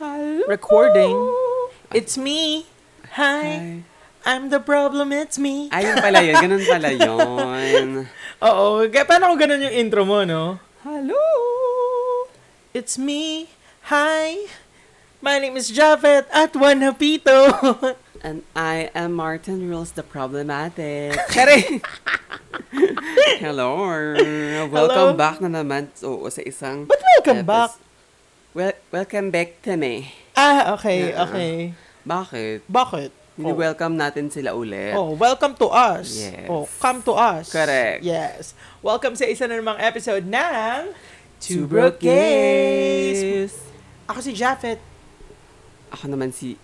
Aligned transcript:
Hello. 0.00 0.48
Recording. 0.48 1.12
It's 1.92 2.16
me. 2.16 2.64
Hi. 3.20 3.44
Hi. 3.44 3.84
I'm 4.24 4.48
the 4.48 4.56
problem, 4.56 5.12
it's 5.12 5.36
me. 5.36 5.68
Ayun 5.68 6.00
pala 6.00 6.24
yun. 6.24 6.40
Ganun 6.40 6.64
pala 6.64 6.88
yun. 6.88 8.08
Oo, 8.48 8.88
paano 8.88 9.28
kung 9.28 9.44
ganun 9.44 9.60
yung 9.60 9.76
intro 9.76 10.08
mo, 10.08 10.24
no? 10.24 10.56
Hello. 10.88 11.20
It's 12.72 12.96
me. 12.96 13.52
Hi. 13.92 14.48
My 15.20 15.36
name 15.36 15.60
is 15.60 15.68
Javet 15.68 16.24
at 16.32 16.56
Wanapito. 16.56 17.52
And 18.24 18.48
I 18.56 18.88
am 18.96 19.12
Martin 19.12 19.68
Rules 19.68 19.92
the 19.92 20.00
Problematic. 20.00 21.12
Charing! 21.28 21.84
Hello. 23.44 23.84
Welcome 24.64 25.12
Hello. 25.12 25.12
back 25.12 25.44
na 25.44 25.52
naman 25.60 25.92
oo, 26.00 26.24
sa 26.32 26.40
isang... 26.40 26.88
But 26.88 27.04
welcome 27.20 27.44
back. 27.44 27.89
Well, 28.50 28.72
welcome 28.90 29.30
back 29.30 29.62
to 29.62 29.76
me. 29.76 30.10
Ah, 30.34 30.74
okay, 30.74 31.14
Yeah. 31.14 31.22
okay. 31.24 31.54
Bakit? 32.02 32.66
Bakit? 32.66 33.10
Oh. 33.40 33.56
welcome 33.56 33.96
natin 33.96 34.28
sila 34.28 34.52
ulit. 34.52 34.92
Oh, 34.92 35.16
welcome 35.16 35.56
to 35.56 35.70
us. 35.72 36.12
Yes. 36.18 36.44
Oh, 36.44 36.68
come 36.76 37.00
to 37.00 37.16
us. 37.16 37.48
Correct. 37.48 38.04
Yes. 38.04 38.52
Welcome 38.84 39.16
sa 39.16 39.24
isa 39.24 39.48
na 39.48 39.56
namang 39.56 39.80
episode 39.80 40.28
ng 40.28 40.92
Two 41.40 41.64
Broke 41.64 42.02
Gays. 42.04 43.56
Ako 44.04 44.20
si 44.20 44.36
Japheth, 44.36 44.82
Ako 45.88 46.12
naman 46.12 46.36
si 46.36 46.60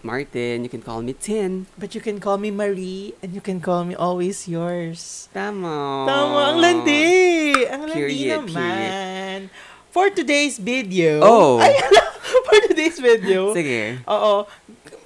Martin. 0.00 0.62
You 0.62 0.70
can 0.70 0.80
call 0.80 1.02
me 1.02 1.18
Tin. 1.18 1.66
but 1.74 1.92
you 1.92 2.00
can 2.00 2.22
call 2.22 2.38
me 2.38 2.48
Marie 2.48 3.12
and 3.20 3.34
you 3.34 3.42
can 3.42 3.58
call 3.58 3.82
me 3.82 3.98
always 3.98 4.46
yours. 4.46 5.26
Tama. 5.34 6.06
Tama, 6.06 6.38
ang 6.54 6.58
landi. 6.62 7.10
Ang 7.66 7.90
landi 7.90 7.96
Period, 7.98 8.46
naman. 8.46 8.54
For 9.90 10.06
today's 10.08 10.56
video. 10.56 11.18
Oh. 11.20 11.58
Ay, 11.58 11.74
for 12.46 12.58
today's 12.64 12.98
video. 12.98 13.50
Sige. 13.50 13.98
Oo. 14.06 14.46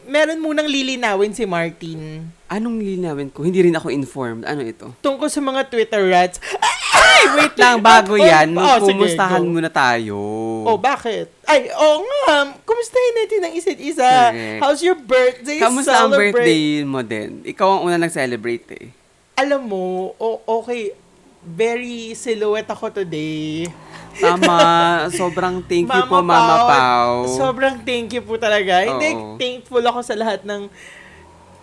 Meron 0.05 0.37
munang 0.37 0.69
lilinawin 0.69 1.33
si 1.33 1.49
Martin 1.49 2.29
Anong 2.45 2.77
linawin 2.79 3.33
ko? 3.33 3.41
Hindi 3.41 3.65
rin 3.65 3.73
ako 3.73 3.89
informed. 3.89 4.45
Ano 4.45 4.61
ito? 4.61 4.93
tungkol 5.01 5.27
sa 5.27 5.41
mga 5.41 5.65
Twitter 5.67 6.05
rats. 6.07 6.37
Ay, 6.95 7.23
wait 7.35 7.57
lang. 7.57 7.81
Bago 7.81 8.15
yan, 8.15 8.53
Oh, 8.53 8.79
sige, 8.79 8.95
magpumustahan 8.95 9.41
go. 9.41 9.49
muna 9.49 9.71
tayo. 9.73 10.15
Oh, 10.63 10.77
bakit? 10.77 11.33
Ay, 11.43 11.73
oo 11.73 12.05
nga. 12.05 12.55
Kumustahin 12.63 13.15
natin 13.17 13.41
ang 13.43 13.55
isa't 13.57 13.81
isa. 13.81 14.07
Correct. 14.31 14.61
How's 14.61 14.85
your 14.85 14.95
birthday? 14.95 15.59
Kamusta 15.59 15.99
ang 15.99 16.13
Celebrate. 16.13 16.37
birthday 16.37 16.63
mo 16.85 17.01
din? 17.01 17.41
Ikaw 17.43 17.67
ang 17.67 17.83
una 17.83 17.97
nag-celebrate 17.99 18.67
eh. 18.77 18.87
Alam 19.35 19.67
mo, 19.67 19.85
o- 20.15 20.45
okay, 20.61 20.93
very 21.43 22.13
silhouette 22.13 22.69
ako 22.69 22.93
today. 22.95 23.67
Tama. 24.17 24.59
Sobrang 25.11 25.59
thank 25.61 25.87
you 25.87 26.03
po, 26.05 26.19
Mama 26.19 26.33
Mama 26.33 26.57
Pao. 26.57 26.69
Pao. 26.69 27.13
Sobrang 27.29 27.77
thank 27.81 28.11
you 28.11 28.23
po 28.23 28.35
talaga. 28.37 28.83
Hindi, 28.83 29.09
Oo. 29.13 29.35
thankful 29.37 29.83
ako 29.83 30.01
sa 30.01 30.15
lahat 30.15 30.43
ng... 30.43 30.67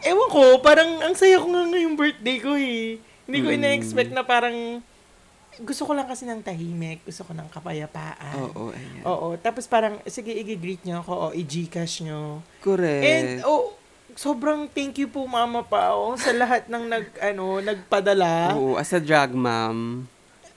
Ewan 0.01 0.29
ko, 0.29 0.43
parang 0.59 0.89
ang 0.99 1.13
saya 1.13 1.37
ko 1.37 1.45
nga 1.47 1.63
ngayong 1.63 1.93
birthday 1.93 2.37
ko 2.37 2.57
eh. 2.57 2.97
Hindi 3.23 3.37
ko 3.39 3.47
Mm. 3.47 3.57
ina-expect 3.57 4.11
na 4.11 4.21
parang... 4.21 4.81
Gusto 5.61 5.83
ko 5.83 5.93
lang 5.93 6.07
kasi 6.07 6.23
ng 6.23 6.41
tahimik. 6.41 7.03
Gusto 7.03 7.21
ko 7.21 7.31
ng 7.31 7.45
kapayapaan. 7.47 8.33
Oo, 8.39 8.71
ayan. 8.71 9.03
Oo. 9.03 9.27
Tapos 9.37 9.67
parang, 9.67 9.99
sige, 10.05 10.31
i-greet 10.31 10.81
nyo 10.83 10.99
ako 10.99 11.13
o 11.13 11.25
i-gcash 11.31 12.01
nyo. 12.01 12.41
Correct. 12.59 13.03
And, 13.03 13.27
oh, 13.43 13.75
sobrang 14.13 14.65
thank 14.67 14.97
you 14.97 15.05
po, 15.05 15.23
Mama 15.23 15.61
Pao, 15.61 16.15
sa 16.15 16.31
lahat 16.31 16.65
ng 16.65 16.83
nag, 16.83 17.05
ano, 17.21 17.59
nagpadala. 17.59 18.55
Oo, 18.55 18.75
as 18.75 18.89
a 18.89 18.99
drag 18.99 19.31
mom, 19.31 20.07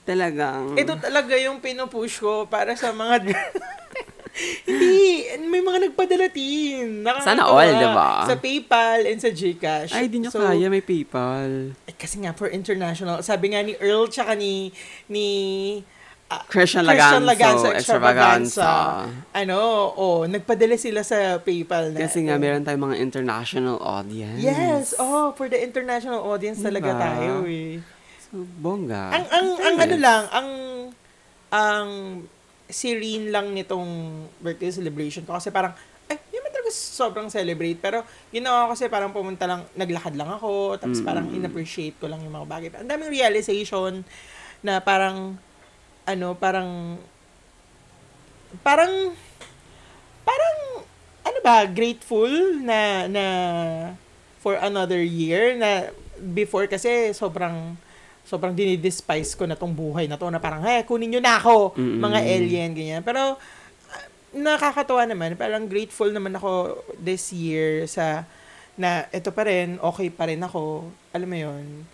talagang... 0.05 0.77
Ito 0.77 1.00
talaga 1.00 1.34
yung 1.41 1.58
pinupush 1.58 2.20
ko 2.20 2.44
para 2.47 2.77
sa 2.77 2.92
mga... 2.92 3.24
Hindi, 4.66 5.30
may 5.47 5.62
mga 5.62 5.78
nagpadala 5.91 6.27
din. 6.27 7.06
Nakakatawa. 7.06 7.22
Sana 7.22 7.42
all, 7.47 7.70
diba? 7.70 8.10
Sa 8.27 8.34
PayPal 8.34 9.00
and 9.06 9.20
sa 9.22 9.30
GCash. 9.30 9.94
Ay, 9.94 10.10
di 10.10 10.19
nyo 10.19 10.30
So, 10.34 10.42
kaya, 10.42 10.66
may 10.66 10.82
PayPal. 10.82 11.70
eh, 11.86 11.94
kasi 11.94 12.19
nga, 12.19 12.34
for 12.34 12.50
international, 12.50 13.22
sabi 13.22 13.54
nga 13.54 13.62
ni 13.62 13.78
Earl, 13.78 14.10
tsaka 14.10 14.34
ni, 14.34 14.75
ni 15.06 15.26
ah, 16.34 16.43
Christian 16.50 16.82
Christian 16.82 17.22
Laganzo, 17.22 17.31
Laganzo 17.31 17.66
extravaganza. 17.78 19.06
Ano, 19.31 19.59
oh, 19.94 20.26
nagpadala 20.26 20.75
sila 20.82 21.06
sa 21.06 21.38
PayPal 21.38 21.94
na. 21.94 22.03
Kasi 22.03 22.26
nga, 22.26 22.34
meron 22.34 22.66
tayong 22.66 22.91
mga 22.91 22.98
international 22.98 23.78
audience. 23.78 24.43
Yes, 24.43 24.98
oh, 24.98 25.31
for 25.38 25.47
the 25.47 25.62
international 25.62 26.26
audience 26.26 26.59
talaga 26.59 26.91
Diba? 26.91 26.98
tayo 27.06 27.32
eh. 27.47 27.78
Bongga. 28.34 29.15
Ang 29.15 29.27
ang 29.31 29.47
ang 29.62 29.77
ano 29.78 29.97
lang, 29.97 30.22
ang 30.34 30.49
ang 31.55 31.89
serene 32.67 33.31
lang 33.31 33.55
nitong 33.55 33.87
birthday 34.43 34.75
celebration 34.75 35.22
ko 35.22 35.39
kasi 35.39 35.55
parang 35.55 35.71
eh, 36.11 36.19
hindi 36.19 36.43
man 36.43 36.50
talaga 36.50 36.71
sobrang 36.75 37.28
celebrate 37.31 37.78
pero 37.78 38.03
ginawa 38.28 38.67
ko 38.67 38.69
kasi 38.75 38.91
parang 38.91 39.15
pumunta 39.15 39.47
lang, 39.47 39.62
naglakad 39.73 40.19
lang 40.19 40.28
ako 40.28 40.77
tapos 40.77 40.99
Mm. 41.00 41.06
parang 41.06 41.27
in-appreciate 41.31 41.94
ko 41.97 42.11
lang 42.11 42.21
yung 42.27 42.34
mga 42.34 42.49
bagay. 42.50 42.69
Ang 42.75 42.91
daming 42.91 43.12
realization 43.15 44.03
na 44.61 44.83
parang 44.83 45.39
ano, 46.05 46.34
parang 46.34 46.99
parang 48.61 49.15
parang 50.25 50.59
ano 51.25 51.39
ba, 51.41 51.65
grateful 51.71 52.28
na 52.61 53.06
na 53.09 53.25
for 54.41 54.61
another 54.61 55.00
year 55.00 55.56
na 55.56 55.89
before 56.21 56.69
kasi 56.69 57.17
sobrang 57.17 57.77
sobrang 58.34 58.50
dinidespise 58.50 59.39
ko 59.39 59.47
na 59.47 59.55
tong 59.55 59.71
buhay 59.71 60.11
na 60.11 60.19
to 60.19 60.27
na 60.27 60.43
parang, 60.43 60.67
hey, 60.67 60.83
kunin 60.83 61.06
nyo 61.09 61.22
na 61.22 61.39
ako, 61.39 61.78
Mm-mm. 61.78 62.03
mga 62.03 62.19
alien, 62.21 62.71
ganyan. 62.75 63.03
Pero, 63.06 63.39
ah, 63.89 64.06
nakakatawa 64.34 65.06
naman, 65.06 65.39
parang 65.39 65.71
grateful 65.71 66.11
naman 66.11 66.34
ako 66.34 66.75
this 66.99 67.31
year 67.31 67.87
sa, 67.87 68.27
na 68.75 69.06
ito 69.09 69.31
pa 69.31 69.47
rin, 69.47 69.78
okay 69.78 70.11
pa 70.11 70.27
rin 70.27 70.43
ako, 70.43 70.91
alam 71.15 71.31
mo 71.31 71.39
yun, 71.39 71.87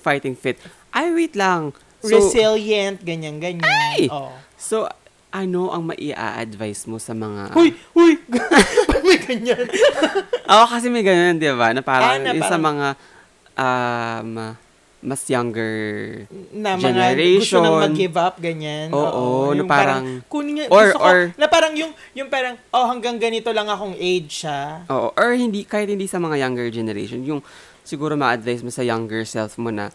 Fighting 0.00 0.32
fit. 0.32 0.56
Ay, 0.90 1.12
wait 1.12 1.36
lang. 1.36 1.76
So, 2.00 2.16
resilient, 2.16 3.04
ganyan, 3.04 3.36
ganyan. 3.36 3.68
Ay! 3.68 4.08
Oh. 4.08 4.32
so 4.56 4.88
ano 5.28 5.68
ang 5.68 5.86
maia-advise 5.86 6.88
mo 6.88 6.96
sa 6.96 7.12
mga... 7.12 7.52
Huy! 7.52 7.76
Huy! 7.92 8.16
May 9.06 9.20
ganyan? 9.20 9.68
Oo, 10.50 10.66
kasi 10.66 10.88
may 10.88 11.04
ganun, 11.04 11.38
di 11.38 11.46
ba? 11.52 11.70
Na 11.70 11.84
parang, 11.84 12.16
Ah, 12.16 12.18
na 12.18 12.32
yung 12.32 12.42
sa 12.42 12.56
parang- 12.56 12.64
mga 12.64 12.86
um, 13.54 14.30
mas 15.00 15.24
younger... 15.24 15.72
na 16.52 16.76
mga 16.76 16.80
gusto 16.80 16.84
Generation. 16.84 17.62
nang 17.64 17.80
mag-give 17.80 18.16
up, 18.16 18.36
ganyan. 18.36 18.92
Oo, 18.92 19.50
na 19.50 19.64
yung 19.64 19.68
parang- 19.68 20.20
kunin 20.28 20.60
niya, 20.60 20.64
or- 20.68 20.92
gusto 20.92 21.00
ko, 21.00 21.08
or- 21.08 21.28
na 21.34 21.46
parang 21.48 21.72
yung, 21.72 21.92
yung 22.12 22.28
parang, 22.28 22.54
oh, 22.68 22.84
hanggang 22.84 23.16
ganito 23.16 23.48
lang 23.50 23.64
akong 23.64 23.96
age 23.96 24.44
siya. 24.44 24.84
Oo, 24.86 25.08
or 25.10 25.32
hindi, 25.32 25.64
kahit 25.64 25.88
hindi 25.88 26.04
sa 26.04 26.20
mga 26.20 26.36
younger 26.38 26.68
generation, 26.68 27.24
yung 27.24 27.40
siguro 27.80 28.12
ma-advise 28.12 28.60
mo 28.60 28.68
sa 28.68 28.84
younger 28.84 29.24
self 29.24 29.56
mo 29.56 29.72
na 29.72 29.88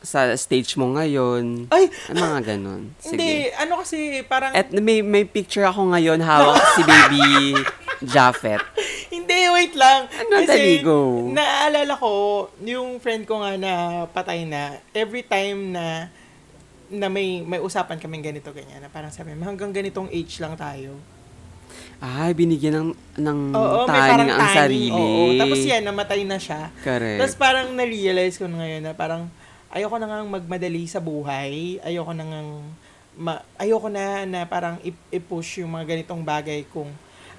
sa 0.00 0.32
stage 0.32 0.78
mo 0.80 0.96
ngayon, 0.96 1.68
Ay, 1.68 1.90
ay, 2.08 2.14
mga 2.16 2.56
ganun. 2.56 2.88
Sige. 2.96 3.18
hindi, 3.18 3.30
ano 3.52 3.84
kasi, 3.84 4.24
parang, 4.24 4.54
At 4.54 4.72
may, 4.72 5.02
may 5.02 5.26
picture 5.26 5.66
ako 5.66 5.92
ngayon 5.92 6.22
hawak 6.22 6.56
si 6.72 6.80
baby 6.80 7.52
Japheth. 8.00 8.64
hindi, 9.14 9.38
wait 9.52 9.74
lang. 9.76 10.08
Ano, 10.08 10.34
taligo? 10.44 10.98
naaalala 11.30 11.94
ko, 11.96 12.10
yung 12.64 12.96
friend 12.98 13.28
ko 13.28 13.44
nga 13.44 13.56
na 13.60 13.72
patay 14.08 14.48
na, 14.48 14.80
every 14.96 15.22
time 15.22 15.76
na, 15.76 16.08
na 16.90 17.06
may 17.06 17.46
may 17.46 17.62
usapan 17.62 18.02
kaming 18.02 18.34
ganito 18.34 18.50
ganyan 18.50 18.82
na 18.82 18.90
parang 18.90 19.14
sabi 19.14 19.30
hanggang 19.38 19.70
ganitong 19.70 20.10
age 20.10 20.42
lang 20.42 20.58
tayo. 20.58 20.98
Ay, 22.02 22.34
binigyan 22.34 22.74
ng, 22.74 22.90
ng 23.20 23.38
Oo, 23.54 23.86
parang 23.86 24.26
ang 24.26 24.42
taning, 24.42 24.56
sarili. 24.56 24.90
Oo, 24.90 25.38
tapos 25.38 25.60
yan 25.62 25.84
namatay 25.86 26.26
na 26.26 26.40
siya. 26.40 26.72
Correct. 26.82 27.20
Tapos 27.22 27.36
parang 27.38 27.70
na-realize 27.76 28.40
ko 28.40 28.48
ngayon 28.48 28.82
na 28.82 28.92
parang 28.96 29.30
ayoko 29.70 30.00
na 30.00 30.08
ngang 30.10 30.32
magmadali 30.32 30.88
sa 30.90 30.98
buhay. 30.98 31.78
Ayoko 31.84 32.10
na 32.10 32.24
ngang 32.26 32.50
ma- 33.14 33.44
ayoko 33.54 33.86
na 33.86 34.24
na 34.26 34.48
parang 34.48 34.80
i- 34.82 35.14
i-push 35.14 35.62
yung 35.62 35.76
mga 35.76 35.94
ganitong 35.94 36.24
bagay 36.24 36.66
kung 36.72 36.90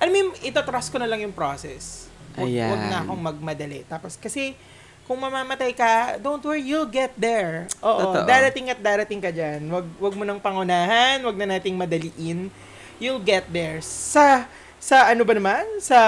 alam 0.02 0.10
mo 0.10 0.18
yung 0.18 0.34
ito-trust 0.42 0.90
ko 0.90 0.98
na 0.98 1.06
lang 1.06 1.22
yung 1.22 1.32
process. 1.32 2.10
Huwag, 2.34 2.50
Ayan. 2.50 2.74
huwag 2.74 2.84
na 2.90 2.98
akong 3.06 3.22
magmadali. 3.22 3.86
Tapos 3.86 4.18
kasi 4.18 4.58
kung 5.06 5.22
mamamatay 5.22 5.76
ka, 5.76 6.18
don't 6.18 6.42
worry, 6.42 6.64
you'll 6.64 6.90
get 6.90 7.14
there. 7.14 7.70
Oo, 7.84 8.10
Totoo. 8.10 8.26
darating 8.26 8.72
at 8.72 8.80
darating 8.80 9.22
ka 9.22 9.30
dyan. 9.30 9.68
Wag, 9.70 9.86
wag 10.00 10.14
mo 10.16 10.24
nang 10.26 10.42
pangunahan, 10.42 11.22
wag 11.22 11.38
na 11.38 11.60
nating 11.60 11.78
madaliin. 11.78 12.50
You'll 12.98 13.22
get 13.22 13.46
there. 13.52 13.78
Sa, 13.84 14.50
sa 14.82 15.12
ano 15.12 15.22
ba 15.22 15.38
naman? 15.38 15.68
Sa, 15.84 16.00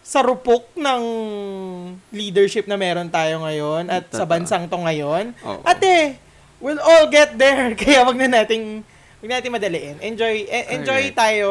sa 0.00 0.18
rupok 0.20 0.70
ng 0.76 1.02
leadership 2.10 2.66
na 2.66 2.78
meron 2.78 3.08
tayo 3.08 3.42
ngayon 3.42 3.88
at 3.88 4.06
sa 4.10 4.22
Totoo. 4.22 4.30
bansang 4.30 4.64
to 4.68 4.78
ngayon. 4.78 5.34
Oo. 5.42 5.62
Ate, 5.66 6.18
we'll 6.62 6.78
all 6.78 7.08
get 7.08 7.34
there. 7.34 7.72
Kaya 7.80 8.04
wag 8.04 8.14
na 8.14 8.42
nating, 8.42 8.84
wag 9.24 9.30
nating 9.40 9.54
madaliin. 9.54 9.96
Enjoy, 10.04 10.44
e- 10.44 10.68
enjoy 10.70 11.10
Correct. 11.10 11.18
tayo. 11.18 11.48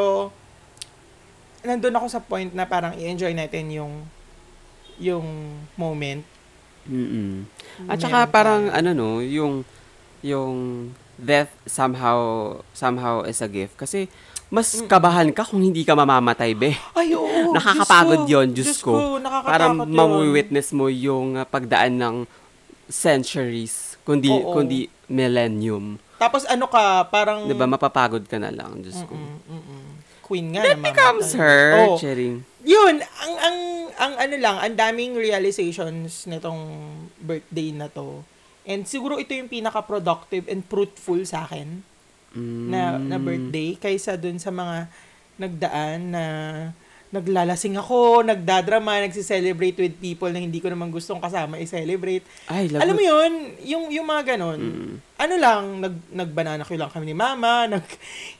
Nandun 1.63 1.95
ako 1.95 2.07
sa 2.07 2.23
point 2.23 2.51
na 2.55 2.63
parang 2.63 2.95
i-enjoy 2.95 3.35
natin 3.35 3.67
yung 3.71 3.93
yung 4.99 5.25
moment. 5.79 6.23
Mm-mm. 6.87 7.47
At 7.87 7.99
saka 7.99 8.27
parang 8.27 8.71
ano 8.71 8.89
no, 8.95 9.09
yung 9.19 9.63
yung 10.19 10.55
death 11.19 11.51
somehow 11.67 12.55
somehow 12.71 13.23
is 13.27 13.43
a 13.43 13.49
gift 13.51 13.75
kasi 13.75 14.07
mas 14.49 14.81
kabahan 14.89 15.29
ka 15.29 15.45
kung 15.45 15.61
hindi 15.61 15.85
ka 15.85 15.93
mamamatay, 15.93 16.57
be. 16.57 16.73
Ay, 16.97 17.13
oo. 17.13 17.53
Nakakapagod 17.57 18.25
Diyos 18.25 18.33
ko. 18.33 18.33
yon 18.33 18.47
Diyos 18.49 18.79
ko. 18.81 18.93
nakakatakot 19.21 19.49
Para 19.53 19.65
yun. 19.69 19.93
mawi-witness 19.93 20.73
mo 20.73 20.89
yung 20.89 21.37
uh, 21.37 21.45
pagdaan 21.45 22.01
ng 22.01 22.15
centuries, 22.89 24.01
kundi, 24.01 24.33
Oo. 24.33 24.57
kundi 24.57 24.89
millennium. 25.05 26.01
Tapos 26.17 26.49
ano 26.49 26.65
ka, 26.65 27.05
parang... 27.13 27.45
'Di 27.45 27.53
ba 27.53 27.69
Mapapagod 27.69 28.25
ka 28.25 28.41
na 28.41 28.49
lang, 28.49 28.81
Diyos 28.81 29.05
ko. 29.05 29.13
Mm, 29.13 29.37
mm, 29.45 29.61
mm. 29.61 29.88
Queen 30.29 30.53
nga 30.53 30.61
That 30.63 30.77
naman. 30.77 30.85
becomes 30.85 31.33
her, 31.33 31.89
Oh, 31.89 31.97
Chering. 31.97 32.45
yun, 32.61 33.01
ang, 33.01 33.33
ang, 33.35 33.57
ang 33.97 34.13
ano 34.15 34.35
lang, 34.37 34.55
ang 34.61 34.75
daming 34.75 35.17
realizations 35.17 36.23
nitong 36.23 36.61
birthday 37.19 37.73
na 37.73 37.89
to. 37.89 38.21
And 38.63 38.85
siguro 38.85 39.17
ito 39.17 39.33
yung 39.33 39.49
pinaka-productive 39.49 40.45
and 40.45 40.61
fruitful 40.61 41.25
sa 41.25 41.43
akin 41.43 41.81
na, 42.69 42.95
na 42.95 43.17
Mm. 43.17 43.25
birthday 43.25 43.69
kaysa 43.73 44.13
dun 44.13 44.37
sa 44.37 44.53
mga 44.53 44.85
nagdaan 45.35 46.13
na 46.13 46.23
naglalasing 47.09 47.73
ako, 47.73 48.21
nagdadrama, 48.21 49.01
nagsiselebrate 49.01 49.73
with 49.75 49.97
people 49.97 50.29
na 50.29 50.37
hindi 50.37 50.61
ko 50.61 50.69
naman 50.69 50.93
gustong 50.93 51.17
kasama 51.17 51.57
i-celebrate. 51.57 52.21
Ay. 52.45 52.69
Alam 52.69 52.93
mo 52.93 53.01
yun, 53.01 53.31
yung, 53.65 53.83
yung 53.89 54.05
mga 54.05 54.37
ganon, 54.37 54.59
Mm. 54.61 54.93
ano 55.17 55.33
lang, 55.35 55.61
nag, 55.79 55.95
nagbanana 56.07 56.61
ko 56.61 56.77
lang 56.77 56.93
kami 56.93 57.09
ni 57.09 57.15
mama, 57.17 57.65
nag, 57.65 57.81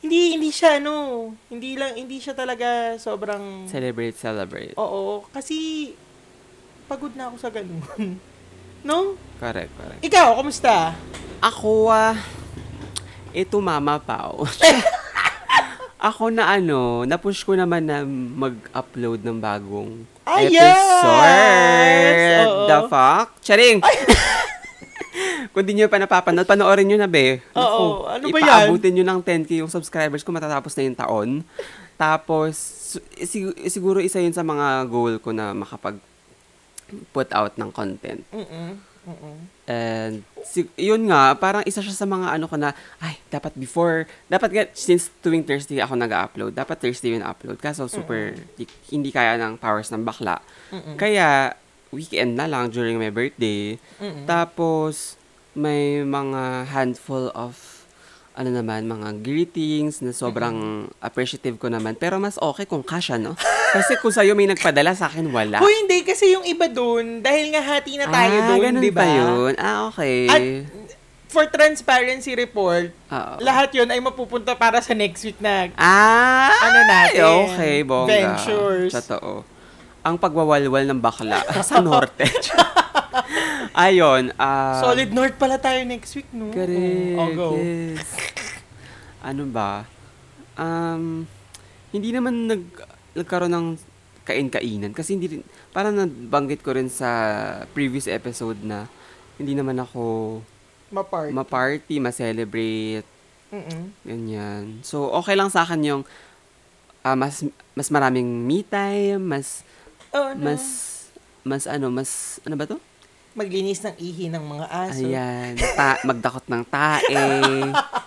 hindi, 0.06 0.38
hindi 0.38 0.54
siya, 0.54 0.78
ano, 0.78 0.94
hindi 1.50 1.74
lang, 1.74 1.98
hindi 1.98 2.22
siya 2.22 2.38
talaga 2.38 2.94
sobrang, 2.96 3.66
Celebrate, 3.66 4.14
celebrate. 4.14 4.78
oo, 4.78 5.26
kasi, 5.34 5.90
pagod 6.86 7.18
na 7.18 7.34
ako 7.34 7.36
sa 7.42 7.50
ganun. 7.50 7.82
no? 8.86 9.18
Correct, 9.42 9.74
correct. 9.74 10.02
Ikaw, 10.06 10.38
kumusta? 10.38 10.94
Ako, 11.42 11.90
ah, 11.90 12.14
ito 13.32 13.58
mama 13.58 13.98
pao. 13.98 14.46
Ako 16.00 16.32
na 16.32 16.48
ano, 16.50 17.04
napush 17.04 17.44
ko 17.44 17.54
naman 17.54 17.84
na 17.84 18.08
mag-upload 18.08 19.20
ng 19.20 19.38
bagong 19.38 20.08
Ah, 20.24 20.40
episode. 20.40 20.56
yes! 20.56 22.48
Oo. 22.48 22.66
The 22.66 22.78
fuck? 22.88 23.28
Charing! 23.42 23.84
Kung 25.52 25.66
di 25.66 25.74
nyo 25.74 25.92
pa 25.92 25.98
napapanood, 25.98 26.46
panoorin 26.46 26.88
nyo 26.88 26.96
na, 26.96 27.10
be. 27.10 27.44
Oo. 27.52 28.06
Naku, 28.06 28.08
Ano 28.08 28.26
ba 28.26 28.38
yan? 28.38 28.44
Ipaabutin 28.64 28.92
nyo 28.94 29.06
ng 29.06 29.20
10k 29.20 29.60
yung 29.60 29.68
subscribers 29.68 30.22
ko 30.22 30.32
matatapos 30.32 30.72
na 30.74 30.86
yung 30.86 30.96
taon. 30.96 31.30
Tapos, 31.96 32.56
su- 32.56 33.04
sig- 33.20 33.68
siguro 33.68 34.00
isa 34.00 34.18
yun 34.18 34.32
sa 34.32 34.40
mga 34.42 34.88
goal 34.88 35.20
ko 35.20 35.30
na 35.30 35.52
makapag 35.52 36.00
put 37.12 37.28
out 37.32 37.54
ng 37.54 37.70
content. 37.70 38.24
Mm-mm. 38.30 38.80
Mm-mm. 39.10 39.38
And 39.66 40.22
si- 40.46 40.70
yun 40.78 41.10
nga, 41.10 41.34
parang 41.34 41.66
isa 41.66 41.82
siya 41.82 41.98
sa 41.98 42.06
mga 42.06 42.38
ano 42.38 42.46
ko 42.46 42.62
na, 42.62 42.78
ay, 43.02 43.18
dapat 43.34 43.58
before, 43.58 44.06
dapat 44.30 44.50
nga, 44.54 44.64
since 44.78 45.10
tuwing 45.26 45.42
Thursday 45.42 45.82
ako 45.82 45.98
nag-upload, 45.98 46.54
dapat 46.54 46.78
Thursday 46.78 47.18
yun 47.18 47.26
upload. 47.26 47.58
Kaso 47.58 47.90
super, 47.90 48.38
di- 48.54 48.70
hindi 48.94 49.10
kaya 49.10 49.34
ng 49.42 49.58
powers 49.58 49.90
ng 49.90 50.06
bakla. 50.06 50.38
Mm-mm. 50.70 50.94
Kaya, 50.94 51.58
weekend 51.90 52.38
na 52.38 52.46
lang 52.46 52.70
during 52.70 53.02
my 53.02 53.10
birthday. 53.10 53.82
Mm-mm. 53.98 54.30
Tapos, 54.30 55.18
may 55.58 56.06
mga 56.06 56.70
handful 56.70 57.34
of, 57.34 57.79
ano 58.40 58.56
naman, 58.56 58.88
mga 58.88 59.20
greetings 59.20 60.00
na 60.00 60.16
sobrang 60.16 60.88
appreciative 61.04 61.60
ko 61.60 61.68
naman. 61.68 62.00
Pero 62.00 62.24
mas 62.24 62.40
okay 62.40 62.64
kung 62.64 62.80
kasha, 62.80 63.20
no? 63.20 63.36
Kasi 63.76 64.00
kung 64.00 64.16
sa'yo 64.16 64.32
may 64.32 64.48
nagpadala, 64.48 64.96
sa 64.96 65.12
akin 65.12 65.28
wala. 65.28 65.60
Hoy, 65.60 65.76
hindi, 65.86 66.02
kasi 66.08 66.34
yung 66.34 66.42
iba 66.42 66.66
dun, 66.66 67.22
dahil 67.22 67.54
nga 67.54 67.62
hati 67.62 68.02
na 68.02 68.10
tayo 68.10 68.36
ah, 68.42 68.48
dun, 68.58 68.82
di 68.82 68.90
ba? 68.90 69.04
ba 69.04 69.06
yun? 69.06 69.54
Ah, 69.62 69.86
okay. 69.92 70.26
At 70.26 70.42
for 71.30 71.46
transparency 71.46 72.34
report, 72.34 72.90
Oo. 73.14 73.34
lahat 73.38 73.70
yun 73.78 73.86
ay 73.86 74.02
mapupunta 74.02 74.58
para 74.58 74.82
sa 74.82 74.98
next 74.98 75.22
week 75.22 75.38
na 75.38 75.70
Ah! 75.78 76.50
Ano 76.50 76.80
natin? 76.90 77.22
Okay, 77.54 77.86
bongga. 77.86 78.10
Ventures. 78.10 78.92
Totoo. 78.98 79.46
Ang 80.02 80.16
pagwawalwal 80.18 80.90
ng 80.90 80.98
bakla 80.98 81.46
sa 81.70 81.78
norte. 81.78 82.26
Ayun. 83.88 84.32
ah 84.36 84.80
solid 84.80 85.10
north 85.10 85.36
pala 85.36 85.56
tayo 85.56 85.82
next 85.84 86.14
week, 86.14 86.30
no? 86.30 86.50
Correct. 86.50 87.16
Oh, 87.16 87.30
go. 87.32 87.50
Yes. 87.56 88.08
Ano 89.20 89.46
ba? 89.46 89.84
Um, 90.56 91.26
hindi 91.90 92.10
naman 92.10 92.48
nag, 92.48 92.64
nagkaroon 93.14 93.52
ng 93.52 93.68
kain-kainan. 94.24 94.92
Kasi 94.92 95.16
hindi 95.16 95.28
rin, 95.30 95.42
parang 95.70 95.96
nabanggit 95.96 96.62
ko 96.62 96.72
rin 96.72 96.88
sa 96.88 97.10
previous 97.72 98.06
episode 98.06 98.62
na 98.62 98.86
hindi 99.36 99.56
naman 99.56 99.76
ako 99.76 100.40
Ma-party. 100.90 101.32
ma-party, 101.32 101.96
ma-celebrate, 101.98 103.08
Mm-mm. 103.50 103.90
Ganyan. 104.06 104.78
So, 104.86 105.10
okay 105.10 105.34
lang 105.34 105.50
sa 105.50 105.66
akin 105.66 105.82
yung 105.82 106.02
ah, 107.02 107.18
mas 107.18 107.42
mas 107.74 107.90
maraming 107.90 108.46
me 108.46 108.62
time, 108.62 109.18
mas 109.18 109.66
Oh, 110.10 110.34
no. 110.34 110.42
mas 110.44 110.64
mas 111.42 111.66
ano, 111.66 111.90
mas 111.90 112.38
ano 112.44 112.54
ba 112.54 112.66
'to? 112.66 112.78
Maglinis 113.40 113.80
ng 113.80 113.96
ihi 113.96 114.28
ng 114.28 114.44
mga 114.44 114.66
aso. 114.68 115.00
Ayan, 115.00 115.56
ta- 115.56 116.04
magdakot 116.04 116.44
ng 116.44 116.64
tae. 116.68 117.16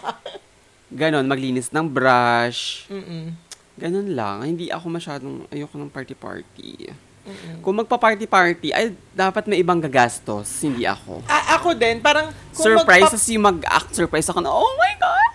Ganon, 1.00 1.24
maglinis 1.24 1.72
ng 1.72 1.88
brush. 1.88 2.84
Mm-mm. 2.92 3.32
Ganon 3.80 4.12
lang. 4.12 4.44
Hindi 4.44 4.68
ako 4.68 4.92
masyadong 4.92 5.48
ayoko 5.48 5.80
ng 5.80 5.88
party-party. 5.88 6.92
Mm-mm. 7.24 7.64
Kung 7.64 7.80
magpa-party-party, 7.80 8.76
ay 8.76 8.92
dapat 9.16 9.48
may 9.48 9.64
ibang 9.64 9.80
gagastos, 9.80 10.52
hindi 10.60 10.84
ako. 10.84 11.24
A- 11.24 11.56
ako 11.56 11.72
din, 11.72 12.02
parang 12.04 12.28
kung 12.52 12.66
Surprise, 12.68 13.08
magpa- 13.08 13.32
yung 13.32 13.44
mag-act 13.48 13.90
surprise 13.94 14.28
ako 14.28 14.44
na, 14.44 14.52
oh 14.52 14.74
my 14.76 14.94
God! 15.00 15.32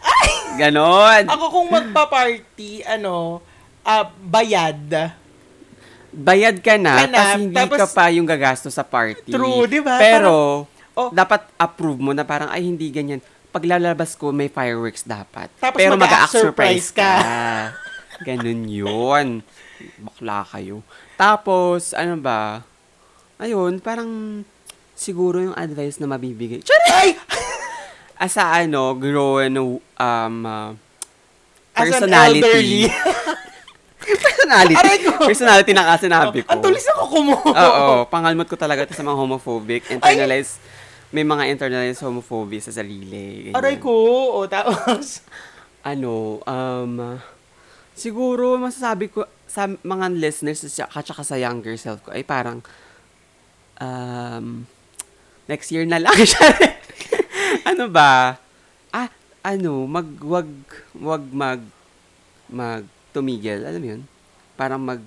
Ganon! 0.61 1.23
ako 1.25 1.45
kung 1.49 1.67
magpa-party, 1.73 2.85
ano, 2.85 3.41
ah, 3.81 4.13
bayad. 4.13 5.15
Bayad 6.17 6.57
ka 6.65 6.75
na, 6.81 7.05
Ka 7.05 7.07
na, 7.07 7.13
tapos 7.13 7.33
hindi 7.37 7.55
tapos- 7.55 7.79
ka 7.79 7.87
pa 7.93 8.05
yung 8.09 8.25
gagastos 8.25 8.73
sa 8.73 8.81
party. 8.81 9.29
True, 9.29 9.69
di 9.69 9.79
ba? 9.79 10.01
Pero, 10.01 10.65
oh. 10.97 11.09
dapat 11.13 11.45
approve 11.55 12.01
mo 12.01 12.11
na 12.11 12.25
parang, 12.25 12.49
ay, 12.49 12.65
hindi 12.65 12.89
ganyan. 12.89 13.21
Paglalabas 13.53 14.17
ko, 14.17 14.33
may 14.33 14.49
fireworks 14.49 15.05
dapat. 15.05 15.47
Tapos 15.61 15.77
Pero 15.77 15.95
mag-a-act 15.95 16.33
surprise 16.33 16.89
ka. 16.89 17.13
ka. 17.21 17.41
Ganun 18.25 18.65
yun. 18.65 19.27
Bakla 20.01 20.41
kayo. 20.49 20.81
Tapos, 21.15 21.93
ano 21.93 22.17
ba? 22.17 22.65
Ayun, 23.37 23.77
parang 23.77 24.41
siguro 24.97 25.37
yung 25.37 25.53
advice 25.53 26.01
na 26.01 26.09
mabibigay. 26.09 26.65
Ay! 26.89 27.13
Asa 28.17 28.49
ano, 28.49 28.97
grown 28.97 29.53
um, 29.61 30.35
uh, 30.41 30.73
As 31.77 31.85
an 31.93 32.09
personality. 32.09 32.41
elderly. 32.41 32.81
personality. 34.15 34.79
Aray 34.79 34.97
ko. 35.03 35.11
Personality 35.27 35.71
na 35.75 35.83
kasi 35.83 36.07
sinabi 36.07 36.39
ko. 36.45 36.49
Ang 36.55 36.61
tulis 36.63 36.85
ako 36.95 37.03
kumo. 37.11 37.35
Oo, 37.43 38.07
pangalmot 38.07 38.47
ko 38.47 38.55
talaga 38.55 38.87
ito 38.87 38.95
sa 38.95 39.03
mga 39.03 39.17
homophobic. 39.19 39.83
Internalized, 39.91 40.63
may 41.11 41.27
mga 41.27 41.51
internalized 41.51 41.99
homophobia 41.99 42.63
sa 42.63 42.71
sarili. 42.71 43.51
ganyan. 43.51 43.55
Aray 43.59 43.75
ko. 43.81 43.91
O, 44.37 44.47
tapos. 44.47 45.23
Ano, 45.83 46.43
um, 46.43 47.15
siguro 47.95 48.59
masasabi 48.59 49.07
ko 49.07 49.23
sa 49.47 49.67
mga 49.67 50.11
listeners 50.11 50.59
at 50.67 50.91
saka 50.91 51.23
sa 51.23 51.39
younger 51.39 51.79
self 51.79 52.03
ko 52.03 52.11
ay 52.11 52.27
parang, 52.27 52.59
um, 53.79 54.67
next 55.47 55.71
year 55.71 55.87
na 55.87 55.97
lang 55.97 56.15
siya. 56.27 56.47
ano 57.63 57.87
ba? 57.87 58.35
Ah, 58.91 59.07
ano, 59.43 59.87
mag, 59.87 60.07
wag, 60.19 60.47
wag 60.91 61.23
mag, 61.31 61.61
mag, 62.51 62.83
tumigil. 63.17 63.59
Alam 63.59 63.79
mo 63.79 63.89
yun? 63.89 64.01
Parang 64.53 64.79
mag, 64.79 65.01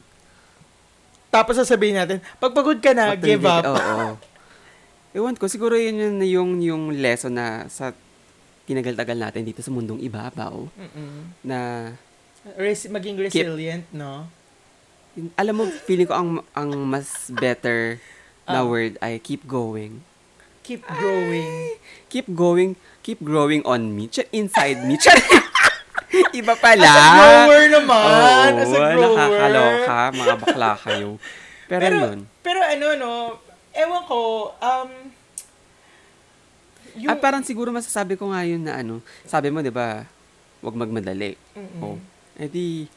Tapos 1.28 1.54
sasabihin 1.54 1.94
natin, 1.94 2.18
pag 2.36 2.50
pagod 2.50 2.74
ka 2.76 2.90
na, 2.90 3.14
Pag 3.14 3.22
give 3.22 3.44
up. 3.44 3.62
Oo. 3.64 4.18
Ewan 5.16 5.34
ko, 5.34 5.46
siguro 5.46 5.74
yun 5.74 5.94
yun 5.94 6.16
yung, 6.20 6.50
yung 6.60 6.82
lesson 6.92 7.32
na 7.32 7.66
sa 7.66 7.94
tinagal-tagal 8.62 9.14
natin 9.16 9.42
dito 9.42 9.58
sa 9.58 9.70
mundong 9.70 9.98
ibabaw 10.00 10.66
Mm-mm. 10.68 11.34
na 11.40 11.90
Res- 12.54 12.86
maging 12.86 13.18
resilient, 13.18 13.82
no? 13.90 14.30
yun- 15.12 15.34
alam 15.34 15.52
mo, 15.52 15.64
feeling 15.84 16.06
ko 16.06 16.14
ang, 16.14 16.28
ang 16.52 16.70
mas 16.80 17.10
better 17.28 17.98
na 18.44 18.62
Ah. 18.62 18.66
word 18.66 18.94
ay 19.00 19.18
keep 19.18 19.42
going. 19.42 20.02
Keep 20.62 20.86
growing. 20.88 21.50
Keep 22.06 22.26
going, 22.28 22.70
keep 23.02 23.18
growing 23.18 23.62
on 23.64 23.90
me. 23.90 24.06
Ch- 24.06 24.30
inside 24.30 24.82
me. 24.82 24.94
Ch- 24.94 25.10
Iba 26.40 26.54
pala. 26.58 26.90
As 26.90 26.98
a 26.98 27.10
grower 27.14 27.64
naman. 27.70 28.02
Oo, 28.02 28.58
as 28.58 28.72
a 28.72 28.80
grower. 28.80 28.98
nakakaloka. 28.98 29.98
Mga 30.12 30.34
bakla 30.42 30.70
kayo. 30.82 31.10
Pero, 31.70 31.82
Pero, 31.86 31.96
yun. 32.02 32.18
pero 32.42 32.60
ano, 32.66 32.86
no? 32.98 33.12
Ewan 33.70 34.02
ko, 34.02 34.18
um, 34.58 34.90
yung, 36.98 37.10
At 37.14 37.18
Ah, 37.18 37.22
parang 37.22 37.46
siguro 37.46 37.70
masasabi 37.70 38.18
ko 38.18 38.34
nga 38.34 38.42
yun 38.42 38.66
na 38.66 38.82
ano, 38.82 38.98
sabi 39.22 39.54
mo, 39.54 39.62
di 39.62 39.70
ba, 39.70 40.02
wag 40.58 40.74
magmadali. 40.74 41.38
Mm-mm. 41.54 41.78
Oh. 41.78 41.96
Eh 42.34 42.50
di, 42.50 42.90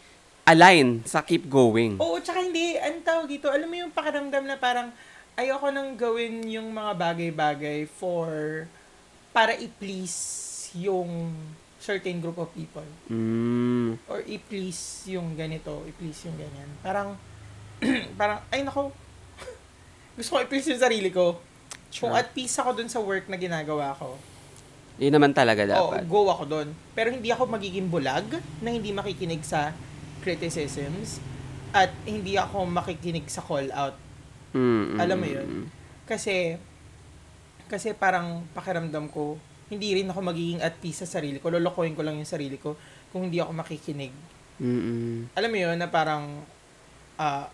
align 0.44 1.06
sa 1.06 1.22
keep 1.22 1.46
going. 1.46 2.02
Oo, 2.02 2.18
tsaka 2.18 2.42
hindi, 2.42 2.74
ang 2.82 3.06
tawag 3.06 3.30
dito, 3.30 3.54
alam 3.54 3.70
mo 3.70 3.78
yung 3.78 3.94
pakiramdam 3.94 4.44
na 4.50 4.58
parang 4.58 4.90
ayoko 5.38 5.70
nang 5.70 5.94
gawin 5.94 6.42
yung 6.50 6.74
mga 6.74 6.92
bagay-bagay 6.98 7.86
for, 7.86 8.66
para 9.30 9.54
i-please 9.54 10.18
yung 10.74 11.30
certain 11.84 12.24
group 12.24 12.40
of 12.40 12.48
people. 12.56 12.88
Mm. 13.12 14.00
Or 14.08 14.24
i-please 14.24 15.12
yung 15.12 15.36
ganito, 15.36 15.84
i-please 15.84 16.32
yung 16.32 16.40
ganyan. 16.40 16.70
Parang, 16.80 17.20
parang, 18.20 18.40
ay 18.48 18.64
nako, 18.64 18.96
gusto 20.18 20.30
ko 20.32 20.40
i-please 20.40 20.72
yung 20.72 20.80
sarili 20.80 21.12
ko. 21.12 21.36
Kung 21.94 22.10
Sure. 22.10 22.18
at 22.18 22.32
peace 22.32 22.56
ako 22.56 22.74
dun 22.74 22.88
sa 22.88 23.04
work 23.04 23.28
na 23.28 23.36
ginagawa 23.36 23.92
ko, 23.94 24.16
Yun 24.94 25.10
naman 25.10 25.34
talaga 25.34 25.66
Oo, 25.74 25.90
dapat. 25.90 26.06
go 26.06 26.30
ako 26.30 26.44
doon. 26.46 26.68
Pero 26.94 27.10
hindi 27.10 27.34
ako 27.34 27.50
magiging 27.50 27.90
bulag 27.90 28.30
na 28.62 28.70
hindi 28.70 28.94
makikinig 28.94 29.42
sa 29.42 29.74
criticisms 30.22 31.18
at 31.74 31.90
hindi 32.06 32.38
ako 32.38 32.70
makikinig 32.70 33.26
sa 33.26 33.42
call 33.42 33.74
out. 33.74 33.98
Mm, 34.54 34.62
mm, 34.94 34.98
Alam 35.02 35.18
mo 35.18 35.28
yun? 35.28 35.48
mm. 35.50 35.66
Kasi 36.06 36.62
kasi 37.66 37.98
parang 37.98 38.46
pakiramdam 38.54 39.10
ko, 39.10 39.42
hindi 39.74 39.98
rin 39.98 40.08
ako 40.08 40.20
magiging 40.22 40.62
at 40.62 40.78
peace 40.78 41.02
sa 41.02 41.10
sarili 41.10 41.38
ko. 41.38 41.50
Lolokohin 41.50 41.94
ko 41.94 42.02
lang 42.02 42.16
yung 42.16 42.30
sarili 42.30 42.56
ko 42.56 42.78
kung 43.10 43.28
hindi 43.28 43.38
ako 43.38 43.52
makikinig. 43.52 44.14
Mm-mm. 44.58 45.34
Alam 45.34 45.50
mo 45.50 45.58
yun 45.60 45.76
na 45.76 45.90
parang 45.90 46.46
ah 47.16 47.50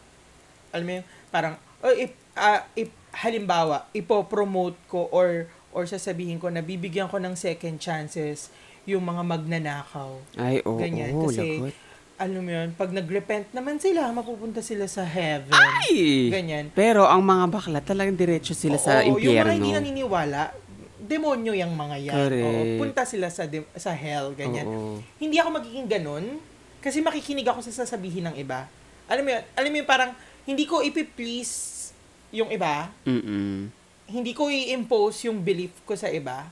alam 0.69 0.85
mo 0.85 0.91
yun, 0.99 1.05
parang 1.29 1.53
oh, 1.81 1.95
if, 1.95 2.11
ah, 2.35 2.67
if 2.75 2.91
halimbawa, 3.15 3.89
ipo-promote 3.91 4.77
ko 4.85 5.09
or 5.09 5.49
or 5.69 5.85
sasabihin 5.85 6.37
ko 6.37 6.49
na 6.49 6.61
bibigyan 6.61 7.09
ko 7.09 7.17
ng 7.17 7.33
second 7.33 7.77
chances 7.77 8.49
yung 8.85 9.05
mga 9.05 9.21
magnanakaw. 9.21 10.17
Ay, 10.35 10.61
oo, 10.65 10.77
Ganyan, 10.77 11.13
oo, 11.13 11.29
kasi- 11.29 11.61
lagot. 11.61 11.75
Alam 12.19 12.43
mo 12.43 12.51
yun, 12.51 12.75
pag 12.75 12.91
nag-repent 12.91 13.47
naman 13.55 13.79
sila, 13.79 14.11
mapupunta 14.11 14.59
sila 14.59 14.91
sa 14.91 15.07
heaven. 15.07 15.55
Ay! 15.55 16.27
Ganyan. 16.27 16.67
Pero 16.75 17.07
ang 17.07 17.23
mga 17.23 17.47
bakla 17.47 17.79
talagang 17.79 18.19
diretso 18.19 18.51
sila 18.51 18.75
sa 18.75 18.99
Oo, 19.07 19.15
Yung 19.15 19.39
mga 19.39 19.47
impyerno. 19.47 19.55
hindi 19.55 19.71
naniniwala, 19.71 20.51
demonyo 21.09 21.57
yung 21.57 21.73
mga 21.73 21.97
yan. 21.99 22.15
Correct. 22.15 22.45
Oo, 22.45 22.61
punta 22.77 23.01
sila 23.03 23.27
sa 23.27 23.49
dem- 23.49 23.65
sa 23.73 23.89
hell, 23.91 24.37
ganyan. 24.37 24.69
Oo. 24.69 25.01
Hindi 25.17 25.41
ako 25.41 25.49
magiging 25.57 25.89
ganun 25.89 26.37
kasi 26.79 27.01
makikinig 27.01 27.49
ako 27.49 27.65
sa 27.65 27.73
sasabihin 27.73 28.29
ng 28.29 28.37
iba. 28.37 28.69
Alam 29.09 29.25
mo 29.25 29.29
yun, 29.33 29.43
alam 29.57 29.69
mo 29.73 29.77
yun, 29.81 29.87
parang 29.89 30.11
hindi 30.45 30.69
ko 30.69 30.85
ipi-please 30.85 31.89
yung 32.29 32.53
iba, 32.53 32.93
Mm-mm. 33.03 33.73
hindi 34.05 34.37
ko 34.37 34.53
i-impose 34.53 35.25
yung 35.25 35.41
belief 35.41 35.73
ko 35.81 35.97
sa 35.97 36.13
iba, 36.13 36.45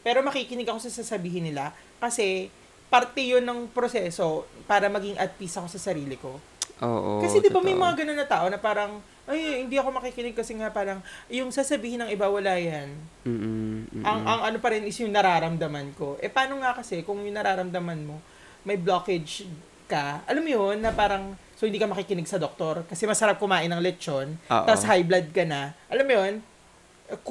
pero 0.00 0.24
makikinig 0.24 0.64
ako 0.64 0.80
sa 0.80 0.90
sasabihin 0.90 1.44
nila 1.44 1.76
kasi 2.00 2.48
parte 2.88 3.20
yun 3.20 3.44
ng 3.44 3.68
proseso 3.68 4.48
para 4.64 4.88
maging 4.88 5.20
at 5.20 5.36
peace 5.36 5.60
ako 5.60 5.68
sa 5.68 5.92
sarili 5.92 6.16
ko. 6.16 6.40
Oo, 6.80 7.20
Kasi 7.20 7.44
di 7.44 7.52
ba 7.52 7.60
may 7.60 7.76
mga 7.76 8.00
ganun 8.00 8.16
na 8.16 8.24
tao 8.24 8.48
na 8.48 8.56
parang, 8.56 9.04
ay, 9.28 9.62
hindi 9.62 9.76
ako 9.76 9.92
makikinig 9.92 10.32
kasi 10.32 10.56
nga 10.56 10.72
parang, 10.72 11.04
yung 11.28 11.52
sasabihin 11.52 12.00
ng 12.00 12.10
iba, 12.10 12.26
wala 12.26 12.56
yan. 12.56 12.88
Mm-mm, 13.28 13.92
mm-mm. 13.92 14.04
Ang, 14.04 14.20
ang 14.24 14.40
ano 14.48 14.56
pa 14.56 14.72
rin 14.72 14.88
is 14.88 14.96
yung 14.98 15.12
nararamdaman 15.12 15.92
ko. 15.94 16.16
Eh, 16.18 16.32
paano 16.32 16.56
nga 16.64 16.72
kasi 16.72 17.04
kung 17.04 17.20
yung 17.20 17.36
nararamdaman 17.36 18.00
mo, 18.08 18.16
may 18.64 18.80
blockage 18.80 19.44
ka, 19.84 20.24
alam 20.24 20.40
mo 20.40 20.48
yun, 20.48 20.80
na 20.80 20.96
parang, 20.96 21.36
so 21.54 21.68
hindi 21.68 21.76
ka 21.76 21.84
makikinig 21.84 22.24
sa 22.24 22.40
doktor 22.40 22.88
kasi 22.88 23.04
masarap 23.04 23.36
kumain 23.36 23.68
ng 23.68 23.84
lechon, 23.84 24.40
tapos 24.64 24.82
high 24.88 25.04
blood 25.04 25.28
ka 25.30 25.44
na, 25.44 25.76
alam 25.92 26.08
mo 26.08 26.12
yun, 26.16 26.34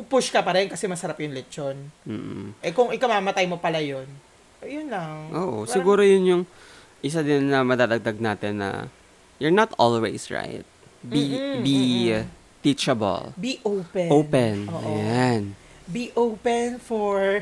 push 0.05 0.29
ka 0.29 0.41
pa 0.41 0.53
rin 0.53 0.69
kasi 0.69 0.85
masarap 0.85 1.17
yung 1.17 1.33
lechon. 1.33 1.77
Mm-mm. 2.05 2.53
Eh, 2.61 2.73
kung 2.73 2.93
ikamamatay 2.93 3.49
mo 3.49 3.57
pala 3.57 3.81
yun, 3.81 4.05
ayun 4.61 4.89
lang. 4.89 5.33
Oo, 5.33 5.65
Parang- 5.65 5.73
siguro 5.73 6.01
yun 6.05 6.23
yung 6.25 6.43
isa 7.01 7.21
din 7.21 7.49
na 7.49 7.61
madadagdag 7.61 8.17
natin 8.17 8.57
na 8.57 8.69
you're 9.37 9.53
not 9.53 9.69
always 9.77 10.33
right. 10.33 10.65
Be 11.03 11.21
Mm-mm, 11.29 11.63
be 11.63 11.77
mm-mm. 12.09 12.25
teachable. 12.63 13.33
Be 13.37 13.61
open. 13.63 14.07
Open. 14.09 14.55
Oo. 14.69 14.81
Ayan. 14.97 15.53
Be 15.87 16.11
open 16.17 16.79
for 16.87 17.41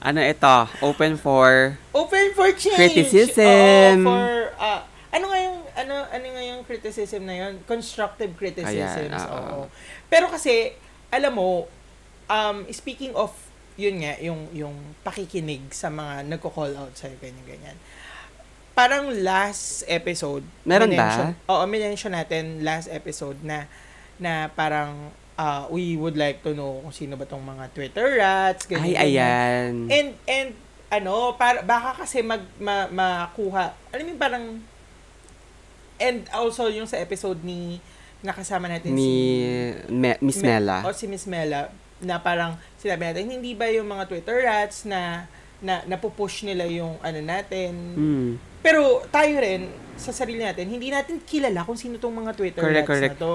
Ano 0.00 0.20
ito? 0.24 0.56
Open 0.80 1.20
for 1.20 1.76
Open 1.92 2.26
for 2.32 2.48
change. 2.56 2.80
Criticism. 2.80 4.00
Oo, 4.00 4.08
for, 4.08 4.28
ah, 4.56 4.80
ano 5.12 5.24
nga 5.28 5.38
yung, 5.44 5.58
ano, 5.76 5.94
ano 6.08 6.26
nga 6.32 6.42
yung 6.42 6.60
criticism 6.64 7.28
na 7.28 7.36
yun? 7.36 7.60
Constructive 7.68 8.32
criticisms. 8.32 9.12
Ayan, 9.12 9.28
oo. 9.28 9.36
oo. 9.36 9.64
Pero 10.08 10.32
kasi, 10.32 10.72
alam 11.12 11.36
mo, 11.36 11.68
um, 12.32 12.64
speaking 12.72 13.12
of, 13.12 13.36
yun 13.76 14.00
nga, 14.00 14.16
yung, 14.24 14.48
yung 14.56 14.76
pakikinig 15.04 15.68
sa 15.72 15.92
mga 15.92 16.24
nagko-call 16.32 16.72
out 16.80 16.96
sa'yo, 16.96 17.20
ganyan-ganyan. 17.20 17.76
Parang 18.80 19.12
last 19.20 19.84
episode, 19.84 20.40
Meron 20.64 20.88
ba? 20.96 21.36
Oo, 21.52 21.68
minention 21.68 22.16
natin 22.16 22.64
last 22.64 22.88
episode 22.88 23.36
na, 23.44 23.68
na 24.16 24.48
parang, 24.56 25.12
ah, 25.36 25.68
we 25.68 26.00
would 26.00 26.16
like 26.16 26.40
to 26.40 26.56
know 26.56 26.80
kung 26.80 26.88
sino 26.88 27.12
ba 27.20 27.28
tong 27.28 27.44
mga 27.44 27.68
Twitter 27.76 28.16
rats, 28.16 28.64
ay 28.64 28.96
ganyan-ganyan. 28.96 29.04
ayan. 29.04 29.72
And 29.92 30.08
and 30.24 30.50
ano, 30.88 31.36
para 31.36 31.60
baka 31.60 32.08
kasi 32.08 32.24
mag 32.24 32.40
ma, 32.56 32.88
makuha. 32.88 33.76
Alam 33.92 34.16
mo 34.16 34.16
parang 34.16 34.44
and 36.00 36.24
also 36.32 36.72
yung 36.72 36.88
sa 36.88 36.96
episode 36.96 37.44
ni 37.44 37.84
nakasama 38.24 38.64
natin 38.64 38.96
ni 38.96 39.04
si 39.04 39.12
Me- 39.92 40.20
Miss 40.24 40.40
Me- 40.40 40.56
Mela. 40.56 40.88
O 40.88 40.96
si 40.96 41.04
Miss 41.04 41.28
Mela 41.28 41.68
na 42.00 42.16
parang 42.16 42.56
sinabi 42.80 43.12
natin 43.12 43.28
hindi 43.28 43.52
ba 43.52 43.68
yung 43.68 43.92
mga 43.92 44.08
Twitter 44.08 44.40
rats 44.40 44.88
na 44.88 45.28
na 45.60 45.84
napupush 45.84 46.48
nila 46.48 46.64
yung 46.64 46.96
ano 47.04 47.20
natin. 47.20 47.72
Mm. 47.92 48.32
Pero 48.60 48.80
tayo 49.08 49.34
rin 49.36 49.66
sa 49.96 50.10
sarili 50.10 50.40
natin, 50.40 50.64
hindi 50.66 50.88
natin 50.88 51.20
kilala 51.20 51.60
kung 51.62 51.76
sino 51.76 51.96
tong 51.96 52.12
mga 52.14 52.32
Twitter 52.32 52.60
Correct, 52.60 52.84
rats 52.84 52.90
correct. 52.90 53.16
na 53.16 53.22
to. 53.22 53.32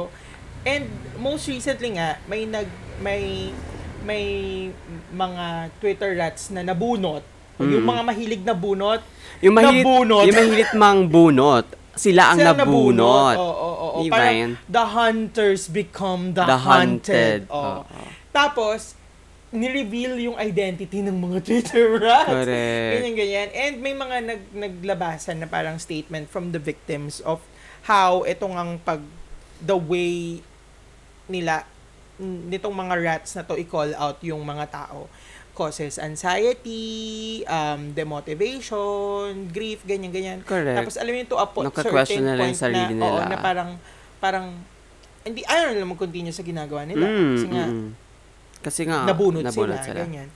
And 0.63 0.83
most 1.15 1.45
recently 1.45 1.93
nga, 1.93 2.17
may 2.25 2.45
nag 2.45 2.65
may 2.97 3.53
may 4.01 4.25
mga 5.11 5.45
Twitter 5.77 6.13
rats 6.13 6.49
na 6.49 6.61
nabunot. 6.61 7.21
Yung 7.57 7.81
Mm. 7.81 7.87
mga 7.87 8.01
mahilig 8.03 8.43
na 8.43 8.51
bunot. 8.51 9.01
Yung 9.39 9.55
mahilit, 9.55 9.85
Nabunot. 9.85 10.25
yung 10.27 10.37
mahilit 10.37 10.71
mang 10.75 11.07
bunot. 11.07 11.65
Sila 11.95 12.35
ang 12.35 12.37
sila 12.37 12.51
nabunot. 12.51 13.37
Oo, 13.39 13.53
oo, 13.55 13.75
oo. 13.95 13.99
Di 14.03 14.11
Parang 14.11 14.59
the 14.67 14.85
hunters 14.91 15.71
become 15.71 16.35
the, 16.35 16.43
The 16.43 16.59
hunted. 16.59 17.47
hunted. 17.47 17.55
Oo. 17.55 17.87
Oo. 17.87 18.05
Tapos, 18.29 18.99
ni-reveal 19.55 20.19
yung 20.19 20.37
identity 20.37 20.99
ng 21.01 21.15
mga 21.15 21.37
Twitter 21.41 21.97
rats. 21.97 22.29
Correct. 22.29 22.91
Ganyan, 22.99 23.15
ganyan. 23.15 23.49
And 23.55 23.73
may 23.79 23.95
mga 23.95 24.15
nag, 24.21 24.41
naglabasan 24.51 25.41
na 25.41 25.47
parang 25.47 25.79
statement 25.79 26.27
from 26.27 26.51
the 26.51 26.61
victims 26.61 27.23
of 27.23 27.41
how 27.87 28.27
itong 28.27 28.55
ang 28.55 28.71
pag, 28.83 29.01
the 29.63 29.77
way 29.77 30.43
nila, 31.31 31.65
nitong 32.21 32.75
mga 32.75 32.95
rats 33.01 33.35
na 33.35 33.43
to 33.43 33.55
i-call 33.59 33.91
out 33.95 34.19
yung 34.23 34.43
mga 34.43 34.71
tao 34.71 35.07
causes 35.55 35.95
anxiety, 35.97 37.41
um, 37.47 37.95
demotivation, 37.95 39.47
grief, 39.55 39.87
ganyan-ganyan. 39.87 40.43
Correct. 40.43 40.83
Tapos 40.83 40.95
alam 40.99 41.15
mo 41.15 41.17
yun, 41.23 41.27
to 41.31 41.39
a 41.39 41.47
po- 41.47 41.63
certain 41.71 42.27
yung 42.27 42.35
point 42.35 42.59
na, 42.59 42.83
oo, 42.91 42.91
nila. 42.91 43.23
na 43.31 43.37
parang, 43.39 43.69
parang, 44.19 44.51
hindi, 45.23 45.47
ayaw 45.47 45.71
nila 45.71 45.87
mag-continue 45.87 46.35
sa 46.35 46.43
ginagawa 46.43 46.83
nila. 46.83 47.07
Mm, 47.07 47.31
kasi 47.33 47.47
nga, 47.47 47.65
mm. 47.71 48.04
Kasi 48.65 48.81
nga, 48.83 49.05
nabunot, 49.05 49.45
nabunot 49.45 49.77
sila, 49.79 50.01
ganyan. 50.01 50.27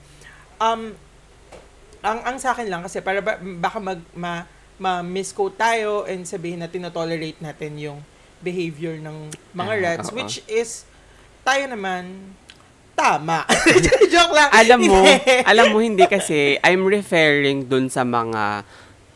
Um, 0.56 0.94
ang, 2.00 2.18
ang 2.22 2.36
sa 2.38 2.54
akin 2.54 2.66
lang, 2.66 2.80
kasi 2.80 3.02
para 3.02 3.18
ba, 3.18 3.34
baka 3.36 3.76
mag, 3.76 3.98
ma, 4.14 4.46
ma-misquote 4.78 5.58
tayo 5.58 6.06
and 6.06 6.24
sabihin 6.24 6.58
na 6.58 6.66
tinotolerate 6.66 7.36
natin 7.38 7.74
yung 7.76 7.98
behavior 8.40 8.96
ng 8.96 9.28
mga 9.52 9.72
Ah, 9.74 9.82
rats, 9.82 10.08
oo. 10.08 10.16
which 10.16 10.40
is, 10.46 10.86
tayo 11.42 11.66
naman, 11.66 12.32
tama. 12.94 13.44
Joke 14.12 14.30
lang. 14.30 14.48
alam 14.50 14.78
mo, 14.78 15.00
Hindi. 15.00 15.36
alam 15.42 15.66
mo 15.68 15.78
hindi 15.78 16.04
kasi 16.06 16.56
I'm 16.60 16.84
referring 16.84 17.64
dun 17.64 17.88
sa 17.88 18.00
mga 18.00 18.64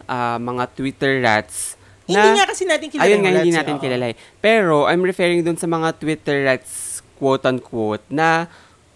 ah, 0.04 0.38
mga 0.38 0.64
Twitter 0.74 1.20
rats 1.20 1.76
hindi 2.04 2.20
na 2.20 2.36
nga 2.36 2.46
kasi 2.46 2.68
natin 2.68 2.88
kilala 2.88 3.08
ayun 3.08 3.20
nga 3.20 3.32
hindi 3.34 3.48
natin 3.50 3.76
oo. 3.76 3.80
kilala. 3.80 4.04
eh. 4.08 4.16
Pero 4.38 4.84
I'm 4.84 5.00
referring 5.00 5.40
dun 5.40 5.56
sa 5.56 5.64
mga 5.64 5.96
Twitter 5.96 6.44
rats 6.44 7.00
quote 7.16 7.44
unquote 7.44 8.04
na 8.08 8.44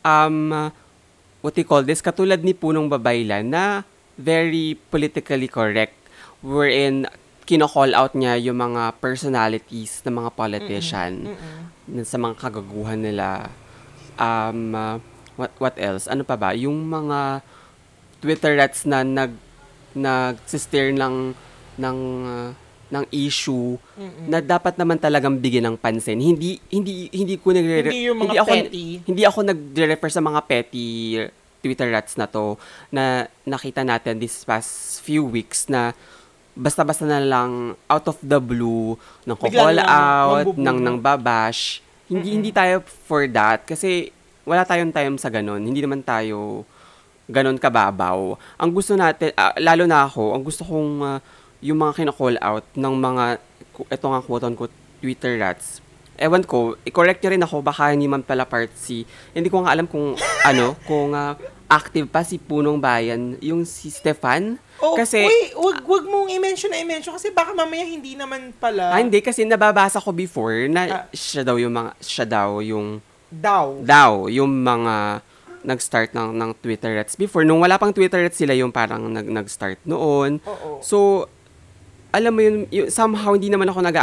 um 0.03 0.71
what 1.43 1.55
you 1.55 1.67
call 1.67 1.83
this 1.87 2.03
katulad 2.03 2.43
ni 2.43 2.53
Punong 2.53 2.91
Babaylan 2.91 3.51
na 3.51 3.87
very 4.19 4.75
politically 4.91 5.47
correct 5.47 5.95
wherein 6.43 7.07
kino-call 7.49 7.97
out 7.97 8.13
niya 8.13 8.37
yung 8.37 8.61
mga 8.61 9.01
personalities 9.01 10.05
ng 10.05 10.21
mga 10.21 10.31
politician 10.37 11.33
Mm-mm. 11.33 12.05
sa 12.05 12.21
mga 12.21 12.37
kagaguhan 12.37 13.01
nila. 13.01 13.49
Um, 14.21 14.77
uh, 14.77 15.01
what, 15.41 15.57
what 15.57 15.75
else? 15.81 16.05
Ano 16.05 16.29
pa 16.29 16.37
ba? 16.37 16.53
Yung 16.53 16.77
mga 16.85 17.41
Twitter 18.21 18.53
rats 18.59 18.85
na 18.85 19.01
nag 19.01 19.33
nag-steer 19.97 20.93
ng 20.93 21.33
ng 21.81 21.99
uh, 22.29 22.51
ng 22.89 23.05
issue 23.13 23.77
Mm-mm. 23.97 24.27
na 24.29 24.41
dapat 24.41 24.77
naman 24.81 24.97
talagang 24.97 25.37
bigyan 25.37 25.73
ng 25.73 25.77
pansin. 25.77 26.17
Hindi 26.17 26.57
hindi 26.73 27.13
hindi 27.13 27.37
ko 27.37 27.53
nagre 27.53 27.85
Hindi 27.85 28.09
yung 28.09 28.19
mga 28.25 28.35
ako 28.41 28.53
petty. 28.53 28.87
hindi 29.05 29.23
ako 29.29 29.39
nagre-refer 29.45 30.11
sa 30.11 30.23
mga 30.25 30.41
petty 30.49 30.89
Twitter 31.61 31.91
rats 31.91 32.17
na 32.17 32.25
to 32.25 32.57
na 32.89 33.29
nakita 33.45 33.85
natin 33.85 34.17
this 34.17 34.47
past 34.47 35.03
few 35.05 35.27
weeks 35.27 35.69
na 35.69 35.93
basta-basta 36.59 37.07
na 37.07 37.23
lang 37.23 37.77
out 37.87 38.07
of 38.09 38.19
the 38.19 38.41
blue 38.43 38.99
Bigla 39.39 39.63
call 39.63 39.79
out 39.79 40.47
nang 40.59 40.83
nang 40.83 40.99
babash 40.99 41.79
hindi 42.11 42.35
hindi 42.35 42.51
tayo 42.51 42.83
for 42.83 43.31
that 43.31 43.63
kasi 43.63 44.11
wala 44.43 44.67
tayong 44.67 44.91
time 44.91 45.15
sa 45.21 45.31
ganun 45.31 45.63
hindi 45.63 45.79
naman 45.79 46.03
tayo 46.03 46.67
ganon 47.29 47.61
kababaw. 47.61 48.41
Ang 48.57 48.71
gusto 48.73 48.97
natin, 48.97 49.37
ah, 49.37 49.53
lalo 49.61 49.85
na 49.85 50.09
ako, 50.09 50.33
ang 50.33 50.43
gusto 50.43 50.65
kong 50.65 50.93
ah, 51.05 51.21
yung 51.61 51.79
mga 51.79 51.93
kina-call 51.97 52.37
out 52.39 52.65
ng 52.73 52.95
mga, 52.95 53.25
ito 53.89 54.07
nga 54.07 54.21
quote-unquote, 54.21 54.75
Twitter 54.99 55.39
rats. 55.39 55.83
Ewan 56.19 56.43
ko, 56.43 56.75
i-correct 56.83 57.23
niyo 57.23 57.31
rin 57.31 57.45
ako, 57.45 57.63
baka 57.63 57.95
hindi 57.95 58.11
man 58.11 58.27
pala 58.27 58.43
part 58.43 58.71
si, 58.75 59.07
hindi 59.31 59.47
ko 59.47 59.63
nga 59.63 59.71
alam 59.71 59.87
kung, 59.87 60.19
ano, 60.51 60.75
kung 60.83 61.15
ah, 61.15 61.39
active 61.69 62.09
pa 62.09 62.27
si 62.27 62.41
Punong 62.41 62.81
Bayan, 62.81 63.39
yung 63.39 63.63
si 63.63 63.87
Stefan. 63.87 64.59
Oh, 64.83 64.99
kasi, 64.99 65.23
uy, 65.23 65.55
wag, 65.55 65.79
wag 65.83 66.05
mong 66.07 66.31
i-mention 66.31 66.71
na 66.71 66.83
i-mention 66.83 67.15
kasi 67.15 67.31
baka 67.31 67.55
mamaya 67.55 67.87
hindi 67.87 68.19
naman 68.19 68.51
pala 68.57 68.95
ah, 68.95 68.99
hindi, 68.99 69.23
kasi 69.23 69.47
nababasa 69.47 69.99
ko 69.99 70.11
before 70.11 70.67
na 70.67 70.83
Ah. 70.87 71.05
siya 71.11 71.43
daw 71.47 71.55
yung 71.55 71.75
mga, 71.75 71.91
siya 72.01 72.27
daw 72.27 72.63
yung, 72.63 72.99
daw. 73.31 73.79
daw 73.83 74.27
yung 74.27 74.51
mga 74.51 75.23
nag-start 75.61 76.15
ng, 76.15 76.33
ng 76.33 76.51
Twitter 76.59 76.95
rats 76.95 77.19
before. 77.19 77.43
Nung 77.43 77.61
wala 77.61 77.77
pang 77.77 77.91
Twitter 77.91 78.23
rats 78.23 78.39
sila 78.39 78.55
yung 78.55 78.71
parang 78.71 79.11
nag, 79.11 79.27
nag-start 79.27 79.83
noon. 79.85 80.39
Oo. 80.47 80.79
So, 80.81 81.27
alam 82.13 82.33
mo 82.33 82.41
yun, 82.41 82.65
yun, 82.73 82.89
somehow 82.89 83.37
hindi 83.37 83.53
naman 83.53 83.69
ako 83.69 83.81
nag 83.85 83.97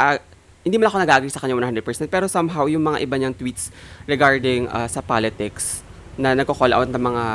hindi 0.65 0.81
man 0.81 0.89
ako 0.89 0.97
nag-agree 0.97 1.29
sa 1.29 1.37
kanya 1.37 1.53
100%, 1.61 2.09
pero 2.09 2.25
somehow 2.25 2.65
yung 2.65 2.81
mga 2.81 3.05
iba 3.05 3.15
niyang 3.21 3.37
tweets 3.37 3.69
regarding 4.09 4.65
uh, 4.73 4.89
sa 4.89 5.05
politics 5.05 5.85
na 6.17 6.33
nagko-call 6.33 6.73
out 6.73 6.89
ng 6.89 7.03
mga 7.05 7.25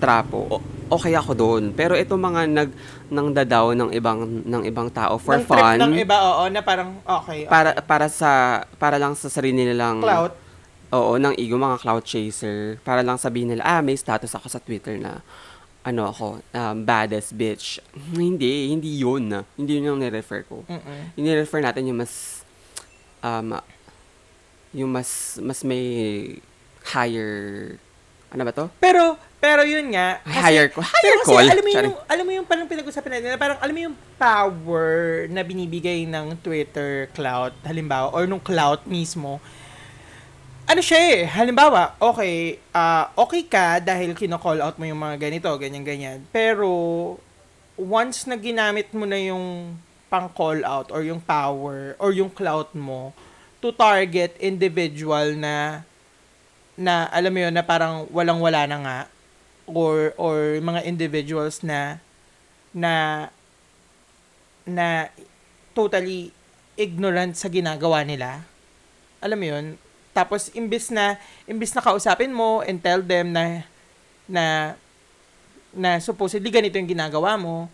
trapo, 0.00 0.40
o- 0.48 0.64
okay 0.88 1.12
ako 1.12 1.36
doon. 1.36 1.62
Pero 1.76 1.92
ito 1.92 2.16
mga 2.16 2.48
nag 2.48 2.70
nang 3.12 3.28
dadaw 3.28 3.76
ng 3.76 3.92
ibang 3.92 4.24
ng 4.24 4.62
ibang 4.64 4.88
tao 4.88 5.20
for 5.20 5.36
Ng 5.36 5.44
trip 5.44 5.60
fun 5.60 5.76
ng 5.84 5.94
iba, 6.00 6.16
oo, 6.16 6.48
na 6.48 6.64
parang, 6.64 6.96
okay. 7.04 7.44
para 7.44 7.76
para 7.84 8.08
sa 8.08 8.64
para 8.80 8.96
lang 8.96 9.12
sa 9.12 9.28
sarili 9.28 9.68
nilang 9.68 10.00
Clout. 10.00 10.48
Oo, 10.88 11.20
ng 11.20 11.36
ego, 11.36 11.60
mga 11.60 11.84
cloud 11.84 12.00
chaser. 12.00 12.80
Para 12.80 13.04
lang 13.04 13.20
sabihin 13.20 13.52
nila, 13.52 13.60
ah, 13.60 13.84
may 13.84 13.92
status 13.92 14.32
ako 14.32 14.48
sa 14.48 14.56
Twitter 14.56 14.96
na, 14.96 15.20
ano 15.88 16.12
ako, 16.12 16.44
um, 16.52 16.76
baddest 16.84 17.32
bitch. 17.32 17.80
Hindi, 18.12 18.68
hindi 18.68 19.00
yun. 19.00 19.32
Hindi 19.56 19.80
yun 19.80 19.96
yung 19.96 20.00
nirefer 20.04 20.44
ko. 20.44 20.60
Mm-mm. 20.68 21.16
Nirefer 21.16 21.64
natin 21.64 21.88
yung 21.88 21.98
mas, 21.98 22.44
um, 23.24 23.56
yung 24.76 24.90
mas, 24.92 25.40
mas 25.40 25.64
may 25.64 25.84
higher, 26.84 27.32
ano 28.28 28.42
ba 28.44 28.52
to? 28.52 28.68
Pero, 28.76 29.16
pero 29.40 29.64
yun 29.64 29.88
nga. 29.96 30.20
kasi- 30.20 30.44
Higher 30.44 30.68
ko. 30.68 30.84
Higher 30.84 31.16
kasi 31.24 31.32
call. 31.32 31.48
alam 31.48 31.64
mo 31.64 31.70
Sorry. 31.72 31.88
yung, 31.88 31.98
alam 32.04 32.24
mo 32.28 32.32
yung 32.36 32.46
parang 32.46 32.66
pinag-usapan 32.68 33.10
natin, 33.16 33.28
na 33.32 33.40
parang 33.40 33.58
alam 33.64 33.72
mo 33.72 33.80
yung 33.88 33.96
power 34.20 34.92
na 35.32 35.40
binibigay 35.40 36.04
ng 36.04 36.36
Twitter 36.44 37.08
clout, 37.16 37.56
halimbawa, 37.64 38.12
or 38.12 38.28
nung 38.28 38.42
clout 38.42 38.84
mismo, 38.84 39.40
ano 40.68 40.84
siya 40.84 41.00
eh, 41.00 41.20
halimbawa, 41.24 41.96
okay, 41.96 42.60
ah 42.76 43.08
okay 43.16 43.48
ka 43.48 43.80
dahil 43.80 44.12
kino-call 44.12 44.60
out 44.60 44.76
mo 44.76 44.84
yung 44.84 45.00
mga 45.00 45.16
ganito, 45.16 45.48
ganyan-ganyan. 45.56 46.28
Pero, 46.28 46.68
once 47.80 48.28
na 48.28 48.36
ginamit 48.36 48.92
mo 48.92 49.08
na 49.08 49.16
yung 49.16 49.72
pang-call 50.12 50.60
out 50.68 50.92
or 50.92 51.00
yung 51.00 51.24
power 51.24 51.96
or 51.96 52.12
yung 52.12 52.28
clout 52.28 52.76
mo 52.76 53.16
to 53.64 53.72
target 53.72 54.36
individual 54.40 55.32
na 55.36 55.84
na 56.78 57.10
alam 57.10 57.32
mo 57.32 57.40
yun 57.42 57.54
na 57.56 57.64
parang 57.64 58.06
walang-wala 58.12 58.68
na 58.68 58.78
nga 58.84 58.98
or 59.66 60.14
or 60.16 60.60
mga 60.62 60.84
individuals 60.86 61.60
na 61.64 61.98
na 62.72 63.26
na 64.68 65.08
totally 65.72 66.30
ignorant 66.78 67.34
sa 67.34 67.50
ginagawa 67.50 68.04
nila. 68.04 68.44
Alam 69.18 69.38
mo 69.40 69.46
yun? 69.48 69.66
Tapos 70.18 70.50
imbis 70.50 70.90
na 70.90 71.14
imbis 71.46 71.70
na 71.70 71.78
kausapin 71.78 72.34
mo 72.34 72.66
and 72.66 72.82
tell 72.82 72.98
them 72.98 73.30
na 73.30 73.62
na 74.26 74.74
na 75.70 76.02
supposedly 76.02 76.50
ganito 76.50 76.74
yung 76.74 76.90
ginagawa 76.90 77.38
mo, 77.38 77.70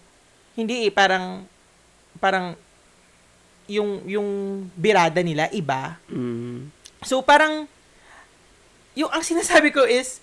hindi 0.52 0.84
eh, 0.84 0.92
parang 0.92 1.48
parang 2.20 2.52
yung 3.64 4.04
yung 4.04 4.28
birada 4.76 5.24
nila 5.24 5.48
iba. 5.56 5.96
Mm. 6.12 6.68
So 7.00 7.24
parang 7.24 7.64
yung 8.92 9.08
ang 9.08 9.24
sinasabi 9.24 9.72
ko 9.72 9.88
is 9.88 10.20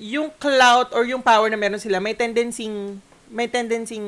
yung 0.00 0.32
clout 0.40 0.90
or 0.96 1.04
yung 1.04 1.20
power 1.22 1.46
na 1.52 1.60
meron 1.60 1.78
sila 1.78 2.02
may 2.02 2.16
tendency 2.16 2.66
may 3.30 3.46
tendency 3.46 4.02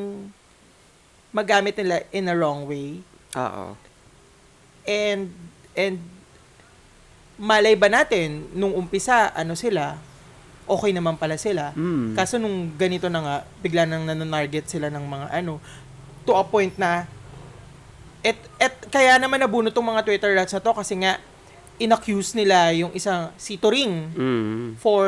magamit 1.30 1.78
nila 1.78 2.02
in 2.10 2.26
a 2.26 2.34
wrong 2.34 2.66
way 2.66 2.98
Oo. 3.38 3.78
and 4.82 5.30
and 5.78 6.02
malay 7.36 7.74
ba 7.74 7.90
natin 7.90 8.46
nung 8.54 8.72
umpisa 8.72 9.34
ano 9.34 9.58
sila 9.58 9.98
okay 10.64 10.96
naman 10.96 11.18
pala 11.18 11.36
sila 11.36 11.76
Mm. 11.76 12.16
Kaso 12.16 12.40
nung 12.40 12.72
ganito 12.74 13.12
na 13.12 13.20
nga, 13.20 13.36
bigla 13.60 13.84
nang 13.84 14.08
nanonarget 14.08 14.64
sila 14.64 14.88
ng 14.88 15.04
mga 15.04 15.26
ano, 15.34 15.60
to 16.24 16.32
a 16.32 16.40
point 16.40 16.72
na, 16.80 17.04
et, 18.24 18.38
et 18.56 18.72
kaya 18.88 19.20
naman 19.20 19.36
nabuno 19.36 19.68
tong 19.68 19.84
mga 19.84 20.00
Twitter 20.08 20.32
rats 20.32 20.56
na 20.56 20.64
to 20.64 20.72
kasi 20.72 20.96
nga, 20.96 21.20
inaccuse 21.76 22.32
nila 22.32 22.70
yung 22.72 22.94
isang 22.96 23.28
si 23.36 23.60
Turing 23.60 24.14
Mm. 24.16 24.66
for 24.80 25.04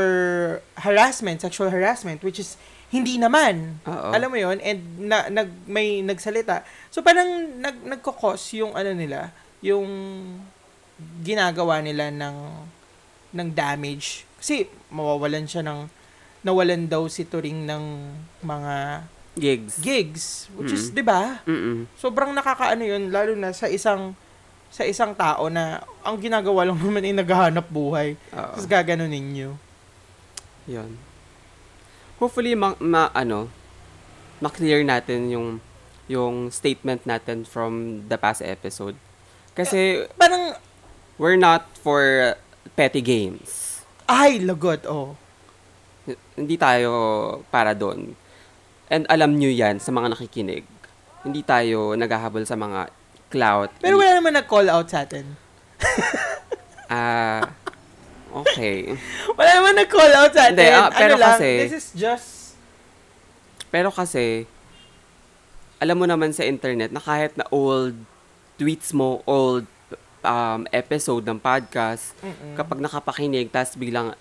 harassment, 0.77 1.41
sexual 1.41 1.73
harassment, 1.73 2.21
which 2.21 2.37
is 2.37 2.61
hindi 2.93 3.17
naman. 3.17 3.81
Oo. 3.89 4.13
Alam 4.13 4.29
mo 4.31 4.39
yon 4.39 4.61
and 4.61 4.83
na, 5.01 5.27
nag, 5.27 5.49
may 5.65 6.05
nagsalita. 6.05 6.63
So 6.93 7.01
parang 7.01 7.27
nag, 7.59 7.81
nagkakos 7.83 8.45
yung 8.61 8.77
ano 8.77 8.93
nila, 8.93 9.33
yung 9.65 9.89
ginagawa 11.21 11.81
nila 11.81 12.09
ng 12.09 12.37
ng 13.33 13.49
damage. 13.53 14.25
Kasi 14.37 14.65
mawawalan 14.89 15.45
siya 15.45 15.61
ng 15.61 15.89
nawalan 16.41 16.87
daw 16.87 17.05
si 17.07 17.23
Turing 17.23 17.65
ng 17.65 17.85
mga 18.41 18.75
Gigs. 19.37 19.75
gigs, 19.79 20.25
which 20.57 20.73
is, 20.73 20.89
Mm. 20.89 20.93
'di 20.95 21.03
ba? 21.05 21.23
Mm-mm. 21.45 21.85
Sobrang 21.95 22.33
nakakaano 22.33 22.81
'yun 22.81 23.13
lalo 23.13 23.37
na 23.37 23.53
sa 23.53 23.69
isang 23.69 24.17
sa 24.67 24.83
isang 24.83 25.13
tao 25.13 25.47
na 25.47 25.85
ang 26.01 26.17
ginagawa 26.17 26.65
lang 26.65 26.79
naman 26.79 27.05
ay 27.05 27.13
naghahanap 27.15 27.69
buhay. 27.69 28.17
Oo. 28.33 28.41
Tapos 28.51 28.65
gaganunin 28.65 29.27
niyo. 29.27 29.51
Yun. 30.65 30.97
Hopefully, 32.17 32.57
ma, 32.57 32.73
ma 32.79 33.13
ano, 33.13 33.53
ma-clear 34.41 34.81
natin 34.83 35.29
yung 35.29 35.49
yung 36.09 36.49
statement 36.49 37.05
natin 37.05 37.45
from 37.45 38.03
the 38.09 38.17
past 38.17 38.41
episode. 38.41 38.97
Kasi 39.53 40.09
Parang 40.17 40.57
we're 41.17 41.39
not 41.39 41.69
for 41.77 42.35
petty 42.77 43.01
games. 43.01 43.81
ay 44.07 44.39
lagot 44.39 44.87
oh. 44.87 45.19
Hindi 46.39 46.55
tayo 46.55 46.91
para 47.51 47.75
doon. 47.75 48.15
And 48.87 49.03
alam 49.11 49.35
nyo 49.35 49.51
yan 49.51 49.83
sa 49.83 49.91
mga 49.91 50.15
nakikinig. 50.15 50.63
Hindi 51.27 51.43
tayo 51.43 51.99
naghahabol 51.99 52.47
sa 52.47 52.55
mga 52.55 52.87
clout. 53.27 53.75
Pero 53.83 53.99
wala 53.99 54.15
naman 54.15 54.39
nag-call 54.39 54.71
out 54.71 54.87
sa 54.87 55.03
atin. 55.03 55.27
Ah, 56.87 57.43
okay. 58.31 58.95
Wala 59.35 59.51
naman 59.59 59.75
nag-call 59.75 60.15
out 60.15 60.31
sa 60.31 60.55
atin. 60.55 60.55
Hindi, 60.55 60.71
ah, 60.71 60.87
pero 60.95 61.19
ano 61.19 61.23
lang, 61.23 61.35
kasi- 61.35 61.61
this 61.67 61.75
is 61.75 61.89
just 61.99 62.29
Pero 63.75 63.91
kasi, 63.91 64.47
alam 65.83 65.99
mo 65.99 66.07
naman 66.07 66.31
sa 66.31 66.47
internet 66.47 66.95
na 66.95 67.03
kahit 67.03 67.35
na 67.35 67.43
old 67.51 67.99
tweets 68.55 68.95
mo, 68.95 69.27
old 69.27 69.67
um, 70.27 70.67
episode 70.75 71.23
ng 71.23 71.39
podcast, 71.39 72.19
Mm-mm. 72.19 72.59
kapag 72.59 72.83
nakapakinig, 72.83 73.49
tapos 73.55 73.79
biglang, 73.79 74.13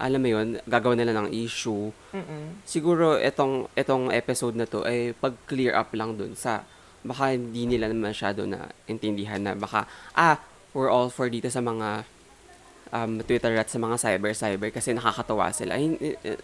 alam 0.00 0.16
mo 0.16 0.28
yun, 0.32 0.56
gagawin 0.64 0.96
nila 0.96 1.12
ng 1.20 1.28
issue. 1.28 1.92
Mm-mm. 2.16 2.64
Siguro, 2.64 3.20
itong, 3.20 3.68
itong 3.76 4.08
episode 4.08 4.56
na 4.56 4.64
to, 4.64 4.88
ay 4.88 5.12
pag-clear 5.12 5.76
up 5.76 5.92
lang 5.92 6.16
dun 6.16 6.32
sa, 6.32 6.64
baka 7.04 7.36
hindi 7.36 7.68
nila 7.68 7.92
masyado 7.92 8.48
na 8.48 8.72
intindihan 8.88 9.40
na 9.40 9.52
baka, 9.52 9.84
ah, 10.16 10.40
we're 10.72 10.88
all 10.88 11.12
for 11.12 11.28
dito 11.28 11.52
sa 11.52 11.60
mga 11.60 12.08
um, 12.94 13.20
Twitter 13.24 13.54
at 13.56 13.68
sa 13.68 13.78
mga 13.78 13.96
cyber-cyber 13.98 14.70
kasi 14.72 14.94
nakakatawa 14.94 15.50
sila. 15.52 15.76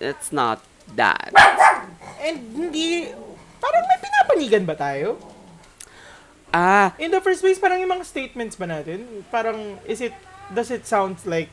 It's 0.01 0.31
not 0.33 0.61
that. 0.99 1.31
And 2.21 2.39
hindi, 2.55 3.11
parang 3.63 3.85
may 3.87 3.99
pinapanigan 4.01 4.65
ba 4.67 4.75
tayo? 4.75 5.17
Ah, 6.57 6.97
In 6.97 7.13
the 7.13 7.21
first 7.21 7.45
place, 7.45 7.61
parang 7.61 7.77
yung 7.77 7.93
mga 7.93 8.01
statements 8.03 8.57
ba 8.57 8.65
natin, 8.65 9.05
parang, 9.29 9.77
is 9.85 10.01
it, 10.01 10.17
does 10.49 10.73
it 10.73 10.89
sound 10.89 11.21
like 11.29 11.53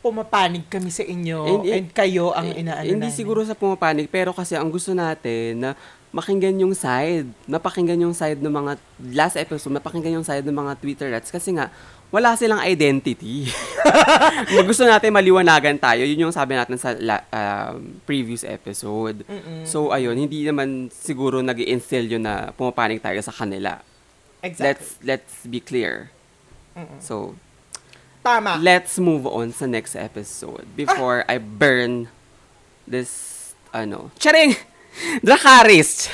pumapanig 0.00 0.64
kami 0.64 0.88
sa 0.88 1.04
inyo 1.04 1.60
Hindi- 1.60 1.72
and 1.74 1.88
kayo 1.92 2.32
ang 2.32 2.48
Eh, 2.48 2.62
inaano 2.64 2.86
Hindi 2.86 3.10
namin? 3.10 3.18
siguro 3.18 3.42
sa 3.42 3.52
pumapanig, 3.52 4.06
pero 4.06 4.30
kasi 4.30 4.54
ang 4.54 4.70
gusto 4.70 4.94
natin 4.94 5.60
na 5.60 5.70
makinggan 6.10 6.56
yung 6.56 6.72
side. 6.72 7.26
Napakinggan 7.44 8.00
yung 8.00 8.14
side 8.14 8.38
ng 8.38 8.50
mga, 8.50 8.72
last 9.12 9.36
episode, 9.36 9.70
napakinggan 9.70 10.14
yung 10.14 10.26
side 10.26 10.42
ng 10.42 10.56
mga 10.56 10.72
Twitter 10.78 11.08
rats 11.10 11.28
kasi 11.28 11.52
nga, 11.52 11.68
wala 12.10 12.34
silang 12.34 12.58
identity. 12.58 13.46
Gusto 14.66 14.82
natin 14.82 15.14
maliwanagan 15.14 15.78
tayo. 15.78 16.02
Yun 16.02 16.26
yung 16.26 16.34
sabi 16.34 16.58
natin 16.58 16.74
sa 16.74 16.90
la, 16.98 17.22
um, 17.30 18.02
previous 18.02 18.42
episode. 18.42 19.22
Mm-mm. 19.22 19.62
So, 19.62 19.94
ayun, 19.94 20.18
hindi 20.18 20.42
naman 20.42 20.90
siguro 20.90 21.38
nag 21.38 21.62
instill 21.62 22.10
yun 22.10 22.26
na 22.26 22.50
pumapanig 22.50 22.98
tayo 22.98 23.22
sa 23.22 23.30
kanila. 23.30 23.78
Exactly. 24.42 24.66
Let's 24.66 24.86
let's 25.04 25.34
be 25.46 25.60
clear. 25.60 26.10
Mm-mm. 26.76 27.00
So, 27.02 27.36
Tama. 28.22 28.60
let's 28.60 29.00
move 29.00 29.26
on 29.26 29.52
sa 29.52 29.64
next 29.66 29.96
episode 29.96 30.64
before 30.76 31.24
I 31.28 31.40
burn 31.40 32.08
this, 32.84 33.10
ano, 33.72 34.10
charing! 34.18 34.54
Dracarys! 35.26 36.10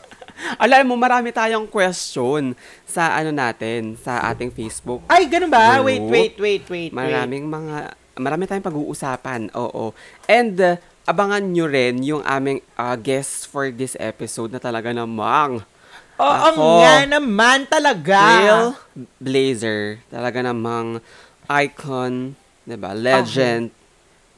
Alam 0.62 0.94
mo, 0.94 0.94
marami 0.94 1.34
tayong 1.34 1.66
question 1.66 2.54
sa 2.86 3.18
ano 3.18 3.34
natin, 3.34 3.98
sa 3.98 4.22
ating 4.30 4.54
Facebook. 4.54 5.02
Ay, 5.10 5.26
ganun 5.26 5.50
ba? 5.50 5.82
Group. 5.82 5.90
Wait, 5.90 5.98
wait, 5.98 6.10
wait, 6.12 6.34
wait. 6.38 6.64
wait. 6.70 6.90
Maraming 6.94 7.50
mga, 7.50 7.98
marami 8.14 8.46
tayong 8.46 8.68
pag-uusapan. 8.70 9.50
Oo. 9.58 9.90
And, 10.30 10.54
uh, 10.62 10.78
abangan 11.08 11.40
nyo 11.40 11.66
rin 11.66 12.04
yung 12.04 12.22
aming 12.22 12.60
uh, 12.76 12.94
guest 12.94 13.48
for 13.48 13.72
this 13.72 13.96
episode 13.96 14.52
na 14.52 14.60
talaga 14.60 14.92
namang 14.92 15.64
Oo 16.18 16.34
Ako. 16.50 16.62
nga 16.82 16.96
naman 17.08 17.64
talaga. 17.64 18.18
Real 18.36 18.66
Blazer. 19.18 20.02
Talaga 20.08 20.42
namang 20.42 20.98
icon, 21.46 22.34
'di 22.66 22.76
ba? 22.76 22.92
Legend. 22.92 23.70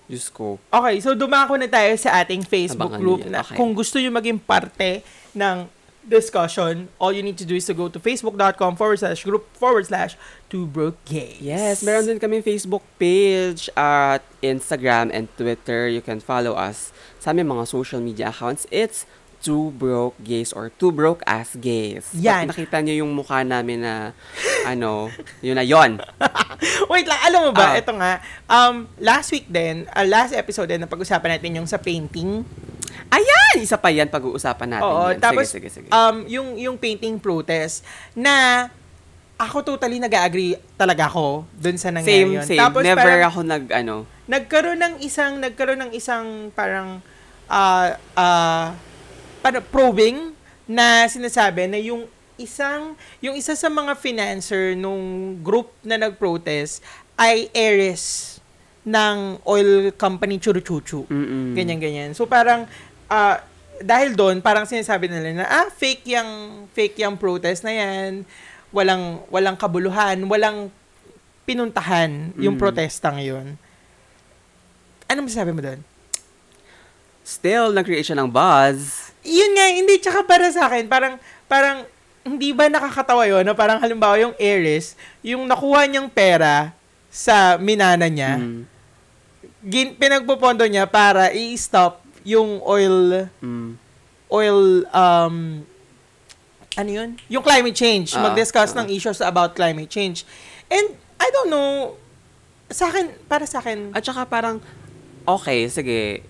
Diyos 0.05 0.27
ko. 0.29 0.59
Okay, 0.69 0.99
so 0.99 1.15
dumako 1.15 1.55
na 1.55 1.71
tayo 1.71 1.95
sa 1.95 2.19
ating 2.19 2.43
Facebook 2.43 2.91
Abangan 2.91 3.01
group 3.01 3.21
yan. 3.25 3.31
na 3.31 3.41
Okay. 3.41 3.55
kung 3.55 3.71
gusto 3.71 3.97
nyo 3.97 4.11
maging 4.11 4.43
parte 4.43 5.07
ng 5.33 5.71
discussion, 6.03 6.89
all 6.99 7.13
you 7.13 7.23
need 7.23 7.39
to 7.39 7.47
do 7.47 7.55
is 7.55 7.63
to 7.65 7.77
go 7.77 7.87
to 7.87 8.01
facebook.com 8.01 8.75
forward 8.75 8.99
slash 8.99 9.23
group 9.23 9.47
forward 9.55 9.87
slash 9.87 10.17
two 10.49 10.67
broke 10.67 10.99
gays. 11.07 11.39
Yes, 11.39 11.85
meron 11.87 12.09
din 12.09 12.19
kami 12.19 12.43
Facebook 12.43 12.83
page 12.99 13.71
at 13.79 14.19
Instagram 14.41 15.15
and 15.15 15.31
Twitter. 15.39 15.87
You 15.87 16.03
can 16.03 16.19
follow 16.19 16.59
us 16.59 16.91
sa 17.23 17.31
aming 17.31 17.47
mga 17.47 17.69
social 17.69 18.03
media 18.03 18.35
accounts. 18.35 18.67
It's 18.75 19.07
Two 19.41 19.73
Broke 19.73 20.17
Gays 20.19 20.53
or 20.53 20.69
Two 20.71 20.91
Broke 20.91 21.25
Ass 21.25 21.53
Gays. 21.55 22.13
Yan. 22.13 22.45
Pag 22.45 22.53
nakita 22.53 22.77
nyo 22.79 22.95
yung 22.95 23.11
mukha 23.11 23.41
namin 23.41 23.81
na, 23.81 24.13
ano, 24.63 25.09
yun 25.41 25.57
na 25.57 25.65
yon. 25.65 25.97
Wait 26.93 27.05
lang, 27.05 27.21
alam 27.23 27.41
mo 27.49 27.53
ba, 27.53 27.73
Ah. 27.73 27.81
ito 27.81 27.93
nga, 27.93 28.13
um, 28.47 28.85
last 28.99 29.29
week 29.31 29.47
din, 29.47 29.89
uh, 29.89 30.05
last 30.05 30.33
episode 30.33 30.69
din, 30.69 30.79
napag-usapan 30.79 31.35
natin 31.35 31.57
yung 31.57 31.65
sa 31.65 31.77
painting. 31.77 32.45
Ayan! 33.09 33.55
Isa 33.59 33.75
pa 33.75 33.89
yan 33.89 34.07
pag-uusapan 34.07 34.69
natin 34.71 34.87
Oo, 34.87 35.11
yan. 35.11 35.19
tapos, 35.19 35.49
sige, 35.49 35.67
sige, 35.67 35.87
sige. 35.87 35.89
um, 35.91 36.23
yung, 36.27 36.55
yung 36.55 36.77
painting 36.77 37.17
protest 37.17 37.83
na 38.13 38.69
ako 39.35 39.65
totally 39.67 39.97
nag-agree 39.97 40.53
talaga 40.77 41.09
ako 41.09 41.49
dun 41.51 41.81
sa 41.81 41.89
nangyari 41.89 42.13
same, 42.23 42.33
yun. 42.37 42.45
same. 42.45 42.61
Tapos 42.61 42.85
Never 42.85 43.01
parang, 43.01 43.25
ako 43.25 43.39
nag, 43.41 43.65
ano, 43.73 43.95
nagkaroon 44.29 44.79
ng 44.79 44.95
isang 45.01 45.41
nagkaroon 45.41 45.81
ng 45.81 45.93
isang 45.93 46.53
parang 46.53 47.01
ah 47.49 47.99
ah 48.15 48.77
para 49.41 49.59
probing 49.61 50.33
na 50.65 51.09
sinasabi 51.09 51.67
na 51.67 51.81
yung 51.81 52.07
isang 52.37 52.97
yung 53.21 53.37
isa 53.37 53.53
sa 53.53 53.69
mga 53.69 53.97
financer 53.97 54.73
nung 54.73 55.37
group 55.41 55.73
na 55.85 56.01
nag-protest 56.01 56.81
ay 57.21 57.53
heiress 57.53 58.37
ng 58.81 59.37
oil 59.45 59.93
company 59.93 60.41
Churuchuchu. 60.41 61.05
mm 61.05 61.53
Ganyan 61.53 61.81
ganyan. 61.81 62.11
So 62.17 62.25
parang 62.25 62.65
ah, 63.13 63.45
dahil 63.81 64.17
doon 64.17 64.41
parang 64.41 64.65
sinasabi 64.65 65.09
nila 65.09 65.37
na 65.37 65.45
ah 65.45 65.69
fake 65.69 66.17
yung 66.17 66.31
fake 66.73 67.01
yung 67.05 67.17
protest 67.21 67.61
na 67.61 67.73
yan. 67.77 68.25
Walang 68.73 69.21
walang 69.29 69.57
kabuluhan, 69.59 70.17
walang 70.25 70.73
pinuntahan 71.45 72.31
yung 72.39 72.55
Mm. 72.57 72.63
protestang 72.63 73.19
yun. 73.19 73.59
Ano 75.11 75.27
masasabi 75.27 75.51
mo 75.51 75.59
doon? 75.59 75.83
Still, 77.27 77.75
nag-create 77.75 78.07
siya 78.07 78.19
ng 78.23 78.31
buzz. 78.31 79.00
Yun 79.21 79.51
nga, 79.53 79.67
hindi, 79.69 79.95
tsaka 80.01 80.25
para 80.25 80.49
sa 80.49 80.69
akin, 80.69 80.89
parang, 80.89 81.21
parang, 81.45 81.85
hindi 82.25 82.53
ba 82.53 82.69
nakakatawa 82.69 83.25
yun, 83.25 83.45
na 83.45 83.57
parang 83.57 83.81
halimbawa 83.81 84.17
yung 84.21 84.37
heiress, 84.37 84.97
yung 85.21 85.45
nakuha 85.45 85.89
niyang 85.89 86.09
pera 86.09 86.73
sa 87.09 87.57
minana 87.57 88.07
niya, 88.09 88.39
Mm. 88.41 88.61
gin, 89.67 89.89
pinagpupondo 89.97 90.65
niya 90.65 90.85
para 90.89 91.33
i-stop 91.33 92.01
yung 92.25 92.61
oil, 92.65 93.29
Mm. 93.41 93.77
oil, 94.31 94.85
um, 94.89 95.65
ano 96.77 96.91
yun? 96.91 97.11
Yung 97.29 97.43
climate 97.43 97.75
change. 97.75 98.15
Ah, 98.15 98.31
Mag-discuss 98.31 98.73
ah. 98.73 98.85
ng 98.85 98.89
issues 98.95 99.21
about 99.21 99.53
climate 99.53 99.91
change. 99.91 100.23
And, 100.71 100.97
I 101.19 101.29
don't 101.29 101.51
know, 101.51 101.99
sa 102.71 102.89
akin, 102.89 103.11
para 103.27 103.45
sa 103.45 103.59
akin, 103.59 103.91
At 103.93 104.07
saka 104.07 104.25
parang, 104.25 104.63
okay, 105.27 105.67
sige, 105.67 106.23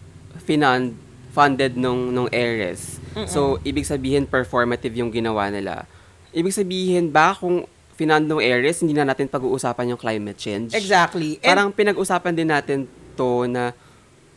finan 0.42 0.96
funded 1.31 1.79
nung, 1.79 2.11
nung 2.11 2.29
heiress. 2.35 2.99
So, 3.27 3.59
ibig 3.62 3.87
sabihin, 3.87 4.27
performative 4.27 4.95
yung 4.95 5.11
ginawa 5.11 5.51
nila. 5.51 5.87
Ibig 6.31 6.55
sabihin 6.55 7.11
ba, 7.11 7.35
kung 7.35 7.66
finand 7.99 8.27
nung 8.27 8.43
heiress, 8.43 8.83
hindi 8.83 8.95
na 8.95 9.07
natin 9.07 9.29
pag-uusapan 9.29 9.95
yung 9.95 10.01
climate 10.01 10.38
change? 10.38 10.73
exactly. 10.75 11.37
And, 11.43 11.55
Parang 11.55 11.71
pinag-usapan 11.75 12.33
din 12.35 12.49
natin 12.49 12.79
to 13.19 13.45
na 13.51 13.77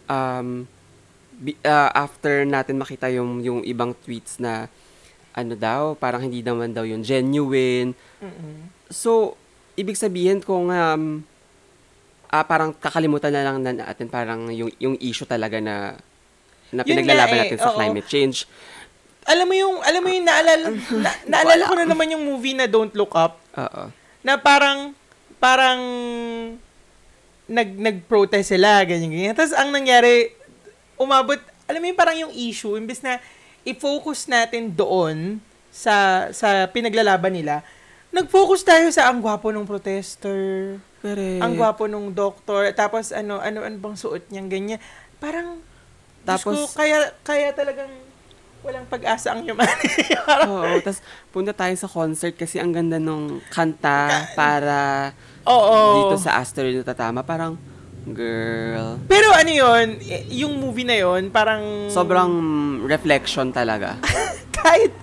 um, 0.10 0.67
ah, 1.63 1.89
after 1.95 2.43
natin 2.43 2.75
makita 2.82 3.08
yung, 3.13 3.39
yung 3.39 3.60
ibang 3.63 3.95
tweets 4.03 4.41
na 4.41 4.67
ano 5.34 5.58
daw, 5.58 5.97
parang 5.97 6.21
hindi 6.21 6.45
naman 6.45 6.75
daw 6.75 6.86
yung 6.86 7.01
genuine. 7.01 7.97
Mm-mm. 8.21 8.69
So, 8.93 9.34
ibig 9.73 9.97
sabihin 9.97 10.43
kung 10.43 10.69
um, 10.69 11.25
ah, 12.29 12.45
parang 12.45 12.73
kakalimutan 12.73 13.34
na 13.34 13.41
lang 13.45 13.58
na 13.62 13.71
natin 13.73 14.10
parang 14.10 14.49
yung, 14.53 14.69
yung 14.77 14.97
issue 15.01 15.25
talaga 15.25 15.58
na 15.58 15.97
na 16.73 16.81
Yun 16.81 16.89
pinaglalaban 16.97 17.38
nga 17.38 17.45
eh, 17.45 17.49
natin 17.53 17.59
sa 17.62 17.69
oo. 17.71 17.77
climate 17.77 18.09
change. 18.09 18.49
alam 19.23 19.45
mo 19.47 19.55
yung, 19.55 19.75
alam 19.79 20.01
mo 20.03 20.09
yung 20.12 20.25
naalala, 20.27 20.65
na, 21.03 21.12
naalala 21.29 21.63
ko 21.69 21.75
na 21.79 21.88
naman 21.88 22.12
yung 22.12 22.23
movie 22.27 22.57
na 22.57 22.67
Don't 22.67 22.91
Look 22.91 23.15
Up, 23.15 23.39
Oo. 23.55 23.93
na 24.25 24.36
parang, 24.36 24.91
parang, 25.39 25.79
nag, 27.47 27.69
nag-protest 27.77 28.51
sila, 28.51 28.83
ganyan, 28.83 29.12
ganyan. 29.12 29.36
Tapos, 29.38 29.55
ang 29.55 29.71
nangyari, 29.71 30.33
umabot, 30.99 31.39
alam 31.69 31.79
mo 31.79 31.88
yung 31.88 31.99
parang 31.99 32.17
yung 32.17 32.33
issue, 32.36 32.75
imbes 32.75 32.99
na 32.99 33.19
i-focus 33.63 34.27
natin 34.27 34.67
doon 34.71 35.39
sa, 35.71 36.27
sa 36.36 36.67
pinaglalaban 36.67 37.31
nila, 37.31 37.63
nag-focus 38.13 38.62
tayo 38.62 38.86
sa 38.91 39.09
ang 39.09 39.23
gwapo 39.23 39.49
ng 39.49 39.65
protester, 39.65 40.77
Correct. 41.01 41.41
ang 41.41 41.55
gwapo 41.55 41.88
ng 41.88 42.12
doktor, 42.13 42.69
tapos 42.75 43.12
ano, 43.15 43.39
ano, 43.39 43.63
ano 43.63 43.75
bang 43.79 43.97
suot 43.97 44.27
niyang 44.29 44.51
ganyan. 44.51 44.79
Parang, 45.17 45.59
tapos, 46.23 46.55
Tapos- 46.55 46.75
kaya, 46.75 47.12
kaya 47.23 47.51
talagang 47.51 47.91
walang 48.63 48.88
pag-asa 48.88 49.36
ang 49.36 49.43
humanity. 49.43 50.15
Oo, 50.49 50.79
tapos 50.79 51.03
punta 51.36 51.51
tayo 51.51 51.75
sa 51.75 51.91
concert 51.91 52.31
kasi 52.33 52.63
ang 52.63 52.71
ganda 52.71 52.95
nung 52.95 53.43
kanta 53.51 54.31
para 54.39 55.12
Oo. 55.43 56.07
dito 56.07 56.15
sa 56.23 56.39
Asteroid 56.39 56.79
na 56.79 56.88
tatama. 56.88 57.27
Parang, 57.27 57.59
girl, 58.07 59.03
Pero 59.12 59.36
ano 59.36 59.51
yun, 59.51 59.99
eh, 60.07 60.23
yung 60.31 60.55
movie 60.63 60.88
na 60.88 60.95
yun, 60.95 61.27
parang... 61.27 61.91
sobrang 61.91 62.31
reflection 62.88 63.51
talaga. 63.51 63.99
kahit, 64.63 64.95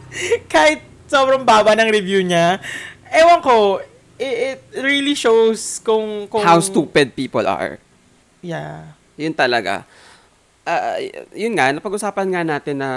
kahit 0.48 0.80
sobrang 1.04 1.44
baba 1.44 1.76
ng 1.76 1.92
review 1.92 2.24
niya, 2.24 2.56
ewan 3.12 3.44
ko, 3.44 3.85
it, 4.16 4.56
it 4.56 4.61
really 4.80 5.12
shows 5.12 5.85
kung... 5.85 6.24
kung 6.33 6.40
How 6.40 6.64
stupid 6.64 7.12
people 7.12 7.44
are. 7.44 7.76
Yeah. 8.40 8.96
Yun 9.20 9.37
talaga. 9.37 9.85
Ah, 10.62 11.01
yun 11.33 11.57
nga, 11.57 11.73
napag-usapan 11.73 12.27
nga 12.31 12.42
natin 12.44 12.77
na 12.79 12.90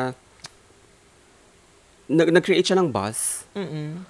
nag- 2.06 2.34
nag-create 2.34 2.65
siya 2.65 2.78
ng 2.78 2.91
buzz 2.91 3.47
Mm-mm. 3.56 4.04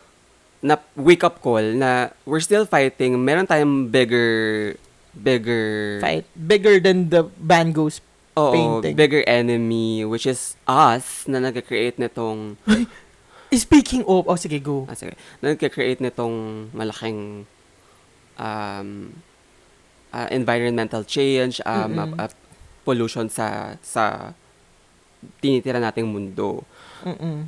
na 0.59 0.75
wake-up 0.95 1.39
call 1.39 1.75
na 1.75 2.11
we're 2.25 2.41
still 2.43 2.65
fighting. 2.65 3.13
Meron 3.15 3.45
tayong 3.45 3.87
bigger, 3.87 4.73
bigger, 5.13 5.99
Fight. 6.01 6.25
Bigger 6.33 6.79
than 6.79 7.07
the 7.07 7.29
Van 7.37 7.69
Gogh's 7.71 8.01
oo, 8.33 8.51
painting. 8.81 8.95
bigger 8.97 9.21
enemy, 9.23 10.01
which 10.03 10.25
is 10.25 10.57
us, 10.65 11.27
na 11.29 11.37
nag-create 11.39 11.97
nitong, 11.97 12.57
Speaking 13.53 14.01
of... 14.09 14.25
Oh, 14.25 14.33
sige, 14.33 14.57
go. 14.57 14.89
ah, 14.89 14.97
sige, 14.97 15.13
na 15.37 15.53
nag-create 15.53 16.01
nitong 16.01 16.33
malaking 16.73 17.45
um, 18.33 19.13
ah, 20.09 20.25
environmental 20.33 21.05
change, 21.05 21.61
um, 21.61 21.93
Mm-mm. 21.93 22.17
ah, 22.17 22.25
ah, 22.25 22.33
pollution 22.83 23.27
sa 23.27 23.75
sa 23.79 24.35
tinitira 25.39 25.79
nating 25.79 26.05
mundo. 26.05 26.61
Mm-mm. 27.01 27.47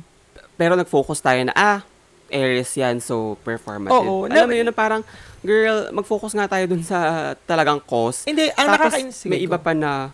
Pero 0.56 0.72
nag-focus 0.74 1.20
tayo 1.20 1.44
na, 1.44 1.52
ah, 1.52 1.80
areas 2.26 2.72
yan, 2.72 2.98
so 2.98 3.36
performative. 3.42 3.92
Oo, 3.94 4.24
Alam 4.24 4.34
na- 4.34 4.48
mo 4.48 4.54
yun 4.54 4.66
na 4.66 4.74
parang, 4.74 5.02
girl, 5.40 5.92
mag-focus 5.92 6.32
nga 6.32 6.48
tayo 6.48 6.64
dun 6.66 6.80
sa 6.80 6.98
talagang 7.44 7.78
cause. 7.78 8.24
Hindi, 8.24 8.48
ang 8.52 8.72
Tapos, 8.72 8.96
may 9.24 9.38
iba 9.38 9.60
pa 9.60 9.76
na, 9.76 10.10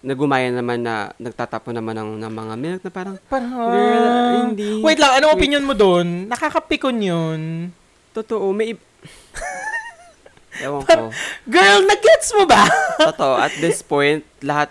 nagumaya 0.00 0.50
naman 0.50 0.82
na, 0.82 1.14
nagtatapon 1.16 1.72
naman 1.72 1.94
ng, 1.94 2.10
ng 2.18 2.32
mga 2.34 2.54
milk 2.56 2.80
na 2.82 2.90
parang, 2.90 3.14
Parang, 3.24 3.52
Girl, 3.52 4.08
hindi. 4.44 4.82
Wait 4.82 4.98
lang, 4.98 5.12
anong 5.16 5.32
Wait. 5.32 5.40
opinion 5.40 5.64
mo 5.64 5.72
doon? 5.72 6.26
Nakakapikon 6.26 6.98
yun. 6.98 7.40
totoo, 8.10 8.50
may 8.50 8.74
iba, 8.74 8.82
ewan 10.60 10.82
ko. 10.84 11.08
Girl, 11.46 11.80
nag-gets 11.82 12.28
mo 12.32 12.44
ba? 12.44 12.64
Totoo, 13.10 13.34
at 13.36 13.52
this 13.58 13.80
point, 13.80 14.20
lahat, 14.40 14.68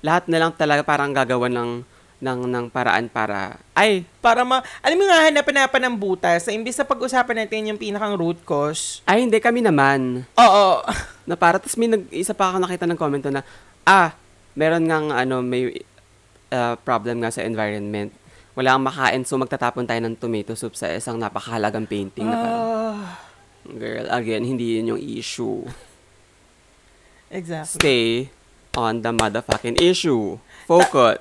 lahat 0.00 0.24
na 0.26 0.38
lang 0.38 0.52
talaga 0.52 0.82
parang 0.82 1.10
gagawa 1.10 1.48
ng, 1.48 1.82
ng, 2.16 2.40
ng 2.46 2.64
paraan 2.68 3.06
para, 3.06 3.60
ay, 3.72 4.04
Para 4.18 4.42
ma... 4.42 4.62
Alam 4.80 4.96
mo 4.98 5.04
nga, 5.06 5.28
hanapan-hanapan 5.28 5.82
ng 5.86 5.96
butas 5.96 6.46
na 6.46 6.52
imbis 6.52 6.76
na 6.76 6.86
pag-usapan 6.86 7.44
natin 7.44 7.70
yung 7.74 7.80
pinakang 7.80 8.16
root 8.16 8.40
cause. 8.42 9.04
ay, 9.04 9.22
hindi 9.22 9.36
kami 9.36 9.60
naman. 9.60 10.24
Oo. 10.34 10.66
Na 11.24 11.34
para, 11.34 11.58
tapos 11.58 11.76
may 11.76 11.90
nag, 11.90 12.08
isa 12.10 12.32
pa 12.32 12.50
ako 12.50 12.62
nakita 12.62 12.86
ng 12.86 12.98
comment 12.98 13.24
na, 13.28 13.42
ah, 13.84 14.14
meron 14.54 14.86
ngang 14.86 15.12
ano, 15.12 15.42
may 15.42 15.74
uh, 16.48 16.74
problem 16.80 17.20
nga 17.20 17.28
sa 17.28 17.42
environment. 17.42 18.14
Wala 18.56 18.72
kang 18.72 18.88
makain, 18.88 19.20
so 19.20 19.36
magtatapon 19.36 19.84
tayo 19.84 20.00
ng 20.00 20.16
tomato 20.16 20.56
soup 20.56 20.72
sa 20.72 20.88
isang 20.88 21.20
napakahalagang 21.20 21.84
painting 21.84 22.24
na 22.24 22.36
parang, 22.38 22.62
Ah, 22.96 23.04
girl, 23.74 24.06
again, 24.08 24.46
hindi 24.46 24.78
yun 24.78 24.94
yung 24.94 25.02
issue. 25.02 25.66
exactly. 27.30 27.78
Stay 27.80 28.04
on 28.76 29.02
the 29.02 29.10
motherfucking 29.10 29.80
issue. 29.80 30.38
Focus. 30.68 31.18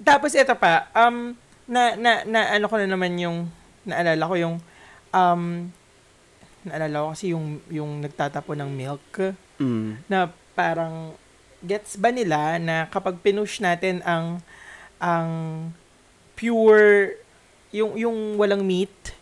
Tapos 0.00 0.32
ito 0.32 0.54
pa, 0.54 0.88
um, 0.94 1.34
na, 1.66 1.94
na, 1.96 2.22
na, 2.24 2.40
ano 2.54 2.66
ko 2.70 2.76
na 2.78 2.86
naman 2.86 3.18
yung, 3.18 3.48
naalala 3.84 4.24
ko 4.24 4.34
yung, 4.36 4.56
um, 5.10 5.42
naalala 6.62 6.96
ko 7.02 7.08
kasi 7.12 7.32
yung, 7.32 7.58
yung 7.68 8.00
nagtatapon 8.00 8.58
ng 8.60 8.70
milk, 8.70 9.34
Mm. 9.60 10.00
na 10.08 10.32
parang, 10.56 11.12
gets 11.60 12.00
ba 12.00 12.08
nila 12.08 12.56
na 12.56 12.88
kapag 12.88 13.20
pinush 13.20 13.60
natin 13.60 14.00
ang, 14.08 14.40
ang 14.96 15.28
pure, 16.32 17.20
yung, 17.68 17.92
yung 18.00 18.40
walang 18.40 18.64
meat, 18.64 19.12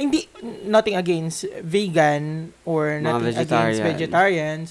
hindi, 0.00 0.24
nothing 0.64 0.96
against 0.96 1.44
vegan 1.60 2.56
or 2.64 2.96
Mga 2.96 3.04
nothing 3.04 3.36
against 3.36 3.44
vegetarian. 3.44 3.84
vegetarians, 3.84 4.68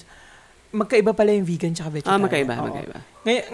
magkaiba 0.70 1.14
pala 1.14 1.30
yung 1.30 1.46
vegan 1.46 1.70
tsaka 1.70 1.86
Ah, 1.86 1.94
vegetarian. 1.94 2.22
magkaiba, 2.26 2.52
Oo. 2.58 2.64
magkaiba. 2.66 2.98
Ngayon, 3.20 3.44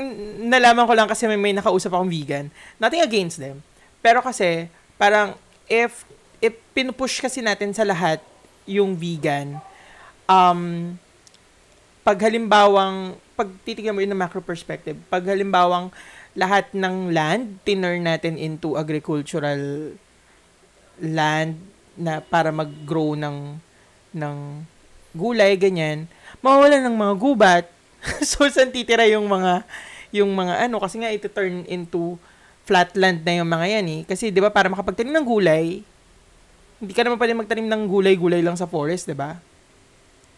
nalaman 0.49 0.85
ko 0.89 0.93
lang 0.97 1.05
kasi 1.05 1.29
may, 1.29 1.37
may 1.37 1.53
nakausap 1.53 1.93
akong 1.93 2.09
vegan. 2.09 2.49
Nothing 2.81 3.05
against 3.05 3.37
them. 3.37 3.61
Pero 4.01 4.25
kasi, 4.25 4.73
parang, 4.97 5.37
if, 5.69 6.09
if 6.41 6.57
pinupush 6.73 7.21
kasi 7.21 7.45
natin 7.45 7.77
sa 7.77 7.85
lahat 7.85 8.25
yung 8.65 8.97
vegan, 8.97 9.61
um, 10.25 10.97
pag 12.01 12.17
halimbawang, 12.23 13.19
pag 13.35 13.53
titignan 13.65 13.93
mo 13.93 14.01
yun 14.01 14.17
ng 14.17 14.23
macro 14.23 14.41
perspective, 14.41 14.97
pag 15.07 15.27
halimbawang 15.27 15.93
lahat 16.33 16.73
ng 16.73 17.13
land, 17.13 17.61
tinurn 17.65 18.01
natin 18.01 18.37
into 18.37 18.77
agricultural 18.77 19.93
land 21.01 21.57
na 21.97 22.21
para 22.21 22.53
mag-grow 22.53 23.17
ng, 23.17 23.57
ng 24.13 24.37
gulay, 25.17 25.57
ganyan, 25.57 26.05
mawawalan 26.45 26.85
ng 26.85 26.97
mga 26.97 27.15
gubat, 27.17 27.65
so, 28.29 28.45
saan 28.47 28.71
titira 28.71 29.09
yung 29.09 29.27
mga, 29.27 29.65
yung 30.13 30.31
mga 30.31 30.69
ano, 30.69 30.77
kasi 30.79 31.01
nga 31.01 31.11
ito 31.11 31.27
turn 31.33 31.65
into 31.67 32.21
flatland 32.67 33.23
na 33.23 33.41
yung 33.41 33.49
mga 33.49 33.67
yan 33.79 33.87
eh. 33.89 34.01
Kasi, 34.05 34.35
di 34.35 34.43
ba, 34.43 34.51
para 34.51 34.67
makapagtanim 34.67 35.15
ng 35.15 35.27
gulay, 35.27 35.81
hindi 36.77 36.93
ka 36.93 37.07
naman 37.07 37.17
pwede 37.17 37.33
magtanim 37.33 37.69
ng 37.71 37.83
gulay-gulay 37.89 38.43
lang 38.45 38.59
sa 38.59 38.69
forest, 38.69 39.09
di 39.09 39.17
ba? 39.17 39.39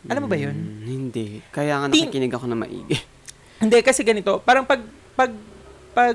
Alam 0.07 0.25
mo 0.25 0.29
ba 0.31 0.38
yun? 0.38 0.55
Mm, 0.55 0.85
hindi. 0.87 1.42
Kaya 1.51 1.83
nga 1.83 1.87
nakikinig 1.90 2.31
ako 2.31 2.47
na 2.47 2.55
maigi. 2.55 2.94
Hindi, 3.59 3.79
kasi 3.83 4.07
ganito, 4.07 4.38
parang 4.47 4.62
pag, 4.62 4.79
pag, 5.18 5.35
pag, 5.90 6.14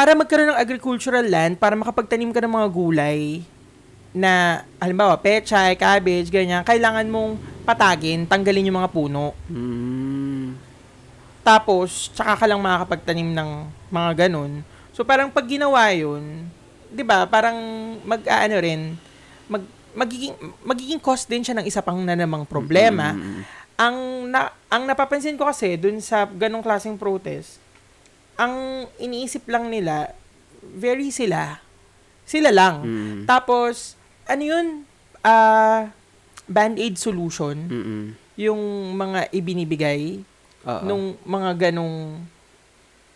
para 0.00 0.16
magkaroon 0.16 0.56
ng 0.56 0.62
agricultural 0.64 1.28
land, 1.28 1.60
para 1.60 1.76
makapagtanim 1.76 2.32
ka 2.32 2.40
ng 2.40 2.56
mga 2.56 2.68
gulay, 2.72 3.44
na, 4.16 4.64
halimbawa, 4.80 5.12
pechay, 5.20 5.76
cabbage, 5.76 6.32
ganyan, 6.32 6.64
kailangan 6.64 7.04
mong 7.04 7.36
patagin, 7.68 8.24
tanggalin 8.24 8.64
yung 8.64 8.80
mga 8.80 8.88
puno. 8.96 9.36
Mm. 9.52 10.56
Tapos, 11.44 12.08
tsaka 12.16 12.32
ka 12.40 12.44
lang 12.48 12.64
makakapagtanim 12.64 13.28
ng 13.28 13.50
mga 13.92 14.10
ganun. 14.24 14.64
So, 14.96 15.04
parang 15.04 15.28
pag 15.28 15.44
ginawa 15.44 15.92
yun, 15.92 16.48
di 16.88 17.04
ba, 17.04 17.28
parang 17.28 17.60
mag-ano 18.00 18.56
rin, 18.56 18.96
mag, 19.52 19.68
magiging, 19.92 20.32
magiging 20.64 21.00
cost 21.04 21.28
din 21.28 21.44
siya 21.44 21.60
ng 21.60 21.68
isa 21.68 21.84
pang 21.84 22.00
na 22.00 22.16
namang 22.16 22.48
problema. 22.48 23.12
Mm. 23.12 23.40
Ang, 23.76 23.96
na, 24.32 24.48
ang 24.72 24.88
napapansin 24.88 25.36
ko 25.36 25.44
kasi 25.44 25.76
dun 25.76 26.00
sa 26.00 26.24
ganong 26.24 26.64
klaseng 26.64 26.96
protest, 26.96 27.60
ang 28.40 28.88
iniisip 28.96 29.44
lang 29.52 29.68
nila, 29.68 30.16
very 30.64 31.12
sila. 31.12 31.60
Sila 32.24 32.48
lang. 32.48 32.80
Mm. 32.80 33.20
Tapos, 33.28 34.00
ano 34.24 34.40
yun? 34.40 34.66
Ah, 35.20 35.92
band-aid 36.48 36.96
solution. 36.96 37.56
Mm. 37.68 38.06
Yung 38.40 38.60
mga 38.96 39.28
ibinibigay 39.36 40.24
Oo. 40.64 40.82
nung 40.88 41.04
mga 41.28 41.68
ganong 41.68 42.24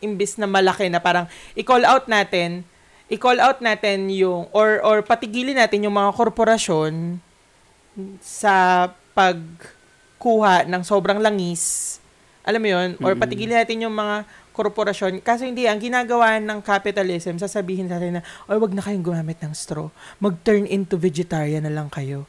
imbis 0.04 0.36
na 0.36 0.44
malaki 0.44 0.92
na 0.92 1.00
parang 1.00 1.24
i-call 1.56 1.80
out 1.88 2.04
natin 2.12 2.60
i-call 3.08 3.40
out 3.40 3.60
natin 3.64 4.08
yung 4.12 4.48
or 4.52 4.80
or 4.84 5.00
patigilin 5.00 5.56
natin 5.56 5.84
yung 5.84 5.96
mga 5.96 6.12
korporasyon 6.12 7.20
sa 8.20 8.88
pagkuha 9.16 10.68
ng 10.68 10.82
sobrang 10.84 11.20
langis 11.20 11.96
alam 12.44 12.60
mo 12.60 12.68
yun 12.68 12.90
or 13.00 13.16
Mm-mm. 13.16 13.22
patigilin 13.24 13.56
natin 13.56 13.88
yung 13.88 13.96
mga 13.96 14.28
korporasyon. 14.54 15.18
Kasi 15.20 15.50
hindi 15.50 15.66
ang 15.66 15.82
ginagawa 15.82 16.38
ng 16.38 16.62
capitalism 16.62 17.36
sasabihin 17.42 17.90
sa 17.90 17.98
atin 17.98 18.22
na 18.22 18.22
oy 18.46 18.56
wag 18.56 18.72
na 18.72 18.80
kayong 18.80 19.02
gumamit 19.02 19.42
ng 19.42 19.50
straw. 19.50 19.90
Mag-turn 20.22 20.70
into 20.70 20.94
vegetarian 20.94 21.66
na 21.66 21.74
lang 21.74 21.90
kayo. 21.90 22.24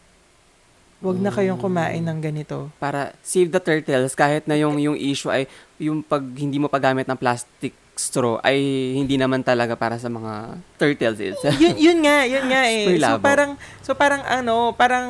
Wag 1.06 1.22
na 1.22 1.30
kayong 1.30 1.62
kumain 1.62 2.02
ng 2.02 2.18
ganito. 2.18 2.74
Para 2.82 3.14
save 3.22 3.54
the 3.54 3.62
turtles 3.62 4.18
kahit 4.18 4.50
na 4.50 4.58
yung 4.58 4.82
yung 4.82 4.98
issue 4.98 5.30
ay 5.30 5.46
yung 5.78 6.02
pag 6.02 6.26
hindi 6.26 6.58
mo 6.58 6.66
paggamit 6.66 7.06
ng 7.06 7.20
plastic 7.20 7.78
straw 7.96 8.44
ay 8.44 8.60
hindi 9.00 9.16
naman 9.16 9.40
talaga 9.40 9.74
para 9.74 9.96
sa 9.96 10.12
mga 10.12 10.60
turtles 10.76 11.20
itself. 11.20 11.56
yun, 11.56 11.76
yun 11.80 12.00
nga, 12.04 12.28
yun 12.28 12.46
nga 12.52 12.62
eh. 12.74 13.00
So 13.00 13.18
parang, 13.24 13.52
so 13.82 13.92
parang 13.96 14.22
ano, 14.28 14.76
parang 14.76 15.08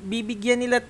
bibigyan 0.00 0.64
nila, 0.64 0.80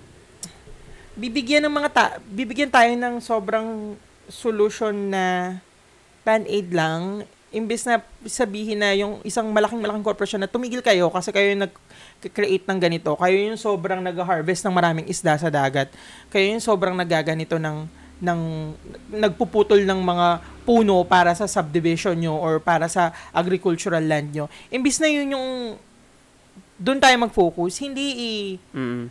bibigyan 1.19 1.67
ng 1.67 1.75
mga 1.75 1.89
ta, 1.91 2.05
bibigyan 2.23 2.71
tayo 2.71 2.91
ng 2.95 3.19
sobrang 3.19 3.99
solution 4.29 5.13
na 5.13 5.59
band-aid 6.25 6.73
lang, 6.73 7.25
imbes 7.55 7.87
na 7.87 8.03
sabihin 8.27 8.83
na 8.83 8.91
yung 8.97 9.23
isang 9.23 9.47
malaking-malaking 9.53 10.03
corporation 10.03 10.43
na 10.43 10.51
tumigil 10.51 10.83
kayo 10.83 11.07
kasi 11.13 11.31
kayo 11.31 11.55
yung 11.55 11.63
nag-create 11.69 12.67
ng 12.67 12.79
ganito, 12.83 13.15
kayo 13.15 13.37
yung 13.37 13.61
sobrang 13.61 14.03
nag-harvest 14.03 14.67
ng 14.67 14.75
maraming 14.75 15.07
isda 15.07 15.39
sa 15.39 15.53
dagat, 15.53 15.93
kayo 16.33 16.43
yung 16.51 16.65
sobrang 16.65 16.97
nagaganito 16.97 17.61
ng 17.61 18.03
ng 18.25 18.41
nagpuputol 19.21 19.85
ng 19.85 20.01
mga 20.01 20.27
puno 20.65 21.05
para 21.05 21.35
sa 21.37 21.45
subdivision 21.45 22.17
nyo 22.17 22.39
or 22.39 22.57
para 22.57 22.89
sa 22.89 23.13
agricultural 23.35 24.01
land 24.01 24.33
nyo. 24.33 24.47
Imbis 24.73 24.97
na 24.97 25.11
yun 25.13 25.35
yung 25.37 25.49
doon 26.75 26.99
tayo 26.99 27.15
mag-focus, 27.21 27.85
hindi 27.85 28.07
i- 28.17 28.59
Mm. 28.73 29.05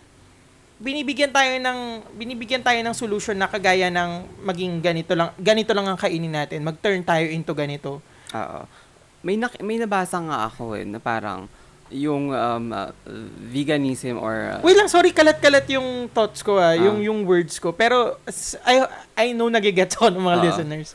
Binibigyan 0.84 1.32
tayo 1.32 1.56
ng 1.56 1.80
binibigyan 2.13 2.60
tayo 2.60 2.76
ng 2.78 2.91
solution 2.93 3.34
na 3.34 3.48
kagaya 3.48 3.88
ng 3.88 4.12
maging 4.43 4.84
ganito 4.84 5.15
lang 5.15 5.32
ganito 5.39 5.72
lang 5.72 5.88
ang 5.88 5.96
kainin 5.96 6.36
natin. 6.36 6.60
Mag-turn 6.62 7.00
tayo 7.02 7.24
into 7.26 7.56
ganito. 7.56 8.04
Oo. 8.30 8.60
May 9.24 9.39
nak- 9.39 9.63
may 9.63 9.80
nabasa 9.80 10.19
nga 10.19 10.46
ako 10.46 10.76
eh 10.76 10.84
na 10.84 11.00
parang 11.00 11.48
yung 11.88 12.34
um, 12.34 12.65
uh, 12.69 12.89
veganism 13.46 14.17
or 14.17 14.58
uh, 14.58 14.60
Wait 14.60 14.74
lang, 14.74 14.89
sorry, 14.89 15.13
kalat-kalat 15.13 15.69
yung 15.69 16.10
thoughts 16.10 16.41
ko 16.41 16.58
ah, 16.58 16.74
Ah. 16.74 16.76
yung 16.76 17.00
yung 17.00 17.24
words 17.24 17.56
ko. 17.56 17.72
Pero 17.72 18.19
I 18.65 18.84
I 19.15 19.28
know 19.32 19.48
nagigets 19.48 19.96
ko 19.96 20.12
ng 20.12 20.19
mga 20.19 20.38
Oo. 20.38 20.46
listeners. 20.46 20.89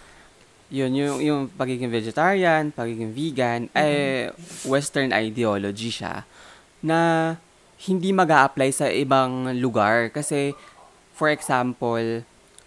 yun 0.68 0.92
yung 0.92 1.16
yung 1.18 1.40
pagiging 1.48 1.88
vegetarian, 1.88 2.68
pagiging 2.68 3.08
vegan 3.08 3.72
eh 3.72 4.28
western 4.64 5.16
ideology 5.16 5.88
siya 5.88 6.28
na 6.84 6.98
hindi 7.86 8.10
mag 8.10 8.26
apply 8.26 8.70
sa 8.74 8.90
ibang 8.90 9.54
lugar 9.58 10.10
kasi 10.10 10.50
for 11.14 11.30
example 11.30 12.22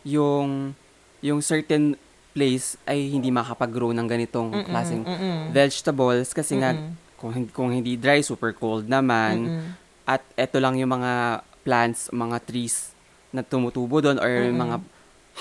yung 0.08 0.71
yung 1.19 1.43
certain 1.43 2.00
place 2.32 2.80
ay 2.88 3.12
hindi 3.12 3.28
makapag-grow 3.28 3.91
ng 3.91 4.08
ganitong 4.08 4.50
Mm-mm, 4.56 4.67
klaseng 4.71 5.04
mm-mm. 5.04 5.52
vegetables 5.52 6.32
kasi 6.32 6.58
nga 6.58 6.71
Mm-mm. 6.71 6.95
kung, 7.19 7.32
hin- 7.36 7.52
kung 7.52 7.69
hindi 7.69 8.00
dry 8.00 8.24
super 8.24 8.56
cold 8.56 8.88
naman 8.88 9.52
Mm-mm. 9.52 9.69
at 10.08 10.24
eto 10.39 10.58
lang 10.63 10.80
yung 10.80 10.95
mga 10.95 11.43
plants, 11.62 12.10
mga 12.10 12.38
trees 12.47 12.95
na 13.36 13.43
tumutubo 13.45 14.00
doon 14.02 14.17
or 14.17 14.32
Mm-mm. 14.32 14.58
mga 14.58 14.76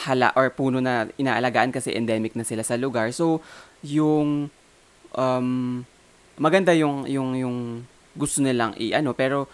hala 0.07 0.29
or 0.39 0.51
puno 0.51 0.79
na 0.79 1.11
inaalagaan 1.19 1.75
kasi 1.75 1.91
endemic 1.91 2.39
na 2.39 2.47
sila 2.47 2.63
sa 2.63 2.79
lugar. 2.79 3.11
So, 3.11 3.43
yung 3.83 4.47
um, 5.19 5.49
maganda 6.39 6.71
yung 6.77 7.11
yung 7.11 7.35
yung 7.35 7.57
gusto 8.15 8.43
nilang 8.43 8.75
i-ano 8.77 9.15
pero 9.15 9.47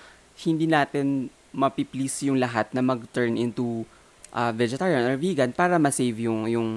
hindi 0.44 0.68
natin 0.68 1.28
mapiplease 1.52 2.28
yung 2.28 2.36
lahat 2.36 2.68
na 2.76 2.84
mag-turn 2.84 3.40
into 3.40 3.88
uh, 4.32 4.52
vegetarian 4.52 5.08
or 5.08 5.16
vegan 5.16 5.52
para 5.52 5.80
ma-save 5.80 6.28
yung 6.28 6.44
yung 6.46 6.68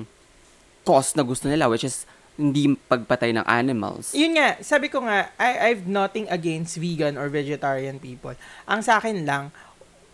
cause 0.88 1.14
na 1.16 1.24
gusto 1.24 1.52
nila 1.52 1.68
which 1.68 1.84
is 1.84 2.08
hindi 2.40 2.72
pagpatay 2.88 3.36
ng 3.36 3.44
animals. 3.44 4.16
Yun 4.16 4.40
nga, 4.40 4.56
sabi 4.64 4.88
ko 4.88 5.04
nga, 5.04 5.28
I, 5.36 5.76
I've 5.76 5.84
nothing 5.84 6.24
against 6.32 6.80
vegan 6.80 7.20
or 7.20 7.28
vegetarian 7.28 8.00
people. 8.00 8.32
Ang 8.64 8.80
sa 8.80 8.96
akin 8.96 9.28
lang, 9.28 9.52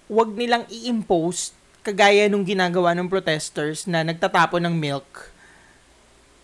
wag 0.10 0.34
nilang 0.34 0.66
i-impose 0.66 1.54
kagaya 1.86 2.26
nung 2.26 2.42
ginagawa 2.42 2.98
ng 2.98 3.06
protesters 3.06 3.86
na 3.86 4.02
nagtatapon 4.02 4.58
ng 4.66 4.74
milk. 4.74 5.30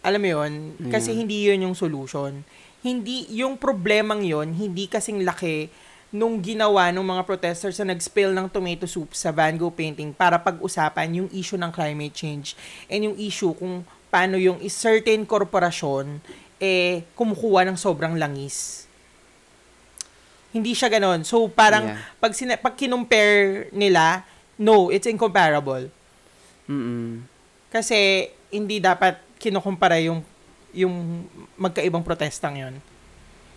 Alam 0.06 0.22
mo 0.22 0.30
yun? 0.38 0.54
Kasi 0.94 1.14
Yeah. 1.14 1.18
hindi 1.18 1.38
yun 1.50 1.66
yung 1.66 1.74
solution. 1.74 2.46
Hindi, 2.82 3.30
yung 3.30 3.62
problemang 3.62 4.26
yun, 4.26 4.58
hindi 4.58 4.90
kasing 4.90 5.22
laki 5.22 5.70
nung 6.12 6.44
ginawa 6.44 6.92
ng 6.92 7.06
mga 7.06 7.24
protesters 7.24 7.80
na 7.80 7.96
nag-spill 7.96 8.36
ng 8.36 8.52
tomato 8.52 8.84
soup 8.84 9.16
sa 9.16 9.32
Van 9.32 9.56
Gogh 9.56 9.72
painting 9.72 10.12
para 10.12 10.36
pag-usapan 10.36 11.24
yung 11.24 11.30
issue 11.32 11.56
ng 11.56 11.72
climate 11.72 12.12
change 12.12 12.58
and 12.92 13.08
yung 13.08 13.16
issue 13.16 13.56
kung 13.56 13.88
paano 14.12 14.36
yung 14.36 14.60
certain 14.68 15.24
korporasyon 15.24 16.20
eh 16.60 17.08
kumukuha 17.16 17.64
ng 17.64 17.80
sobrang 17.80 18.20
langis. 18.20 18.86
Hindi 20.52 20.76
siya 20.76 20.92
ganon. 20.92 21.24
So 21.24 21.48
parang 21.48 21.96
Yeah. 21.96 22.20
pag, 22.20 22.36
sina- 22.36 22.60
pag 22.60 22.76
kinumpare 22.76 23.72
nila, 23.72 24.28
no, 24.60 24.92
it's 24.92 25.08
incomparable. 25.08 25.88
Mm-mm. 26.68 27.24
Kasi 27.72 28.28
hindi 28.52 28.84
dapat 28.84 29.16
kinukumpara 29.40 29.96
yung 30.04 30.28
yung 30.72 31.28
magkaibang 31.56 32.04
protestang 32.04 32.56
yon. 32.58 32.76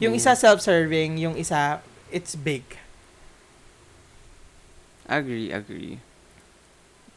Yung 0.03 0.15
Mm. 0.15 0.21
isa 0.21 0.35
self-serving, 0.35 1.19
yung 1.23 1.35
isa 1.39 1.79
it's 2.11 2.35
big. 2.35 2.63
Agree, 5.05 5.53
agree. 5.53 6.01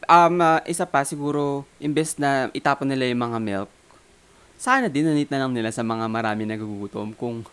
Um, 0.08 0.40
ah, 0.40 0.60
isa 0.64 0.84
pa, 0.84 1.04
siguro, 1.04 1.64
imbes 1.80 2.16
na 2.16 2.48
itapon 2.52 2.88
nila 2.88 3.08
yung 3.08 3.22
mga 3.28 3.38
milk, 3.40 3.70
sana 4.58 4.88
dinanit 4.90 5.28
na 5.30 5.44
lang 5.44 5.52
nila 5.52 5.70
sa 5.70 5.84
mga 5.84 6.08
marami 6.08 6.42
nagugutom 6.44 7.12
kung, 7.14 7.44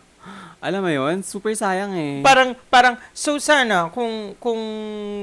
alam 0.58 0.82
mo 0.82 0.90
yon 0.90 1.22
super 1.22 1.54
sayang 1.54 1.94
eh. 1.94 2.14
Parang 2.26 2.58
parang 2.66 2.98
so 3.14 3.38
sana 3.38 3.86
kung 3.94 4.34
kung 4.42 4.58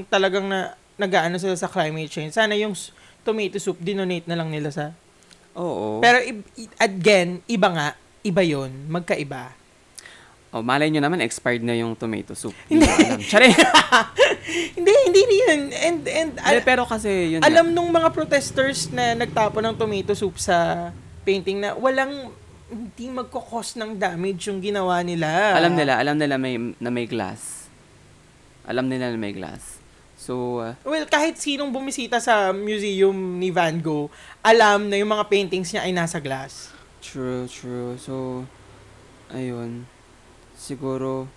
talagang 0.08 0.48
na 0.48 0.80
nagaano 0.96 1.36
sila 1.36 1.58
sa 1.60 1.68
climate 1.68 2.08
change, 2.08 2.32
sana 2.32 2.56
yung 2.56 2.72
tomato 3.28 3.60
soup 3.60 3.76
dinonate 3.84 4.24
na 4.30 4.40
lang 4.40 4.48
nila 4.48 4.72
sa. 4.72 4.96
Oo. 5.54 6.02
Pero 6.02 6.18
again, 6.78 7.42
iba 7.46 7.68
nga, 7.70 7.88
iba 8.22 8.42
'yon, 8.42 8.72
magkaiba. 8.90 9.54
oh, 10.54 10.62
malay 10.62 10.90
nyo 10.90 11.02
naman, 11.02 11.18
expired 11.18 11.66
na 11.66 11.74
yung 11.74 11.98
tomato 11.98 12.38
soup. 12.38 12.54
Hindi 12.70 12.86
hindi, 14.78 14.94
hindi 15.10 15.22
rin. 15.24 15.62
And 15.74 16.00
and 16.06 16.32
al- 16.38 16.62
pero 16.62 16.86
kasi, 16.86 17.34
yun 17.34 17.40
nga. 17.42 17.50
alam 17.50 17.74
nung 17.74 17.90
mga 17.90 18.14
protesters 18.14 18.90
na 18.94 19.18
nagtapon 19.18 19.66
ng 19.66 19.76
tomato 19.76 20.14
soup 20.14 20.38
sa 20.38 20.90
painting 21.26 21.58
na 21.58 21.74
walang 21.74 22.30
hindi 22.70 23.06
magkakos 23.10 23.78
ng 23.78 23.98
damage 23.98 24.50
yung 24.50 24.62
ginawa 24.62 25.02
nila. 25.02 25.58
Alam 25.58 25.74
nila, 25.74 25.94
alam 25.98 26.18
nila 26.18 26.36
may, 26.38 26.58
na 26.58 26.90
may 26.90 27.06
glass. 27.06 27.70
Alam 28.66 28.90
nila 28.90 29.10
na 29.10 29.18
may 29.18 29.34
glass. 29.34 29.73
So, 30.24 30.64
uh, 30.64 30.80
Well, 30.88 31.04
kahit 31.12 31.36
sinong 31.36 31.76
bumisita 31.76 32.24
sa 32.24 32.56
museum 32.56 33.12
ni 33.44 33.52
Van 33.52 33.76
Gogh, 33.76 34.08
alam 34.40 34.88
na 34.88 34.96
yung 34.96 35.12
mga 35.12 35.28
paintings 35.28 35.76
niya 35.76 35.84
ay 35.84 35.92
nasa 35.92 36.24
glass. 36.24 36.72
true, 37.04 37.44
true. 37.52 38.00
So, 38.00 38.48
ayun. 39.36 39.84
Siguro, 40.56 41.28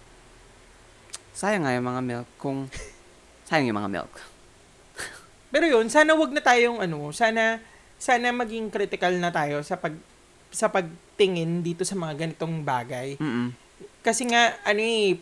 sayang 1.35 1.67
nga 1.67 1.75
yung 1.75 1.91
mga 1.91 2.03
milk 2.07 2.29
kung, 2.39 2.71
sayang 3.51 3.75
yung 3.75 3.83
mga 3.83 3.91
milk. 3.91 4.15
Pero 5.53 5.67
yun, 5.67 5.91
sana 5.91 6.15
wag 6.15 6.31
na 6.31 6.39
tayong 6.39 6.79
ano, 6.79 7.11
sana 7.11 7.59
sana 7.99 8.31
maging 8.31 8.71
critical 8.71 9.11
na 9.19 9.33
tayo 9.35 9.65
sa 9.67 9.75
pag 9.81 9.97
sa 10.53 10.69
pagtingin 10.71 11.65
dito 11.65 11.83
sa 11.83 11.99
mga 11.99 12.15
ganitong 12.23 12.63
bagay. 12.63 13.19
Mm-mm. 13.19 13.51
Kasi 14.05 14.31
nga 14.31 14.55
ano 14.63 14.79
eh 14.79 15.19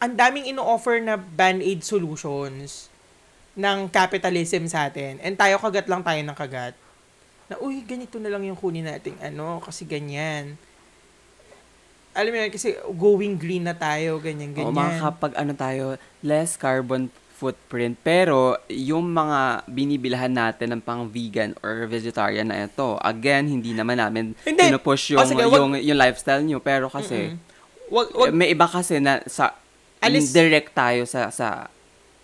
ang 0.00 0.16
daming 0.16 0.48
ino-offer 0.48 0.96
na 0.98 1.20
band-aid 1.20 1.84
solutions 1.84 2.88
ng 3.52 3.84
capitalism 3.92 4.64
sa 4.64 4.88
atin. 4.88 5.20
And 5.20 5.36
tayo 5.36 5.60
kagat 5.60 5.84
lang 5.86 6.00
tayo 6.00 6.20
ng 6.24 6.36
kagat. 6.36 6.72
Na, 7.52 7.60
uy, 7.60 7.84
ganito 7.84 8.16
na 8.16 8.32
lang 8.32 8.40
yung 8.48 8.56
kunin 8.56 8.88
nating 8.88 9.20
ano, 9.20 9.60
kasi 9.60 9.84
ganyan. 9.84 10.56
Alam 12.16 12.30
mo 12.32 12.36
yun, 12.40 12.50
kasi 12.50 12.74
going 12.96 13.36
green 13.36 13.68
na 13.68 13.76
tayo, 13.76 14.16
ganyan, 14.18 14.56
Oo, 14.56 14.72
ganyan. 14.72 14.74
makakapag 14.74 15.32
ano 15.36 15.52
tayo, 15.52 15.84
less 16.24 16.56
carbon 16.56 17.12
footprint. 17.36 17.96
Pero, 18.00 18.56
yung 18.68 19.04
mga 19.04 19.64
binibilhan 19.68 20.32
natin 20.32 20.76
ng 20.76 20.82
pang 20.82 21.08
vegan 21.08 21.52
or 21.60 21.84
vegetarian 21.88 22.48
na 22.48 22.64
ito, 22.68 22.96
again, 23.00 23.48
hindi 23.48 23.72
naman 23.76 24.00
namin 24.00 24.32
Hindi. 24.44 24.60
pinupush 24.64 25.12
O, 25.12 25.20
yung, 25.20 25.28
sige, 25.28 25.44
wag- 25.44 25.60
yung, 25.60 25.72
yung 25.76 25.98
lifestyle 26.00 26.44
nyo. 26.44 26.58
Pero 26.60 26.88
kasi, 26.88 27.36
Mm-mm. 27.36 27.48
Wag, 27.90 28.06
wag, 28.14 28.30
may 28.30 28.54
iba 28.54 28.70
kasi 28.70 29.02
na 29.02 29.18
sa 29.26 29.58
Alis- 30.00 30.32
indirect 30.32 30.72
tayo 30.72 31.04
sa 31.04 31.28
sa 31.28 31.68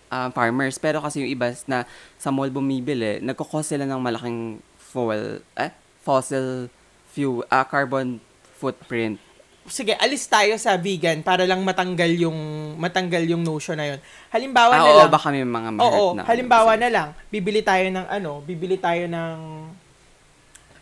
ah, 0.09 0.29
farmers 0.33 0.77
pero 0.81 1.01
kasi 1.01 1.23
yung 1.25 1.31
iba 1.31 1.53
na 1.69 1.85
sa 2.17 2.33
mall 2.33 2.49
bumibili 2.49 3.21
nagko-cause 3.21 3.75
sila 3.75 3.85
ng 3.85 4.01
malaking 4.01 4.57
fuel 4.79 5.43
eh 5.59 5.71
fossil 6.01 6.71
fuel 7.11 7.45
ah, 7.53 7.67
carbon 7.67 8.17
footprint 8.57 9.21
sige, 9.67 9.93
alis 9.99 10.23
tayo 10.31 10.55
sa 10.55 10.79
vegan 10.79 11.19
para 11.21 11.43
lang 11.43 11.59
matanggal 11.61 12.07
yung 12.15 12.39
matanggal 12.79 13.19
yung 13.27 13.43
notion 13.43 13.75
na 13.75 13.95
yun. 13.95 13.99
Halimbawa 14.31 14.73
ah, 14.73 14.79
na 14.79 14.87
oo, 14.87 14.99
lang. 15.03 15.11
baka 15.11 15.27
may 15.29 15.43
mga 15.43 15.69
ma-hurt 15.75 15.91
Oo, 15.91 16.15
na 16.15 16.21
halimbawa 16.23 16.71
na 16.79 16.89
lang, 16.89 17.09
bibili 17.27 17.59
tayo 17.61 17.83
ng 17.91 18.07
ano, 18.07 18.39
bibili 18.47 18.79
tayo 18.79 19.05
ng 19.11 19.39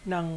ng 0.05 0.27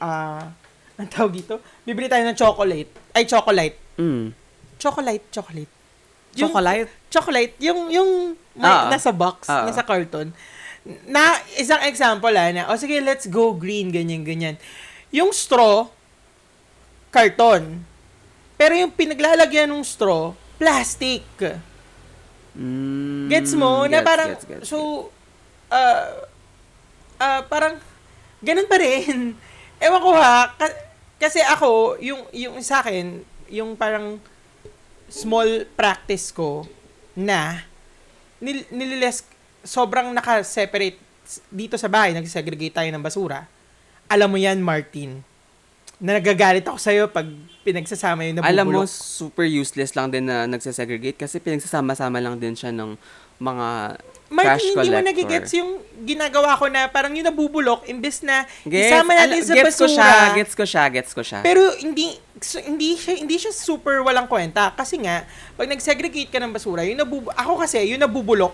ah 0.00 0.48
ang 0.98 1.08
tawag 1.14 1.30
dito? 1.30 1.62
Bibili 1.86 2.10
tayo 2.10 2.26
ng 2.26 2.34
chocolate. 2.34 2.90
Ay, 3.14 3.22
chocolate. 3.28 3.76
mm. 4.00 4.47
Chocolate, 4.78 5.24
chocolate. 5.28 5.72
Yung- 6.34 6.50
chocolate 6.50 6.90
Chocolate, 7.08 7.52
yung 7.58 7.88
yung 7.88 8.10
may, 8.54 8.68
Ah. 8.68 8.86
nasa 8.86 9.10
box, 9.10 9.48
Ah. 9.48 9.64
nasa 9.64 9.82
carton. 9.82 10.30
Na 11.04 11.20
isang 11.54 11.82
example 11.84 12.30
ah, 12.30 12.48
na, 12.48 12.68
o 12.68 12.76
sige, 12.76 13.00
let's 13.00 13.26
go 13.26 13.52
green, 13.52 13.90
ganyan, 13.90 14.22
ganyan. 14.22 14.56
Yung 15.10 15.32
straw, 15.32 15.88
carton. 17.10 17.82
Pero 18.54 18.74
yung 18.74 18.90
pinaglalagyan 18.90 19.66
ng 19.66 19.82
straw, 19.82 20.32
plastic. 20.56 21.24
mm, 22.54 23.28
Gets 23.28 23.54
mo? 23.54 23.86
na 23.86 24.00
gets, 24.00 24.06
parang, 24.06 24.28
gets, 24.28 24.44
gets, 24.44 24.60
gets. 24.62 24.68
so, 24.68 25.08
uh, 25.70 26.06
uh, 27.16 27.40
parang, 27.46 27.78
ganun 28.40 28.66
pa 28.66 28.76
rin. 28.76 29.32
Ewan 29.84 30.00
ko 30.02 30.10
ha, 30.12 30.50
ka- 30.52 30.78
kasi 31.18 31.38
ako, 31.38 31.96
yung, 32.00 32.26
yung 32.32 32.58
sa 32.60 32.82
akin, 32.82 33.22
yung 33.48 33.74
parang 33.74 34.18
small 35.08 35.64
practice 35.74 36.30
ko 36.30 36.68
na 37.18 37.64
nil, 38.38 38.62
nililes, 38.70 39.24
sobrang 39.64 40.12
naka-separate 40.14 41.00
dito 41.52 41.76
sa 41.76 41.90
bahay, 41.90 42.16
nag-segregate 42.16 42.80
tayo 42.80 42.88
ng 42.88 43.02
basura. 43.04 43.44
Alam 44.08 44.32
mo 44.32 44.38
yan, 44.40 44.64
Martin, 44.64 45.20
na 45.98 46.16
nagagalit 46.16 46.64
ako 46.64 46.78
sa'yo 46.78 47.04
pag 47.10 47.26
pinagsasama 47.66 48.24
yung 48.30 48.38
nabubulok. 48.38 48.54
alam 48.54 48.66
mo 48.70 48.80
super 48.86 49.44
useless 49.44 49.98
lang 49.98 50.14
din 50.14 50.30
na 50.30 50.46
nagsasegregate 50.46 51.18
kasi 51.18 51.42
pinagsasama-sama 51.42 52.22
lang 52.22 52.38
din 52.38 52.54
siya 52.54 52.70
ng 52.70 52.94
mga 53.42 53.98
Martin, 54.28 54.48
cash 54.50 54.64
hindi 54.66 54.76
mo 54.76 54.82
collector. 54.92 55.08
nagigets 55.08 55.50
yung 55.54 55.70
ginagawa 55.98 56.52
ko 56.54 56.66
na 56.66 56.84
parang 56.86 57.10
yung 57.10 57.24
nabubulok, 57.24 57.84
imbes 57.86 58.20
na 58.20 58.44
Gets, 58.62 58.86
isama 58.86 59.12
natin 59.14 59.40
sa 59.40 59.52
gets 59.52 59.74
ko 59.74 59.86
basura. 59.86 59.96
siya, 59.96 60.12
gets 60.34 60.52
ko 60.52 60.64
siya, 60.64 60.84
gets 60.90 61.12
ko 61.12 61.22
siya. 61.22 61.40
Pero 61.40 61.62
hindi 61.74 62.12
so, 62.38 62.60
hindi 62.60 62.94
siya 62.94 63.14
hindi 63.16 63.36
siya 63.36 63.50
super 63.50 64.00
walang 64.00 64.24
kwenta 64.24 64.70
kasi 64.70 65.00
nga 65.00 65.24
pag 65.54 65.66
nag-segregate 65.66 66.28
ka 66.28 66.38
ng 66.38 66.50
basura, 66.50 66.82
yung 66.82 66.96
nabubu- 66.98 67.32
ako 67.32 67.52
kasi 67.58 67.80
yung 67.86 67.98
nabubulok, 67.98 68.52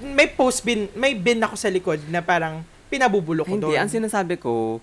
may 0.00 0.26
post 0.26 0.62
bin, 0.62 0.90
may 0.92 1.14
bin 1.14 1.38
ako 1.38 1.54
sa 1.54 1.68
likod 1.68 2.02
na 2.06 2.18
parang 2.18 2.60
pinabubulok 2.88 3.46
ko 3.46 3.54
Hindi, 3.54 3.66
doon. 3.68 3.78
ang 3.78 3.88
sinasabi 3.88 4.36
ko, 4.36 4.82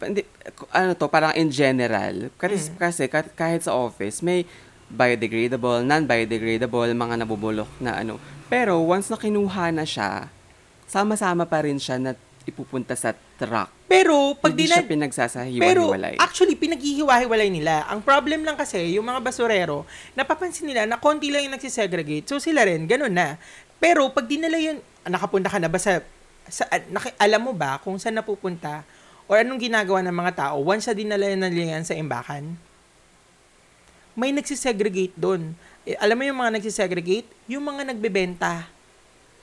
hindi, 0.00 0.22
ano 0.70 0.92
to, 0.92 1.06
parang 1.06 1.34
in 1.34 1.50
general, 1.50 2.30
kasi, 2.34 2.68
Mm. 2.68 2.78
kasi 2.78 3.02
ka- 3.04 3.34
kahit 3.34 3.60
sa 3.60 3.74
office, 3.74 4.20
may 4.20 4.46
biodegradable, 4.94 5.82
non-biodegradable, 5.82 6.94
mga 6.94 7.26
nabubulok 7.26 7.68
na 7.82 7.98
ano. 8.00 8.22
Pero 8.46 8.78
once 8.80 9.10
na 9.10 9.18
kinuha 9.18 9.74
na 9.74 9.82
siya, 9.82 10.30
sama-sama 10.86 11.42
pa 11.44 11.66
rin 11.66 11.76
siya 11.76 11.98
na 11.98 12.14
ipupunta 12.44 12.92
sa 12.92 13.16
truck. 13.40 13.72
pero 13.88 14.36
pag 14.36 14.52
Hindi 14.52 14.68
di 14.68 14.70
na, 14.70 14.74
siya 14.76 14.84
pero 14.84 14.92
pinagsasahiwa-hiwalay. 14.94 16.14
actually 16.20 16.54
pinaghihiwa-hiwalay 16.60 17.48
nila. 17.48 17.88
Ang 17.88 18.04
problem 18.04 18.44
lang 18.44 18.52
kasi 18.54 18.94
yung 18.94 19.08
mga 19.08 19.24
basurero, 19.24 19.88
napapansin 20.12 20.68
nila 20.68 20.84
na 20.84 21.00
konti 21.00 21.32
lang 21.32 21.48
yung 21.48 21.56
nagsisegregate. 21.56 22.28
So 22.28 22.36
sila 22.36 22.68
rin 22.68 22.84
ganun 22.84 23.16
na. 23.16 23.40
Pero 23.80 24.12
pag 24.12 24.28
dinala 24.28 24.60
yun, 24.60 24.76
nakapunta 25.08 25.48
ka 25.48 25.56
na 25.56 25.72
ba 25.72 25.80
sa, 25.80 26.04
sa 26.44 26.68
naki, 26.68 27.16
alam 27.16 27.40
mo 27.40 27.52
ba 27.56 27.80
kung 27.80 27.96
saan 27.96 28.20
napupunta 28.20 28.84
or 29.24 29.40
anong 29.40 29.56
ginagawa 29.56 30.04
ng 30.04 30.12
mga 30.12 30.32
tao 30.36 30.60
once 30.60 30.84
na 30.84 30.92
dinala 30.92 31.24
na 31.32 31.48
nila 31.48 31.80
yan 31.80 31.84
sa 31.88 31.96
imbakan? 31.96 32.60
May 34.14 34.30
nagsisegregate 34.30 35.18
doon. 35.18 35.58
Eh, 35.82 35.98
alam 35.98 36.14
mo 36.14 36.22
yung 36.22 36.38
mga 36.38 36.58
nagsisegregate? 36.58 37.26
Yung 37.50 37.66
mga 37.66 37.90
nagbebenta. 37.90 38.70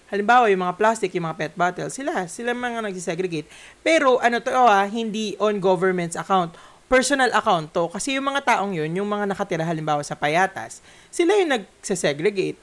Halimbawa, 0.07 0.47
yung 0.47 0.63
mga 0.63 0.75
plastic, 0.79 1.11
yung 1.15 1.27
mga 1.27 1.37
pet 1.39 1.53
bottles, 1.55 1.95
sila, 1.95 2.27
sila 2.27 2.55
mga 2.55 2.83
nagsisegregate. 2.83 3.47
Pero, 3.83 4.19
ano 4.23 4.39
to, 4.39 4.51
ah, 4.51 4.87
hindi 4.87 5.35
on 5.39 5.59
government's 5.59 6.15
account. 6.15 6.55
Personal 6.87 7.31
account 7.31 7.71
to. 7.71 7.87
Kasi 7.91 8.15
yung 8.19 8.27
mga 8.27 8.43
taong 8.43 8.75
yun, 8.75 8.91
yung 8.91 9.07
mga 9.07 9.27
nakatira 9.27 9.63
halimbawa 9.63 10.03
sa 10.03 10.15
payatas, 10.15 10.83
sila 11.11 11.35
yung 11.39 11.51
nagsisegregate. 11.55 12.59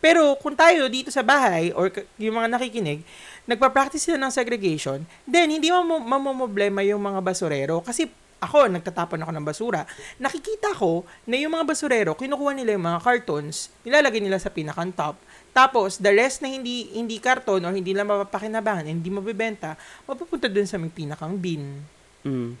Pero 0.00 0.36
kung 0.40 0.52
tayo 0.52 0.88
dito 0.92 1.08
sa 1.08 1.24
bahay 1.24 1.72
or 1.72 1.88
yung 2.20 2.36
mga 2.36 2.52
nakikinig, 2.52 3.00
nagpa-practice 3.48 4.12
sila 4.12 4.20
ng 4.20 4.32
segregation, 4.32 5.02
then 5.24 5.48
hindi 5.48 5.72
mo 5.72 5.82
mamomblema 6.04 6.84
yung 6.84 7.00
mga 7.00 7.24
basurero 7.24 7.80
kasi 7.80 8.12
ako, 8.36 8.68
nagtatapon 8.68 9.24
ako 9.24 9.30
ng 9.32 9.46
basura, 9.46 9.82
nakikita 10.20 10.76
ko 10.76 11.08
na 11.24 11.40
yung 11.40 11.56
mga 11.56 11.64
basurero, 11.66 12.12
kinukuha 12.12 12.52
nila 12.52 12.76
yung 12.76 12.84
mga 12.84 13.00
cartons, 13.00 13.72
nilalagay 13.82 14.20
nila 14.20 14.36
sa 14.36 14.52
pinakang 14.52 14.92
top, 14.92 15.16
tapos, 15.56 15.96
the 15.96 16.12
rest 16.12 16.44
na 16.44 16.52
hindi 16.52 16.92
hindi 16.92 17.16
karton 17.16 17.64
or 17.64 17.72
hindi 17.72 17.96
lang 17.96 18.12
mapapakinabangan, 18.12 18.92
hindi 18.92 19.08
mabibenta, 19.08 19.72
mapupunta 20.04 20.52
dun 20.52 20.68
sa 20.68 20.76
may 20.76 20.92
pinakang 20.92 21.32
bin. 21.40 21.80
Mm. 22.20 22.60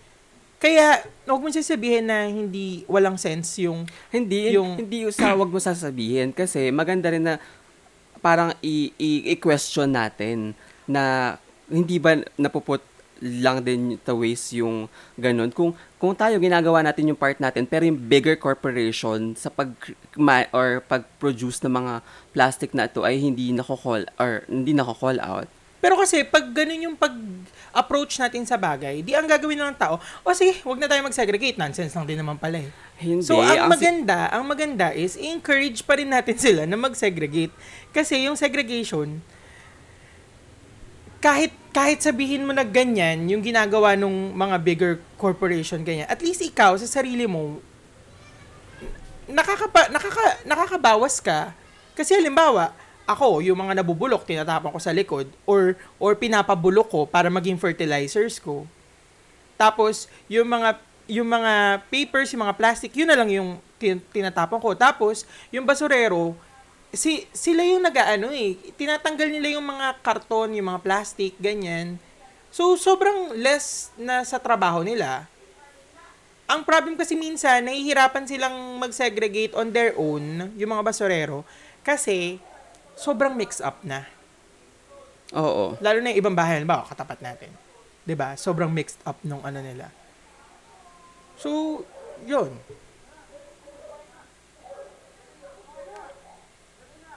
Kaya, 0.56 1.04
huwag 1.28 1.44
mo 1.44 1.52
sasabihin 1.52 2.08
na 2.08 2.24
hindi, 2.24 2.88
walang 2.88 3.20
sense 3.20 3.60
yung, 3.60 3.84
Hindi, 4.08 4.56
Yung- 4.56 4.80
hindi 4.80 5.04
sa 5.12 5.36
wag 5.36 5.52
mo 5.52 5.60
sasabihin 5.60 6.32
kasi 6.32 6.72
maganda 6.72 7.12
rin 7.12 7.28
na 7.28 7.36
parang 8.24 8.56
i- 8.64 8.96
i- 8.96 9.36
i-question 9.36 9.92
natin 9.92 10.56
na 10.88 11.36
hindi 11.68 12.00
ba 12.00 12.16
napuput 12.40 12.80
lang 13.22 13.64
din 13.64 13.96
to 14.04 14.18
waste 14.20 14.56
yung 14.56 14.90
ganun. 15.16 15.48
Kung 15.52 15.72
kung 15.96 16.12
tayo 16.12 16.36
ginagawa 16.36 16.84
natin 16.84 17.08
yung 17.08 17.18
part 17.18 17.40
natin 17.40 17.64
pero 17.64 17.88
yung 17.88 17.96
bigger 17.96 18.36
corporation 18.36 19.32
sa 19.32 19.48
pag 19.48 19.72
ma- 20.16 20.48
or 20.52 20.84
pag-produce 20.84 21.64
ng 21.64 21.72
mga 21.72 21.94
plastic 22.36 22.76
na 22.76 22.84
ito 22.84 23.00
ay 23.00 23.16
hindi 23.16 23.52
nako-call 23.56 24.04
or 24.20 24.44
hindi 24.48 24.76
nako-call 24.76 25.16
out. 25.20 25.48
Pero 25.76 25.94
kasi, 26.00 26.24
pag 26.26 26.50
ganun 26.50 26.88
yung 26.90 26.96
pag-approach 26.98 28.18
natin 28.18 28.42
sa 28.42 28.58
bagay, 28.58 29.06
di 29.06 29.14
ang 29.14 29.28
gagawin 29.28 29.60
ng 29.70 29.78
tao, 29.78 30.02
o 30.24 30.34
sige, 30.34 30.58
wag 30.66 30.82
na 30.82 30.90
tayo 30.90 31.04
mag-segregate. 31.04 31.60
Nonsense 31.60 31.94
lang 31.94 32.08
din 32.08 32.18
naman 32.18 32.40
pala 32.40 32.58
eh. 32.64 32.74
Hindi. 32.98 33.22
So, 33.22 33.38
ang 33.38 33.70
maganda, 33.70 34.26
ang 34.32 34.44
maganda 34.48 34.90
is, 34.90 35.14
encourage 35.14 35.86
pa 35.86 36.00
rin 36.00 36.08
natin 36.08 36.34
sila 36.34 36.66
na 36.66 36.74
mag-segregate. 36.74 37.54
Kasi 37.94 38.24
yung 38.24 38.34
segregation, 38.34 39.22
kahit 41.20 41.52
kahit 41.76 42.00
sabihin 42.00 42.48
mo 42.48 42.56
na 42.56 42.64
ganyan, 42.64 43.28
yung 43.28 43.44
ginagawa 43.44 43.92
nung 43.92 44.32
mga 44.32 44.56
bigger 44.64 44.94
corporation, 45.20 45.84
ganyan, 45.84 46.08
at 46.08 46.24
least 46.24 46.40
ikaw, 46.40 46.72
sa 46.80 46.88
sarili 46.88 47.28
mo, 47.28 47.60
nakakapa, 49.28 49.92
nakaka, 49.92 50.24
nakakabawas 50.48 51.20
ka. 51.20 51.52
Kasi 51.92 52.16
halimbawa, 52.16 52.72
ako, 53.04 53.44
yung 53.44 53.60
mga 53.60 53.84
nabubulok, 53.84 54.24
tinatapon 54.24 54.72
ko 54.72 54.80
sa 54.80 54.96
likod, 54.96 55.28
or, 55.44 55.76
or 56.00 56.16
pinapabulok 56.16 56.88
ko 56.88 57.00
para 57.04 57.28
maging 57.28 57.60
fertilizers 57.60 58.40
ko. 58.40 58.64
Tapos, 59.60 60.08
yung 60.32 60.48
mga 60.48 60.80
yung 61.06 61.28
mga 61.30 61.86
papers, 61.86 62.34
yung 62.34 62.42
mga 62.42 62.58
plastic, 62.58 62.90
yun 62.90 63.06
na 63.06 63.14
lang 63.14 63.30
yung 63.30 63.62
tin- 63.78 64.02
tinatapon 64.10 64.58
ko. 64.58 64.74
Tapos, 64.74 65.22
yung 65.54 65.62
basurero, 65.62 66.34
si 66.96 67.28
sila 67.30 67.62
yung 67.62 67.84
nagaano 67.84 68.32
eh, 68.32 68.56
tinatanggal 68.74 69.28
nila 69.28 69.60
yung 69.60 69.66
mga 69.68 70.00
karton, 70.00 70.56
yung 70.56 70.72
mga 70.72 70.82
plastic, 70.82 71.36
ganyan. 71.38 72.00
So, 72.50 72.74
sobrang 72.74 73.36
less 73.36 73.92
na 74.00 74.24
sa 74.24 74.40
trabaho 74.40 74.80
nila. 74.80 75.28
Ang 76.48 76.64
problem 76.64 76.96
kasi 76.96 77.12
minsan, 77.12 77.68
nahihirapan 77.68 78.24
silang 78.24 78.80
mag-segregate 78.80 79.52
on 79.52 79.68
their 79.70 79.92
own, 79.98 80.50
yung 80.56 80.70
mga 80.72 80.82
basurero, 80.82 81.44
kasi 81.84 82.40
sobrang 82.96 83.36
mix 83.36 83.60
up 83.60 83.82
na. 83.84 84.08
Oo. 85.34 85.74
Lalo 85.82 85.98
na 86.00 86.14
yung 86.14 86.20
ibang 86.22 86.36
bahay, 86.38 86.62
halimbawa, 86.62 86.86
katapat 86.86 87.18
natin. 87.18 87.50
'Di 88.06 88.14
ba 88.14 88.38
Sobrang 88.38 88.70
mixed 88.70 89.02
up 89.02 89.18
nung 89.26 89.42
ano 89.42 89.58
nila. 89.58 89.90
So, 91.36 91.82
yun. 92.24 92.54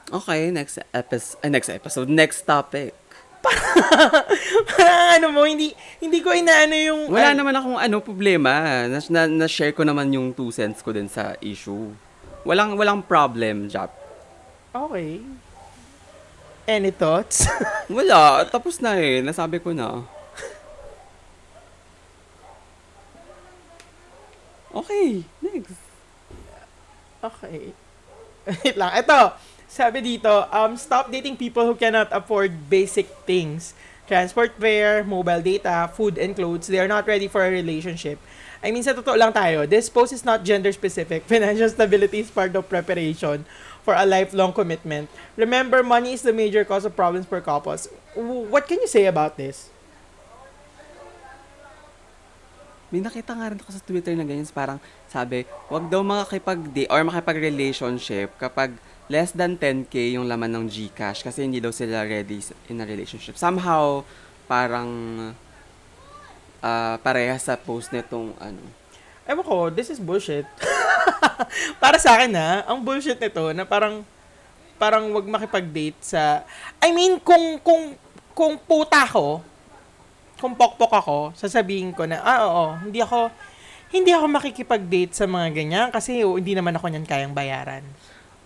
Okay, 0.09 0.49
next 0.49 0.81
episode, 0.89 1.37
next 1.45 1.69
episode, 1.69 2.09
next 2.09 2.41
topic. 2.41 2.97
Parang 4.73 5.21
ano 5.21 5.27
mo, 5.29 5.45
hindi, 5.45 5.69
hindi 6.01 6.19
ko 6.25 6.33
inaano 6.33 6.73
yung... 6.73 7.01
Wala 7.13 7.29
ay- 7.31 7.37
naman 7.37 7.53
akong 7.53 7.77
ano 7.77 7.95
problema. 8.01 8.89
Na, 8.89 8.97
na, 9.05 9.21
na-share 9.29 9.69
ko 9.69 9.85
naman 9.85 10.09
yung 10.09 10.33
two 10.33 10.49
cents 10.49 10.81
ko 10.81 10.89
din 10.89 11.05
sa 11.05 11.37
issue. 11.45 11.93
Walang 12.41 12.73
walang 12.73 13.05
problem, 13.05 13.69
Jap. 13.69 13.93
Okay. 14.73 15.21
Any 16.65 16.89
thoughts? 16.89 17.45
Wala, 17.89 18.45
tapos 18.49 18.81
na 18.81 18.97
eh. 18.97 19.21
Nasabi 19.21 19.61
ko 19.61 19.73
na. 19.73 20.05
Okay, 24.69 25.25
next. 25.41 25.81
okay. 27.25 27.73
Wait 28.61 28.77
lang. 28.77 28.93
Ito, 28.93 29.33
sabi 29.69 30.01
dito, 30.01 30.49
um, 30.49 30.73
stop 30.73 31.13
dating 31.13 31.37
people 31.37 31.61
who 31.61 31.77
cannot 31.77 32.09
afford 32.09 32.49
basic 32.67 33.05
things. 33.29 33.77
Transport 34.09 34.57
fare, 34.57 35.05
mobile 35.05 35.45
data, 35.45 35.85
food 35.93 36.17
and 36.17 36.33
clothes. 36.33 36.65
They 36.65 36.81
are 36.81 36.89
not 36.89 37.05
ready 37.05 37.29
for 37.29 37.45
a 37.45 37.53
relationship. 37.53 38.17
I 38.65 38.73
mean, 38.73 38.81
sa 38.81 38.97
totoo 38.97 39.13
lang 39.13 39.31
tayo, 39.31 39.69
this 39.69 39.87
post 39.87 40.11
is 40.11 40.25
not 40.25 40.41
gender 40.41 40.73
specific. 40.73 41.23
Financial 41.29 41.69
stability 41.69 42.25
is 42.25 42.33
part 42.33 42.51
of 42.57 42.65
preparation 42.65 43.45
for 43.85 43.93
a 43.93 44.03
lifelong 44.09 44.51
commitment. 44.51 45.07
Remember, 45.37 45.85
money 45.85 46.17
is 46.17 46.25
the 46.25 46.33
major 46.33 46.65
cause 46.65 46.83
of 46.83 46.97
problems 46.97 47.29
for 47.29 47.37
couples. 47.39 47.87
What 48.17 48.65
can 48.65 48.81
you 48.81 48.89
say 48.89 49.05
about 49.05 49.37
this? 49.37 49.69
May 52.89 53.05
nakita 53.05 53.37
nga 53.37 53.53
rin 53.53 53.61
ako 53.61 53.69
sa 53.69 53.85
Twitter 53.85 54.17
na 54.17 54.25
ganyan, 54.25 54.49
parang 54.49 54.81
sabi, 55.05 55.45
wag 55.69 55.85
daw 55.93 56.01
makakipag-date 56.01 56.89
or 56.89 57.05
makipag-relationship 57.05 58.33
kapag 58.41 58.73
less 59.09 59.33
than 59.33 59.57
10k 59.57 60.15
yung 60.15 60.29
laman 60.29 60.53
ng 60.53 60.65
Gcash 60.69 61.25
kasi 61.25 61.43
hindi 61.43 61.57
daw 61.57 61.73
sila 61.73 62.05
ready 62.05 62.39
in 62.69 62.77
a 62.79 62.85
relationship. 62.85 63.35
Somehow, 63.35 64.05
parang 64.45 64.89
ah 66.59 66.99
parehas 67.01 67.49
sa 67.49 67.57
post 67.57 67.89
nitong 67.89 68.37
ano. 68.37 68.61
Ewan 69.25 69.45
ko, 69.45 69.57
this 69.73 69.89
is 69.89 70.01
bullshit. 70.01 70.45
Para 71.83 71.97
sa 72.01 72.17
akin 72.17 72.33
na, 72.33 72.65
ang 72.65 72.81
bullshit 72.81 73.17
nito 73.17 73.49
na 73.53 73.65
parang 73.65 74.05
parang 74.79 75.11
wag 75.11 75.27
makipag-date 75.27 75.99
sa 75.99 76.45
I 76.79 76.93
mean, 76.93 77.17
kung 77.21 77.57
kung 77.61 77.97
kung 78.33 78.55
puta 78.61 79.03
ko, 79.09 79.43
kung 80.39 80.55
pokpok 80.55 80.93
ako, 80.95 81.17
sasabihin 81.35 81.91
ko 81.91 82.07
na, 82.07 82.23
ah, 82.23 82.39
oo, 82.47 82.65
hindi 82.87 83.03
ako 83.03 83.29
hindi 83.89 84.13
ako 84.13 84.25
makikipag-date 84.29 85.17
sa 85.17 85.25
mga 85.25 85.47
ganyan 85.49 85.87
kasi 85.89 86.21
oh, 86.21 86.37
hindi 86.37 86.53
naman 86.53 86.77
ako 86.77 86.93
niyan 86.93 87.09
kayang 87.09 87.33
bayaran. 87.33 87.81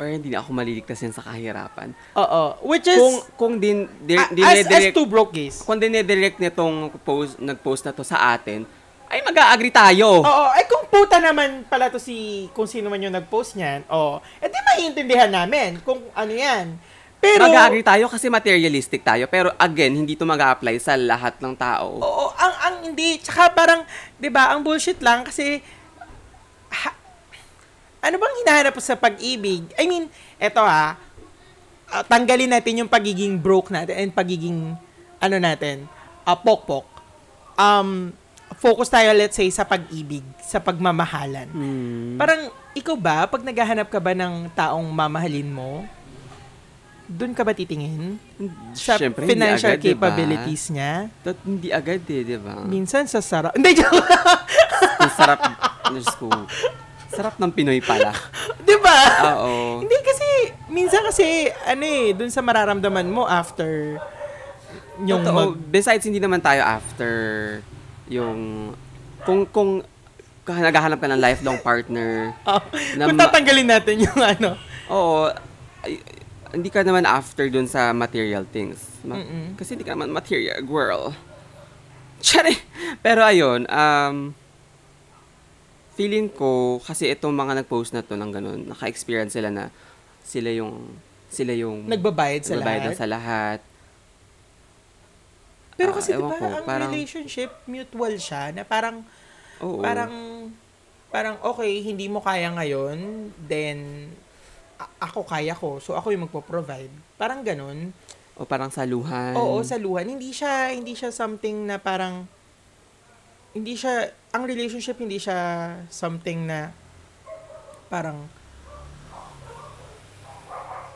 Or 0.04 0.12
hindi 0.12 0.28
na 0.28 0.44
ako 0.44 0.52
maliligtas 0.52 1.00
yan 1.00 1.16
sa 1.16 1.24
kahirapan. 1.24 1.96
Oo, 2.14 2.60
which 2.68 2.84
is 2.84 3.00
Kung 3.00 3.16
kung 3.40 3.54
din 3.56 3.88
di, 4.04 4.20
a- 4.20 4.28
as, 4.28 4.28
as 4.28 4.36
dinedirect, 4.68 4.92
two 4.92 5.08
broke 5.08 5.32
gays. 5.32 5.64
kung 5.64 5.80
dinedirect 5.80 6.44
nitong 6.44 6.92
post 7.00 7.40
nag-post 7.40 7.88
na 7.88 7.96
to 7.96 8.04
sa 8.04 8.36
atin, 8.36 8.68
ay 9.08 9.24
mag-a-agree 9.24 9.72
tayo. 9.72 10.20
Oo, 10.20 10.46
ay 10.52 10.68
kung 10.68 10.84
puta 10.86 11.24
naman 11.24 11.64
pala 11.64 11.88
to 11.88 11.96
si 11.98 12.50
kung 12.52 12.68
sino 12.68 12.92
man 12.92 13.00
yung 13.00 13.16
nag-post 13.16 13.56
niyan, 13.56 13.88
oh, 13.88 14.20
edi 14.38 14.60
maiintindihan 14.68 15.32
namin 15.32 15.80
kung 15.80 16.04
ano 16.12 16.34
yan. 16.36 16.76
Pero 17.18 17.48
Mag-a-agree 17.48 17.88
tayo 17.88 18.12
kasi 18.12 18.28
materialistic 18.28 19.00
tayo. 19.00 19.32
Pero 19.32 19.56
again, 19.56 19.96
hindi 19.96 20.20
to 20.20 20.28
mag-a-apply 20.28 20.76
sa 20.76 21.00
lahat 21.00 21.40
ng 21.40 21.56
tao. 21.56 21.96
Oo, 21.96 22.26
ang 22.36 22.54
ang 22.60 22.76
hindi, 22.84 23.16
tsaka 23.16 23.56
parang 23.56 23.88
'di 24.20 24.28
ba, 24.28 24.52
ang 24.52 24.60
bullshit 24.60 25.00
lang 25.00 25.24
kasi 25.24 25.64
ha- 26.68 27.00
ano 28.04 28.16
bang 28.20 28.36
hinahanap 28.44 28.76
sa 28.84 29.00
pag-ibig? 29.00 29.64
I 29.80 29.88
mean, 29.88 30.12
eto 30.36 30.60
ha, 30.60 31.00
ah, 31.88 32.04
tanggalin 32.04 32.52
natin 32.52 32.84
yung 32.84 32.92
pagiging 32.92 33.40
broke 33.40 33.72
natin 33.72 33.96
and 33.96 34.12
pagiging 34.12 34.76
ano 35.24 35.36
natin, 35.40 35.88
uh, 36.28 36.36
pokpok. 36.36 36.84
Um, 37.56 38.12
focus 38.60 38.92
tayo 38.92 39.16
let's 39.16 39.40
say 39.40 39.48
sa 39.48 39.64
pag-ibig, 39.64 40.24
sa 40.44 40.60
pagmamahalan. 40.60 41.48
Hmm. 41.48 42.20
Parang 42.20 42.52
ikaw 42.76 42.96
ba 43.00 43.24
pag 43.24 43.40
naghahanap 43.40 43.88
ka 43.88 44.04
ba 44.04 44.12
ng 44.12 44.52
taong 44.52 44.84
mamahalin 44.92 45.48
mo, 45.48 45.88
doon 47.08 47.36
ka 47.36 47.44
ba 47.44 47.52
titingin 47.52 48.16
sa 48.72 48.96
Siyempre, 48.96 49.28
financial 49.28 49.76
agad, 49.76 49.84
diba? 49.84 50.08
capabilities 50.08 50.72
niya? 50.72 51.12
That, 51.24 51.38
hindi 51.44 51.70
agad 51.70 52.04
eh, 52.08 52.22
di 52.24 52.38
ba? 52.40 52.64
Minsan 52.64 53.06
sa 53.12 53.20
sarap. 53.20 53.54
Hindi, 53.60 53.76
joke. 53.76 54.08
Ang 55.04 55.14
sarap, 55.14 55.40
Diyos 55.92 56.10
ko. 56.16 56.32
Sarap 57.14 57.38
ng 57.38 57.50
Pinoy 57.50 57.80
pala. 57.80 58.12
Di 58.68 58.76
ba? 58.76 59.00
Oo. 59.32 59.80
Hindi 59.80 59.98
kasi, 60.02 60.28
minsan 60.68 61.02
kasi, 61.02 61.26
ano 61.64 61.84
eh, 61.84 62.12
dun 62.12 62.28
sa 62.28 62.42
mararamdaman 62.42 63.06
mo 63.06 63.24
after 63.24 64.02
yung 65.00 65.22
Totoo. 65.22 65.36
mag... 65.36 65.50
Besides, 65.68 66.04
hindi 66.04 66.18
naman 66.18 66.40
tayo 66.40 66.62
after 66.62 67.14
yung... 68.08 68.72
Kung, 69.24 69.46
kung 69.46 69.86
kah- 70.44 70.60
naghahanap 70.60 70.98
ka 70.98 71.08
ng 71.08 71.22
lifelong 71.22 71.60
partner, 71.60 72.34
Oh, 72.50 72.60
Na 72.98 73.08
kung 73.08 73.16
ma- 73.16 73.24
tatanggalin 73.24 73.70
natin 73.70 73.96
yung 74.02 74.20
ano. 74.34 74.58
oo, 74.88 75.30
ay, 75.82 76.02
hindi 76.52 76.70
ka 76.70 76.82
naman 76.82 77.04
after 77.04 77.48
dun 77.48 77.66
sa 77.66 77.90
material 77.92 78.46
things. 78.46 79.02
Ma- 79.02 79.18
Mm-mm. 79.18 79.54
Kasi 79.56 79.74
hindi 79.74 79.84
ka 79.84 79.94
naman 79.94 80.10
material 80.10 80.62
girl. 80.62 81.14
Tsari! 82.20 82.54
Pero 83.00 83.22
ayun, 83.22 83.66
um, 83.66 84.16
feeling 85.94 86.28
ko, 86.28 86.82
kasi 86.82 87.08
itong 87.08 87.32
mga 87.32 87.62
nag-post 87.62 87.94
na 87.94 88.02
to 88.02 88.14
ng 88.14 88.32
ganun, 88.32 88.62
naka-experience 88.66 89.34
sila 89.34 89.50
na 89.50 89.70
sila 90.24 90.50
yung 90.50 90.90
sila 91.28 91.52
yung 91.52 91.86
Nagbabayad 91.86 92.42
sa 92.44 92.54
nagbabayad 92.56 92.80
na 92.80 92.88
lahat. 92.88 92.98
sa 92.98 93.08
lahat. 93.08 93.60
Pero 95.74 95.90
kasi 95.92 96.14
di 96.14 96.22
ewan 96.22 96.30
ba, 96.30 96.38
ko, 96.38 96.46
ang 96.46 96.66
parang- 96.66 96.92
relationship, 96.94 97.50
mutual 97.66 98.14
siya, 98.18 98.54
na 98.54 98.62
parang, 98.62 99.02
Oo. 99.58 99.82
Parang, 99.82 100.14
parang 101.10 101.36
okay, 101.42 101.82
hindi 101.82 102.06
mo 102.06 102.22
kaya 102.22 102.54
ngayon, 102.54 102.98
then, 103.42 104.10
a- 104.78 104.94
ako 105.02 105.26
kaya 105.26 105.58
ko, 105.58 105.82
so 105.82 105.98
ako 105.98 106.14
yung 106.14 106.30
magpo-provide. 106.30 106.94
Parang 107.18 107.42
ganun. 107.42 107.90
o 108.34 108.46
parang 108.46 108.70
saluhan. 108.70 109.38
Oo, 109.38 109.62
saluhan. 109.62 110.10
Hindi 110.10 110.34
siya, 110.34 110.74
hindi 110.74 110.98
siya 110.98 111.14
something 111.14 111.70
na 111.70 111.78
parang, 111.78 112.26
hindi 113.54 113.78
siya, 113.78 114.10
ang 114.34 114.44
relationship 114.50 114.98
hindi 114.98 115.22
siya 115.22 115.38
something 115.94 116.50
na 116.50 116.74
parang, 117.88 118.26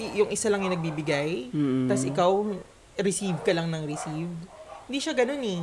yung 0.02 0.34
isa 0.34 0.50
lang 0.50 0.66
yung 0.66 0.74
nagbibigay, 0.74 1.54
Mm. 1.54 1.86
tas 1.86 2.02
ikaw, 2.02 2.34
receive 2.98 3.38
ka 3.46 3.54
lang 3.54 3.70
ng 3.70 3.86
receive. 3.86 4.34
Hindi 4.90 5.00
siya 5.00 5.14
ganun 5.14 5.44
eh. 5.46 5.62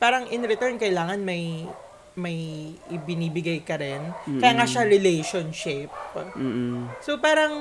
Parang 0.00 0.24
in 0.32 0.40
return, 0.48 0.80
kailangan 0.80 1.20
may 1.20 1.68
may 2.16 2.72
ibinibigay 2.88 3.60
ka 3.60 3.76
rin. 3.76 4.00
Kaya 4.40 4.56
nga 4.56 4.64
siya 4.64 4.88
relationship. 4.88 5.92
Mm-mm. 6.16 6.88
So 7.04 7.20
parang 7.20 7.52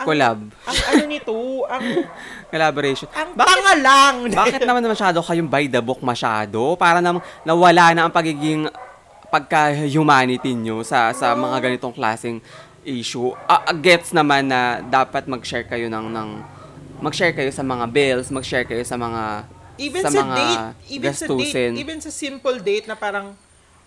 ang, 0.00 0.06
Collab. 0.08 0.38
ang 0.64 0.76
ano 0.88 1.02
nito, 1.04 1.36
ang 1.68 1.84
Collaboration. 2.52 3.06
ang 3.12 3.36
Bakit- 3.36 3.52
tanga 3.52 3.74
lang. 3.76 4.14
Bakit 4.40 4.60
naman 4.64 4.80
masyado 4.82 5.20
kayong 5.20 5.46
by 5.46 5.68
the 5.68 5.78
book 5.78 6.00
masyado? 6.00 6.72
Para 6.74 6.98
nam 6.98 7.20
nawala 7.44 7.92
na 7.92 8.08
ang 8.08 8.12
pagiging 8.12 8.64
pagka-humanity 9.30 10.52
nyo 10.54 10.82
sa 10.82 11.12
sa 11.12 11.32
mga 11.34 11.56
ganitong 11.60 11.94
klaseng 11.94 12.42
issue. 12.82 13.30
Ah, 13.44 13.70
gets 13.72 14.10
naman 14.10 14.48
na 14.48 14.80
dapat 14.80 15.24
mag-share 15.24 15.64
kayo 15.64 15.86
ng 15.86 16.06
ng 16.10 16.28
mag-share 16.98 17.32
kayo 17.32 17.48
sa 17.48 17.62
mga 17.62 17.84
bills, 17.88 18.28
mag-share 18.28 18.64
kayo 18.64 18.82
sa 18.82 18.96
mga 18.96 19.44
even 19.80 20.02
sa 20.02 20.10
sa, 20.10 20.20
mga 20.20 20.34
date, 20.36 20.64
even 20.90 21.12
sa 21.12 21.24
gastusin. 21.24 21.72
date, 21.72 21.80
even 21.80 21.98
sa 21.98 22.10
simple 22.10 22.56
date 22.58 22.84
na 22.84 22.94
parang 22.94 23.32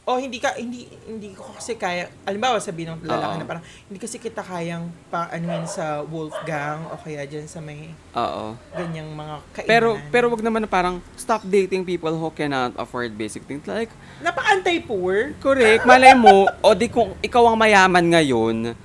oh 0.04 0.20
hindi 0.20 0.36
ka 0.36 0.60
hindi 0.60 0.84
hindi 1.08 1.32
ko 1.32 1.56
kasi 1.56 1.80
kaya 1.80 2.12
alimbawa 2.28 2.60
sabihin 2.60 3.00
ng 3.00 3.08
lalaki 3.08 3.40
na 3.40 3.48
parang 3.48 3.64
hindi 3.88 4.00
kasi 4.04 4.20
kita 4.20 4.44
kayang 4.44 4.92
pa 5.08 5.32
anuhin 5.32 5.64
sa 5.64 6.04
Wolfgang 6.04 6.84
o 6.92 7.00
kaya 7.00 7.24
diyan 7.24 7.48
sa 7.48 7.64
may 7.64 7.88
Oo. 8.12 8.60
ganyang 8.76 9.08
mga 9.08 9.36
kainan. 9.56 9.70
Pero 9.72 9.88
pero 10.12 10.26
wag 10.28 10.44
naman 10.44 10.68
na 10.68 10.70
parang 10.70 11.00
stop 11.16 11.48
dating 11.48 11.88
people 11.88 12.12
who 12.12 12.28
cannot 12.36 12.76
afford 12.76 13.16
basic 13.16 13.48
things 13.48 13.64
like 13.64 13.88
napaka-anti-poor. 14.20 15.40
Correct. 15.40 15.88
Malay 15.88 16.12
mo, 16.14 16.52
o 16.60 16.76
di 16.76 16.92
kung 16.92 17.16
ikaw 17.20 17.48
ang 17.48 17.58
mayaman 17.60 18.04
ngayon, 18.04 18.76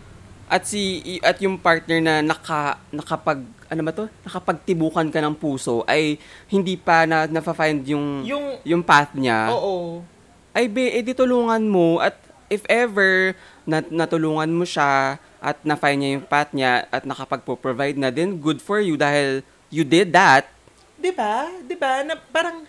at 0.46 0.64
si 0.64 1.02
at 1.20 1.38
yung 1.38 1.58
partner 1.58 1.98
na 1.98 2.14
naka 2.22 2.78
nakapag 2.88 3.42
ano 3.68 3.80
ba 3.84 3.92
to? 3.92 4.08
Nakapagtibukan 4.24 5.06
ka 5.12 5.20
ng 5.20 5.36
puso 5.36 5.84
ay 5.84 6.16
hindi 6.48 6.78
pa 6.78 7.04
na 7.04 7.28
nafa-find 7.28 7.84
yung 7.84 8.24
yung, 8.24 8.44
Yung 8.64 8.82
path 8.82 9.12
niya. 9.12 9.50
oo. 9.52 10.00
Ay 10.58 10.66
be, 10.66 10.90
edi 10.90 11.14
tulungan 11.14 11.62
mo 11.70 12.02
at 12.02 12.18
if 12.50 12.66
ever 12.66 13.38
na, 13.62 13.78
natulungan 13.78 14.50
mo 14.50 14.66
siya 14.66 15.22
at 15.38 15.62
na-find 15.62 16.02
niya 16.02 16.10
yung 16.18 16.26
path 16.26 16.50
niya 16.50 16.90
at 16.90 17.06
nakapagpo-provide 17.06 17.94
na 17.94 18.10
din, 18.10 18.34
good 18.42 18.58
for 18.58 18.82
you 18.82 18.98
dahil 18.98 19.46
you 19.70 19.86
did 19.86 20.10
that. 20.10 20.50
'Di 20.98 21.14
ba? 21.14 21.46
'Di 21.62 21.78
ba? 21.78 22.02
Na 22.02 22.18
parang 22.18 22.66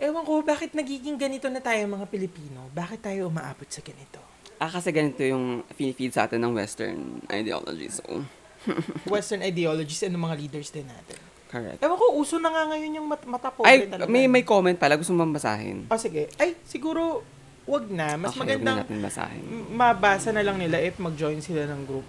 Ewan 0.00 0.24
ko, 0.24 0.40
bakit 0.40 0.72
nagiging 0.72 1.20
ganito 1.20 1.44
na 1.52 1.60
tayo 1.60 1.84
mga 1.84 2.08
Pilipino? 2.08 2.72
Bakit 2.72 3.04
tayo 3.04 3.28
umaabot 3.28 3.68
sa 3.68 3.84
ganito? 3.84 4.16
Ah, 4.56 4.72
kasi 4.72 4.96
ganito 4.96 5.20
yung 5.20 5.60
feed 5.76 6.16
sa 6.16 6.24
atin 6.24 6.40
ng 6.40 6.56
Western 6.56 7.20
ideology. 7.28 7.92
So, 7.92 8.24
Western 9.04 9.44
ideologies 9.44 10.00
and 10.08 10.16
ng 10.16 10.24
mga 10.24 10.36
leaders 10.40 10.72
din 10.72 10.88
natin. 10.88 11.20
Correct. 11.50 11.78
Ewan 11.80 11.96
ko, 11.96 12.06
uso 12.14 12.38
na 12.38 12.48
nga 12.48 12.62
ngayon 12.64 12.90
yung 12.94 13.06
mat 13.06 13.22
mata 13.24 13.50
pobre 13.50 13.66
Ay, 13.66 13.84
talaga. 13.84 14.06
may 14.06 14.24
may 14.24 14.40
comment 14.42 14.74
pala. 14.74 14.94
Gusto 14.94 15.10
mo 15.10 15.26
basahin? 15.26 15.90
Oh, 15.90 15.98
sige. 15.98 16.30
Ay, 16.36 16.54
siguro, 16.62 17.26
wag 17.66 17.90
na. 17.90 18.14
Mas 18.14 18.30
okay, 18.30 18.38
na 18.38 18.44
magandang 18.46 18.76
natin 18.80 18.98
basahin. 19.00 19.42
mabasa 19.68 20.30
na 20.30 20.40
lang 20.40 20.56
nila 20.56 20.78
if 20.78 20.94
mag-join 20.96 21.38
sila 21.38 21.66
ng 21.66 21.82
group. 21.84 22.06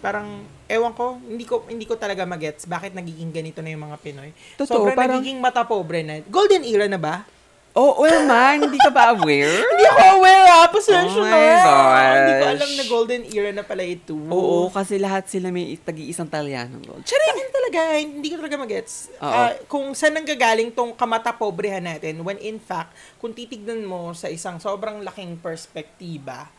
Parang, 0.00 0.26
ewan 0.64 0.92
ko, 0.92 1.20
hindi 1.20 1.44
ko 1.44 1.62
hindi 1.66 1.84
ko 1.84 1.94
talaga 1.94 2.24
magets 2.24 2.64
bakit 2.64 2.90
nagiging 2.90 3.30
ganito 3.30 3.60
na 3.60 3.68
yung 3.68 3.84
mga 3.84 4.00
Pinoy. 4.00 4.32
Totoo, 4.56 4.82
Sobrang 4.82 4.96
parang- 4.96 5.20
nagiging 5.20 5.38
mata 5.38 5.62
pobre 5.62 6.00
na. 6.00 6.24
Golden 6.24 6.64
era 6.64 6.84
na 6.84 6.96
ba? 6.96 7.22
Oh, 7.70 8.02
well, 8.02 8.26
man, 8.26 8.66
hindi 8.66 8.78
ka 8.82 8.90
ba 8.90 9.14
aware? 9.14 9.62
Hindi 9.70 9.84
ako 9.86 10.02
aware 10.18 10.46
ah, 10.50 10.66
pasensya 10.66 11.22
Oh 11.22 11.22
my 11.22 11.30
na. 11.30 12.02
Hindi 12.18 12.32
ko 12.34 12.46
alam 12.50 12.70
na 12.74 12.84
golden 12.90 13.22
era 13.30 13.50
na 13.54 13.62
pala 13.62 13.86
ito. 13.86 14.18
Oo, 14.18 14.66
kasi 14.74 14.98
lahat 14.98 15.30
sila 15.30 15.54
may 15.54 15.78
tagi-isang 15.78 16.26
Talyano. 16.26 16.82
Gold. 16.82 17.06
Charing! 17.06 17.40
talaga, 17.70 18.02
hindi 18.02 18.28
ko 18.34 18.36
talaga 18.42 18.56
magets. 18.58 18.94
Ah, 19.22 19.54
kung 19.70 19.94
saan 19.94 20.18
nanggagaling 20.18 20.74
tong 20.74 20.90
kamata 20.98 21.30
pobrehan 21.30 21.86
natin, 21.86 22.18
when 22.26 22.36
in 22.42 22.58
fact, 22.58 22.90
kung 23.22 23.30
titignan 23.30 23.86
mo 23.86 24.10
sa 24.10 24.26
isang 24.26 24.58
sobrang 24.58 25.06
laking 25.06 25.38
perspektiba, 25.38 26.50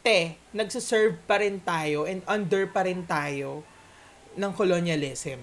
te, 0.00 0.40
nagsaserve 0.56 1.20
pa 1.28 1.44
rin 1.44 1.60
tayo 1.60 2.08
and 2.08 2.24
under 2.24 2.64
pa 2.64 2.88
rin 2.88 3.04
tayo 3.04 3.60
ng 4.34 4.52
colonialism. 4.56 5.40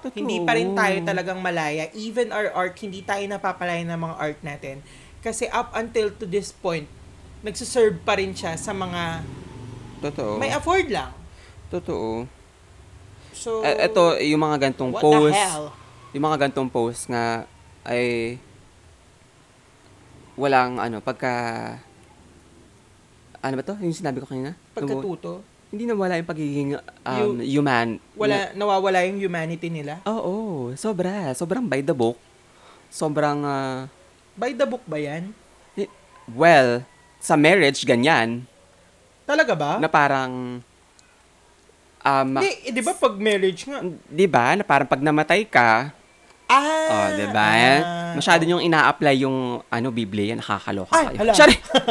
Totoo. 0.00 0.16
Hindi 0.16 0.44
pa 0.44 0.52
rin 0.52 0.72
tayo 0.72 0.96
talagang 1.02 1.40
malaya. 1.40 1.88
Even 1.92 2.30
our 2.30 2.52
art, 2.52 2.76
hindi 2.78 3.00
tayo 3.00 3.22
napapalaya 3.24 3.82
ng 3.82 3.96
mga 3.96 4.16
art 4.16 4.40
natin. 4.44 4.76
Kasi 5.20 5.48
up 5.50 5.72
until 5.72 6.12
to 6.12 6.24
this 6.24 6.52
point, 6.52 6.86
nagsaserve 7.40 8.00
pa 8.02 8.16
rin 8.16 8.30
siya 8.30 8.54
sa 8.54 8.70
mga 8.70 9.24
Totoo. 10.00 10.36
may 10.38 10.52
afford 10.52 10.86
lang. 10.88 11.10
Totoo. 11.68 12.28
So, 13.32 13.60
Eh, 13.60 13.86
Ito, 13.86 14.16
yung 14.20 14.40
mga 14.40 14.70
gantong 14.70 14.92
what 14.92 15.02
post. 15.02 15.32
the 15.32 15.40
hell? 15.40 15.66
Yung 16.14 16.24
mga 16.24 16.38
gantong 16.48 16.68
post 16.72 17.08
nga 17.08 17.44
ay 17.84 18.36
walang 20.36 20.76
ano, 20.76 21.00
pagka 21.00 21.32
ano 23.40 23.54
ba 23.56 23.62
to? 23.62 23.76
Yung 23.78 23.94
sinabi 23.94 24.18
ko 24.20 24.26
kanina? 24.26 24.56
Pagkatuto. 24.74 25.44
Hindi 25.66 25.84
na 25.84 25.92
wala 25.92 26.14
yung 26.16 26.28
pagiging 26.28 26.68
um, 27.02 27.42
human. 27.42 27.98
wala 28.14 28.54
nawawala 28.54 29.02
yung 29.04 29.18
humanity 29.18 29.66
nila. 29.66 29.98
Oo, 30.04 30.70
sobra. 30.74 31.34
Sobrang 31.34 31.66
by 31.66 31.82
the 31.82 31.92
book. 31.92 32.16
Sobrang, 32.86 33.42
ah, 33.42 33.90
By 34.32 34.52
the 34.52 34.64
book 34.64 34.84
ba 34.84 34.96
yan? 34.96 35.32
well, 36.28 36.84
sa 37.18 37.34
marriage, 37.34 37.82
ganyan. 37.82 38.44
Talaga 39.24 39.54
ba? 39.56 39.72
Na 39.80 39.88
parang, 39.88 40.60
um, 42.02 42.28
Hindi, 42.36 42.52
eh, 42.62 42.72
di 42.72 42.82
ba 42.82 42.92
pag 42.94 43.14
marriage 43.16 43.66
nga? 43.66 43.80
di 44.06 44.26
ba, 44.26 44.54
na 44.54 44.62
parang 44.62 44.86
pag 44.86 45.02
namatay 45.02 45.42
ka, 45.46 45.90
Ah! 46.46 46.62
oh, 46.86 47.08
di 47.18 47.26
ba? 47.26 47.46
ah, 47.48 48.14
Masyado 48.14 48.46
yung 48.46 48.62
ina-apply 48.62 49.26
yung, 49.26 49.66
ano, 49.66 49.88
Biblia, 49.90 50.38
nakakaloka 50.38 50.94
Ay, 50.94 51.18
kayo. 51.18 51.34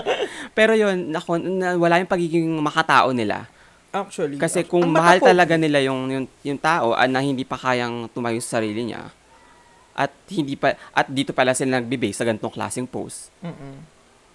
Pero 0.57 0.71
yun, 0.71 1.11
naku, 1.11 1.35
na, 1.35 1.75
wala 1.75 1.99
yung 1.99 2.07
pagiging 2.07 2.47
makatao 2.63 3.11
nila. 3.11 3.51
Actually. 3.95 4.35
Kasi 4.35 4.59
ah, 4.61 4.67
kung 4.67 4.83
mahal 4.91 5.23
po- 5.23 5.31
talaga 5.31 5.55
nila 5.55 5.79
yung, 5.79 6.11
yung, 6.11 6.25
yung 6.43 6.59
tao 6.59 6.91
ah, 6.91 7.07
na 7.07 7.23
hindi 7.23 7.47
pa 7.47 7.55
kayang 7.55 8.11
tumayo 8.11 8.43
sa 8.43 8.59
sarili 8.59 8.91
niya, 8.91 9.07
at 9.95 10.11
hindi 10.27 10.59
pa 10.59 10.75
at 10.91 11.07
dito 11.07 11.31
pala 11.31 11.55
sila 11.55 11.79
nagbe-base 11.79 12.19
sa 12.19 12.27
ganitong 12.27 12.51
klaseng 12.51 12.83
post. 12.83 13.31
Mm-mm. 13.39 13.79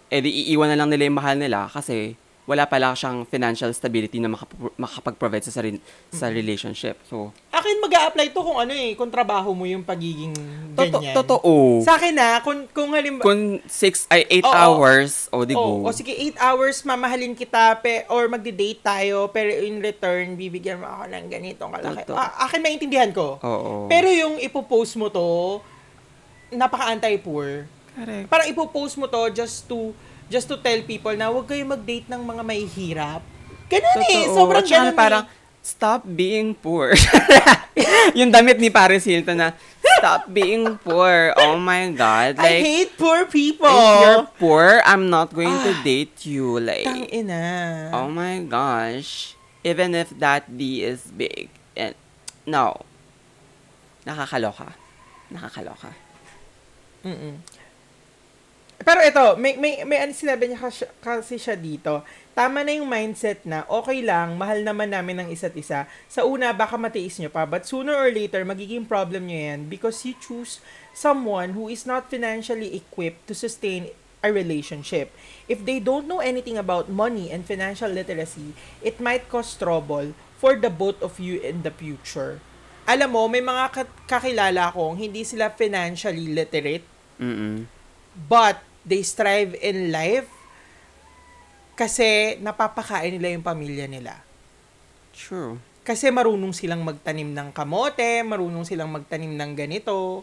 Eh 0.09 0.25
di 0.25 0.49
iiwan 0.49 0.73
na 0.73 0.81
lang 0.81 0.89
nila 0.89 1.05
yung 1.05 1.21
mahal 1.21 1.37
nila 1.37 1.69
kasi 1.69 2.17
wala 2.49 2.65
pala 2.67 2.97
siyang 2.97 3.23
financial 3.29 3.71
stability 3.71 4.19
na 4.19 4.33
makap- 4.33 4.75
makapag-provide 4.75 5.45
sa 5.45 5.53
sarili, 5.53 5.79
sa 6.11 6.27
relationship. 6.33 6.99
So, 7.07 7.31
Akin 7.53 7.77
mag 7.79 7.93
apply 7.93 8.33
to 8.33 8.41
kung 8.43 8.59
ano 8.59 8.73
eh, 8.75 8.97
kung 8.99 9.13
trabaho 9.13 9.55
mo 9.55 9.69
yung 9.69 9.85
pagiging 9.85 10.33
toto- 10.75 10.99
ganyan. 10.99 11.15
totoo. 11.15 11.85
Sa 11.85 11.95
akin 11.95 12.15
na, 12.17 12.41
kung, 12.43 12.67
kung 12.73 12.91
halimbawa, 12.91 13.23
Kung 13.23 13.61
6 13.63 14.11
ay 14.11 14.27
8 14.43 14.49
Oo. 14.49 14.51
hours, 14.51 15.31
o 15.31 15.45
di 15.47 15.55
oh, 15.55 15.85
go. 15.85 15.87
o 15.87 15.95
sige, 15.95 16.11
8 16.11 16.41
hours 16.41 16.83
mamahalin 16.83 17.37
kita 17.37 17.79
pe, 17.79 18.09
or 18.11 18.27
magde-date 18.27 18.83
tayo, 18.83 19.31
pero 19.31 19.53
in 19.53 19.79
return, 19.79 20.35
bibigyan 20.35 20.83
mo 20.83 20.89
ako 20.91 21.05
ng 21.07 21.25
ganitong 21.31 21.71
kalaki. 21.71 22.03
Totoo. 22.03 22.17
Ah, 22.19 22.51
akin 22.51 22.61
maintindihan 22.61 23.11
ko. 23.15 23.39
Oo. 23.39 23.87
Pero 23.87 24.11
yung 24.11 24.43
ipopost 24.43 24.99
mo 24.99 25.07
to, 25.07 25.61
napaka-anti-poor. 26.51 27.69
Correct. 27.95 28.27
Parang 28.27 28.47
ipopost 28.49 28.99
mo 28.99 29.07
to 29.07 29.31
just 29.31 29.67
to 29.67 29.95
just 30.31 30.47
to 30.47 30.57
tell 30.57 30.81
people 30.87 31.13
na 31.13 31.29
huwag 31.29 31.45
kayo 31.45 31.67
mag-date 31.67 32.07
ng 32.07 32.23
mga 32.23 32.43
may 32.47 32.63
hirap. 32.65 33.21
Ganun 33.67 34.01
eh. 34.07 34.25
Totoo. 34.25 34.37
Sobrang 34.39 34.63
At 34.63 34.71
ganun 34.71 34.95
parang, 34.95 35.25
eh. 35.27 35.31
stop 35.61 36.07
being 36.07 36.55
poor. 36.55 36.95
yung 38.19 38.31
damit 38.31 38.57
ni 38.57 38.71
Paris 38.71 39.05
Hilton 39.05 39.37
na, 39.37 39.53
stop 39.99 40.31
being 40.31 40.79
poor. 40.81 41.35
Oh 41.37 41.59
my 41.59 41.91
God. 41.93 42.39
I 42.39 42.43
Like, 42.43 42.63
hate 42.65 42.93
poor 42.97 43.27
people. 43.27 43.69
if 43.69 43.91
you're 44.01 44.27
poor, 44.39 44.81
I'm 44.87 45.11
not 45.11 45.35
going 45.35 45.53
to 45.53 45.73
date 45.83 46.25
you. 46.25 46.59
Like, 46.59 46.87
ina. 47.13 47.91
oh 47.93 48.09
my 48.09 48.41
gosh. 48.47 49.35
Even 49.61 49.93
if 49.93 50.09
that 50.19 50.49
D 50.49 50.81
is 50.81 51.11
big. 51.13 51.51
And, 51.77 51.93
no. 52.47 52.81
Nakakaloka. 54.07 54.73
Nakakaloka. 55.29 55.93
Mm-mm. 57.05 57.41
Pero 58.81 59.05
ito, 59.05 59.37
may, 59.37 59.61
may, 59.61 59.85
may 59.85 60.01
ano 60.01 60.17
sinabi 60.17 60.49
niya 60.49 60.61
kasi, 60.61 60.89
kasi 61.05 61.37
siya 61.37 61.53
dito. 61.53 62.01
Tama 62.33 62.65
na 62.65 62.73
yung 62.73 62.89
mindset 62.89 63.45
na 63.45 63.69
okay 63.69 64.01
lang, 64.01 64.41
mahal 64.41 64.65
naman 64.65 64.89
namin 64.89 65.21
ng 65.21 65.29
isa't 65.29 65.53
isa. 65.53 65.85
Sa 66.09 66.25
una, 66.25 66.57
baka 66.57 66.81
matiis 66.81 67.21
nyo 67.21 67.29
pa. 67.29 67.45
But 67.45 67.69
sooner 67.69 67.93
or 67.93 68.09
later, 68.09 68.41
magiging 68.49 68.89
problem 68.89 69.29
nyo 69.29 69.37
yan 69.37 69.61
because 69.69 70.01
you 70.09 70.17
choose 70.17 70.65
someone 70.97 71.53
who 71.53 71.69
is 71.69 71.85
not 71.85 72.09
financially 72.09 72.73
equipped 72.73 73.29
to 73.29 73.37
sustain 73.37 73.93
a 74.25 74.33
relationship. 74.33 75.13
If 75.45 75.65
they 75.69 75.81
don't 75.81 76.09
know 76.09 76.25
anything 76.25 76.57
about 76.57 76.89
money 76.89 77.29
and 77.29 77.45
financial 77.45 77.93
literacy, 77.93 78.57
it 78.81 78.97
might 78.97 79.29
cause 79.29 79.57
trouble 79.57 80.17
for 80.41 80.57
the 80.57 80.73
both 80.73 81.01
of 81.05 81.21
you 81.21 81.37
in 81.41 81.69
the 81.69 81.73
future. 81.73 82.41
Alam 82.89 83.13
mo, 83.13 83.29
may 83.29 83.45
mga 83.45 83.65
ka- 83.77 83.97
kakilala 84.09 84.73
akong 84.73 84.97
hindi 84.97 85.21
sila 85.21 85.53
financially 85.53 86.33
literate, 86.33 86.85
Mm-mm. 87.21 87.69
but 88.17 88.70
they 88.85 89.05
strive 89.05 89.57
in 89.61 89.93
life 89.93 90.29
kasi 91.77 92.37
napapakain 92.45 93.17
nila 93.17 93.33
yung 93.33 93.45
pamilya 93.45 93.89
nila. 93.89 94.21
True. 95.17 95.57
Kasi 95.81 96.13
marunong 96.13 96.53
silang 96.53 96.85
magtanim 96.85 97.33
ng 97.33 97.57
kamote, 97.57 98.21
marunong 98.21 98.69
silang 98.69 98.93
magtanim 98.93 99.33
ng 99.33 99.53
ganito. 99.57 100.23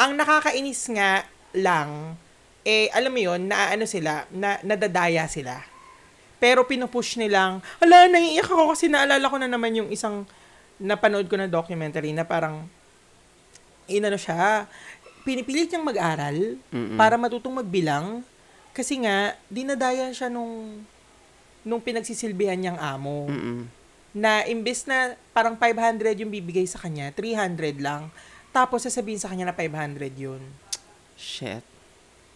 Ang 0.00 0.16
nakakainis 0.16 0.88
nga 0.96 1.28
lang, 1.52 2.16
eh, 2.64 2.88
alam 2.90 3.12
mo 3.12 3.20
yun, 3.20 3.46
na 3.46 3.76
ano 3.76 3.84
sila, 3.84 4.24
na, 4.32 4.56
nadadaya 4.64 5.28
sila. 5.28 5.60
Pero 6.40 6.64
pinupush 6.64 7.20
nilang, 7.20 7.60
ala, 7.84 8.08
naiiyak 8.08 8.48
ako 8.48 8.72
kasi 8.72 8.88
naalala 8.88 9.28
ko 9.28 9.36
na 9.36 9.48
naman 9.48 9.76
yung 9.76 9.92
isang 9.92 10.24
napanood 10.80 11.28
ko 11.28 11.36
na 11.36 11.46
documentary 11.46 12.10
na 12.16 12.24
parang, 12.24 12.64
inano 13.86 14.16
siya, 14.16 14.66
pinipilit 15.24 15.72
niyang 15.72 15.88
mag-aral 15.88 16.60
Mm-mm. 16.70 17.00
para 17.00 17.16
matutong 17.16 17.58
magbilang 17.64 18.22
kasi 18.74 18.98
nga, 19.06 19.38
dinadaya 19.46 20.10
siya 20.10 20.26
nung, 20.26 20.82
nung 21.62 21.78
pinagsisilbihan 21.78 22.58
niyang 22.58 22.76
amo 22.76 23.30
Mm-mm. 23.30 23.70
na 24.10 24.42
imbes 24.50 24.82
na 24.84 25.14
parang 25.30 25.54
500 25.54 26.18
yung 26.18 26.30
bibigay 26.30 26.66
sa 26.66 26.82
kanya, 26.82 27.14
300 27.14 27.78
lang. 27.78 28.10
Tapos 28.50 28.82
sasabihin 28.82 29.22
sa 29.22 29.30
kanya 29.30 29.50
na 29.50 29.54
500 29.54 30.10
yun. 30.14 30.42
Shit. 31.14 31.62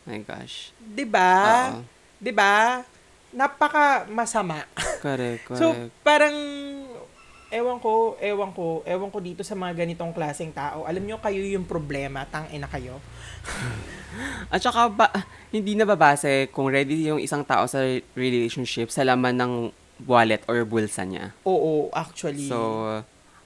My 0.07 0.23
gosh. 0.23 0.71
'Di 0.81 1.05
ba? 1.05 1.75
'Di 2.17 2.33
ba? 2.33 2.81
Napaka 3.29 4.09
masama. 4.09 4.65
Correct, 5.05 5.45
correct. 5.53 5.61
So, 5.61 5.93
parang 6.01 6.33
ewan 7.49 7.81
ko, 7.81 8.17
ewan 8.21 8.53
ko, 8.53 8.85
ewan 8.85 9.09
ko 9.09 9.19
dito 9.19 9.41
sa 9.41 9.57
mga 9.57 9.85
ganitong 9.85 10.13
klaseng 10.13 10.53
tao. 10.53 10.85
Alam 10.85 11.05
nyo, 11.05 11.17
kayo 11.19 11.41
yung 11.41 11.65
problema, 11.65 12.29
tang 12.29 12.45
ina 12.53 12.69
kayo. 12.69 13.01
At 14.53 14.61
saka, 14.61 14.89
ba, 14.89 15.09
hindi 15.49 15.73
nababase 15.73 16.49
kung 16.53 16.69
ready 16.69 17.09
yung 17.09 17.21
isang 17.21 17.45
tao 17.45 17.65
sa 17.65 17.81
relationship 18.13 18.93
sa 18.93 19.05
laman 19.05 19.37
ng 19.37 19.53
wallet 20.05 20.45
or 20.47 20.63
bulsa 20.65 21.05
niya. 21.05 21.33
Oo, 21.45 21.89
actually. 21.93 22.47
So, 22.47 23.01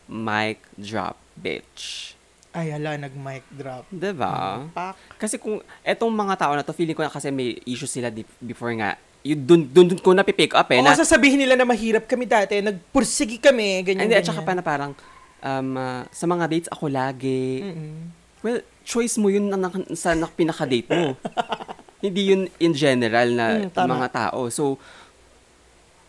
mic 0.07 0.63
drop, 0.75 1.17
bitch. 1.39 2.15
ay, 2.53 2.69
hala, 2.69 3.01
nag-mic 3.01 3.49
drop. 3.49 3.89
Diba? 3.89 4.69
Pak. 4.77 5.17
Kasi 5.17 5.41
kung 5.41 5.65
etong 5.81 6.13
mga 6.13 6.37
tao 6.37 6.53
na 6.53 6.61
to, 6.61 6.77
feeling 6.77 6.93
ko 6.93 7.01
na 7.01 7.09
kasi 7.09 7.33
may 7.33 7.57
issues 7.65 7.89
sila 7.89 8.13
di- 8.13 8.29
before 8.45 8.69
nga. 8.77 9.01
Yun, 9.23 9.39
dun, 9.39 9.61
dun, 9.65 9.87
dun 9.87 10.01
ko 10.01 10.11
na 10.11 10.23
pick 10.23 10.51
up 10.51 10.67
eh. 10.69 10.79
Oo, 10.79 10.85
na, 10.85 10.99
sasabihin 10.99 11.39
nila 11.39 11.55
na 11.55 11.63
mahirap 11.63 12.05
kami 12.05 12.27
dati, 12.27 12.59
nagpursigi 12.59 13.39
kami, 13.39 13.87
ganyan, 13.87 14.11
at 14.11 14.19
ganyan. 14.19 14.27
saka 14.27 14.43
pa 14.43 14.53
na 14.53 14.63
parang, 14.63 14.93
um, 15.39 15.69
ah, 15.75 16.03
sa 16.11 16.27
mga 16.27 16.45
dates 16.47 16.69
ako 16.69 16.91
lagi. 16.91 17.63
Mm-mm. 17.63 18.11
Well, 18.43 18.59
choice 18.83 19.15
mo 19.17 19.31
yun 19.31 19.47
na, 19.47 19.55
na, 19.55 19.71
sa 19.95 20.13
na, 20.13 20.27
pinaka-date 20.27 20.91
mo. 20.91 21.15
hindi 22.05 22.35
yun 22.35 22.51
in 22.59 22.75
general 22.75 23.31
na 23.31 23.47
Mm, 23.63 23.71
tama. 23.71 23.95
mga 23.95 24.09
tao. 24.11 24.51
So, 24.51 24.75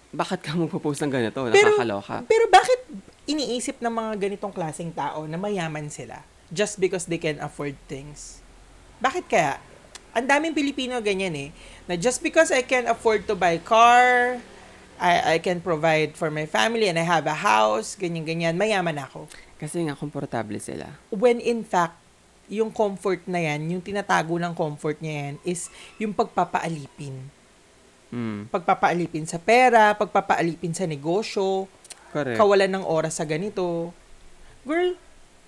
bakit 0.10 0.42
ka 0.42 0.54
magpo-post 0.54 1.02
ng 1.02 1.12
ganito? 1.12 1.38
Pero- 1.46 1.54
Nakakaloka. 1.54 2.26
Pero 2.26 2.46
bakit 2.50 2.82
iniisip 3.26 3.78
ng 3.78 3.94
mga 3.94 4.12
ganitong 4.20 4.50
klaseng 4.52 4.90
tao 4.90 5.26
na 5.26 5.38
mayaman 5.38 5.88
sila 5.88 6.22
just 6.50 6.78
because 6.78 7.06
they 7.06 7.18
can 7.18 7.38
afford 7.38 7.78
things? 7.86 8.42
Bakit 8.98 9.26
kaya? 9.26 9.62
Ang 10.14 10.26
daming 10.26 10.54
Pilipino 10.54 10.98
ganyan 10.98 11.34
eh, 11.34 11.50
na 11.86 11.96
just 11.96 12.20
because 12.20 12.50
I 12.50 12.62
can 12.62 12.88
afford 12.88 13.28
to 13.28 13.36
buy 13.36 13.60
car, 13.60 14.38
I, 14.96 15.36
I 15.36 15.38
can 15.38 15.60
provide 15.60 16.16
for 16.16 16.32
my 16.32 16.46
family 16.46 16.88
and 16.88 16.96
I 16.96 17.04
have 17.04 17.28
a 17.28 17.36
house, 17.36 17.96
ganyan-ganyan, 17.96 18.56
mayaman 18.56 18.96
ako. 18.98 19.28
Kasi 19.58 19.84
nga, 19.84 19.96
komportable 19.96 20.60
sila. 20.60 20.96
When 21.10 21.40
in 21.40 21.64
fact, 21.64 22.00
yung 22.48 22.70
comfort 22.70 23.24
na 23.26 23.40
yan, 23.42 23.68
yung 23.70 23.82
tinatago 23.82 24.36
ng 24.36 24.54
comfort 24.54 25.00
niya 25.00 25.14
yan, 25.28 25.36
is 25.44 25.68
yung 25.98 26.12
pagpapaalipin. 26.12 27.16
Mm, 28.14 28.46
Pagpapaalipin 28.48 29.26
sa 29.26 29.42
pera, 29.42 29.92
pagpapaalipin 29.98 30.72
sa 30.72 30.86
negosyo, 30.86 31.66
correct. 32.14 32.38
kawalan 32.38 32.70
ng 32.70 32.86
oras 32.86 33.18
sa 33.18 33.26
ganito. 33.26 33.90
Girl, 34.62 34.94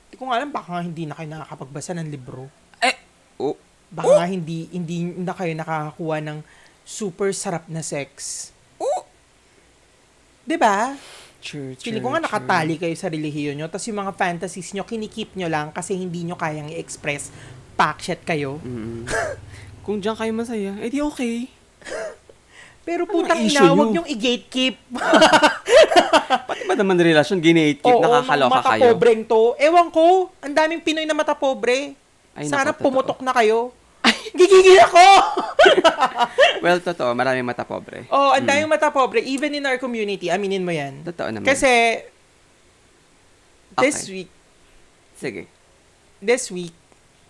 di 0.10 0.16
ko 0.18 0.28
nga 0.28 0.42
alam, 0.42 0.50
baka 0.50 0.82
hindi 0.82 1.06
na 1.06 1.14
kayo 1.14 1.30
nakakapagbasa 1.30 1.94
ng 1.94 2.10
libro. 2.10 2.50
eh, 2.82 2.98
oh, 3.38 3.54
Baka 3.96 4.12
nga 4.14 4.28
hindi, 4.28 4.68
hindi 4.70 4.98
na 5.16 5.32
kayo 5.32 5.56
nakakakuha 5.56 6.20
ng 6.22 6.38
super 6.84 7.32
sarap 7.32 7.66
na 7.66 7.80
sex. 7.80 8.52
oh. 8.78 9.08
'Di 10.44 10.60
ba? 10.60 10.94
True, 11.40 11.74
true, 11.74 11.80
Feeling 11.80 12.02
ko 12.02 12.10
nga 12.10 12.20
true. 12.20 12.28
nakatali 12.28 12.76
kayo 12.76 12.94
sa 12.94 13.06
relihiyon 13.06 13.56
nyo, 13.56 13.66
tapos 13.66 13.86
yung 13.86 14.02
mga 14.02 14.14
fantasies 14.14 14.74
nyo, 14.74 14.82
kinikip 14.82 15.34
nyo 15.34 15.46
lang 15.46 15.70
kasi 15.70 15.94
hindi 15.94 16.22
nyo 16.22 16.34
kayang 16.34 16.70
i-express. 16.70 17.30
Packshot 17.74 18.26
kayo. 18.26 18.58
Mm. 18.62 19.06
Kung 19.86 20.02
diyan 20.02 20.18
kayo 20.18 20.32
masaya, 20.34 20.74
edi 20.82 21.00
okay. 21.00 21.46
Pero 22.82 23.06
Anong 23.06 23.14
putang 23.16 23.42
ina, 23.42 23.62
huwag 23.72 23.94
nyong 23.94 24.10
i-gatekeep. 24.10 24.76
Pati 26.50 26.62
ba 26.66 26.74
naman 26.74 26.98
relasyon, 26.98 27.38
ginate 27.38 27.82
Oo, 27.84 28.02
nakakaloka 28.02 28.62
kayo? 28.74 28.82
pobreng 28.90 29.22
to. 29.22 29.54
Ewan 29.58 29.90
ko, 29.90 30.30
ang 30.38 30.54
daming 30.54 30.82
Pinoy 30.82 31.06
na 31.06 31.14
mata 31.14 31.34
pobre. 31.34 31.94
Ay, 32.34 32.46
Sana 32.46 32.70
naku, 32.70 32.82
totoo. 32.82 32.86
pumutok 32.86 33.20
na 33.22 33.34
kayo. 33.34 33.70
Gigigil 34.38 34.80
ako! 34.82 35.06
Well, 36.66 36.82
totoo, 36.82 37.14
maraming 37.14 37.46
mata 37.46 37.62
pobre. 37.62 38.10
Oh, 38.10 38.34
ang 38.34 38.42
daming 38.42 38.66
mata 38.66 38.90
pobre, 38.90 39.22
even 39.22 39.54
in 39.54 39.66
our 39.66 39.78
community, 39.78 40.34
aminin 40.34 40.66
mo 40.66 40.74
yan. 40.74 41.06
Totoo 41.06 41.30
naman. 41.30 41.46
Kasi, 41.46 42.02
this 43.78 43.98
Okay. 44.02 44.12
week, 44.12 44.30
Sige. 45.14 45.42
this 46.18 46.50
week, 46.50 46.74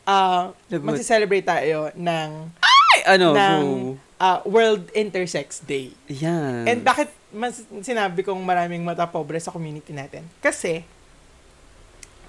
uh, 0.07 0.55
Lagot. 0.71 0.87
magse-celebrate 0.87 1.43
tayo 1.43 1.91
ng, 1.95 2.29
Ay, 2.63 2.99
ano, 3.11 3.35
ng 3.35 3.63
uh, 4.15 4.39
World 4.47 4.87
Intersex 4.95 5.59
Day. 5.59 5.91
Yan. 6.07 6.63
And 6.63 6.79
bakit 6.79 7.11
mas 7.35 7.59
sinabi 7.83 8.23
kong 8.23 8.39
maraming 8.39 8.79
mata 8.79 9.03
pobre 9.03 9.35
sa 9.43 9.51
community 9.51 9.91
natin? 9.91 10.23
Kasi, 10.39 10.87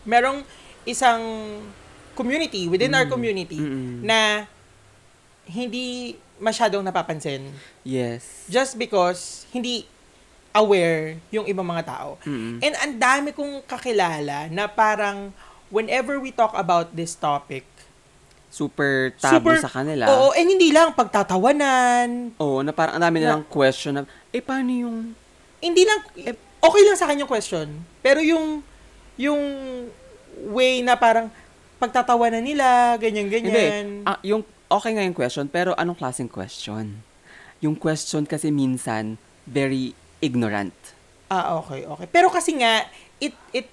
merong 0.03 0.43
isang 0.83 1.23
community, 2.17 2.65
within 2.67 2.97
our 2.97 3.05
community, 3.05 3.61
Mm-mm. 3.61 4.01
na 4.01 4.49
hindi 5.45 6.17
masyadong 6.41 6.83
napapansin. 6.83 7.53
Yes. 7.85 8.49
Just 8.49 8.75
because 8.75 9.45
hindi 9.53 9.87
aware 10.51 11.21
yung 11.29 11.45
ibang 11.45 11.69
mga 11.69 11.85
tao. 11.85 12.17
Mm-mm. 12.25 12.65
And 12.65 12.75
ang 12.75 12.93
dami 12.97 13.31
kong 13.31 13.63
kakilala 13.69 14.49
na 14.49 14.65
parang 14.67 15.31
whenever 15.69 16.17
we 16.17 16.33
talk 16.33 16.57
about 16.57 16.97
this 16.97 17.13
topic, 17.13 17.69
Super 18.47 19.13
tabu 19.21 19.53
super- 19.53 19.61
sa 19.61 19.69
kanila. 19.69 20.09
Oo, 20.09 20.33
and 20.33 20.49
hindi 20.49 20.73
lang 20.73 20.97
pagtatawanan, 20.97 22.33
Oo, 22.41 22.65
na 22.65 22.73
parang 22.73 22.97
ang 22.97 23.05
dami 23.05 23.21
Na- 23.21 23.37
nilang 23.37 23.45
question 23.45 23.93
na, 23.93 24.03
eh, 24.33 24.41
paano 24.41 24.73
yung... 24.73 25.13
hindi 25.61 25.83
lang, 25.85 26.01
eh, 26.17 26.33
okay 26.65 26.83
lang 26.89 26.97
sa 26.97 27.05
kanya 27.05 27.29
yung 27.29 27.33
question, 27.33 27.69
pero 28.01 28.17
yung, 28.25 28.65
yung 29.21 29.41
way 30.49 30.81
na 30.81 30.97
parang 30.97 31.29
pagtatawanan 31.87 32.43
nila, 32.43 32.99
ganyan-ganyan. 32.99 34.03
Hindi. 34.03 34.09
Ah, 34.11 34.19
yung, 34.27 34.43
okay 34.67 34.91
nga 34.91 35.07
yung 35.07 35.15
question, 35.15 35.47
pero 35.47 35.71
anong 35.79 35.95
klaseng 35.95 36.27
question? 36.27 36.99
Yung 37.63 37.79
question 37.79 38.27
kasi 38.27 38.51
minsan, 38.51 39.15
very 39.47 39.95
ignorant. 40.19 40.75
Ah, 41.31 41.63
okay, 41.63 41.87
okay. 41.87 42.07
Pero 42.11 42.27
kasi 42.27 42.59
nga, 42.59 42.83
it, 43.23 43.33
it, 43.55 43.71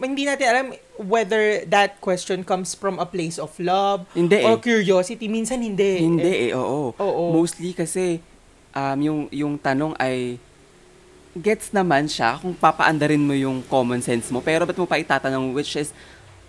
hindi 0.00 0.28
natin 0.28 0.46
alam 0.48 0.66
whether 1.00 1.64
that 1.68 2.00
question 2.00 2.44
comes 2.44 2.72
from 2.72 2.96
a 2.96 3.04
place 3.04 3.36
of 3.36 3.52
love 3.60 4.08
Hindi 4.16 4.40
or 4.44 4.56
eh. 4.56 4.62
curiosity. 4.62 5.28
Minsan 5.28 5.60
hindi. 5.60 6.00
Hindi 6.00 6.48
eh, 6.48 6.52
oo. 6.56 6.92
Oo. 6.96 7.24
Mostly 7.32 7.72
kasi, 7.72 8.20
um, 8.76 8.98
yung, 9.00 9.20
yung 9.32 9.54
tanong 9.56 9.96
ay, 9.96 10.36
gets 11.34 11.74
naman 11.74 12.06
siya 12.06 12.38
kung 12.38 12.54
papaandarin 12.54 13.18
mo 13.18 13.34
yung 13.34 13.58
common 13.66 13.98
sense 13.98 14.30
mo, 14.30 14.38
pero 14.38 14.62
ba't 14.62 14.78
mo 14.78 14.86
pa 14.86 15.02
itatanong, 15.02 15.50
which 15.50 15.74
is, 15.74 15.90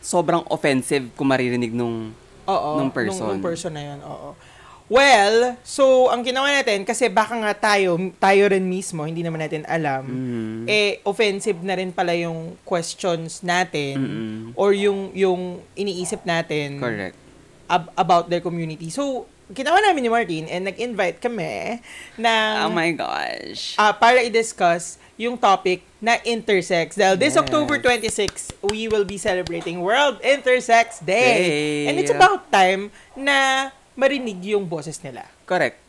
sobrang 0.05 0.45
offensive 0.53 1.09
kung 1.17 1.25
maririnig 1.25 1.73
nung, 1.73 2.13
Oo, 2.45 2.69
nung 2.77 2.93
person. 2.93 3.33
Nung, 3.33 3.41
person 3.41 3.73
na 3.73 3.81
yun, 3.81 3.99
oo. 4.05 4.37
Well, 4.85 5.57
so, 5.65 6.13
ang 6.13 6.21
ginawa 6.21 6.45
natin, 6.53 6.85
kasi 6.85 7.09
baka 7.09 7.33
nga 7.33 7.57
tayo, 7.57 7.97
tayo 8.21 8.53
rin 8.53 8.69
mismo, 8.69 9.01
hindi 9.01 9.25
naman 9.25 9.41
natin 9.41 9.65
alam, 9.65 10.05
mm, 10.05 10.69
eh, 10.69 11.01
offensive 11.01 11.57
na 11.65 11.73
rin 11.73 11.89
pala 11.89 12.13
yung 12.13 12.53
questions 12.61 13.41
natin, 13.41 13.97
Mm-mm. 13.97 14.41
or 14.53 14.77
yung, 14.77 15.09
yung 15.17 15.41
iniisip 15.73 16.21
natin 16.21 16.77
correct. 16.77 17.17
ab- 17.65 17.89
about 17.97 18.29
their 18.29 18.45
community. 18.45 18.93
So, 18.93 19.25
ginawa 19.49 19.81
namin 19.81 20.05
ni 20.05 20.11
Martin, 20.13 20.45
and 20.53 20.69
nag-invite 20.69 21.17
kami 21.17 21.81
na 22.13 22.65
Oh 22.65 22.69
my 22.69 22.93
gosh. 22.93 23.73
ah, 23.77 23.89
para 23.89 24.21
i-discuss 24.21 25.01
yung 25.17 25.33
topic 25.33 25.81
na 26.05 26.21
intersex. 26.21 26.93
Dahil 26.93 27.17
this 27.17 27.33
Yes. 27.33 27.41
October 27.41 27.81
26, 27.81 28.53
we 28.63 28.85
will 28.85 29.01
be 29.03 29.17
celebrating 29.17 29.81
World 29.81 30.21
Intersex 30.21 31.01
Day. 31.01 31.33
Day. 31.33 31.81
And 31.89 31.97
it's 31.97 32.13
about 32.13 32.45
time 32.47 32.93
na 33.17 33.69
marinig 33.93 34.37
yung 34.45 34.69
boses 34.69 35.01
nila. 35.01 35.25
Correct. 35.43 35.81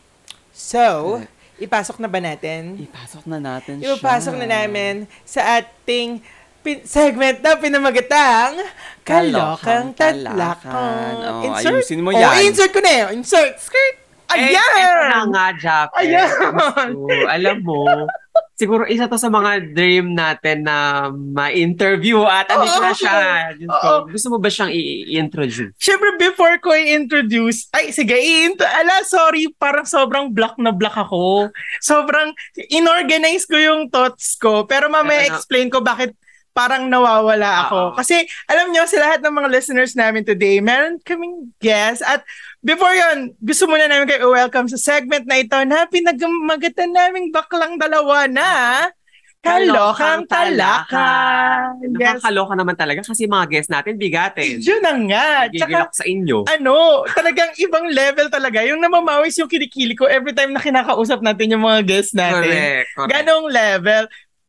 So, 0.51 1.21
ipasok 1.57 2.01
na 2.01 2.09
ba 2.09 2.17
natin? 2.17 2.81
Ipasok 2.81 3.29
na 3.29 3.37
natin 3.37 3.77
siya. 3.77 3.93
Ipapasok 3.93 4.35
na 4.41 4.47
namin 4.49 5.05
sa 5.23 5.61
ating 5.61 6.25
pin- 6.63 6.81
segment 6.83 7.45
na 7.45 7.53
pinamagatang 7.55 8.57
Kalokang 9.05 9.93
Tadlakan. 9.93 11.13
Oh, 11.45 11.55
ayusin 11.55 12.01
mo 12.01 12.11
Oh, 12.11 12.17
yan. 12.17 12.41
insert 12.43 12.73
ko 12.73 12.81
na 12.81 13.05
yun. 13.05 13.21
Insert. 13.21 13.61
Skirt. 13.61 13.97
Eh, 14.27 14.51
Ayan! 14.51 14.75
eto 14.75 15.03
na 15.07 15.21
nga, 15.31 15.47
Jack. 15.55 15.89
Ayan! 15.95 16.27
So, 16.91 17.07
alam 17.37 17.63
mo, 17.63 17.87
siguro 18.57 18.89
isa 18.89 19.05
to 19.05 19.21
sa 19.21 19.29
mga 19.29 19.77
dream 19.77 20.17
natin 20.17 20.65
na 20.65 21.09
ma-interview 21.13 22.25
at 22.25 22.49
ano 22.49 22.65
Oo. 22.65 22.81
na 22.81 22.91
siya. 22.91 23.17
Diyos 23.53 23.69
ko, 23.71 23.89
Oo. 23.93 24.09
Gusto 24.09 24.27
mo 24.33 24.37
ba 24.41 24.49
siyang 24.49 24.73
i-introduce? 24.73 25.77
Siyempre, 25.77 26.17
before 26.17 26.57
ko 26.59 26.73
i-introduce, 26.73 27.69
ay, 27.71 27.93
sige, 27.93 28.17
i-intro, 28.17 28.65
ala, 28.65 29.05
sorry, 29.05 29.53
parang 29.55 29.85
sobrang 29.85 30.33
block 30.33 30.57
na 30.57 30.73
block 30.73 30.97
ako. 30.97 31.53
Sobrang, 31.79 32.33
inorganize 32.73 33.45
ko 33.45 33.61
yung 33.61 33.93
thoughts 33.93 34.35
ko, 34.35 34.65
pero 34.65 34.89
mamaya 34.89 35.29
Ano? 35.29 35.37
explain 35.37 35.69
ko 35.69 35.85
bakit 35.85 36.17
parang 36.57 36.89
nawawala 36.89 37.69
ako. 37.69 37.81
Oo. 37.93 37.95
Kasi, 38.01 38.25
alam 38.49 38.73
nyo, 38.73 38.89
sa 38.89 38.97
lahat 38.97 39.21
ng 39.21 39.37
mga 39.37 39.53
listeners 39.53 39.93
namin 39.93 40.25
today, 40.25 40.57
meron 40.65 40.97
kaming 41.05 41.53
guest. 41.61 42.01
At 42.01 42.25
before 42.67 42.91
yon 42.91 43.31
gusto 43.39 43.71
muna 43.71 43.87
namin 43.87 44.11
kayo 44.11 44.35
welcome 44.35 44.67
sa 44.67 44.75
segment 44.75 45.23
na 45.31 45.39
ito 45.39 45.55
na 45.63 45.87
pinagmagatan 45.87 46.91
naming 46.91 47.31
baklang 47.31 47.79
dalawa 47.79 48.27
na 48.27 48.51
Kalokang 49.47 50.27
Talakan. 50.27 51.79
Yes. 51.95 52.19
Nakakaloka 52.19 52.55
naman 52.59 52.75
talaga 52.75 53.07
kasi 53.07 53.31
mga 53.31 53.47
guests 53.47 53.71
natin 53.71 53.95
bigatin. 53.95 54.59
Yun 54.59 54.83
na 54.83 54.93
nga. 55.07 55.27
Gigilak 55.47 55.95
sa 55.95 56.03
inyo. 56.03 56.51
ano, 56.51 57.07
talagang 57.15 57.55
ibang 57.63 57.87
level 57.87 58.27
talaga. 58.27 58.67
Yung 58.67 58.83
namamawis 58.83 59.39
yung 59.39 59.47
kilikili 59.47 59.95
ko 59.95 60.11
every 60.11 60.35
time 60.35 60.51
na 60.51 60.59
kinakausap 60.59 61.23
natin 61.23 61.55
yung 61.55 61.63
mga 61.63 61.87
guests 61.87 62.11
natin. 62.11 62.51
Correct. 62.51 62.89
correct. 62.99 63.11
Ganong 63.15 63.47
level. 63.47 64.03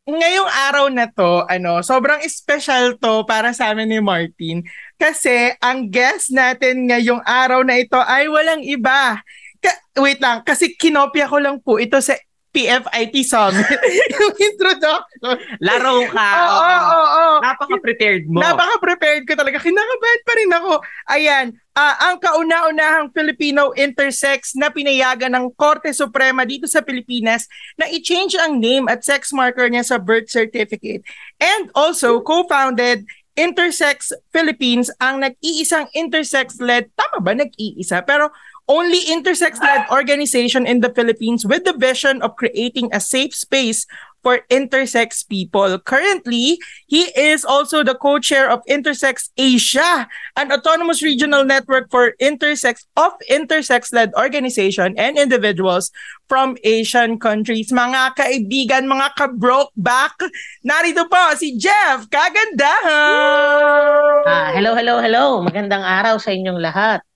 Ngayong 0.08 0.50
araw 0.50 0.86
na 0.88 1.06
to, 1.12 1.44
ano, 1.46 1.84
sobrang 1.84 2.24
special 2.26 2.96
to 2.98 3.22
para 3.28 3.54
sa 3.54 3.70
amin 3.70 3.92
ni 3.92 4.00
Martin. 4.02 4.64
Kasi 4.98 5.54
ang 5.62 5.86
guest 5.86 6.34
natin 6.34 6.90
ngayong 6.90 7.22
araw 7.22 7.62
na 7.62 7.78
ito 7.78 7.96
ay 8.02 8.26
walang 8.26 8.66
iba. 8.66 9.22
Ka- 9.62 10.02
wait 10.02 10.18
lang, 10.18 10.42
kasi 10.42 10.74
kinopya 10.74 11.30
ko 11.30 11.38
lang 11.38 11.62
po 11.62 11.78
ito 11.78 12.02
sa 12.02 12.18
PFIT 12.48 13.14
Summit. 13.22 13.62
yung 14.18 14.34
introduction. 14.34 15.36
Laro 15.60 16.02
ka. 16.10 16.30
Oo, 16.34 16.58
oo, 16.58 16.64
oo. 16.64 17.06
oo. 17.14 17.34
Napaka-prepared 17.44 18.24
mo. 18.26 18.40
Napaka-prepared 18.40 19.22
ko 19.28 19.36
talaga. 19.36 19.60
Kinakabahan 19.60 20.22
pa 20.24 20.32
rin 20.34 20.50
ako. 20.50 20.72
Ayan, 21.12 21.46
ah, 21.76 21.94
ang 22.08 22.16
kauna-unahang 22.18 23.12
Filipino 23.12 23.76
intersex 23.76 24.56
na 24.56 24.72
pinayagan 24.72 25.36
ng 25.38 25.52
Korte 25.54 25.92
Suprema 25.92 26.48
dito 26.48 26.64
sa 26.64 26.80
Pilipinas 26.80 27.46
na 27.76 27.86
i-change 27.92 28.34
ang 28.40 28.56
name 28.56 28.88
at 28.88 29.04
sex 29.04 29.30
marker 29.30 29.68
niya 29.68 29.84
sa 29.84 30.00
birth 30.00 30.32
certificate. 30.32 31.04
And 31.38 31.68
also, 31.76 32.24
co-founded 32.24 33.04
Intersex 33.38 34.10
Philippines 34.34 34.90
ang 34.98 35.22
nag-iisang 35.22 35.86
intersex-led, 35.94 36.90
tama 36.98 37.22
ba 37.22 37.38
nag-iisa? 37.38 38.02
Pero 38.02 38.34
only 38.68 39.00
intersex-led 39.08 39.88
organization 39.90 40.66
in 40.66 40.80
the 40.80 40.92
Philippines 40.92 41.44
with 41.44 41.64
the 41.64 41.72
vision 41.72 42.22
of 42.22 42.36
creating 42.36 42.90
a 42.92 43.00
safe 43.00 43.34
space 43.34 43.86
for 44.22 44.40
intersex 44.50 45.26
people. 45.26 45.78
Currently, 45.78 46.58
he 46.86 47.02
is 47.16 47.44
also 47.44 47.82
the 47.82 47.94
co-chair 47.94 48.50
of 48.50 48.60
Intersex 48.68 49.30
Asia, 49.38 50.08
an 50.36 50.52
autonomous 50.52 51.02
regional 51.02 51.44
network 51.44 51.90
for 51.90 52.12
intersex 52.20 52.84
of 52.96 53.12
intersex-led 53.30 54.12
organization 54.18 54.98
and 54.98 55.16
individuals 55.16 55.90
from 56.28 56.58
Asian 56.64 57.18
countries. 57.18 57.72
Mga 57.72 58.20
kaibigan, 58.20 58.90
mga 58.90 59.16
ka-broke 59.16 59.72
back, 59.78 60.12
narito 60.60 61.08
po 61.08 61.32
si 61.38 61.56
Jeff 61.56 62.04
Kagandahan! 62.12 64.28
Ah, 64.28 64.52
hello, 64.52 64.76
hello, 64.76 65.00
hello. 65.00 65.40
Magandang 65.40 65.80
araw 65.80 66.20
sa 66.20 66.34
inyong 66.34 66.60
lahat. 66.60 67.07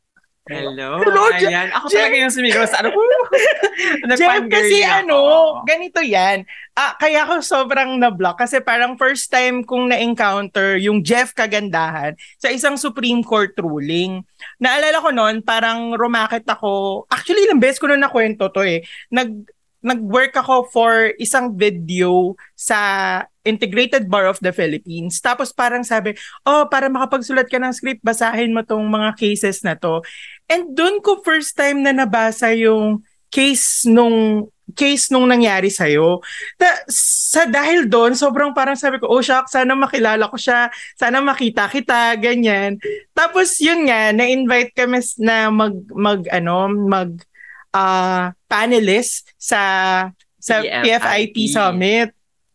Hello. 0.43 0.99
Hello, 0.99 1.31
Je- 1.39 1.47
Ayan. 1.47 1.71
Ako 1.71 1.87
Je- 1.87 1.95
talaga 1.95 2.17
yung 2.19 2.35
sumigaw 2.35 2.67
sa 2.67 2.83
ano. 2.83 2.91
Jeff, 4.19 4.43
kasi 4.51 4.83
ako. 4.83 4.91
ano, 4.99 5.19
ganito 5.63 6.03
yan. 6.03 6.43
Ah, 6.75 6.99
kaya 6.99 7.23
ako 7.23 7.47
sobrang 7.47 7.95
na-block 7.95 8.43
kasi 8.43 8.59
parang 8.59 8.99
first 8.99 9.31
time 9.31 9.63
kong 9.63 9.95
na-encounter 9.95 10.83
yung 10.83 11.07
Jeff 11.07 11.31
Kagandahan 11.31 12.19
sa 12.43 12.51
isang 12.51 12.75
Supreme 12.75 13.23
Court 13.23 13.55
ruling. 13.55 14.27
Naalala 14.59 14.99
ko 14.99 15.15
noon, 15.15 15.47
parang 15.47 15.95
rumakit 15.95 16.43
ako. 16.43 17.07
Actually, 17.07 17.47
ilang 17.47 17.63
beses 17.63 17.79
ko 17.79 17.87
na 17.87 18.03
nakwento 18.03 18.51
to 18.51 18.67
eh. 18.67 18.83
Nag, 19.15 19.47
nag-work 19.79 20.35
ako 20.35 20.67
for 20.67 21.15
isang 21.23 21.55
video 21.55 22.35
sa 22.59 23.23
Integrated 23.43 24.07
Bar 24.07 24.31
of 24.31 24.39
the 24.39 24.55
Philippines. 24.55 25.19
Tapos 25.19 25.51
parang 25.51 25.83
sabi, 25.83 26.15
oh, 26.47 26.71
para 26.71 26.87
makapagsulat 26.87 27.51
ka 27.51 27.59
ng 27.59 27.75
script, 27.75 28.03
basahin 28.03 28.55
mo 28.55 28.63
tong 28.63 28.87
mga 28.87 29.19
cases 29.19 29.67
na 29.67 29.75
to. 29.75 30.03
And 30.47 30.75
doon 30.79 31.03
ko 31.03 31.23
first 31.27 31.59
time 31.59 31.83
na 31.83 31.91
nabasa 31.91 32.55
yung 32.55 33.03
case 33.33 33.89
nung 33.89 34.47
case 34.73 35.13
nung 35.13 35.29
nangyari 35.29 35.69
sa'yo. 35.69 36.25
Ta, 36.57 36.87
sa 36.89 37.45
dahil 37.45 37.91
doon, 37.91 38.17
sobrang 38.17 38.57
parang 38.57 38.79
sabi 38.79 38.97
ko, 38.97 39.11
oh 39.11 39.21
shock, 39.21 39.51
sana 39.53 39.77
makilala 39.77 40.31
ko 40.33 40.37
siya, 40.41 40.73
sana 40.97 41.21
makita 41.21 41.69
kita, 41.69 42.17
ganyan. 42.17 42.81
Tapos 43.13 43.61
yun 43.61 43.85
nga, 43.85 44.15
na-invite 44.17 44.73
kami 44.73 45.03
na 45.21 45.53
mag, 45.53 45.77
mag 45.93 46.25
ano, 46.33 46.73
mag 46.73 47.11
ah 47.73 48.37
panelist 48.47 49.33
sa 49.41 49.61
sa 50.37 50.61
PFIT. 50.61 50.85
PFIT 50.85 51.37
Summit. 51.49 52.09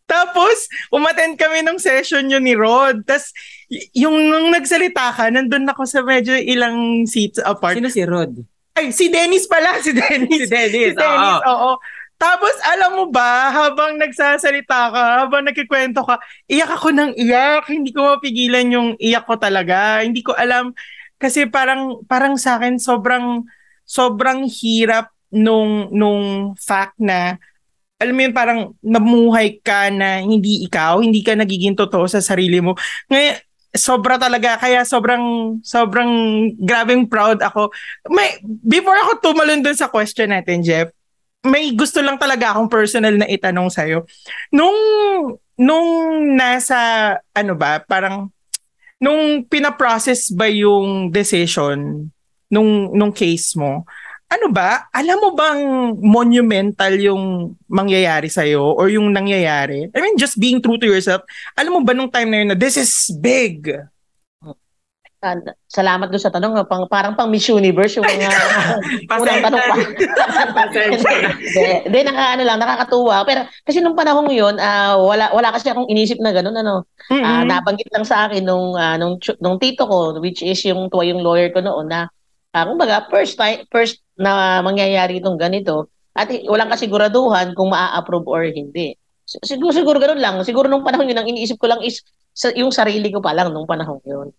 Tapos, 0.08 0.72
umattend 0.88 1.36
kami 1.36 1.68
ng 1.68 1.76
session 1.78 2.32
yun 2.32 2.42
ni 2.42 2.56
Rod. 2.56 3.04
Tapos, 3.04 3.36
y- 3.68 4.08
yung 4.08 4.16
nung 4.32 4.56
nagsalita 4.56 5.12
ka, 5.12 5.28
nandun 5.28 5.68
ako 5.68 5.84
sa 5.84 6.00
medyo 6.00 6.32
ilang 6.32 7.04
seats 7.04 7.44
apart. 7.44 7.76
Sino 7.76 7.92
si 7.92 8.08
Rod? 8.08 8.32
Ay, 8.72 8.96
si 8.96 9.12
Dennis 9.12 9.52
pala, 9.52 9.84
si 9.84 9.92
Dennis. 9.92 10.48
Si 10.48 10.48
Dennis, 10.48 10.96
Si 10.96 10.98
Dennis, 10.98 11.40
oo. 11.44 11.52
oo. 11.52 11.72
Tapos, 12.18 12.56
alam 12.66 12.98
mo 12.98 13.06
ba, 13.14 13.54
habang 13.54 14.00
nagsasalita 14.00 14.90
ka, 14.90 15.04
habang 15.22 15.46
nagkikwento 15.46 16.02
ka, 16.02 16.18
iyak 16.50 16.72
ako 16.72 16.90
ng 16.96 17.12
iyak. 17.14 17.68
Hindi 17.70 17.94
ko 17.94 18.18
mapigilan 18.18 18.74
yung 18.74 18.90
iyak 18.98 19.28
ko 19.28 19.38
talaga. 19.38 20.02
Hindi 20.02 20.26
ko 20.26 20.34
alam. 20.34 20.74
Kasi 21.22 21.46
parang, 21.46 22.02
parang 22.10 22.34
sa 22.40 22.58
akin, 22.58 22.80
sobrang, 22.82 23.46
sobrang 23.86 24.50
hirap 24.50 25.12
nung, 25.30 25.92
nung 25.94 26.56
fact 26.58 26.98
na, 26.98 27.38
alam 27.98 28.14
mo 28.14 28.22
yun, 28.22 28.34
parang 28.34 28.60
namuhay 28.86 29.58
ka 29.66 29.90
na 29.90 30.22
hindi 30.22 30.62
ikaw, 30.70 31.02
hindi 31.02 31.26
ka 31.26 31.34
nagiging 31.34 31.74
totoo 31.74 32.06
sa 32.06 32.22
sarili 32.22 32.62
mo. 32.62 32.78
Ngayon, 33.10 33.42
sobra 33.74 34.22
talaga 34.22 34.58
kaya 34.58 34.86
sobrang 34.86 35.58
sobrang 35.66 36.12
grabing 36.62 37.10
proud 37.10 37.42
ako. 37.42 37.74
May 38.14 38.38
before 38.46 38.98
ako 39.02 39.12
tumalon 39.22 39.66
dun 39.66 39.78
sa 39.78 39.90
question 39.90 40.30
natin, 40.30 40.62
Jeff, 40.62 40.94
may 41.42 41.74
gusto 41.74 41.98
lang 42.06 42.22
talaga 42.22 42.54
akong 42.54 42.70
personal 42.70 43.18
na 43.18 43.30
itanong 43.30 43.74
sa 43.74 43.90
Nung 44.54 44.78
nung 45.58 45.90
nasa 46.38 46.78
ano 47.34 47.54
ba, 47.58 47.82
parang 47.82 48.30
nung 49.02 49.46
pina-process 49.46 50.34
ba 50.34 50.46
yung 50.50 51.10
decision 51.10 52.10
nung 52.48 52.94
nung 52.94 53.12
case 53.12 53.58
mo, 53.58 53.84
ano 54.28 54.52
ba, 54.52 54.92
alam 54.92 55.18
mo 55.24 55.32
bang 55.32 55.62
monumental 56.04 56.94
yung 57.00 57.56
mangyayari 57.72 58.28
sa'yo 58.28 58.76
or 58.76 58.92
yung 58.92 59.16
nangyayari? 59.16 59.88
I 59.96 60.00
mean, 60.04 60.20
just 60.20 60.36
being 60.36 60.60
true 60.60 60.76
to 60.76 60.88
yourself. 60.88 61.24
Alam 61.56 61.80
mo 61.80 61.82
ba 61.88 61.96
nung 61.96 62.12
time 62.12 62.28
na 62.28 62.38
yun 62.44 62.50
na 62.52 62.58
this 62.60 62.76
is 62.76 62.92
big? 63.24 63.72
Ah, 65.18 65.34
salamat 65.66 66.14
doon 66.14 66.22
sa 66.22 66.30
tanong. 66.30 66.62
Pang, 66.70 66.86
parang 66.86 67.18
pang 67.18 67.26
Miss 67.26 67.50
Universe 67.50 67.98
yung 67.98 68.06
mga 68.06 68.30
unang 69.24 69.42
tanong 69.42 69.64
pa. 69.66 69.76
Hindi, 71.90 72.00
naka, 72.06 72.24
ano 72.38 72.44
lang, 72.46 72.60
nakakatuwa. 72.62 73.26
Pero 73.26 73.50
kasi 73.66 73.82
nung 73.82 73.98
panahon 73.98 74.30
yun, 74.30 74.60
ah, 74.62 74.94
wala, 75.00 75.34
wala 75.34 75.50
kasi 75.56 75.74
akong 75.74 75.90
inisip 75.90 76.22
na 76.22 76.36
gano'n. 76.36 76.62
Ano. 76.62 76.86
Ah, 77.10 77.42
Mm-mm. 77.42 77.50
nabanggit 77.50 77.90
lang 77.90 78.06
sa 78.06 78.30
akin 78.30 78.46
nung, 78.46 78.78
ah, 78.78 79.00
nung, 79.02 79.18
nung 79.42 79.58
tito 79.58 79.90
ko, 79.90 80.22
which 80.22 80.46
is 80.46 80.62
yung 80.70 80.92
tuwa 80.92 81.02
yung 81.08 81.26
lawyer 81.26 81.50
ko 81.50 81.66
noon 81.66 81.90
na, 81.90 82.12
ah, 82.54 82.66
kumbaga, 82.70 83.10
first 83.10 83.40
time, 83.42 83.66
first 83.74 84.06
na 84.18 84.62
mangyayari 84.62 85.18
itong 85.18 85.38
ganito, 85.38 85.88
at 86.12 86.30
walang 86.50 86.70
kasiguraduhan 86.70 87.54
kung 87.54 87.70
maa-approve 87.70 88.26
or 88.26 88.42
hindi. 88.44 88.98
Si- 89.22 89.42
Siguro, 89.46 89.70
siguro 89.70 89.98
ganun 89.98 90.18
lang. 90.18 90.36
Siguro 90.42 90.66
nung 90.66 90.82
panahon 90.82 91.06
yun, 91.06 91.20
ang 91.20 91.30
iniisip 91.30 91.58
ko 91.58 91.70
lang 91.70 91.82
is 91.82 92.02
sa, 92.34 92.50
yung 92.54 92.70
sarili 92.70 93.10
ko 93.10 93.22
pa 93.22 93.34
lang 93.34 93.54
nung 93.54 93.66
panahon 93.66 94.02
yun. 94.02 94.30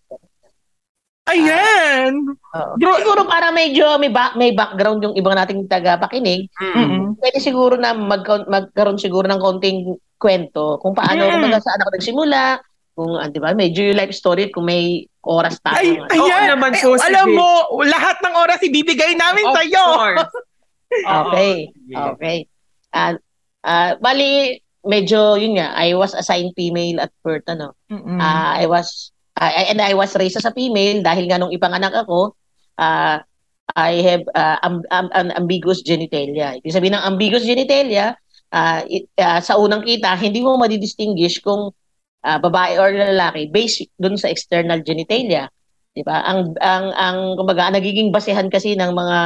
Ayan! 1.29 2.25
Oo. 2.33 2.73
Bro, 2.81 2.97
Siguro 2.97 3.21
para 3.29 3.53
medyo 3.53 3.85
may, 4.01 4.09
back, 4.09 4.33
may 4.33 4.49
background 4.49 5.05
yung 5.05 5.13
ibang 5.13 5.37
nating 5.37 5.69
taga-pakinig, 5.69 6.49
Mm-mm. 6.57 7.21
pwede 7.21 7.37
siguro 7.37 7.77
na 7.77 7.93
mag, 7.93 8.25
magkaroon 8.25 8.97
siguro 8.97 9.29
ng 9.29 9.37
konting 9.37 9.93
kwento 10.17 10.81
kung 10.81 10.97
paano, 10.97 11.21
Mm. 11.21 11.29
kung 11.29 11.43
baga 11.45 11.61
saan 11.61 11.79
ako 11.79 11.91
nagsimula, 11.93 12.41
kung, 12.99 13.15
ah, 13.15 13.31
di 13.31 13.39
ba, 13.39 13.55
medyo 13.55 13.87
yung 13.87 13.95
life 13.95 14.11
story, 14.11 14.51
kung 14.51 14.67
may 14.67 15.07
oras 15.23 15.55
tayo. 15.63 15.79
Ay, 15.79 16.19
ayan! 16.19 16.19
Oo 16.19 16.51
naman 16.51 16.75
Ay, 16.75 16.83
po, 16.83 16.99
alam 16.99 17.27
sige. 17.31 17.37
mo, 17.39 17.47
lahat 17.87 18.19
ng 18.19 18.35
oras 18.35 18.59
ibibigay 18.59 19.15
namin 19.15 19.47
Of 19.47 19.55
sa'yo! 19.55 19.85
course. 19.95 20.35
Okay. 20.89 21.69
Okay. 21.85 22.37
Ah, 22.91 23.13
ah, 23.61 23.93
bali, 24.01 24.57
medyo, 24.81 25.37
yun 25.37 25.61
nga, 25.61 25.69
I 25.77 25.93
was 25.93 26.17
assigned 26.17 26.57
female 26.57 26.97
at 26.97 27.13
birth, 27.21 27.45
ano. 27.45 27.77
Mm-mm. 27.93 28.17
Ah, 28.17 28.57
I 28.57 28.65
was, 28.65 29.13
I, 29.37 29.69
and 29.69 29.79
I 29.79 29.93
was 29.93 30.17
raised 30.17 30.41
as 30.41 30.49
a 30.49 30.51
female 30.51 31.05
dahil 31.05 31.29
nga 31.29 31.37
nung 31.37 31.53
ipanganak 31.53 31.93
ako, 31.93 32.33
ah, 32.81 33.21
I 33.77 34.01
have 34.01 34.25
ah, 34.33 34.57
am, 34.65 34.81
am- 34.89 35.13
an 35.13 35.29
ambiguous 35.37 35.85
genitalia. 35.85 36.57
Ibig 36.57 36.73
sabihin 36.73 36.97
ng 36.97 37.05
ambiguous 37.05 37.45
genitalia, 37.45 38.17
ah, 38.49 38.81
it- 38.89 39.13
ah, 39.21 39.45
sa 39.45 39.61
unang 39.61 39.85
kita, 39.85 40.17
hindi 40.17 40.41
mo 40.41 40.57
madidistinguish 40.57 41.37
kung 41.45 41.69
ah, 42.25 42.39
babae 42.39 42.79
or 42.79 42.91
lalaki 42.91 43.47
based 43.51 43.87
dun 43.95 44.15
sa 44.19 44.31
external 44.31 44.83
genitalia. 44.83 45.47
'Di 45.93 46.03
ba? 46.05 46.23
Ang 46.23 46.55
ang 46.59 46.85
ang 46.95 47.17
kumbaga 47.39 47.73
nagiging 47.73 48.13
basehan 48.13 48.47
kasi 48.47 48.75
ng 48.75 48.91
mga 48.91 49.19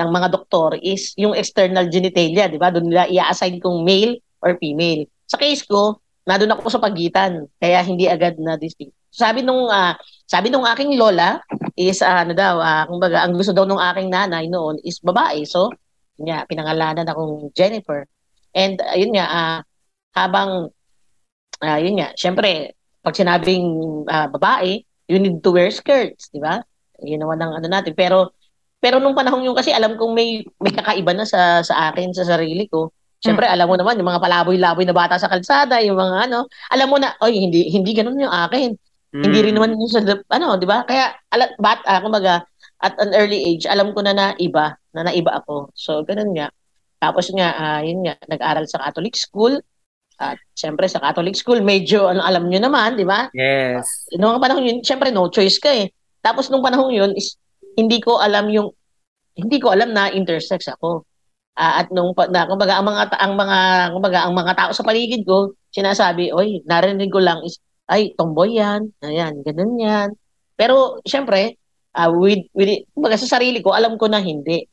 ng 0.00 0.08
mga 0.08 0.28
doktor 0.32 0.78
is 0.80 1.12
yung 1.20 1.36
external 1.36 1.88
genitalia, 1.88 2.48
'di 2.48 2.58
ba? 2.60 2.72
Doon 2.72 2.88
nila 2.90 3.08
i-assign 3.10 3.60
kung 3.60 3.84
male 3.84 4.20
or 4.40 4.56
female. 4.56 5.04
Sa 5.28 5.36
case 5.36 5.62
ko, 5.64 6.00
nandun 6.24 6.52
ako 6.56 6.68
sa 6.72 6.82
pagitan, 6.82 7.46
kaya 7.60 7.80
hindi 7.84 8.08
agad 8.08 8.36
na 8.40 8.56
distinct. 8.56 8.96
Sabi 9.10 9.42
nung 9.42 9.66
ah, 9.68 9.98
sabi 10.26 10.48
nung 10.48 10.62
aking 10.66 10.94
lola 10.94 11.42
is 11.74 12.00
ah, 12.00 12.22
ano 12.22 12.32
daw, 12.32 12.58
ah, 12.62 12.84
kumbaga 12.86 13.26
ang 13.26 13.34
gusto 13.34 13.50
daw 13.50 13.66
nung 13.66 13.82
aking 13.82 14.08
nanay 14.10 14.46
noon 14.46 14.78
is 14.86 15.02
babae. 15.02 15.42
So, 15.42 15.74
yun 16.20 16.30
nga 16.30 16.46
pinangalanan 16.46 17.06
akong 17.08 17.50
Jennifer. 17.56 18.06
And 18.54 18.78
ayun 18.82 19.14
nga 19.14 19.26
ah, 19.26 19.58
habang 20.14 20.70
ah, 21.64 21.78
yun 21.80 22.00
nga, 22.00 22.12
syempre 22.16 22.74
pag 23.00 23.16
sinabing 23.16 23.68
ah, 24.08 24.28
babae, 24.28 24.84
you 25.08 25.18
need 25.18 25.40
to 25.40 25.50
wear 25.50 25.72
skirts, 25.72 26.28
di 26.30 26.38
ba? 26.38 26.60
Yun 27.00 27.24
naman 27.24 27.40
ang 27.40 27.52
ano 27.58 27.66
natin. 27.66 27.96
Pero 27.96 28.36
pero 28.80 28.96
nung 28.96 29.16
panahon 29.16 29.44
yun 29.44 29.56
kasi 29.56 29.72
alam 29.72 29.96
kong 30.00 30.12
may 30.16 30.40
may 30.60 30.72
kakaiba 30.72 31.12
na 31.12 31.28
sa 31.28 31.60
sa 31.60 31.92
akin 31.92 32.12
sa 32.16 32.24
sarili 32.24 32.64
ko. 32.68 32.92
Syempre 33.20 33.44
alam 33.44 33.68
mo 33.68 33.76
naman 33.76 34.00
yung 34.00 34.08
mga 34.08 34.22
palaboy-laboy 34.24 34.84
na 34.88 34.96
bata 34.96 35.20
sa 35.20 35.28
kalsada, 35.28 35.84
yung 35.84 36.00
mga 36.00 36.32
ano, 36.32 36.48
alam 36.72 36.88
mo 36.88 36.96
na, 36.96 37.12
oy 37.20 37.36
hindi 37.36 37.68
hindi 37.68 37.92
ganoon 37.92 38.24
yung 38.24 38.32
akin. 38.32 38.70
Hindi 39.10 39.38
rin 39.44 39.54
naman 39.58 39.76
yung 39.76 39.90
sa 39.90 40.00
ano, 40.32 40.56
'di 40.56 40.64
ba? 40.64 40.88
Kaya 40.88 41.12
ala, 41.28 41.52
bat 41.60 41.84
ah, 41.84 42.00
kumbaga 42.00 42.44
at 42.80 42.96
an 42.96 43.12
early 43.12 43.44
age, 43.44 43.68
alam 43.68 43.92
ko 43.92 44.00
na 44.00 44.16
na 44.16 44.26
iba, 44.40 44.72
na 44.96 45.04
naiba 45.04 45.44
ako. 45.44 45.68
So 45.76 46.00
ganun 46.08 46.32
nga. 46.32 46.48
Tapos 46.96 47.28
nga 47.36 47.48
ah, 47.52 47.80
yun 47.84 48.00
nga, 48.08 48.16
nag-aral 48.24 48.64
sa 48.64 48.80
Catholic 48.80 49.12
school. 49.20 49.60
At 50.20 50.36
syempre 50.52 50.84
sa 50.84 51.00
Catholic 51.00 51.32
school, 51.32 51.64
medyo 51.64 52.04
ano 52.06 52.20
alam 52.20 52.46
niyo 52.46 52.60
naman, 52.60 52.92
'di 52.94 53.08
ba? 53.08 53.32
Yes. 53.32 54.04
Noong 54.12 54.36
panahon 54.36 54.68
yun, 54.68 54.78
syempre 54.84 55.08
no 55.08 55.32
choice 55.32 55.56
ka 55.56 55.72
eh. 55.72 55.88
Tapos 56.20 56.52
nung 56.52 56.60
panahon 56.60 56.92
yun 56.92 57.10
is 57.16 57.40
hindi 57.72 57.96
ko 57.98 58.20
alam 58.20 58.52
yung 58.52 58.68
hindi 59.32 59.56
ko 59.56 59.72
alam 59.72 59.96
na 59.96 60.12
intersex 60.12 60.68
ako. 60.68 61.08
Ah, 61.56 61.80
at 61.80 61.88
nung 61.88 62.12
pa- 62.12 62.28
na 62.28 62.44
kumbaga 62.44 62.76
ang 62.76 62.86
mga 62.86 63.02
ta- 63.10 63.20
ang 63.24 63.32
mga 63.34 63.58
kumbaga 63.96 64.18
ang 64.28 64.34
mga 64.36 64.52
tao 64.56 64.70
sa 64.76 64.84
paligid 64.84 65.24
ko 65.24 65.56
sinasabi, 65.72 66.32
"Oy, 66.36 66.60
narinig 66.68 67.08
ko 67.08 67.20
lang 67.20 67.40
is 67.40 67.56
ay 67.88 68.12
tomboy 68.14 68.60
yan." 68.60 68.92
Ayan, 69.00 69.40
ganun 69.40 69.80
yan. 69.80 70.08
Pero 70.54 71.00
syempre, 71.08 71.56
ah, 71.96 72.12
with 72.12 72.44
with 72.52 72.84
kumbaga 72.92 73.16
sa 73.16 73.40
sarili 73.40 73.64
ko 73.64 73.72
alam 73.72 73.96
ko 73.96 74.04
na 74.04 74.20
hindi. 74.20 74.68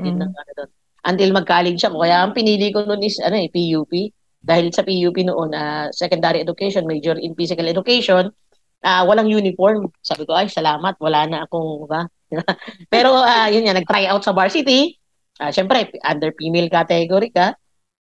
Yun 0.00 0.16
Mm-mm. 0.16 0.24
ang 0.24 0.32
ano 0.32 0.50
doon. 0.56 0.70
Until 1.06 1.30
mag-college 1.36 1.82
ako. 1.84 1.96
Kaya 2.02 2.16
ang 2.24 2.32
pinili 2.32 2.72
ko 2.72 2.82
noon 2.82 3.04
is 3.04 3.20
ano 3.20 3.36
eh, 3.36 3.46
PUP. 3.52 3.92
Dahil 4.42 4.70
sa 4.70 4.86
PUP 4.86 5.16
noon, 5.26 5.50
ah, 5.56 5.90
secondary 5.90 6.42
education, 6.42 6.86
major 6.86 7.18
in 7.18 7.34
physical 7.34 7.66
education, 7.66 8.30
ah, 8.86 9.02
walang 9.06 9.30
uniform. 9.30 9.90
Sabi 10.02 10.26
ko, 10.28 10.36
ay, 10.36 10.46
salamat, 10.46 10.94
wala 11.02 11.26
na 11.26 11.38
akong, 11.44 11.86
ba? 11.90 12.06
Pero 12.92 13.14
ah, 13.14 13.50
yun 13.50 13.66
nga, 13.66 13.74
nag-try 13.74 14.06
out 14.10 14.22
sa 14.22 14.34
varsity. 14.34 14.98
Ah, 15.40 15.50
Siyempre, 15.50 15.90
under 16.06 16.32
female 16.36 16.70
category 16.70 17.30
ka. 17.34 17.54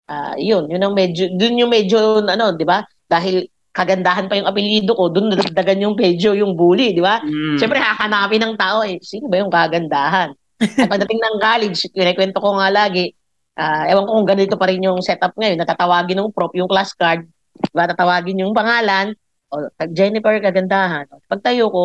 Ah, 0.04 0.36
yun, 0.36 0.68
yun 0.68 0.84
ang 0.84 0.92
medyo, 0.92 1.32
dun 1.32 1.56
yung 1.56 1.72
medyo, 1.72 2.20
ano, 2.20 2.52
di 2.52 2.68
ba? 2.68 2.84
Dahil 3.08 3.48
kagandahan 3.74 4.30
pa 4.30 4.38
yung 4.38 4.46
apelyido 4.46 4.94
ko, 4.94 5.10
dun 5.10 5.34
nadagdagan 5.34 5.82
yung 5.82 5.96
medyo 5.98 6.30
yung 6.36 6.54
bully, 6.54 6.94
di 6.94 7.02
ba? 7.02 7.18
Mm. 7.24 7.58
Siyempre, 7.58 7.82
hahanapin 7.82 8.38
ng 8.44 8.54
tao 8.54 8.86
eh, 8.86 9.02
sino 9.02 9.26
ba 9.26 9.42
yung 9.42 9.50
kagandahan? 9.50 10.30
At 10.62 10.86
pagdating 10.86 11.18
ng 11.18 11.36
college, 11.42 11.78
kinikwento 11.90 12.38
ko 12.38 12.54
nga 12.54 12.70
lagi, 12.70 13.10
ah, 13.58 13.84
ewan 13.90 14.04
ko 14.06 14.12
kung 14.22 14.28
ganito 14.28 14.54
pa 14.58 14.66
rin 14.70 14.82
yung 14.82 15.00
setup 15.02 15.34
ngayon, 15.38 15.58
natatawagin 15.62 16.18
ng 16.18 16.34
prop 16.34 16.54
yung 16.58 16.70
class 16.70 16.94
card, 16.94 17.26
diba, 17.70 17.84
tatawagin 17.90 18.42
yung 18.42 18.54
pangalan, 18.54 19.14
o, 19.54 19.70
Jennifer 19.94 20.34
kagandahan. 20.42 21.06
Pagtayo 21.30 21.70
ko, 21.70 21.84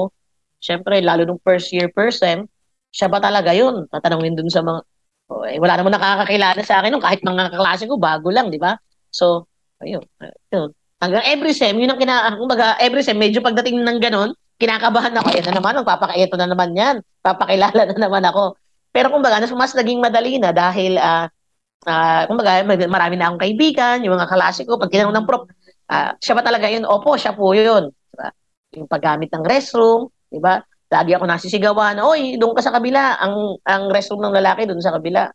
syempre, 0.58 1.00
lalo 1.02 1.26
nung 1.30 1.42
first 1.46 1.70
year 1.70 1.90
person, 1.94 2.50
siya 2.90 3.08
ba 3.08 3.22
talaga 3.22 3.54
yun? 3.54 3.86
Tatanungin 3.94 4.34
dun 4.34 4.50
sa 4.50 4.66
mga, 4.66 4.80
oh, 5.30 5.46
eh, 5.46 5.62
wala 5.62 5.78
namang 5.78 5.96
nakakakilala 5.96 6.62
sa 6.66 6.82
akin 6.82 6.90
nung 6.98 7.06
kahit 7.06 7.22
mga 7.22 7.54
kaklase 7.54 7.86
ko, 7.86 7.96
bago 8.02 8.34
lang, 8.34 8.50
di 8.50 8.58
ba? 8.58 8.74
So, 9.14 9.46
ayun, 9.82 10.02
ayun. 10.52 10.74
Hanggang 11.00 11.24
every 11.32 11.54
sem, 11.56 11.78
yun 11.80 11.94
ang 11.94 12.02
kina, 12.02 12.34
every 12.82 13.06
sem, 13.06 13.16
medyo 13.16 13.40
pagdating 13.40 13.80
ng 13.80 14.00
ganon, 14.04 14.34
kinakabahan 14.60 15.16
ako, 15.16 15.30
eh, 15.38 15.42
na 15.46 15.56
naman, 15.56 15.80
magpapakaito 15.80 16.36
na 16.36 16.50
naman 16.50 16.76
yan, 16.76 16.96
papakilala 17.24 17.88
na 17.88 17.96
naman 17.96 18.26
ako. 18.28 18.60
Pero 18.92 19.14
kumbaga, 19.14 19.40
mas, 19.56 19.72
naging 19.78 20.02
madali 20.04 20.42
na 20.42 20.52
dahil, 20.52 21.00
ah, 21.00 21.32
ah, 21.88 22.28
kumbaga, 22.28 22.64
marami 22.88 23.16
na 23.16 23.32
akong 23.32 23.44
kaibigan, 23.44 24.04
yung 24.04 24.16
mga 24.20 24.28
kalase 24.28 24.68
ko, 24.68 24.76
pag 24.76 24.92
tinanong 24.92 25.16
ng 25.16 25.28
prof, 25.28 25.48
ah, 25.92 26.16
siya 26.20 26.36
ba 26.36 26.44
talaga 26.44 26.68
yun? 26.68 26.84
Opo, 26.84 27.16
siya 27.16 27.36
po 27.38 27.56
yun. 27.56 27.92
Diba? 27.92 28.28
Yung 28.76 28.88
paggamit 28.90 29.30
ng 29.32 29.46
restroom, 29.46 30.12
di 30.28 30.42
ba? 30.42 30.60
Lagi 30.90 31.14
ako 31.14 31.24
nasisigawan, 31.30 32.02
oy, 32.02 32.42
doon 32.42 32.58
ka 32.58 32.66
sa 32.66 32.74
kabila, 32.74 33.22
ang 33.22 33.62
ang 33.62 33.94
restroom 33.94 34.26
ng 34.26 34.34
lalaki 34.34 34.66
doon 34.66 34.82
sa 34.82 34.98
kabila. 34.98 35.30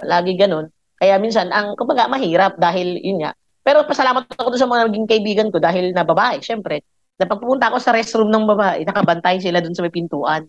Lagi 0.00 0.32
ganun. 0.40 0.72
Kaya 0.96 1.20
minsan, 1.20 1.52
ang 1.52 1.76
kumbaga, 1.76 2.08
mahirap 2.08 2.56
dahil 2.56 2.96
yun 3.00 3.20
nga. 3.24 3.36
Pero 3.60 3.84
pasalamat 3.84 4.24
ako 4.40 4.56
doon 4.56 4.60
sa 4.60 4.68
mga 4.68 4.82
naging 4.88 5.08
kaibigan 5.08 5.48
ko 5.52 5.60
dahil 5.60 5.92
na 5.92 6.04
babae, 6.04 6.40
syempre. 6.40 6.80
Na 7.20 7.28
ako 7.28 7.76
sa 7.76 7.92
restroom 7.92 8.32
ng 8.32 8.48
babae, 8.48 8.80
nakabantay 8.88 9.36
sila 9.36 9.60
doon 9.60 9.76
sa 9.76 9.84
may 9.84 9.92
pintuan. 9.92 10.48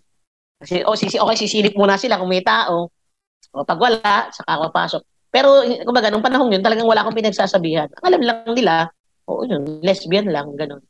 Kasi, 0.63 0.87
oh, 0.87 0.95
sisi, 0.95 1.19
okay, 1.19 1.35
sisilip 1.35 1.75
muna 1.75 1.99
sila 1.99 2.15
kung 2.15 2.31
may 2.31 2.39
tao. 2.39 2.87
O 3.51 3.67
pag 3.67 3.79
wala, 3.81 4.31
saka 4.31 4.47
ako 4.47 4.61
papasok. 4.71 5.03
Pero, 5.31 5.63
kumbaga, 5.87 6.11
nung 6.11 6.23
panahon 6.23 6.51
yun, 6.51 6.61
talagang 6.61 6.85
wala 6.85 7.01
akong 7.01 7.15
pinagsasabihan. 7.15 7.87
Ang 7.99 8.05
alam 8.05 8.21
lang 8.21 8.37
nila, 8.51 8.73
oo 9.31 9.47
yun, 9.47 9.63
lesbian 9.79 10.27
lang, 10.27 10.51
ganun. 10.59 10.83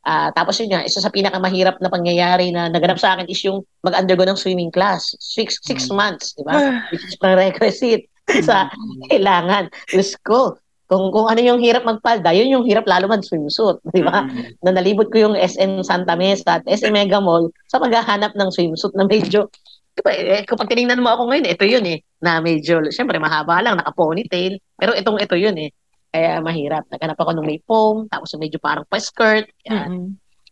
Ah, 0.00 0.32
tapos 0.32 0.56
yun 0.62 0.72
nga, 0.72 0.86
isa 0.86 1.02
sa 1.02 1.12
pinakamahirap 1.12 1.76
na 1.84 1.92
pangyayari 1.92 2.48
na 2.48 2.72
naganap 2.72 2.96
sa 2.96 3.18
akin 3.18 3.28
is 3.28 3.42
yung 3.44 3.60
mag-undergo 3.84 4.24
ng 4.24 4.38
swimming 4.38 4.72
class. 4.72 5.12
Six, 5.20 5.60
six 5.60 5.92
months, 5.92 6.32
di 6.38 6.46
ba? 6.46 6.86
Which 6.88 7.04
is 7.04 7.20
prerequisite 7.20 8.08
sa 8.48 8.72
kailangan. 9.12 9.68
Diyos 9.92 10.16
ko, 10.24 10.56
kung, 10.88 11.12
kung 11.12 11.28
ano 11.28 11.38
yung 11.38 11.60
hirap 11.60 11.84
magpalda, 11.84 12.32
yun 12.32 12.50
yung 12.50 12.64
hirap 12.64 12.88
lalo 12.88 13.12
mag-swimsuit, 13.12 13.78
di 13.92 14.00
ba? 14.00 14.24
Na 14.64 14.72
nalibot 14.72 15.06
ko 15.12 15.30
yung 15.30 15.34
SM 15.36 15.84
Santa 15.84 16.16
Mesa 16.16 16.58
at 16.58 16.64
SM 16.64 16.90
Mega 16.90 17.20
Mall 17.20 17.52
sa 17.68 17.76
maghahanap 17.78 18.32
ng 18.34 18.48
swimsuit 18.50 18.96
na 18.96 19.04
medyo, 19.04 19.52
diba, 19.94 20.10
eh, 20.16 20.42
kapag 20.48 20.72
tinignan 20.72 21.04
mo 21.04 21.12
ako 21.12 21.28
ngayon, 21.28 21.46
ito 21.46 21.64
yun 21.68 21.84
eh, 21.86 22.00
na 22.20 22.38
medyo, 22.44 22.84
syempre 22.92 23.16
mahaba 23.16 23.64
lang, 23.64 23.80
naka-ponytail, 23.80 24.60
pero 24.76 24.92
itong 24.92 25.18
ito 25.20 25.34
yun 25.36 25.56
eh. 25.56 25.70
Kaya 26.10 26.42
mahirap. 26.42 26.84
Naghanap 26.90 27.16
ako 27.16 27.30
nung 27.32 27.48
may 27.48 27.62
foam, 27.64 28.04
tapos 28.10 28.34
medyo 28.36 28.60
parang 28.60 28.84
pa-skirt. 28.84 29.48
Yan. 29.66 29.88
Mm-mm. 29.88 30.06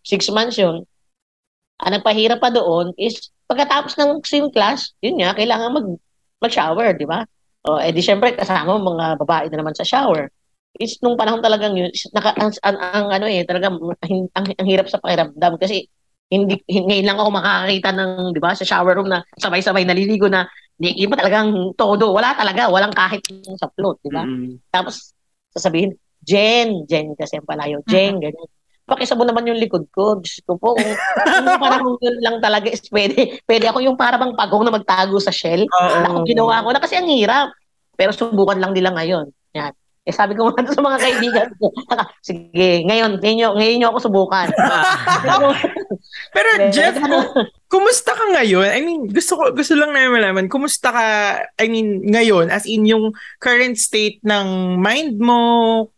Six 0.07 0.33
months 0.33 0.57
yun. 0.57 0.87
Ang 1.85 1.93
nagpahirap 1.99 2.41
pa 2.41 2.51
doon 2.51 2.97
is 2.97 3.31
pagkatapos 3.47 3.95
ng 4.01 4.25
swim 4.25 4.49
class, 4.51 4.97
yun 5.05 5.21
nga, 5.21 5.37
kailangan 5.37 5.71
mag, 5.75 5.87
mag-shower, 6.41 6.95
di 6.97 7.07
ba? 7.07 7.23
O, 7.67 7.77
eh 7.77 7.91
di 7.93 8.01
syempre, 8.01 8.33
kasama 8.33 8.79
mo 8.79 8.95
mga 8.95 9.19
babae 9.19 9.47
na 9.51 9.61
naman 9.61 9.75
sa 9.75 9.85
shower. 9.85 10.31
It's 10.79 11.03
nung 11.03 11.19
panahon 11.19 11.43
talagang 11.43 11.75
yun, 11.75 11.91
is 11.91 12.07
naka, 12.15 12.33
ang, 12.39 12.55
ang, 12.63 12.77
ang 12.79 13.07
ano 13.19 13.27
eh, 13.27 13.43
talagang 13.43 13.83
ang, 13.83 14.31
ang, 14.33 14.47
ang 14.57 14.67
hirap 14.69 14.87
sa 14.87 15.03
pakiramdam 15.03 15.59
kasi 15.59 15.91
hindi, 16.29 16.61
hindi 16.69 17.03
lang 17.03 17.19
ako 17.19 17.31
makakakita 17.35 17.91
ng, 17.97 18.11
di 18.37 18.41
ba, 18.41 18.53
sa 18.53 18.69
shower 18.69 18.95
room 18.95 19.09
na 19.11 19.25
sabay-sabay 19.41 19.83
naliligo 19.89 20.29
na 20.29 20.47
hindi 20.79 20.91
iba 21.03 21.19
talagang 21.19 21.75
todo. 21.75 22.15
Wala 22.15 22.39
talaga, 22.39 22.71
walang 22.71 22.95
kahit 22.95 23.27
yung 23.27 23.59
sa 23.59 23.67
float, 23.67 23.99
di 23.99 24.15
ba? 24.15 24.23
Mm. 24.23 24.63
Tapos, 24.71 25.11
sasabihin, 25.51 25.99
Jen, 26.23 26.87
Jen 26.87 27.19
kasi 27.19 27.39
ang 27.39 27.47
palayo, 27.47 27.83
Jen, 27.91 28.23
ganyan. 28.23 28.47
Pakisabo 28.89 29.27
naman 29.27 29.45
yung 29.45 29.61
likod 29.61 29.85
ko. 29.93 30.17
Diyos 30.23 30.41
ko 30.47 30.57
po, 30.57 30.79
kung 30.79 30.87
panahon 31.63 31.99
yun 32.01 32.17
lang 32.25 32.39
talaga 32.41 32.73
is 32.73 32.81
pwede, 32.89 33.43
pwede 33.45 33.69
ako 33.69 33.85
yung 33.85 33.99
parang 34.01 34.33
pagong 34.33 34.65
na 34.65 34.73
magtago 34.73 35.21
sa 35.21 35.35
shell. 35.35 35.69
Na 35.69 36.09
kung 36.09 36.25
ginawa 36.25 36.65
ko 36.65 36.73
na 36.73 36.81
kasi 36.81 36.97
ang 36.97 37.11
hirap. 37.11 37.53
Pero 37.99 38.15
subukan 38.17 38.57
lang 38.57 38.73
nila 38.73 38.95
ngayon. 38.97 39.29
Yan. 39.59 39.75
Eh 40.09 40.15
sabi 40.17 40.33
ko 40.33 40.49
nga 40.49 40.65
sa 40.73 40.81
mga 40.81 40.99
kaibigan 41.05 41.49
ko, 41.61 41.69
sige, 42.25 42.89
ngayon, 42.89 43.21
ngayon, 43.21 43.37
nyo- 43.37 43.57
ngayon 43.61 43.77
nyo 43.77 43.89
ako 43.93 43.99
subukan. 44.09 44.49
Pero, 45.25 45.53
Pero 46.33 46.49
Jeff, 46.73 46.97
ano, 46.97 47.29
kumusta 47.69 48.17
ka 48.17 48.25
ngayon? 48.33 48.73
I 48.73 48.81
mean, 48.81 49.13
gusto 49.13 49.37
ko 49.37 49.53
gusto 49.53 49.77
lang 49.77 49.93
namin 49.93 50.17
malaman, 50.17 50.47
kumusta 50.49 50.89
ka 50.89 51.07
I 51.61 51.69
mean, 51.69 52.09
ngayon 52.09 52.49
as 52.49 52.65
in 52.65 52.89
yung 52.89 53.13
current 53.37 53.77
state 53.77 54.25
ng 54.25 54.81
mind 54.81 55.21
mo, 55.21 55.93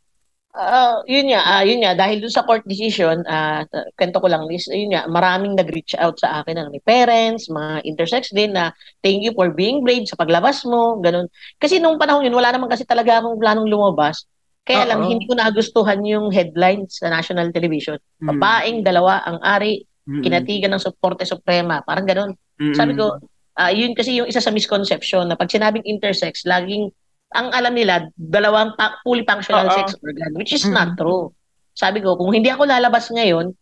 Ah, 0.50 0.98
yun 1.06 1.30
nga, 1.30 1.40
ah, 1.46 1.62
yun 1.62 1.78
nga 1.78 1.94
dahil 1.94 2.18
dun 2.18 2.34
sa 2.34 2.42
court 2.42 2.66
decision, 2.66 3.22
ah 3.30 3.62
kwento 3.94 4.18
ko 4.18 4.26
lang 4.26 4.50
is 4.50 4.66
yun 4.66 4.90
nga, 4.90 5.06
maraming 5.06 5.54
nag-reach 5.54 5.94
out 5.94 6.18
sa 6.18 6.42
akin 6.42 6.58
ng 6.58 6.68
may 6.74 6.82
parents, 6.82 7.46
mga 7.46 7.86
intersex 7.86 8.34
din 8.34 8.50
na 8.50 8.74
thank 8.98 9.22
you 9.22 9.30
for 9.30 9.54
being 9.54 9.86
brave 9.86 10.02
sa 10.10 10.18
paglabas 10.18 10.66
mo, 10.66 10.98
ganun. 10.98 11.30
Kasi 11.62 11.78
nung 11.78 12.02
panahon 12.02 12.26
yun, 12.26 12.34
wala 12.34 12.50
naman 12.50 12.66
kasi 12.66 12.82
talaga 12.82 13.22
akong 13.22 13.38
planong 13.38 13.70
lumabas. 13.70 14.26
Kaya 14.66 14.90
lang 14.90 15.06
Oo. 15.06 15.14
hindi 15.14 15.30
ko 15.30 15.38
nagustuhan 15.38 16.02
yung 16.02 16.34
headlines 16.34 16.98
sa 16.98 17.14
national 17.14 17.54
television. 17.54 18.02
Mm. 18.18 18.26
Babaeng 18.34 18.78
dalawa 18.82 19.22
ang 19.22 19.38
ari, 19.46 19.86
Mm-mm. 20.10 20.26
kinatigan 20.26 20.74
ng 20.74 20.82
Suporte 20.82 21.22
Suprema, 21.22 21.78
parang 21.86 22.10
ganun. 22.10 22.34
Mm-mm. 22.58 22.74
Sabi 22.74 22.98
ko, 22.98 23.22
ah 23.54 23.70
yun 23.70 23.94
kasi 23.94 24.18
yung 24.18 24.26
isa 24.26 24.42
sa 24.42 24.50
misconception 24.50 25.30
na 25.30 25.38
pag 25.38 25.46
sinabing 25.46 25.86
intersex, 25.86 26.42
laging 26.42 26.90
ang 27.30 27.54
alam 27.54 27.74
nila 27.74 28.10
dalawang 28.18 28.74
pa- 28.74 28.98
fully 29.06 29.22
functional 29.22 29.70
Oo. 29.70 29.76
sex 29.76 29.94
organ 30.02 30.32
which 30.34 30.50
is 30.54 30.66
Mm-mm. 30.66 30.74
not 30.74 30.98
true. 30.98 31.30
Sabi 31.74 32.02
ko, 32.02 32.18
kung 32.18 32.34
hindi 32.34 32.50
ako 32.50 32.66
lalabas 32.66 33.08
ngayon, 33.14 33.54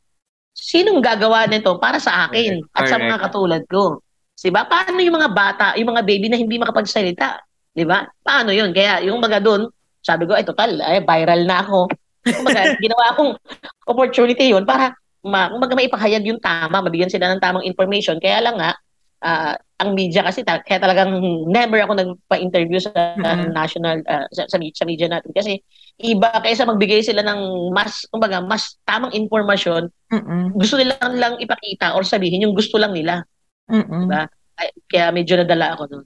sinong 0.56 0.98
gagawa 0.98 1.46
nito 1.46 1.76
para 1.78 2.02
sa 2.02 2.26
akin 2.26 2.58
at 2.74 2.90
sa 2.90 2.98
mga 2.98 3.18
katulad 3.28 3.62
ko? 3.68 4.02
'Di 4.34 4.50
ba? 4.50 4.66
Paano 4.66 4.98
yung 4.98 5.16
mga 5.18 5.30
bata, 5.30 5.66
yung 5.78 5.92
mga 5.94 6.02
baby 6.02 6.26
na 6.30 6.38
hindi 6.40 6.58
makapagsalita? 6.58 7.38
'Di 7.74 7.84
ba? 7.86 8.02
Paano 8.24 8.50
yun? 8.50 8.74
Kaya 8.74 9.04
yung 9.06 9.22
mga 9.22 9.38
doon, 9.44 9.70
sabi 10.02 10.24
ko, 10.24 10.34
ay 10.34 10.46
total, 10.46 10.78
ay 10.82 11.04
viral 11.04 11.42
na 11.44 11.62
ako. 11.62 11.90
Kumbaga, 12.38 12.74
ginawa 12.82 13.04
akong 13.14 13.32
opportunity 13.86 14.50
yun 14.50 14.66
para 14.66 14.94
ma, 15.22 15.50
kumbaga 15.50 15.74
maipahayag 15.74 16.24
yung 16.28 16.40
tama, 16.40 16.80
mabigyan 16.80 17.10
sila 17.10 17.30
ng 17.34 17.42
tamang 17.42 17.66
information. 17.66 18.16
Kaya 18.22 18.40
lang 18.42 18.56
nga, 18.58 18.74
ah, 19.22 19.54
ang 19.78 19.94
media 19.94 20.26
kasi, 20.26 20.42
ta- 20.42 20.62
kaya 20.62 20.82
talagang 20.82 21.22
never 21.46 21.78
ako 21.78 21.92
nagpa-interview 21.94 22.82
sa 22.82 22.90
Mhm. 23.14 23.54
national, 23.54 24.02
ah, 24.10 24.26
sa, 24.34 24.50
sa, 24.50 24.58
sa 24.58 24.84
media 24.84 25.06
natin. 25.06 25.30
Kasi 25.30 25.62
iba, 26.02 26.30
kaysa 26.42 26.66
magbigay 26.66 27.02
sila 27.02 27.22
ng 27.22 27.70
mas, 27.70 28.06
kumbaga, 28.10 28.42
mas 28.42 28.74
tamang 28.82 29.14
informasyon, 29.14 29.90
Mm-mm. 30.10 30.54
gusto 30.58 30.74
nila 30.78 30.98
lang 31.14 31.38
ipakita 31.38 31.94
or 31.94 32.02
sabihin 32.02 32.42
yung 32.42 32.54
gusto 32.54 32.78
lang 32.78 32.90
nila. 32.94 33.22
Mm-mm. 33.70 34.10
Diba? 34.10 34.26
Ay, 34.58 34.68
kaya 34.90 35.14
medyo 35.14 35.38
nadala 35.38 35.78
ako 35.78 35.82
doon. 35.86 36.04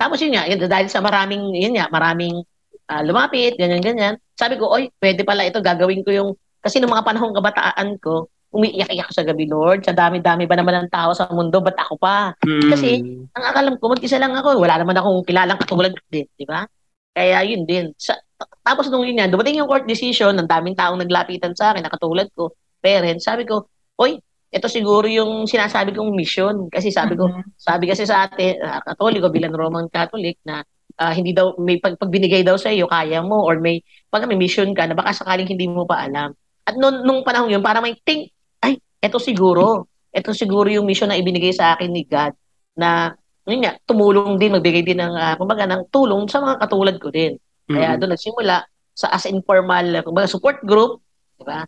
Tapos 0.00 0.18
yun 0.20 0.32
nga, 0.32 0.48
yun, 0.48 0.58
dahil 0.64 0.88
sa 0.88 1.04
maraming, 1.04 1.52
yun 1.52 1.76
nga, 1.76 1.88
maraming 1.92 2.40
ah, 2.88 3.00
lumapit, 3.04 3.56
ganyan-ganyan. 3.56 4.20
Sabi 4.36 4.60
ko, 4.60 4.68
oy, 4.68 4.92
pwede 5.00 5.24
pala 5.24 5.44
ito, 5.48 5.60
gagawin 5.64 6.04
ko 6.04 6.10
yung, 6.12 6.30
kasi 6.60 6.80
nung 6.80 6.92
mga 6.92 7.04
panahong 7.04 7.32
kabataan 7.36 7.96
ko, 8.00 8.28
umiiyak-iyak 8.54 9.10
sa 9.10 9.26
gabi, 9.26 9.50
Lord. 9.50 9.82
Sa 9.82 9.90
dami-dami 9.90 10.46
ba 10.46 10.54
naman 10.54 10.86
ng 10.86 10.90
tao 10.94 11.10
sa 11.10 11.26
mundo, 11.34 11.58
ba't 11.58 11.74
ako 11.74 11.98
pa? 11.98 12.32
Mm-mm. 12.46 12.70
Kasi, 12.70 13.02
ang 13.34 13.44
akalam 13.50 13.74
ko, 13.82 13.90
mag-isa 13.90 14.16
lang 14.22 14.32
ako. 14.38 14.62
Wala 14.62 14.78
naman 14.78 14.94
akong 14.94 15.26
kilalang 15.26 15.58
katulad 15.58 15.92
din, 16.08 16.24
di 16.38 16.46
ba? 16.46 16.62
Kaya 17.10 17.42
yun 17.42 17.66
din. 17.66 17.90
Sa, 17.98 18.14
tapos 18.62 18.86
nung 18.88 19.02
yun 19.02 19.18
yan, 19.18 19.30
dumating 19.30 19.58
yung 19.58 19.66
court 19.66 19.84
decision, 19.84 20.34
ang 20.38 20.46
daming 20.46 20.78
taong 20.78 21.02
naglapitan 21.02 21.52
sa 21.58 21.74
akin, 21.74 21.82
na 21.82 21.90
katulad 21.90 22.30
ko, 22.32 22.54
parents, 22.78 23.26
sabi 23.26 23.42
ko, 23.44 23.66
oy, 23.98 24.18
ito 24.54 24.66
siguro 24.70 25.10
yung 25.10 25.50
sinasabi 25.50 25.90
kong 25.90 26.14
mission. 26.14 26.70
Kasi 26.70 26.94
sabi 26.94 27.18
ko, 27.18 27.26
Mhm. 27.26 27.58
sabi 27.58 27.90
kasi 27.90 28.06
sa 28.06 28.30
atin, 28.30 28.62
uh, 28.62 28.78
katoliko 28.86 29.26
bilang 29.26 29.50
Roman 29.50 29.90
Catholic 29.90 30.38
na 30.46 30.62
ah, 30.94 31.10
hindi 31.10 31.34
daw 31.34 31.58
may 31.58 31.82
pag, 31.82 31.98
pag 31.98 32.10
binigay 32.10 32.46
daw 32.46 32.54
sa 32.54 32.70
iyo 32.70 32.86
kaya 32.86 33.18
mo 33.18 33.42
or 33.42 33.58
may 33.58 33.82
pag 34.14 34.30
may 34.30 34.38
mission 34.38 34.70
ka 34.78 34.86
na 34.86 34.94
baka 34.94 35.10
sakaling 35.10 35.50
hindi 35.50 35.66
mo 35.66 35.82
pa 35.82 36.06
alam. 36.06 36.30
At 36.64 36.78
nung, 36.78 37.02
nung 37.02 37.26
panahon 37.26 37.50
yun, 37.50 37.64
para 37.66 37.82
may 37.82 37.98
think, 38.06 38.30
eto 39.04 39.20
siguro. 39.20 39.92
Eto 40.08 40.32
siguro 40.32 40.72
yung 40.72 40.88
mission 40.88 41.10
na 41.12 41.18
ibinigay 41.20 41.52
sa 41.52 41.76
akin 41.76 41.90
ni 41.92 42.08
God 42.08 42.32
na 42.78 43.12
yun 43.44 43.60
nga, 43.60 43.76
tumulong 43.84 44.40
din, 44.40 44.56
magbigay 44.56 44.80
din 44.80 44.96
ng, 45.04 45.14
uh, 45.14 45.34
kumbaga, 45.36 45.68
ng 45.68 45.92
tulong 45.92 46.24
sa 46.32 46.40
mga 46.40 46.64
katulad 46.64 46.96
ko 46.96 47.12
din. 47.12 47.36
Kaya 47.68 47.92
Mm-mm. 47.92 48.00
doon 48.00 48.12
nagsimula 48.16 48.56
sa 48.96 49.12
as 49.12 49.28
informal, 49.28 49.84
kumbaga, 50.00 50.24
support 50.24 50.64
group, 50.64 51.04
di 51.36 51.44
ba? 51.44 51.60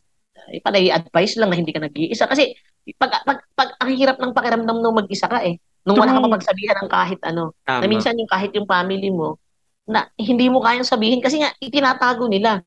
Eh, 0.48 0.62
panay 0.64 0.88
advice 0.88 1.36
lang 1.36 1.52
na 1.52 1.58
hindi 1.58 1.76
ka 1.76 1.84
nag-iisa. 1.84 2.24
Kasi 2.30 2.56
pag, 2.96 3.20
pag, 3.28 3.44
pag 3.52 3.76
ang 3.82 3.92
hirap 3.92 4.16
ng 4.16 4.32
pakiramdam 4.32 4.78
nung 4.78 4.96
mag-isa 4.96 5.28
ka 5.28 5.44
eh. 5.44 5.60
Nung 5.84 6.00
wala 6.00 6.16
ka 6.16 6.22
mapagsabihan 6.22 6.80
ng 6.86 6.90
kahit 6.90 7.20
ano. 7.26 7.52
Tama. 7.66 7.82
Na 7.82 7.86
minsan 7.90 8.16
yung 8.16 8.30
kahit 8.30 8.54
yung 8.56 8.66
family 8.66 9.10
mo, 9.12 9.36
na 9.86 10.10
hindi 10.18 10.50
mo 10.50 10.64
kayang 10.64 10.86
sabihin 10.86 11.22
kasi 11.22 11.42
nga 11.42 11.54
itinatago 11.60 12.26
nila. 12.26 12.62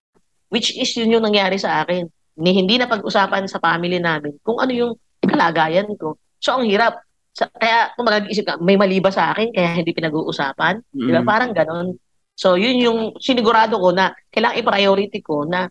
Which 0.54 0.76
is 0.76 0.92
yun 0.96 1.18
yung 1.18 1.26
nangyari 1.26 1.60
sa 1.60 1.84
akin. 1.84 2.08
Ni 2.40 2.56
hindi 2.56 2.80
na 2.80 2.88
pag-usapan 2.88 3.46
sa 3.52 3.60
family 3.60 4.00
namin 4.00 4.40
kung 4.42 4.58
ano 4.58 4.72
yung 4.72 4.94
kalagayan 5.20 5.92
ko. 6.00 6.16
So 6.40 6.56
ang 6.56 6.66
hirap. 6.66 7.04
Sa, 7.36 7.46
kaya 7.52 7.94
kung 7.94 8.08
mag-isip 8.10 8.44
ka, 8.48 8.58
may 8.58 8.80
mali 8.80 8.98
ba 9.04 9.14
sa 9.14 9.36
akin 9.36 9.54
kaya 9.54 9.80
hindi 9.80 9.92
pinag-uusapan? 9.92 10.82
Di 10.92 11.12
ba? 11.12 11.22
Mm-mm. 11.22 11.28
Parang 11.28 11.52
ganon. 11.52 12.00
So 12.34 12.56
yun 12.56 12.80
yung 12.80 13.00
sinigurado 13.20 13.76
ko 13.76 13.92
na 13.92 14.16
kailangan 14.32 14.60
i-priority 14.64 15.20
ko 15.20 15.44
na 15.44 15.68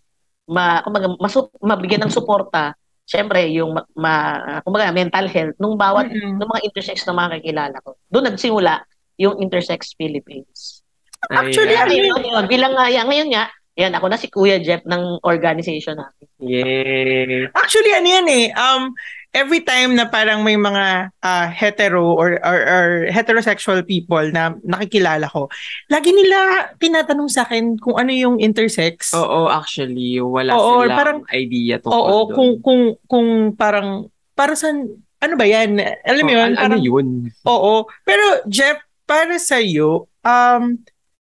ma, 0.49 0.85
kumbaga, 0.85 1.09
masu, 1.16 1.49
mabigyan 1.61 2.09
ng 2.09 2.12
suporta 2.12 2.77
Siyempre, 3.09 3.49
yung 3.57 3.73
ma, 3.73 3.83
ma, 3.97 4.12
kumbaga, 4.61 4.93
mental 4.93 5.33
health 5.33 5.57
nung 5.57 5.81
bawat 5.81 6.12
Mm-mm. 6.12 6.37
ng 6.37 6.45
mga 6.45 6.64
intersex 6.69 7.09
na 7.09 7.16
mga 7.16 7.41
kakilala 7.41 7.77
ko. 7.81 7.97
Doon 8.12 8.29
nagsimula 8.29 8.85
yung 9.16 9.41
Intersex 9.41 9.97
Philippines. 9.97 10.85
Actually, 11.33 11.73
Kaya 11.73 11.89
ano 11.89 11.93
yun? 11.97 12.05
ngayon, 12.05 12.23
yun, 12.29 12.45
bilang 12.47 12.73
nga, 12.77 12.87
ngayon 12.93 13.29
nga, 13.33 13.45
yan, 13.79 13.95
ako 13.95 14.11
na 14.11 14.18
si 14.18 14.26
Kuya 14.26 14.59
Jeff 14.59 14.83
ng 14.83 15.22
organization 15.22 15.95
namin. 15.95 16.26
Yay. 16.43 17.47
Actually, 17.55 17.95
ano 17.95 18.09
yan 18.11 18.26
eh, 18.26 18.47
um, 18.53 18.91
every 19.31 19.62
time 19.62 19.95
na 19.95 20.11
parang 20.11 20.43
may 20.43 20.59
mga 20.59 21.14
ah, 21.14 21.47
hetero 21.47 22.11
or, 22.11 22.43
or, 22.43 22.59
or 22.59 22.87
heterosexual 23.07 23.79
people 23.87 24.26
na 24.35 24.59
nakikilala 24.66 25.31
ko, 25.31 25.47
lagi 25.87 26.11
nila 26.11 26.68
tinatanong 26.76 27.31
sa 27.31 27.47
akin 27.47 27.79
kung 27.79 27.95
ano 27.95 28.11
yung 28.11 28.37
intersex. 28.43 29.14
Oo, 29.14 29.47
actually, 29.47 30.18
wala 30.18 30.59
Oo, 30.59 30.83
silang 30.83 30.99
parang- 30.99 31.22
idea 31.31 31.79
tungkol 31.79 31.95
Oo, 31.95 32.16
doon. 32.26 32.35
kung, 32.35 32.51
kung, 32.59 32.83
kung 33.07 33.29
parang, 33.55 34.11
para 34.35 34.59
sa, 34.59 34.74
ano 35.18 35.35
ba 35.39 35.47
yan? 35.47 35.79
Alam 36.03 36.22
mo 36.26 36.31
Oh, 36.31 36.35
yun? 36.35 36.43
an- 36.43 36.59
ano 36.59 36.74
Parang, 36.74 36.83
yun? 36.83 37.07
Oo. 37.47 37.74
Pero, 38.03 38.24
Jeff, 38.51 38.79
para 39.07 39.39
sa 39.39 39.62
iyo, 39.62 40.11
um, 40.20 40.83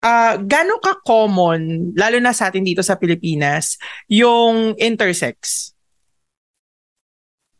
ah 0.04 0.36
gano'n 0.36 0.84
ka-common, 0.84 1.62
lalo 1.95 2.18
na 2.20 2.36
sa 2.36 2.51
atin 2.51 2.68
dito 2.68 2.84
sa 2.84 2.99
Pilipinas, 2.99 3.80
yung 4.12 4.76
intersex? 4.76 5.72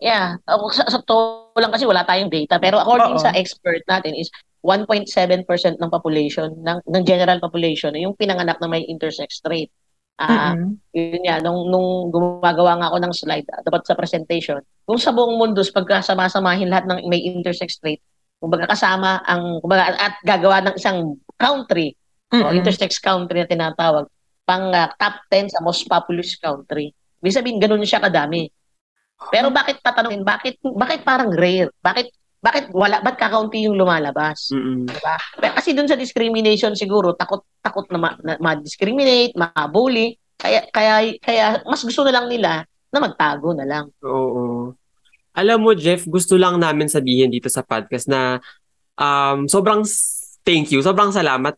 Yeah, 0.04 0.36
ako, 0.44 0.68
sa, 0.76 0.84
sa 0.92 1.00
to 1.00 1.48
lang 1.56 1.72
kasi 1.72 1.88
wala 1.88 2.04
tayong 2.04 2.28
data, 2.28 2.60
pero 2.60 2.84
according 2.84 3.16
Oo. 3.16 3.24
sa 3.24 3.32
expert 3.32 3.80
natin 3.88 4.12
is 4.20 4.28
1.7% 4.60 5.08
ng 5.80 5.92
population, 5.92 6.52
ng, 6.60 6.84
ng 6.84 7.04
general 7.08 7.40
population, 7.40 7.96
yung 7.96 8.16
pinanganak 8.16 8.60
na 8.60 8.68
may 8.68 8.84
intersex 8.84 9.40
trait. 9.40 9.72
Ah, 10.20 10.54
Mm-mm. 10.54 10.78
yun 10.94 11.24
nga, 11.26 11.40
nung, 11.42 11.72
nung 11.72 12.12
gumagawa 12.12 12.80
nga 12.80 12.88
ako 12.92 12.98
ng 13.00 13.14
slide, 13.16 13.48
ah, 13.56 13.64
dapat 13.64 13.82
sa 13.88 13.96
presentation, 13.96 14.60
kung 14.84 15.00
sa 15.00 15.16
buong 15.16 15.40
mundo, 15.40 15.64
pagkasama-samahin 15.64 16.68
lahat 16.68 16.86
ng 16.86 17.08
may 17.08 17.24
intersex 17.24 17.80
trait, 17.80 18.04
kumbaga 18.44 18.68
kasama 18.68 19.24
ang, 19.24 19.64
kumbaga, 19.64 19.96
at 19.96 20.20
gagawa 20.24 20.64
ng 20.68 20.76
isang 20.76 21.16
country, 21.40 21.96
o 22.34 22.50
Mm-mm. 22.50 22.58
intersex 22.58 22.98
country 22.98 23.46
na 23.46 23.50
tinatawag, 23.50 24.10
pang 24.44 24.74
ah, 24.74 24.90
top 24.98 25.24
10 25.30 25.54
sa 25.54 25.60
most 25.62 25.86
populous 25.86 26.36
country. 26.36 26.92
Ibig 27.24 27.36
sabihin, 27.36 27.62
ganun 27.62 27.86
siya 27.86 28.04
kadami. 28.04 28.50
Pero 29.32 29.48
bakit 29.54 29.80
tatanungin, 29.80 30.26
bakit, 30.28 30.60
bakit 30.60 31.08
parang 31.08 31.32
rare? 31.32 31.72
Bakit, 31.80 32.08
bakit 32.44 32.64
wala, 32.76 33.00
ba't 33.00 33.16
kakaunti 33.16 33.64
yung 33.64 33.80
lumalabas? 33.80 34.52
Mm-mm. 34.52 34.92
Diba? 34.92 35.16
Kasi 35.56 35.72
dun 35.72 35.88
sa 35.88 35.96
discrimination 35.96 36.76
siguro, 36.76 37.16
takot 37.16 37.48
takot 37.64 37.88
na, 37.88 37.98
ma, 38.02 38.10
na 38.20 38.36
ma-discriminate, 38.36 39.32
ma-bully. 39.40 40.20
Kaya, 40.36 40.68
kaya, 40.76 41.16
kaya 41.24 41.64
mas 41.64 41.80
gusto 41.88 42.04
na 42.04 42.12
lang 42.20 42.28
nila 42.28 42.68
na 42.68 43.00
magtago 43.00 43.56
na 43.56 43.64
lang. 43.64 43.86
Oo. 44.04 44.76
Alam 45.34 45.60
mo, 45.64 45.72
Jeff, 45.72 46.04
gusto 46.04 46.36
lang 46.36 46.60
namin 46.60 46.92
sabihin 46.92 47.32
dito 47.32 47.48
sa 47.48 47.64
podcast 47.64 48.12
na 48.12 48.44
um, 49.00 49.48
sobrang 49.48 49.88
thank 50.44 50.68
you, 50.70 50.84
sobrang 50.84 51.16
salamat 51.16 51.56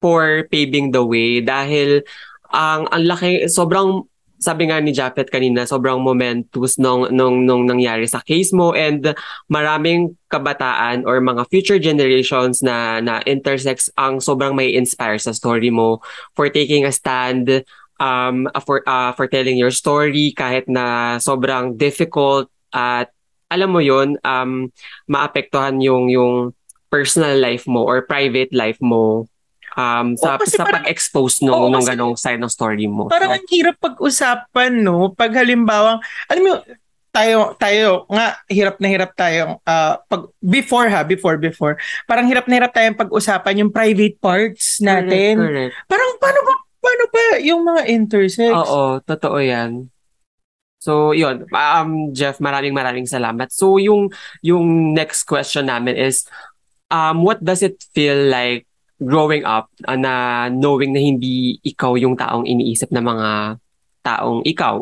for 0.00 0.48
paving 0.48 0.90
the 0.90 1.04
way 1.04 1.44
dahil 1.44 2.02
ang 2.50 2.90
ang 2.90 3.04
laki, 3.06 3.46
sobrang 3.46 4.10
sabi 4.40 4.72
nga 4.72 4.80
ni 4.80 4.96
Japet 4.96 5.28
kanina, 5.28 5.68
sobrang 5.68 6.00
momentous 6.00 6.80
nung, 6.80 7.12
nung, 7.12 7.44
nung 7.44 7.68
nangyari 7.68 8.08
sa 8.08 8.24
case 8.24 8.56
mo 8.56 8.72
and 8.72 9.12
maraming 9.52 10.16
kabataan 10.32 11.04
or 11.04 11.20
mga 11.20 11.44
future 11.52 11.76
generations 11.76 12.64
na, 12.64 13.04
na 13.04 13.20
intersex 13.28 13.92
ang 14.00 14.16
sobrang 14.16 14.56
may 14.56 14.72
inspire 14.72 15.20
sa 15.20 15.36
story 15.36 15.68
mo 15.68 16.00
for 16.32 16.48
taking 16.48 16.88
a 16.88 16.92
stand 16.92 17.68
um, 18.00 18.48
for, 18.64 18.80
uh, 18.88 19.12
for 19.12 19.28
telling 19.28 19.60
your 19.60 19.70
story 19.70 20.32
kahit 20.32 20.64
na 20.72 21.20
sobrang 21.20 21.76
difficult 21.76 22.48
at 22.72 23.12
alam 23.52 23.76
mo 23.76 23.84
yon 23.84 24.16
um, 24.24 24.72
maapektuhan 25.04 25.84
yung, 25.84 26.08
yung 26.08 26.56
personal 26.88 27.36
life 27.36 27.68
mo 27.68 27.84
or 27.84 28.08
private 28.08 28.56
life 28.56 28.80
mo 28.80 29.28
um, 29.76 30.16
sa, 30.18 30.38
kasi 30.38 30.56
sa 30.56 30.64
parang- 30.64 30.82
pag-expose 30.82 31.42
nung, 31.44 31.68
Oo, 31.68 31.70
nung 31.70 31.86
ganong 31.86 32.16
side 32.16 32.40
ng 32.40 32.50
story 32.50 32.86
mo. 32.86 33.10
Parang 33.10 33.34
So, 33.34 33.36
ang 33.38 33.46
hirap 33.50 33.76
pag-usapan, 33.78 34.72
no? 34.82 35.12
Pag 35.14 35.34
halimbawa, 35.36 36.00
alam 36.30 36.42
mo, 36.42 36.54
tayo, 37.10 37.58
tayo, 37.58 38.06
nga, 38.06 38.38
hirap 38.46 38.78
na 38.78 38.86
hirap 38.86 39.10
tayo, 39.18 39.58
ah, 39.66 39.98
pag, 40.06 40.30
before 40.38 40.86
ha, 40.86 41.02
before, 41.02 41.36
before, 41.42 41.74
parang 42.06 42.30
hirap 42.30 42.46
na 42.46 42.62
hirap 42.62 42.70
tayong 42.70 42.98
pag-usapan 42.98 43.66
yung 43.66 43.72
private 43.74 44.16
parts 44.22 44.78
natin. 44.78 45.38
Correct, 45.38 45.74
correct. 45.74 45.74
Parang, 45.90 46.10
paano 46.22 46.40
ba, 46.46 46.54
paano 46.80 47.04
ba 47.10 47.22
yung 47.42 47.62
mga 47.66 47.82
intersex. 47.90 48.54
Oo, 48.54 49.02
totoo 49.02 49.38
yan. 49.42 49.90
So, 50.80 51.12
yun. 51.12 51.44
Um, 51.52 52.16
Jeff, 52.16 52.40
maraming 52.40 52.72
maraming 52.72 53.04
salamat. 53.04 53.52
So, 53.52 53.76
yung, 53.76 54.08
yung 54.40 54.96
next 54.96 55.28
question 55.28 55.68
namin 55.68 55.98
is, 55.98 56.24
um, 56.88 57.20
what 57.20 57.42
does 57.44 57.60
it 57.60 57.84
feel 57.92 58.16
like 58.32 58.69
growing 59.00 59.48
up 59.48 59.72
uh, 59.88 59.96
na 59.96 60.46
knowing 60.52 60.92
na 60.92 61.00
hindi 61.00 61.56
ikaw 61.64 61.96
yung 61.96 62.14
taong 62.14 62.44
iniisip 62.44 62.92
ng 62.92 63.04
mga 63.04 63.28
taong 64.04 64.44
ikaw? 64.44 64.76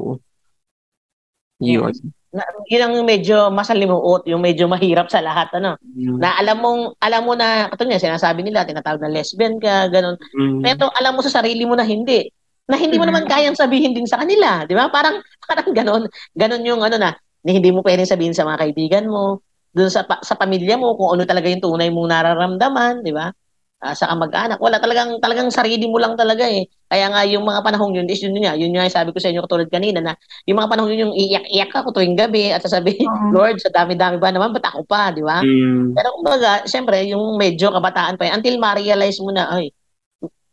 Yun. 1.62 1.94
Na, 2.28 2.44
yun 2.68 2.82
ang 2.84 2.94
medyo 3.08 3.48
masalimuot, 3.48 4.28
yung 4.28 4.44
medyo 4.44 4.68
mahirap 4.68 5.08
sa 5.08 5.24
lahat, 5.24 5.48
ano. 5.56 5.80
Mm. 5.96 6.20
Na 6.20 6.36
alam 6.36 6.60
mong, 6.60 6.80
alam 7.00 7.22
mo 7.24 7.32
na, 7.32 7.72
ito 7.72 7.82
niya, 7.88 8.04
sinasabi 8.04 8.44
nila, 8.44 8.68
tinatawag 8.68 9.00
na 9.00 9.10
lesbian 9.10 9.56
ka, 9.56 9.88
ganun. 9.88 10.20
Mm. 10.36 10.60
Pero 10.60 10.92
alam 10.92 11.16
mo 11.16 11.24
sa 11.24 11.40
sarili 11.40 11.64
mo 11.64 11.72
na 11.72 11.88
hindi. 11.88 12.28
Na 12.68 12.76
hindi 12.76 13.00
mo 13.00 13.08
naman 13.08 13.24
kayang 13.24 13.56
sabihin 13.56 13.96
din 13.96 14.04
sa 14.04 14.20
kanila, 14.20 14.68
di 14.68 14.76
ba? 14.76 14.92
Parang, 14.92 15.24
parang 15.48 15.72
ganun. 15.72 16.02
Ganun 16.36 16.62
yung 16.68 16.84
ano 16.84 17.00
na, 17.00 17.16
na 17.16 17.50
hindi 17.50 17.72
mo 17.72 17.80
pwedeng 17.80 18.06
sabihin 18.06 18.36
sa 18.36 18.44
mga 18.44 18.60
kaibigan 18.60 19.08
mo, 19.08 19.40
dun 19.72 19.88
sa, 19.88 20.04
sa 20.04 20.36
pamilya 20.36 20.76
mo, 20.76 21.00
kung 21.00 21.16
ano 21.16 21.24
talaga 21.24 21.48
yung 21.48 21.64
tunay 21.64 21.88
mong 21.88 22.08
nararamdaman, 22.12 23.00
di 23.02 23.12
ba? 23.16 23.32
Ah, 23.78 23.94
sa 23.94 24.10
kamag-anak. 24.10 24.58
Wala 24.58 24.82
talagang, 24.82 25.22
talagang 25.22 25.54
sarili 25.54 25.86
mo 25.86 26.02
lang 26.02 26.18
talaga 26.18 26.42
eh. 26.50 26.66
Kaya 26.90 27.14
nga 27.14 27.22
yung 27.22 27.46
mga 27.46 27.62
panahong 27.62 27.94
yun, 27.94 28.10
is 28.10 28.18
yun 28.18 28.34
nga, 28.34 28.58
yun 28.58 28.74
nga 28.74 28.82
yung 28.82 28.96
sabi 28.98 29.14
ko 29.14 29.22
sa 29.22 29.30
inyo 29.30 29.38
katulad 29.46 29.70
kanina 29.70 30.02
na 30.02 30.18
yung 30.50 30.58
mga 30.58 30.66
panahong 30.66 30.90
yun, 30.90 31.00
yung 31.06 31.14
iyak-iyak 31.14 31.70
ako 31.70 31.94
tuwing 31.94 32.18
gabi 32.18 32.50
at 32.50 32.58
sasabihin, 32.58 33.06
Oo. 33.06 33.30
Lord, 33.38 33.62
sa 33.62 33.70
dami-dami 33.70 34.18
ba 34.18 34.34
naman, 34.34 34.50
ba't 34.50 34.66
ako 34.66 34.82
pa, 34.82 35.14
di 35.14 35.22
ba? 35.22 35.46
Mm. 35.46 35.94
Pero 35.94 36.08
kumbaga, 36.18 36.66
siyempre, 36.66 37.06
yung 37.06 37.38
medyo 37.38 37.70
kabataan 37.70 38.18
pa 38.18 38.26
yan, 38.26 38.42
until 38.42 38.58
ma-realize 38.58 39.22
mo 39.22 39.30
na, 39.30 39.46
ay, 39.46 39.70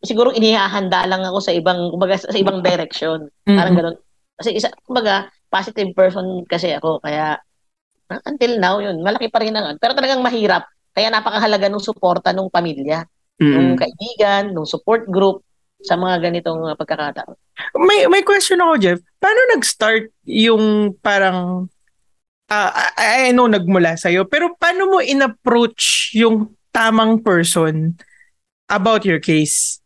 siguro 0.06 0.30
inihahanda 0.30 1.10
lang 1.10 1.26
ako 1.26 1.42
sa 1.42 1.50
ibang, 1.50 1.90
kumbaga, 1.90 2.22
sa 2.22 2.38
ibang 2.38 2.62
direction. 2.62 3.26
Mm-mm. 3.50 3.58
Parang 3.58 3.74
ganun. 3.74 3.96
Kasi 4.38 4.54
isa, 4.54 4.70
kumbaga, 4.86 5.34
positive 5.50 5.98
person 5.98 6.46
kasi 6.46 6.78
ako, 6.78 7.02
kaya, 7.02 7.42
ah, 8.14 8.22
until 8.30 8.62
now, 8.62 8.78
yun, 8.78 9.02
malaki 9.02 9.34
pa 9.34 9.42
rin 9.42 9.58
ang, 9.58 9.82
pero 9.82 9.98
talagang 9.98 10.22
mahirap. 10.22 10.70
Kaya 10.94 11.10
napakahalaga 11.10 11.74
ng 11.74 11.82
suporta 11.82 12.30
ng 12.38 12.54
pamilya, 12.54 13.02
ng 13.42 13.76
Mm. 13.76 13.80
kaibigan, 13.80 14.44
ng 14.56 14.68
support 14.68 15.04
group, 15.12 15.44
sa 15.84 16.00
mga 16.00 16.32
ganitong 16.32 16.66
uh, 16.66 16.74
pagkakataon. 16.74 17.36
May 17.78 18.10
may 18.10 18.24
question 18.26 18.58
ako, 18.58 18.74
Jeff. 18.82 19.00
Paano 19.22 19.40
nag-start 19.54 20.10
yung 20.26 20.96
parang 21.00 21.70
ah, 22.50 22.72
I, 22.98 23.30
I 23.30 23.36
know 23.36 23.46
nagmula 23.46 23.94
sa 24.00 24.10
pero 24.26 24.56
paano 24.58 24.90
mo 24.90 24.98
in-approach 25.04 26.12
yung 26.18 26.56
tamang 26.74 27.22
person 27.22 27.96
about 28.72 29.06
your 29.06 29.22
case? 29.22 29.80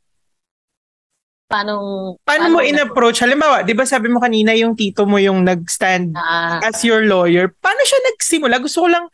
Paano, 1.50 1.74
Paano, 2.22 2.54
mo 2.54 2.60
in-approach? 2.62 3.26
Halimbawa, 3.26 3.66
'di 3.66 3.74
ba 3.74 3.82
sabi 3.82 4.06
mo 4.06 4.22
kanina 4.22 4.54
yung 4.54 4.78
tito 4.78 5.10
mo 5.10 5.18
yung 5.18 5.42
nag-stand 5.42 6.14
Ah, 6.14 6.62
as 6.62 6.86
your 6.86 7.10
lawyer. 7.10 7.50
Paano 7.58 7.82
siya 7.82 8.00
nagsimula? 8.14 8.62
Gusto 8.62 8.86
ko 8.86 8.90
lang 8.94 9.10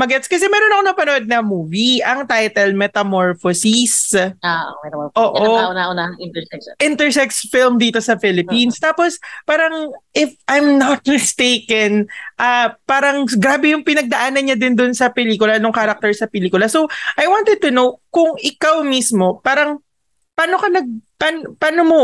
magets 0.00 0.24
kasi 0.24 0.48
meron 0.48 0.72
ako 0.72 0.82
napanood 0.88 1.26
na 1.28 1.44
movie, 1.44 2.00
ang 2.00 2.24
title 2.24 2.72
Metamorphosis. 2.72 4.16
ah, 4.40 4.72
naman. 4.80 5.12
Oo. 5.12 5.36
Yan 5.36 5.44
ang 5.44 5.60
kauna-una, 5.60 6.04
intersex. 6.16 6.60
intersex 6.80 7.30
film 7.52 7.76
dito 7.76 8.00
sa 8.00 8.16
Philippines. 8.16 8.80
Tapos 8.80 9.20
parang 9.44 9.92
if 10.16 10.32
I'm 10.48 10.80
not 10.80 11.04
mistaken, 11.10 12.08
ah 12.40 12.72
parang 12.88 13.28
grabe 13.28 13.76
yung 13.76 13.84
pinagdaanan 13.84 14.48
niya 14.48 14.56
din 14.56 14.72
doon 14.72 14.96
sa 14.96 15.12
pelikula 15.12 15.60
nung 15.60 15.76
character 15.76 16.08
sa 16.16 16.24
pelikula. 16.24 16.64
So 16.72 16.88
I 17.20 17.28
wanted 17.28 17.60
to 17.60 17.68
know 17.68 18.00
kung 18.08 18.40
ikaw 18.40 18.80
mismo 18.80 19.44
parang 19.44 19.84
paano 20.32 20.56
ka 20.56 20.72
nag 20.72 20.88
pan- 21.20 21.52
paano 21.60 21.82
mo 21.84 22.00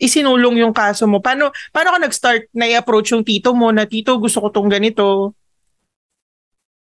isinulong 0.00 0.64
yung 0.64 0.72
kaso 0.72 1.04
mo? 1.04 1.20
Paano 1.20 1.52
paano 1.68 1.92
ka 1.92 1.98
nag-start 2.00 2.42
na 2.56 2.64
i-approach 2.66 3.12
yung 3.12 3.22
tito 3.22 3.52
mo 3.52 3.68
na 3.68 3.84
tito 3.84 4.16
gusto 4.16 4.40
ko 4.40 4.48
tong 4.48 4.72
ganito? 4.72 5.36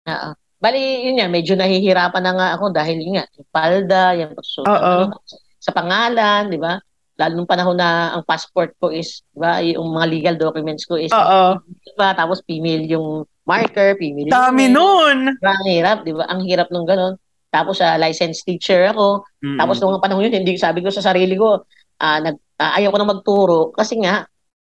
Oo. 0.08 0.43
Bali, 0.64 1.12
yun 1.12 1.20
nga, 1.20 1.28
medyo 1.28 1.60
nahihirapan 1.60 2.24
na 2.24 2.34
nga 2.40 2.48
ako 2.56 2.72
dahil 2.72 3.04
yun 3.04 3.20
nga, 3.20 3.28
yung 3.36 3.50
palda, 3.52 4.04
yung 4.16 4.32
pagsusunod 4.32 4.72
Oo. 4.72 5.12
sa 5.60 5.76
pangalan, 5.76 6.48
di 6.48 6.56
ba? 6.56 6.80
Lalo 7.20 7.36
nung 7.36 7.52
panahon 7.52 7.76
na 7.76 8.16
ang 8.16 8.24
passport 8.24 8.72
ko 8.80 8.88
is, 8.88 9.28
di 9.36 9.44
ba, 9.44 9.60
yung 9.60 9.92
mga 9.92 10.08
legal 10.08 10.36
documents 10.40 10.88
ko 10.88 10.96
is, 10.96 11.12
Oo. 11.12 11.60
di 11.68 11.92
ba? 12.00 12.16
Tapos 12.16 12.40
female 12.48 12.88
yung 12.88 13.28
marker, 13.44 14.00
female 14.00 14.32
yung 14.32 14.40
Dami 14.40 14.72
nun. 14.72 15.36
Di 15.36 15.44
ba? 15.44 15.52
Ang 15.52 15.68
hirap, 15.68 15.98
di 16.08 16.14
ba? 16.16 16.24
Ang 16.32 16.42
hirap 16.48 16.72
nung 16.72 16.88
ganun. 16.88 17.20
Tapos 17.52 17.84
sa 17.84 18.00
licensed 18.00 18.48
teacher 18.48 18.88
ako. 18.90 19.28
Mm. 19.44 19.60
Tapos 19.60 19.78
nung 19.84 20.00
panahon 20.00 20.26
yun, 20.26 20.42
hindi 20.42 20.56
sabi 20.56 20.80
ko 20.80 20.90
sa 20.90 21.04
sarili 21.04 21.36
ko, 21.36 21.68
ah 22.00 22.24
nag, 22.24 22.40
ah, 22.58 22.80
ayaw 22.80 22.90
ko 22.96 22.98
na 23.04 23.12
magturo 23.12 23.60
kasi 23.76 24.00
nga, 24.00 24.24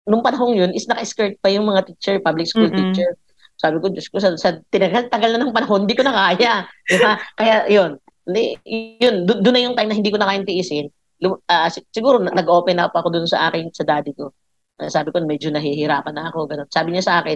nung 0.03 0.25
panahon 0.25 0.57
yun 0.57 0.71
is 0.75 0.89
naka-skirt 0.89 1.39
pa 1.39 1.47
yung 1.47 1.63
mga 1.63 1.87
teacher, 1.87 2.19
public 2.19 2.49
school 2.49 2.67
Mm-mm. 2.67 2.91
teacher. 2.91 3.15
Sabi 3.63 3.79
ko, 3.79 3.87
Diyos 3.87 4.11
ko, 4.11 4.19
sa, 4.19 4.35
sa 4.35 4.59
tinagal, 4.67 5.07
tagal 5.07 5.31
na 5.31 5.39
ng 5.39 5.55
panahon, 5.55 5.87
hindi 5.87 5.95
ko 5.95 6.03
na 6.03 6.11
kaya. 6.11 6.67
Di 6.83 6.99
ba? 6.99 7.15
Kaya 7.39 7.63
yun, 7.71 7.95
Hindi, 8.27 8.55
yun, 8.99 9.23
do- 9.23 9.39
doon 9.39 9.55
na 9.55 9.63
yung 9.63 9.75
time 9.75 9.87
na 9.91 9.95
hindi 9.95 10.11
ko 10.11 10.15
na 10.19 10.27
kayang 10.27 10.47
tiisin. 10.47 10.87
Si- 11.71 11.87
siguro 11.91 12.19
na- 12.19 12.31
nag-open 12.31 12.79
up 12.79 12.91
ako 12.91 13.07
doon 13.11 13.27
sa 13.27 13.47
akin, 13.47 13.67
sa 13.71 13.83
daddy 13.83 14.11
ko. 14.15 14.31
Ah, 14.79 14.87
sabi 14.91 15.11
ko, 15.11 15.19
medyo 15.23 15.47
nahihirapan 15.51 16.11
na 16.15 16.27
ako. 16.31 16.47
Ganun. 16.47 16.67
Sabi 16.71 16.91
niya 16.95 17.03
sa 17.03 17.19
akin, 17.19 17.35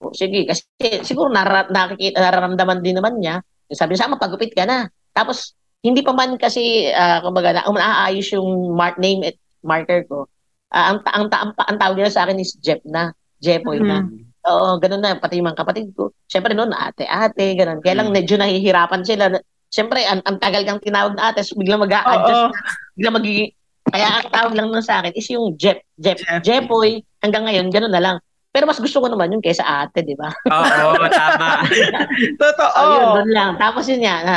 "Oh, 0.00 0.12
sige, 0.16 0.44
kasi 0.48 0.64
siguro 1.04 1.28
nara- 1.28 1.68
nakikita, 1.68 2.20
nararamdaman 2.20 2.80
din 2.80 2.96
naman 2.96 3.20
niya. 3.20 3.40
Sabi 3.72 3.96
niya, 3.96 4.04
sa 4.08 4.12
mapagupit 4.12 4.52
ka 4.52 4.64
na. 4.64 4.88
Tapos, 5.12 5.52
hindi 5.80 6.00
pa 6.00 6.12
man 6.12 6.36
kasi, 6.36 6.88
ah, 6.92 7.20
kumbaga, 7.20 7.60
na, 7.60 7.68
umaayos 7.68 8.28
yung 8.32 8.72
mark 8.72 8.96
name 8.96 9.28
at 9.28 9.36
marker 9.60 10.08
ko. 10.08 10.24
Ah, 10.68 10.92
ang, 10.92 11.04
ang, 11.04 11.28
ang, 11.28 11.52
pa- 11.52 11.68
ang 11.68 11.76
tawag 11.76 11.96
nila 12.00 12.12
sa 12.12 12.24
akin 12.24 12.40
is 12.40 12.56
Jep 12.58 12.80
na. 12.84 13.12
Jepoy 13.38 13.76
na. 13.78 14.08
Oo, 14.44 14.76
ganun 14.76 15.00
na. 15.00 15.16
Pati 15.16 15.40
yung 15.40 15.48
mga 15.48 15.60
kapatid 15.64 15.92
ko. 15.96 16.12
Siyempre 16.28 16.52
noon, 16.52 16.76
ate-ate, 16.76 17.56
ganun. 17.56 17.80
Kaya 17.80 18.00
lang 18.00 18.12
Mm. 18.12 18.14
medyo 18.14 18.34
nahihirapan 18.36 19.02
sila. 19.02 19.32
Siyempre, 19.72 20.04
ang, 20.04 20.20
ang 20.22 20.36
tagal 20.36 20.62
kang 20.68 20.84
tinawag 20.84 21.16
na 21.16 21.32
ate, 21.32 21.40
so 21.42 21.56
biglang 21.56 21.80
mag-a-adjust 21.82 22.42
Oo. 22.46 22.52
na. 22.52 22.60
Biglang 22.94 23.16
magiging... 23.16 23.50
Kaya 23.84 24.06
ang 24.20 24.32
tawag 24.32 24.54
lang 24.56 24.68
nun 24.72 24.80
sa 24.80 25.00
akin 25.04 25.12
is 25.12 25.28
yung 25.28 25.56
Jep. 25.60 25.84
Jep. 26.00 26.16
Jep. 26.16 26.40
Jepoy. 26.44 27.04
Hanggang 27.20 27.44
ngayon, 27.44 27.68
ganun 27.68 27.92
na 27.92 28.00
lang. 28.00 28.16
Pero 28.48 28.64
mas 28.70 28.78
gusto 28.78 29.02
ko 29.02 29.10
naman 29.10 29.34
yun 29.34 29.42
kaysa 29.42 29.66
ate, 29.66 30.06
di 30.06 30.14
ba? 30.14 30.30
Oo, 30.48 30.94
tama. 31.10 31.66
Totoo. 32.42 32.80
Oh, 32.80 32.92
yun, 32.94 33.06
doon 33.20 33.30
lang. 33.34 33.50
Tapos 33.58 33.84
yun 33.90 34.00
nga, 34.00 34.16
na, 34.22 34.34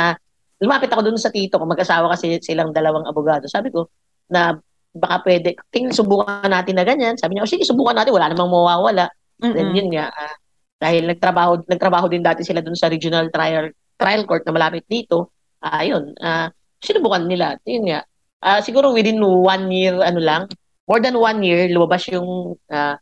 lumapit 0.58 0.90
ako 0.90 1.06
doon 1.06 1.20
sa 1.20 1.30
tito 1.30 1.54
ko, 1.56 1.64
mag-asawa 1.64 2.10
kasi 2.12 2.36
silang 2.42 2.74
dalawang 2.74 3.06
abogado. 3.06 3.46
Sabi 3.46 3.70
ko, 3.70 3.88
na 4.28 4.58
baka 4.92 5.22
pwede, 5.22 5.54
tingin 5.70 5.94
subukan 5.94 6.50
natin 6.50 6.74
na 6.74 6.84
ganyan. 6.84 7.14
Sabi 7.14 7.38
niya, 7.38 7.46
oh, 7.46 7.50
sige, 7.50 7.62
subukan 7.62 7.94
natin, 7.94 8.10
wala 8.10 8.32
namang 8.34 8.50
mawawala. 8.50 9.06
Then 9.38 9.70
Mm-mm. 9.70 9.78
yun 9.78 9.88
nga, 9.94 10.10
ah, 10.10 10.34
dahil 10.78 11.10
nagtrabaho, 11.10 11.66
nagtrabaho 11.66 12.06
din 12.10 12.22
dati 12.22 12.46
sila 12.46 12.62
doon 12.62 12.78
sa 12.78 12.90
regional 12.90 13.30
trial 13.34 13.74
trial 13.98 14.22
court 14.26 14.46
na 14.46 14.54
malapit 14.54 14.86
dito, 14.86 15.34
yun, 15.82 16.14
ah, 16.22 16.50
sinubukan 16.78 17.26
nila. 17.26 17.58
Yun 17.66 17.90
nga, 17.90 18.00
ah, 18.42 18.60
siguro 18.62 18.94
within 18.94 19.18
one 19.22 19.66
year, 19.74 19.98
ano 19.98 20.22
lang, 20.22 20.42
more 20.86 21.02
than 21.02 21.18
one 21.18 21.42
year, 21.42 21.66
lumabas 21.70 22.06
yung, 22.10 22.54
ah, 22.70 22.94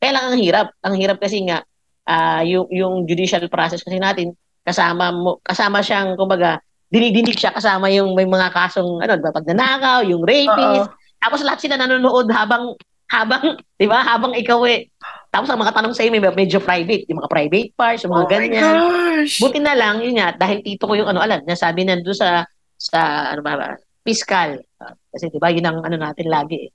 kaya 0.00 0.12
lang 0.16 0.24
ang 0.34 0.38
hirap. 0.42 0.66
Ang 0.82 0.94
hirap 0.98 1.22
kasi 1.22 1.46
nga, 1.46 1.62
ah, 2.10 2.42
yung, 2.42 2.66
yung 2.70 3.06
judicial 3.06 3.46
process 3.46 3.86
kasi 3.86 4.02
natin, 4.02 4.34
kasama 4.66 5.14
mo, 5.14 5.38
kasama 5.46 5.80
siyang, 5.80 6.18
kumbaga, 6.18 6.58
dinidinig 6.90 7.38
siya 7.38 7.54
kasama 7.54 7.86
yung 7.94 8.18
may 8.18 8.26
mga 8.26 8.50
kasong, 8.50 8.98
ano, 8.98 9.12
diba, 9.14 9.30
pagnanakaw, 9.30 10.02
yung 10.02 10.26
rapist, 10.26 10.90
tapos 11.22 11.40
lahat 11.46 11.62
sila 11.62 11.78
nanonood 11.78 12.26
habang, 12.34 12.74
habang, 13.06 13.54
di 13.78 13.86
ba, 13.86 14.02
habang 14.02 14.34
ikaw 14.34 14.66
eh, 14.66 14.90
tapos 15.30 15.46
ang 15.46 15.62
mga 15.62 15.74
tanong 15.78 15.94
sa 15.94 16.02
iyo, 16.02 16.10
may 16.10 16.22
medyo 16.22 16.58
private, 16.58 17.06
yung 17.06 17.22
mga 17.22 17.30
private 17.30 17.70
parts, 17.78 18.02
yung 18.02 18.12
mga 18.18 18.26
Oh 18.26 18.30
ganyan. 18.30 18.62
gosh. 18.66 19.38
Buti 19.38 19.58
na 19.62 19.78
lang, 19.78 20.02
yun 20.02 20.18
nga, 20.18 20.34
dahil 20.34 20.58
tito 20.66 20.90
ko 20.90 20.98
yung 20.98 21.06
ano, 21.06 21.22
alam, 21.22 21.46
nasabi 21.46 21.86
na 21.86 22.02
doon 22.02 22.18
sa, 22.18 22.42
sa, 22.74 23.30
ano 23.30 23.40
ba, 23.46 23.54
ba, 23.54 23.68
fiscal. 24.02 24.58
Ah, 24.82 24.90
kasi 25.14 25.30
di 25.30 25.38
ba, 25.38 25.54
yun 25.54 25.62
ang 25.70 25.86
ano 25.86 25.94
natin 25.94 26.26
lagi 26.26 26.66
eh. 26.66 26.70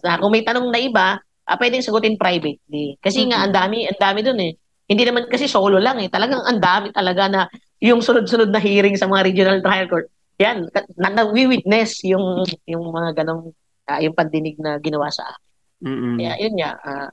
Na 0.00 0.16
kung 0.16 0.32
may 0.32 0.40
tanong 0.40 0.72
na 0.72 0.80
iba, 0.80 1.08
ah, 1.20 1.56
pwedeng 1.60 1.84
sagutin 1.84 2.16
privately. 2.16 2.96
Kasi 3.04 3.28
nga, 3.28 3.44
ang 3.44 3.52
dami, 3.52 3.84
ang 3.84 4.00
dami 4.00 4.24
doon 4.24 4.40
eh. 4.40 4.52
Hindi 4.88 5.04
naman 5.04 5.28
kasi 5.28 5.44
solo 5.44 5.76
lang 5.76 6.00
eh. 6.00 6.08
Talagang 6.08 6.40
ang 6.40 6.60
dami 6.60 6.88
talaga 6.88 7.28
na 7.28 7.40
yung 7.84 8.00
sunod-sunod 8.00 8.48
na 8.48 8.64
hearing 8.64 8.96
sa 8.96 9.04
mga 9.04 9.28
regional 9.28 9.60
trial 9.60 9.88
court. 9.92 10.08
Yan, 10.40 10.72
na, 10.96 11.12
na, 11.12 11.22
witness 11.28 12.00
yung, 12.00 12.48
yung 12.64 12.84
mga 12.88 13.24
ganong, 13.24 13.52
ah, 13.92 14.00
yung 14.00 14.16
pandinig 14.16 14.56
na 14.56 14.80
ginawa 14.80 15.12
sa 15.12 15.28
akin. 15.28 15.44
Mm-mm. 15.84 16.16
Kaya 16.16 16.32
yun 16.40 16.54
nga. 16.56 16.72
ah, 16.80 17.10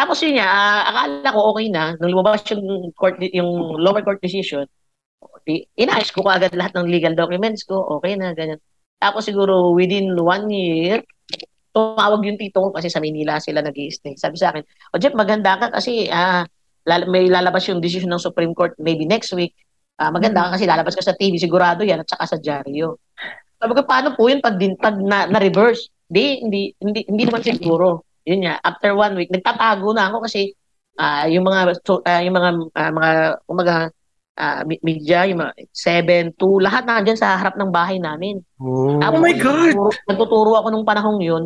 tapos 0.00 0.16
yun 0.24 0.40
nga, 0.40 0.48
ah, 0.48 0.80
akala 0.88 1.28
ko 1.36 1.40
okay 1.52 1.68
na. 1.68 1.92
Nung 2.00 2.16
lumabas 2.16 2.40
yung, 2.48 2.88
court, 2.96 3.20
yung 3.20 3.76
lower 3.76 4.00
court 4.00 4.24
decision, 4.24 4.64
inayos 5.76 6.08
ko 6.08 6.24
agad 6.24 6.56
lahat 6.56 6.72
ng 6.80 6.88
legal 6.88 7.12
documents 7.12 7.68
ko. 7.68 7.84
Okay 8.00 8.16
na, 8.16 8.32
ganyan. 8.32 8.56
Tapos 8.96 9.28
siguro 9.28 9.76
within 9.76 10.16
one 10.16 10.48
year, 10.48 11.04
tumawag 11.76 12.24
yung 12.24 12.40
tito 12.40 12.64
ko 12.64 12.68
kasi 12.72 12.88
sa 12.88 12.98
Manila 12.98 13.38
sila 13.38 13.62
nag 13.62 13.76
stay 13.76 14.16
Sabi 14.16 14.40
sa 14.40 14.56
akin, 14.56 14.64
o 14.92 14.98
Jeff, 14.98 15.12
maganda 15.12 15.60
ka 15.60 15.68
kasi 15.68 16.08
ah, 16.08 16.48
may 16.88 17.28
lalabas 17.28 17.68
yung 17.68 17.84
decision 17.84 18.08
ng 18.08 18.24
Supreme 18.24 18.56
Court 18.56 18.72
maybe 18.80 19.04
next 19.04 19.36
week. 19.36 19.52
Ah, 20.00 20.08
maganda 20.08 20.48
ka 20.48 20.56
kasi 20.56 20.64
lalabas 20.64 20.96
ka 20.96 21.04
sa 21.04 21.12
TV, 21.12 21.36
sigurado 21.36 21.84
yan, 21.84 22.00
at 22.00 22.08
saka 22.08 22.24
sa 22.24 22.38
dyaryo. 22.40 22.96
Sabi 23.60 23.72
ko, 23.76 23.84
paano 23.84 24.16
po 24.16 24.32
yun 24.32 24.40
pag, 24.40 24.56
din, 24.56 24.72
pag 24.80 24.96
na, 24.96 25.28
na-reverse? 25.28 25.92
Di, 26.08 26.40
hindi, 26.40 26.72
hindi, 26.80 27.04
hindi 27.04 27.22
naman 27.28 27.44
siguro. 27.44 28.08
Yun 28.30 28.46
nga, 28.46 28.54
after 28.62 28.94
one 28.94 29.18
week, 29.18 29.30
nagtatago 29.34 29.90
na 29.90 30.06
ako 30.06 30.22
kasi 30.30 30.54
ah 31.00 31.26
yung 31.26 31.42
mga 31.42 31.82
so, 31.82 31.98
ah, 32.06 32.22
yung 32.22 32.36
mga 32.38 32.50
ah, 32.78 32.92
mga 32.94 33.10
umaga 33.50 33.76
mi- 34.64 34.82
media, 34.82 35.28
yung 35.28 35.44
mga 35.44 35.52
7, 35.68 36.32
2, 36.38 36.64
lahat 36.64 36.82
nandiyan 36.88 37.18
sa 37.18 37.36
harap 37.36 37.54
ng 37.60 37.68
bahay 37.68 38.00
namin. 38.00 38.40
Oh. 38.56 38.96
Tapos, 38.96 39.20
my 39.20 39.36
God! 39.36 39.74
Nagtuturo, 39.76 39.90
nagtuturo 40.08 40.52
ako 40.56 40.66
nung 40.72 40.86
panahong 40.88 41.20
yun. 41.20 41.44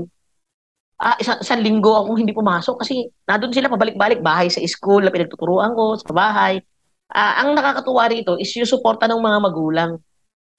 Ah, 0.94 1.18
isang, 1.18 1.42
isang 1.42 1.58
linggo 1.58 1.90
akong 1.90 2.22
hindi 2.22 2.30
pumasok 2.30 2.86
kasi 2.86 3.10
nandun 3.26 3.50
sila 3.50 3.66
pabalik-balik 3.66 4.22
bahay 4.22 4.46
sa 4.46 4.62
school 4.62 5.02
na 5.02 5.10
pinagtuturuan 5.10 5.74
ko 5.74 5.98
sa 5.98 6.12
bahay. 6.14 6.62
Ah, 7.10 7.42
ang 7.42 7.58
nakakatuwa 7.58 8.06
rito 8.06 8.38
is 8.38 8.50
yung 8.54 8.68
suporta 8.68 9.10
ng 9.10 9.18
mga 9.18 9.38
magulang. 9.42 9.92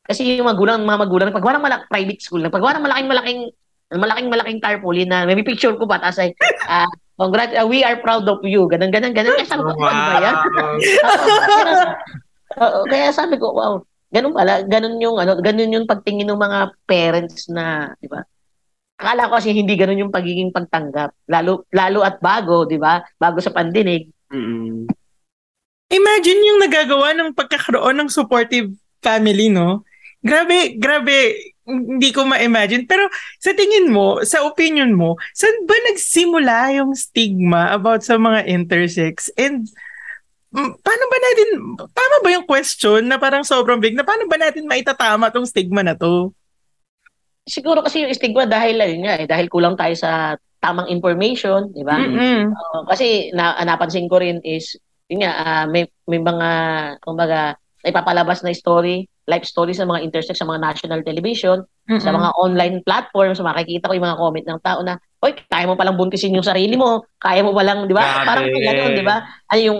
Kasi 0.05 0.37
yung 0.37 0.45
magulang, 0.45 0.83
mga 0.83 1.01
magulang, 1.01 1.29
pag 1.33 1.45
walang 1.45 1.63
malak 1.63 1.87
private 1.87 2.21
school, 2.21 2.43
pag 2.51 2.61
walang 2.61 2.83
malaking 2.83 3.49
malaking 3.93 3.99
malaking 4.01 4.29
malaking 4.31 4.59
tarpaulin 4.63 5.09
na 5.09 5.29
may 5.29 5.37
picture 5.45 5.77
ko 5.77 5.85
pa 5.85 6.01
tapos 6.01 6.21
ay 6.21 6.33
ah, 6.65 6.89
congrats, 7.19 7.53
ah, 7.55 7.67
we 7.67 7.83
are 7.85 7.99
proud 8.01 8.27
of 8.27 8.43
you. 8.43 8.67
Ganun, 8.67 8.91
ganun, 8.91 9.15
ganun. 9.15 9.35
Kaya 9.39 9.47
sabi 9.47 9.61
ko, 9.63 9.71
ano 9.71 10.01
ba 10.03 10.19
yan? 10.19 10.35
Oo, 12.65 12.79
kaya 12.87 13.11
sabi 13.11 13.35
ko, 13.35 13.51
wow, 13.51 13.73
ganun 14.15 14.31
pala, 14.31 14.63
ganun 14.63 14.95
yung 15.03 15.19
ano, 15.19 15.35
ganun 15.43 15.75
yung 15.75 15.87
pagtingin 15.89 16.29
ng 16.31 16.39
mga 16.39 16.59
parents 16.87 17.51
na, 17.51 17.91
'di 17.99 18.07
ba? 18.07 18.23
Akala 18.95 19.27
ko 19.27 19.35
kasi 19.35 19.51
hindi 19.51 19.75
ganun 19.75 20.07
yung 20.07 20.13
pagiging 20.13 20.55
pagtanggap. 20.55 21.11
Lalo 21.27 21.67
lalo 21.75 21.99
at 22.05 22.23
bago, 22.23 22.63
'di 22.63 22.79
ba? 22.79 23.03
Bago 23.19 23.43
sa 23.43 23.51
pandinig. 23.51 24.07
Mm-mm. 24.31 24.87
Imagine 25.91 26.39
yung 26.47 26.59
nagagawa 26.63 27.13
ng 27.13 27.35
pagkakaroon 27.35 27.95
ng 27.99 28.09
supportive 28.09 28.71
family, 29.03 29.51
no? 29.51 29.85
Grabe, 30.23 30.79
grabe. 30.81 31.53
Hindi 31.65 32.13
ko 32.13 32.29
ma-imagine. 32.29 32.85
Pero 32.85 33.09
sa 33.41 33.51
tingin 33.57 33.89
mo, 33.89 34.21
sa 34.21 34.45
opinion 34.45 34.93
mo, 34.93 35.17
saan 35.33 35.65
ba 35.65 35.73
nagsimula 35.89 36.77
yung 36.77 36.93
stigma 36.93 37.73
about 37.73 38.05
sa 38.05 38.21
mga 38.21 38.45
intersex? 38.45 39.33
And 39.33 39.65
mm, 40.53 40.71
paano 40.85 41.03
ba 41.09 41.17
natin, 41.17 41.47
tama 41.89 42.15
ba 42.21 42.29
yung 42.29 42.45
question 42.45 43.09
na 43.09 43.17
parang 43.17 43.41
sobrang 43.41 43.81
big, 43.81 43.97
na 43.97 44.05
paano 44.05 44.29
ba 44.29 44.37
natin 44.37 44.69
maitatama 44.69 45.33
tong 45.33 45.49
stigma 45.49 45.81
na 45.81 45.97
to? 45.97 46.29
Siguro 47.45 47.81
kasi 47.81 48.05
yung 48.05 48.13
stigma 48.13 48.45
dahil 48.45 48.77
ayun 48.81 49.05
nga 49.05 49.15
eh, 49.21 49.25
dahil 49.29 49.49
kulang 49.49 49.77
tayo 49.77 49.93
sa 49.93 50.37
tamang 50.57 50.89
information, 50.89 51.69
'di 51.69 51.85
ba? 51.85 51.93
Oo, 52.49 52.89
kasi 52.89 53.29
na, 53.37 53.53
napansin 53.61 54.09
ko 54.09 54.17
rin 54.17 54.41
is 54.41 54.73
yun 55.05 55.21
nga 55.21 55.33
ah, 55.37 55.65
may 55.69 55.85
may 56.09 56.17
mga 56.17 56.49
kumbaga 57.05 57.53
ipapalabas 57.85 58.41
na 58.41 58.49
story, 58.49 59.05
life 59.25 59.45
story 59.45 59.73
sa 59.73 59.85
mga 59.89 60.01
intersex 60.05 60.37
sa 60.39 60.47
mga 60.49 60.61
national 60.61 61.01
television, 61.05 61.61
sa 61.97 62.09
Mm-mm. 62.09 62.15
mga 62.15 62.29
online 62.37 62.75
platforms, 62.85 63.41
makikita 63.41 63.89
ko 63.89 63.93
yung 63.97 64.07
mga 64.07 64.19
comment 64.21 64.45
ng 64.47 64.61
tao 64.61 64.79
na, 64.85 64.95
"Oy, 65.23 65.33
kaya 65.49 65.65
mo 65.65 65.75
palang 65.77 65.97
buntisin 65.97 66.35
yung 66.35 66.45
sarili 66.45 66.75
mo, 66.77 67.05
kaya 67.17 67.41
mo 67.45 67.53
palang, 67.55 67.87
'di 67.89 67.95
ba?" 67.95 68.21
Parang 68.25 68.45
gano'n, 68.49 68.91
'di 68.93 69.03
ba? 69.05 69.17
Ano 69.49 69.61
yung 69.61 69.79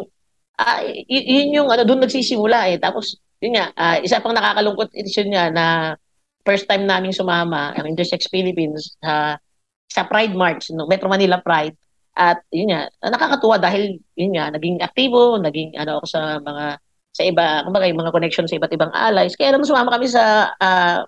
ah, 0.60 0.82
y- 0.86 1.28
yun 1.28 1.64
yung 1.64 1.70
ano 1.72 1.84
doon 1.88 2.04
nagsisimula 2.08 2.72
eh. 2.74 2.78
Tapos 2.80 3.20
yun 3.44 3.56
nga, 3.60 3.72
ah, 3.76 3.98
isa 4.02 4.20
pang 4.24 4.36
nakakalungkot 4.36 4.90
is 4.96 5.12
yun 5.18 5.32
nga 5.36 5.46
na 5.52 5.66
first 6.46 6.66
time 6.70 6.86
naming 6.86 7.14
sumama 7.16 7.74
ang 7.76 7.86
Intersex 7.90 8.30
Philippines 8.30 8.96
sa 9.02 9.38
sa 9.90 10.02
Pride 10.08 10.36
March, 10.36 10.70
no, 10.76 10.86
Metro 10.90 11.08
Manila 11.08 11.40
Pride. 11.42 11.76
At 12.16 12.44
yun 12.52 12.72
nga, 12.72 12.88
nakakatuwa 13.04 13.60
dahil 13.60 14.00
yun 14.16 14.32
nga, 14.40 14.48
naging 14.52 14.80
aktibo, 14.80 15.36
naging 15.40 15.76
ano 15.76 16.00
ako 16.00 16.06
sa 16.08 16.22
mga 16.40 16.66
sa 17.16 17.24
iba, 17.24 17.64
kumbaga 17.64 17.88
yung 17.88 18.04
mga 18.04 18.12
connection 18.12 18.44
sa 18.44 18.60
iba't 18.60 18.76
ibang 18.76 18.92
allies. 18.92 19.40
Kaya 19.40 19.56
nung 19.56 19.64
sumama 19.64 19.96
kami 19.96 20.12
sa 20.12 20.52
ah, 20.60 21.08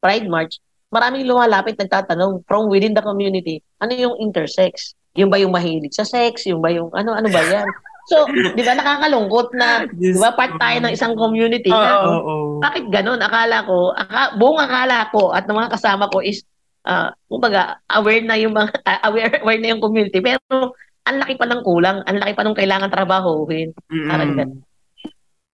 Pride 0.00 0.24
March, 0.24 0.56
maraming 0.88 1.28
lumalapit 1.28 1.76
nagtatanong 1.76 2.40
from 2.48 2.72
within 2.72 2.96
the 2.96 3.04
community, 3.04 3.60
ano 3.84 3.92
yung 3.92 4.16
intersex? 4.16 4.96
Yung 5.20 5.28
ba 5.28 5.36
yung 5.36 5.52
mahilig 5.52 5.92
sa 5.92 6.08
sex? 6.08 6.48
Yung 6.48 6.64
ba 6.64 6.72
yung 6.72 6.88
ano 6.96 7.12
ano 7.12 7.28
ba 7.28 7.44
yan? 7.44 7.68
So, 8.04 8.28
di 8.28 8.60
ba 8.60 8.76
nakakalungkot 8.76 9.56
na, 9.56 9.88
di 9.88 10.12
ba 10.12 10.36
part 10.36 10.60
tayo 10.60 10.76
ng 10.76 10.92
isang 10.92 11.16
community 11.16 11.72
Oo, 11.72 11.80
na 11.80 11.90
oo, 12.04 12.20
oo. 12.20 12.56
bakit 12.60 12.84
ganun? 12.92 13.16
Akala 13.16 13.64
ko, 13.64 13.96
aka, 13.96 14.36
buong 14.36 14.60
akala 14.60 15.08
ko 15.08 15.32
at 15.32 15.48
ng 15.48 15.56
mga 15.56 15.72
kasama 15.72 16.12
ko 16.12 16.20
is, 16.20 16.44
ah, 16.84 17.16
kumbaga, 17.32 17.80
aware 17.88 18.20
na 18.20 18.36
yung 18.36 18.52
mga, 18.52 18.76
ah, 18.84 19.00
aware, 19.08 19.40
aware 19.40 19.56
na 19.56 19.72
yung 19.72 19.80
community. 19.80 20.20
Pero, 20.20 20.76
ang 21.08 21.16
laki 21.16 21.40
pa 21.40 21.48
ng 21.48 21.64
kulang, 21.64 22.04
ang 22.04 22.20
laki 22.20 22.36
pa 22.36 22.44
ng 22.44 22.52
kailangan 22.52 22.92
trabahuhin. 22.92 23.72
Parang 23.88 24.36
Mm-mm. 24.36 24.40
ganun. 24.52 24.60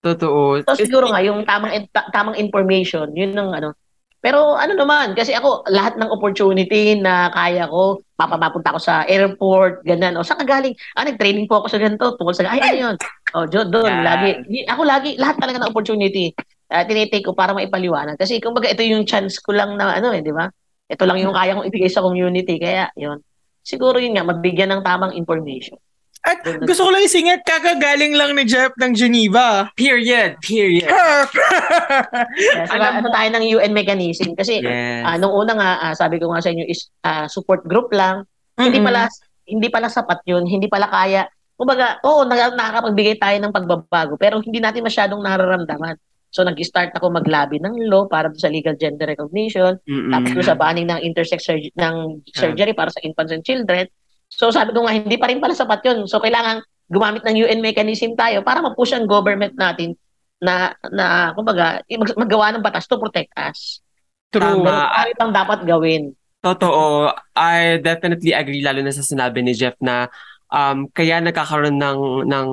Totoo. 0.00 0.64
So, 0.64 0.80
siguro 0.80 1.12
nga, 1.12 1.20
yung 1.20 1.44
tamang, 1.44 1.88
ta- 1.92 2.08
tamang 2.08 2.40
information, 2.40 3.12
yun 3.12 3.36
ang 3.36 3.52
ano. 3.52 3.76
Pero 4.20 4.52
ano 4.52 4.76
naman, 4.76 5.16
kasi 5.16 5.32
ako, 5.32 5.64
lahat 5.72 5.96
ng 5.96 6.12
opportunity 6.12 6.92
na 7.00 7.32
kaya 7.32 7.64
ko, 7.64 8.04
papapunta 8.20 8.76
ako 8.76 8.80
sa 8.80 9.04
airport, 9.08 9.80
ganyan. 9.80 10.12
O, 10.20 10.24
saan 10.24 10.44
ka 10.44 10.60
galing? 10.60 10.76
Ah, 10.92 11.08
nag-training 11.08 11.48
po 11.48 11.64
ako 11.64 11.72
sa 11.72 11.80
ganito, 11.80 12.16
tungkol 12.20 12.36
sa, 12.36 12.44
ay, 12.52 12.60
ano 12.60 12.76
yun? 12.76 12.96
O, 13.32 13.48
jo, 13.48 13.64
doon, 13.64 13.88
Yan. 13.88 14.04
lagi. 14.04 14.30
Ako 14.68 14.82
lagi, 14.84 15.16
lahat 15.16 15.40
talaga 15.40 15.64
ng 15.64 15.72
opportunity, 15.72 16.36
uh, 16.68 16.84
tinitake 16.84 17.24
ko 17.24 17.32
para 17.32 17.56
maipaliwanag. 17.56 18.20
Kasi, 18.20 18.44
kumbaga, 18.44 18.68
ito 18.68 18.84
yung 18.84 19.08
chance 19.08 19.40
ko 19.40 19.56
lang 19.56 19.80
na, 19.80 19.96
ano 19.96 20.12
eh, 20.12 20.20
di 20.20 20.36
ba? 20.36 20.52
Ito 20.84 21.08
lang 21.08 21.16
yung 21.24 21.32
kaya 21.32 21.56
kong 21.56 21.68
ibigay 21.72 21.88
sa 21.88 22.04
community. 22.04 22.60
Kaya, 22.60 22.92
yun. 23.00 23.24
Siguro 23.64 23.96
yun 23.96 24.16
nga, 24.16 24.24
mabigyan 24.24 24.68
ng 24.68 24.82
tamang 24.84 25.16
information. 25.16 25.80
At 26.20 26.44
gusto 26.68 26.84
ko 26.84 26.90
lang 26.92 27.00
isingit, 27.00 27.40
kakagaling 27.48 28.12
lang 28.12 28.36
ni 28.36 28.44
Jeff 28.44 28.76
ng 28.76 28.92
Geneva. 28.92 29.72
Period. 29.72 30.36
Period. 30.44 30.84
Saka, 30.84 32.76
Alam 32.76 32.92
ano 33.00 33.08
tayo 33.08 33.28
ng 33.32 33.44
UN 33.56 33.72
mechanism? 33.72 34.36
Kasi, 34.36 34.60
Yes. 34.60 35.00
Ah, 35.00 35.16
nung 35.16 35.32
una 35.32 35.52
nga, 35.56 35.70
ah, 35.80 35.94
sabi 35.96 36.20
ko 36.20 36.28
nga 36.28 36.44
sa 36.44 36.52
inyo 36.52 36.64
is 36.68 36.92
ah, 37.02 37.24
support 37.24 37.64
group 37.64 37.88
lang. 37.96 38.28
Hindi 38.60 38.84
Mm-mm. 38.84 38.88
pala 38.92 39.08
hindi 39.50 39.66
pala 39.66 39.88
sapat 39.90 40.22
'yun, 40.28 40.46
hindi 40.46 40.70
pala 40.70 40.86
kaya. 40.86 41.26
Kumbaga, 41.58 42.00
oo, 42.06 42.24
nakakapagbigay 42.24 43.20
tayo 43.20 43.36
ng 43.36 43.52
pagbabago, 43.52 44.16
pero 44.16 44.40
hindi 44.40 44.62
natin 44.62 44.80
masyadong 44.80 45.20
nararamdaman. 45.20 45.98
So 46.30 46.46
nag-start 46.46 46.94
ako 46.94 47.10
maglabi 47.10 47.58
ng 47.58 47.90
law 47.90 48.06
para 48.06 48.30
sa 48.38 48.46
legal 48.46 48.78
gender 48.78 49.10
recognition, 49.10 49.76
Mm-mm. 49.82 50.14
tapos 50.14 50.46
sa 50.46 50.54
banning 50.54 50.86
ng 50.86 51.02
intersex 51.02 51.42
surg- 51.42 51.74
ng 51.74 52.22
surgery 52.30 52.72
para 52.72 52.88
sa 52.88 53.02
infants 53.02 53.34
and 53.34 53.42
children. 53.42 53.90
So 54.30 54.54
sabi 54.54 54.70
ko 54.70 54.86
nga, 54.86 54.94
hindi 54.94 55.18
pa 55.18 55.28
rin 55.28 55.42
pala 55.42 55.52
sapat 55.52 55.82
'yun. 55.84 56.06
So 56.06 56.22
kailangan 56.22 56.62
gumamit 56.90 57.22
ng 57.26 57.36
UN 57.46 57.60
mechanism 57.62 58.14
tayo 58.14 58.42
para 58.42 58.62
ma-push 58.62 58.94
ang 58.94 59.06
government 59.06 59.54
natin 59.54 59.94
na 60.40 60.72
na 60.90 61.34
kumbaga 61.36 61.82
mag- 61.86 62.18
maggawa 62.18 62.54
ng 62.54 62.64
batas 62.64 62.86
to 62.86 62.96
protect 62.96 63.30
us. 63.36 63.82
True. 64.30 64.62
Tama. 64.62 64.90
Ano 64.90 65.10
bang 65.18 65.34
dapat 65.34 65.58
gawin? 65.66 66.14
Totoo. 66.40 67.12
I 67.36 67.82
definitely 67.84 68.32
agree 68.32 68.64
lalo 68.64 68.80
na 68.80 68.94
sa 68.94 69.04
sinabi 69.04 69.44
ni 69.44 69.52
Jeff 69.52 69.76
na 69.82 70.08
um, 70.48 70.88
kaya 70.90 71.20
nagkakaroon 71.20 71.76
ng 71.76 72.00
ng 72.30 72.48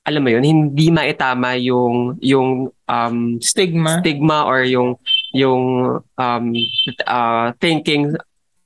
alam 0.00 0.22
mo 0.24 0.30
yun, 0.32 0.44
hindi 0.44 0.88
maitama 0.88 1.60
yung 1.60 2.16
yung 2.24 2.72
um, 2.88 3.16
Stigma. 3.38 4.00
stigma 4.00 4.48
or 4.48 4.64
yung 4.64 4.96
yung 5.36 5.62
um, 6.16 6.44
uh, 7.04 7.52
thinking 7.60 8.16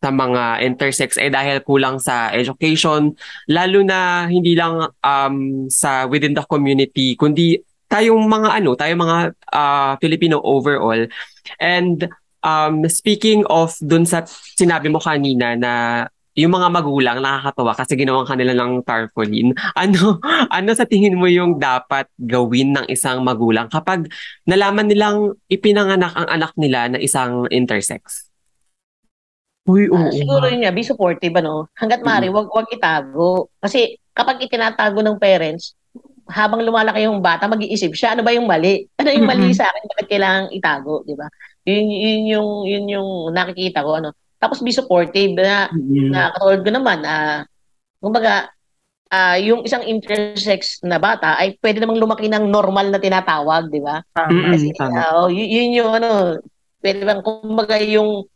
sa 0.04 0.12
mga 0.12 0.60
intersex 0.60 1.16
eh 1.16 1.32
dahil 1.32 1.64
kulang 1.64 1.96
sa 1.96 2.28
education 2.36 3.16
lalo 3.48 3.80
na 3.80 4.28
hindi 4.28 4.52
lang 4.52 4.92
um, 5.00 5.64
sa 5.72 6.04
within 6.04 6.36
the 6.36 6.44
community 6.44 7.16
kundi 7.16 7.56
tayong 7.88 8.28
mga 8.28 8.60
ano 8.60 8.76
tayong 8.76 9.00
mga 9.00 9.18
uh, 9.48 9.96
Filipino 10.04 10.44
overall 10.44 11.08
and 11.56 12.04
um, 12.44 12.84
speaking 12.92 13.48
of 13.48 13.72
dun 13.80 14.04
sa 14.04 14.28
sinabi 14.60 14.92
mo 14.92 15.00
kanina 15.00 15.56
na 15.56 15.72
yung 16.34 16.50
mga 16.50 16.68
magulang 16.68 17.18
nakakatawa 17.22 17.72
kasi 17.78 17.94
ginawan 17.94 18.26
kanila 18.26 18.52
ng 18.58 18.82
tarpaulin. 18.82 19.54
Ano 19.78 20.18
ano 20.50 20.70
sa 20.74 20.82
tingin 20.82 21.14
mo 21.14 21.30
yung 21.30 21.62
dapat 21.62 22.10
gawin 22.18 22.74
ng 22.74 22.86
isang 22.90 23.22
magulang 23.22 23.70
kapag 23.70 24.10
nalaman 24.42 24.90
nilang 24.90 25.38
ipinanganak 25.46 26.10
ang 26.18 26.26
anak 26.26 26.52
nila 26.58 26.90
na 26.90 26.98
isang 26.98 27.46
intersex? 27.54 28.23
Uy, 29.64 29.88
oo. 29.88 29.96
Ah, 29.96 30.12
siguro 30.12 30.44
yun 30.48 30.60
nga, 30.64 30.72
be 30.76 30.84
supportive, 30.84 31.32
ano? 31.40 31.72
Hanggat 31.76 32.04
maaari, 32.04 32.28
wag, 32.28 32.48
wag 32.52 32.68
itago. 32.68 33.48
Kasi 33.60 33.96
kapag 34.12 34.40
itinatago 34.44 35.00
ng 35.00 35.16
parents, 35.16 35.72
habang 36.28 36.60
lumalaki 36.64 37.04
yung 37.04 37.20
bata, 37.24 37.48
mag-iisip 37.48 37.92
siya, 37.96 38.12
ano 38.16 38.24
ba 38.24 38.32
yung 38.32 38.48
mali? 38.48 38.84
Ano 39.00 39.08
yung 39.12 39.28
mali 39.28 39.52
Mhm. 39.52 39.56
sa 39.56 39.68
akin? 39.68 39.82
Bakit 39.88 40.06
kailangang 40.08 40.50
itago, 40.52 41.04
di 41.04 41.16
ba? 41.16 41.28
Yun, 41.64 41.84
yun, 41.88 42.22
yung, 42.36 42.48
yun 42.68 42.84
yung 42.92 43.08
nakikita 43.32 43.80
ko, 43.84 44.00
ano? 44.00 44.12
Tapos 44.36 44.60
be 44.60 44.72
supportive 44.72 45.32
na, 45.36 45.68
na 46.12 46.28
katulad 46.36 46.60
ko 46.60 46.70
naman, 46.72 46.98
ah, 47.08 47.40
kumbaga, 48.00 48.52
ah, 49.08 49.36
yung 49.40 49.64
isang 49.64 49.84
intersex 49.84 50.80
na 50.84 51.00
bata 51.00 51.36
ay 51.40 51.56
pwede 51.60 51.80
namang 51.80 52.00
lumaki 52.00 52.28
ng 52.28 52.48
normal 52.48 52.92
na 52.92 53.00
tinatawag, 53.00 53.72
di 53.72 53.80
ba? 53.80 54.04
Tama. 54.12 54.28
Mm-mm. 54.28 54.52
Kasi, 54.52 54.68
ah, 54.80 55.24
oh, 55.24 55.28
y- 55.32 55.48
yun 55.48 55.68
yung 55.80 55.90
ano, 55.96 56.36
pwede 56.84 57.00
bang, 57.04 57.22
kumbaga 57.24 57.76
yung, 57.80 58.28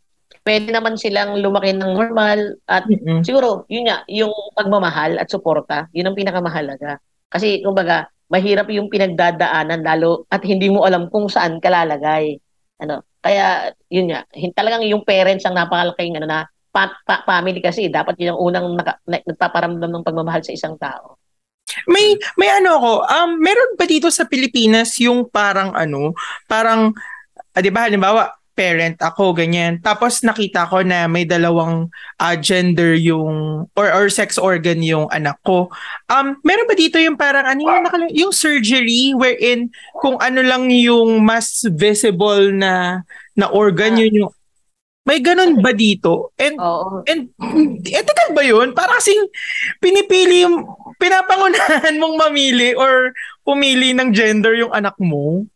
pwede 0.49 0.73
naman 0.73 0.97
silang 0.97 1.37
lumaki 1.37 1.77
ng 1.77 1.93
normal 1.93 2.57
at 2.65 2.89
Mm-mm. 2.89 3.20
siguro, 3.20 3.69
yun 3.69 3.85
nga, 3.85 4.09
yung 4.09 4.33
pagmamahal 4.57 5.20
at 5.20 5.29
suporta, 5.29 5.93
yun 5.93 6.09
ang 6.09 6.16
pinakamahalaga. 6.16 6.97
Kasi, 7.29 7.61
kumbaga, 7.61 8.09
mahirap 8.33 8.73
yung 8.73 8.89
pinagdadaanan 8.89 9.85
lalo 9.85 10.25
at 10.33 10.41
hindi 10.49 10.73
mo 10.73 10.89
alam 10.89 11.12
kung 11.12 11.29
saan 11.29 11.61
ka 11.61 11.69
lalagay. 11.69 12.41
Ano, 12.81 13.05
kaya, 13.20 13.77
yun 13.93 14.09
nga, 14.09 14.25
talagang 14.57 14.89
yung 14.89 15.05
parents 15.05 15.45
ang 15.45 15.53
napakalaking 15.53 16.16
ano 16.16 16.25
na 16.25 16.49
pa, 16.73 16.97
pa- 17.05 17.29
family 17.29 17.61
kasi 17.61 17.93
dapat 17.93 18.16
yun 18.16 18.33
ang 18.33 18.41
unang 18.41 18.66
naka, 18.73 18.97
na, 19.05 19.20
nagpaparamdam 19.20 19.91
ng 19.93 20.07
pagmamahal 20.07 20.41
sa 20.41 20.57
isang 20.57 20.81
tao. 20.81 21.20
May 21.85 22.16
may 22.41 22.49
ano 22.49 22.81
ako, 22.81 22.93
um 23.05 23.31
meron 23.45 23.77
ba 23.77 23.85
dito 23.85 24.09
sa 24.09 24.25
Pilipinas 24.25 24.97
yung 25.05 25.29
parang 25.29 25.77
ano, 25.77 26.16
parang 26.49 26.97
ah, 27.53 27.61
'di 27.61 27.69
ba 27.69 27.85
halimbawa 27.85 28.33
parent 28.59 28.98
ako 28.98 29.39
ganyan. 29.39 29.78
Tapos 29.78 30.26
nakita 30.26 30.66
ko 30.66 30.82
na 30.82 31.06
may 31.06 31.22
dalawang 31.22 31.86
ah, 32.18 32.35
gender 32.35 32.98
yung 32.98 33.62
or 33.78 33.86
or 33.94 34.10
sex 34.10 34.35
organ 34.35 34.82
yung 34.82 35.06
anak 35.14 35.39
ko. 35.47 35.70
Um 36.10 36.43
meron 36.43 36.66
ba 36.66 36.74
dito 36.74 36.98
yung 36.98 37.14
parang 37.14 37.47
ano 37.47 37.62
yung, 37.62 37.82
nakala- 37.86 38.10
yung 38.10 38.35
surgery 38.35 39.14
wherein 39.14 39.70
kung 40.02 40.18
ano 40.18 40.43
lang 40.43 40.66
yung 40.74 41.22
mas 41.22 41.62
visible 41.70 42.51
na 42.51 43.06
na 43.39 43.47
organ 43.47 43.94
yun 43.94 44.26
yung 44.26 44.32
may 45.06 45.24
ganun 45.24 45.64
ba 45.64 45.72
dito? 45.72 46.36
And 46.36 46.60
Oo. 46.60 47.01
And 47.09 47.32
ethical 47.89 48.36
ba 48.36 48.44
yun? 48.44 48.76
Para 48.76 49.01
kasing 49.01 49.24
pinipili, 49.80 50.44
yung- 50.44 50.68
pinapangunahan 51.01 51.97
mong 52.02 52.16
mamili 52.20 52.76
or 52.76 53.16
pumili 53.40 53.97
ng 53.97 54.12
gender 54.12 54.52
yung 54.59 54.74
anak 54.74 54.93
mo. 55.01 55.48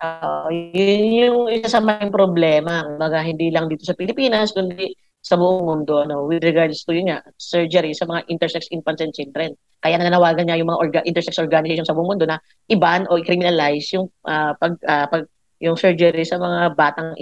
Oo, 0.00 0.48
yun 0.48 1.02
yung 1.12 1.40
isa 1.52 1.68
sa 1.68 1.80
mga 1.84 2.08
problema. 2.08 2.88
Mga 2.96 3.18
hindi 3.28 3.52
lang 3.52 3.68
dito 3.68 3.84
sa 3.84 3.92
Pilipinas, 3.92 4.56
kundi 4.56 4.96
sa 5.20 5.36
buong 5.36 5.68
mundo 5.68 6.00
ano, 6.00 6.24
with 6.24 6.40
regards 6.40 6.80
to 6.88 6.96
yun 6.96 7.12
nga, 7.12 7.20
surgery 7.36 7.92
sa 7.92 8.08
mga 8.08 8.24
intersex 8.32 8.72
infants 8.72 9.04
and 9.04 9.12
children. 9.12 9.52
Kaya 9.84 10.00
nananawagan 10.00 10.48
niya 10.48 10.56
yung 10.56 10.72
mga 10.72 10.80
orga- 10.80 11.06
intersex 11.08 11.36
organization 11.36 11.84
sa 11.84 11.92
buong 11.92 12.16
mundo 12.16 12.24
na 12.24 12.40
iban 12.72 13.04
o 13.12 13.20
i-criminalize 13.20 13.92
yung 13.92 14.08
ah, 14.24 14.56
pag, 14.56 14.80
ah, 14.88 15.04
pag 15.12 15.28
yung 15.60 15.76
surgery 15.76 16.24
sa 16.24 16.40
mga 16.40 16.72
batang 16.72 17.12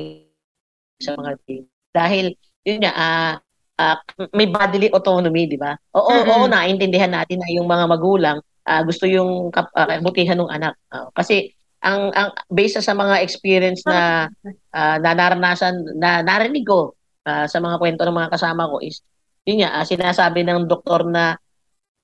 sa 1.03 1.15
mga 1.19 1.31
baby. 1.43 1.67
Dahil 1.91 2.27
yun 2.63 2.79
nga 2.87 2.93
ah, 2.95 3.35
ah, 3.79 3.99
may 4.35 4.47
bodily 4.47 4.91
autonomy, 4.95 5.51
di 5.51 5.59
ba? 5.59 5.75
Oo, 5.99 6.11
Mm-mm. 6.11 6.31
oo, 6.31 6.45
naintindihan 6.47 7.11
natin 7.11 7.43
na 7.43 7.51
yung 7.51 7.67
mga 7.67 7.85
magulang 7.91 8.39
ah, 8.67 8.83
gusto 8.87 9.07
yung 9.11 9.51
kap- 9.51 9.75
ah, 9.75 9.87
kabutihan 9.99 10.39
ng 10.39 10.51
anak. 10.51 10.75
Ah, 10.95 11.11
kasi 11.15 11.51
ang 11.79 12.11
ang 12.11 12.29
based 12.51 12.83
sa 12.83 12.95
mga 12.95 13.23
experience 13.23 13.87
na 13.87 14.27
ah, 14.75 14.97
na 14.99 15.15
na 15.15 16.11
narinig 16.27 16.67
ko 16.67 16.95
ah, 17.27 17.47
sa 17.47 17.59
mga 17.63 17.79
kwento 17.79 18.03
ng 18.03 18.19
mga 18.19 18.33
kasama 18.35 18.67
ko 18.67 18.83
is 18.83 19.03
yun 19.47 19.63
nga 19.63 19.81
ah, 19.81 19.85
sinasabi 19.87 20.43
ng 20.45 20.67
doktor 20.67 21.07
na 21.07 21.39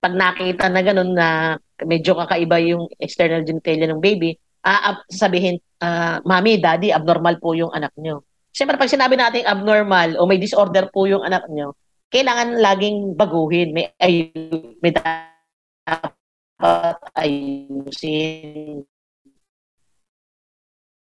pag 0.05 0.13
nakita 0.13 0.69
na 0.69 0.85
ganun 0.85 1.17
na 1.17 1.57
medyo 1.81 2.13
kakaiba 2.13 2.61
yung 2.61 2.93
external 3.01 3.41
genitalia 3.41 3.89
ng 3.89 4.05
baby, 4.05 4.37
ap- 4.61 5.09
sabihin, 5.09 5.57
ah, 5.81 6.21
mami, 6.29 6.61
daddy, 6.61 6.93
abnormal 6.93 7.41
po 7.41 7.57
yung 7.57 7.73
anak 7.73 7.97
nyo. 7.97 8.21
Siyempre, 8.53 8.77
pag 8.77 8.93
sinabi 8.93 9.17
natin 9.17 9.49
abnormal 9.49 10.21
o 10.21 10.29
may 10.29 10.37
disorder 10.37 10.93
po 10.93 11.09
yung 11.09 11.25
anak 11.25 11.49
nyo, 11.49 11.73
kailangan 12.13 12.61
laging 12.61 13.17
baguhin. 13.17 13.73
May, 13.73 13.91
ay, 13.97 14.29
may 14.85 14.93
dapat 14.93 16.13
ayusin. 17.17 18.85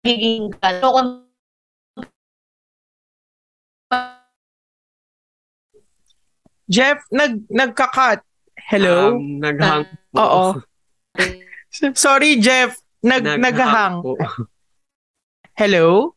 Giging 0.06 0.54
ano 0.62 0.88
kung 0.94 1.10
Jeff, 6.66 6.98
nag, 7.14 7.46
nagka-cut. 7.46 8.26
Hello? 8.58 9.14
Um, 9.14 9.38
naghang 9.38 9.86
po. 10.10 10.18
Oo. 10.18 10.46
Sorry, 11.94 12.42
Jeff. 12.42 12.82
Nag, 13.06 13.22
naghahang. 13.38 14.02
po. 14.02 14.18
Hello? 15.62 16.16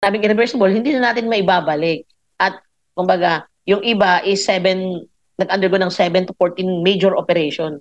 sabing 0.00 0.24
irreversible, 0.24 0.72
hindi 0.72 0.96
na 0.96 1.12
natin 1.12 1.28
maibabalik. 1.28 2.08
At, 2.40 2.64
kumbaga, 2.96 3.44
yung 3.68 3.84
iba 3.84 4.24
is 4.24 4.40
7, 4.48 5.04
nag-undergo 5.36 5.76
ng 5.76 5.92
7 5.92 6.24
to 6.28 6.34
14 6.40 6.80
major 6.80 7.12
operation. 7.12 7.78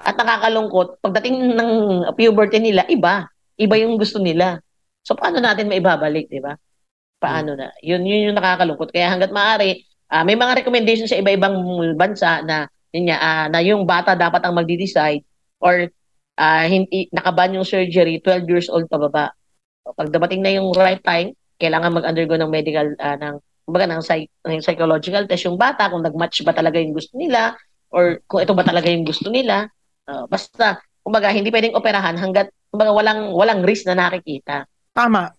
At 0.00 0.16
nakakalungkot, 0.16 1.04
pagdating 1.04 1.52
ng 1.60 1.70
puberty 2.16 2.58
nila, 2.58 2.88
iba. 2.88 3.28
Iba 3.60 3.76
yung 3.76 4.00
gusto 4.00 4.16
nila. 4.16 4.56
So, 5.04 5.12
paano 5.12 5.36
natin 5.40 5.68
maibabalik, 5.68 6.32
di 6.32 6.40
ba? 6.40 6.56
Paano 7.20 7.52
na? 7.52 7.68
Yun, 7.84 8.04
yun 8.08 8.32
yung 8.32 8.36
nakakalungkot. 8.40 8.88
Kaya 8.92 9.12
hanggat 9.12 9.28
maaari, 9.32 9.84
ah, 10.08 10.24
may 10.24 10.36
mga 10.36 10.64
recommendations 10.64 11.12
sa 11.12 11.20
iba-ibang 11.20 11.60
bansa 12.00 12.40
na, 12.40 12.64
yun 12.96 13.12
nga, 13.12 13.18
ah, 13.20 13.46
na 13.52 13.60
yung 13.60 13.84
bata 13.84 14.16
dapat 14.16 14.40
ang 14.44 14.56
magdi-decide 14.56 15.20
or 15.60 15.92
ah, 16.40 16.64
hindi, 16.64 17.12
nakaban 17.12 17.52
yung 17.56 17.68
surgery 17.68 18.24
12 18.24 18.48
years 18.48 18.68
old 18.72 18.88
pababa. 18.88 19.36
Pag 19.84 20.08
dumating 20.08 20.40
na 20.40 20.56
yung 20.56 20.72
right 20.72 21.04
time, 21.04 21.36
kailangan 21.60 21.92
mag-undergo 21.92 22.40
ng 22.40 22.48
medical 22.48 22.96
ah, 22.96 23.16
ng 23.20 23.36
kumbaga 23.68 23.86
ng, 23.92 24.02
psych- 24.02 24.32
ng 24.48 24.64
psychological 24.64 25.28
test 25.28 25.46
yung 25.46 25.60
bata 25.60 25.92
kung 25.92 26.02
nag-match 26.02 26.42
ba 26.42 26.56
talaga 26.56 26.80
yung 26.80 26.96
gusto 26.96 27.14
nila 27.14 27.54
or 27.92 28.18
kung 28.26 28.40
ito 28.42 28.56
ba 28.56 28.64
talaga 28.64 28.88
yung 28.88 29.04
gusto 29.04 29.28
nila. 29.28 29.68
Ah, 30.08 30.24
basta 30.24 30.80
kumbaga 31.00 31.28
hindi 31.28 31.48
pwedeng 31.48 31.72
operahan 31.72 32.14
hangga't 32.14 32.48
kumbaga 32.66 32.90
walang 32.90 33.20
walang 33.30 33.60
risk 33.60 33.84
na 33.84 33.94
nakikita. 33.94 34.64
Tama. 34.90 35.32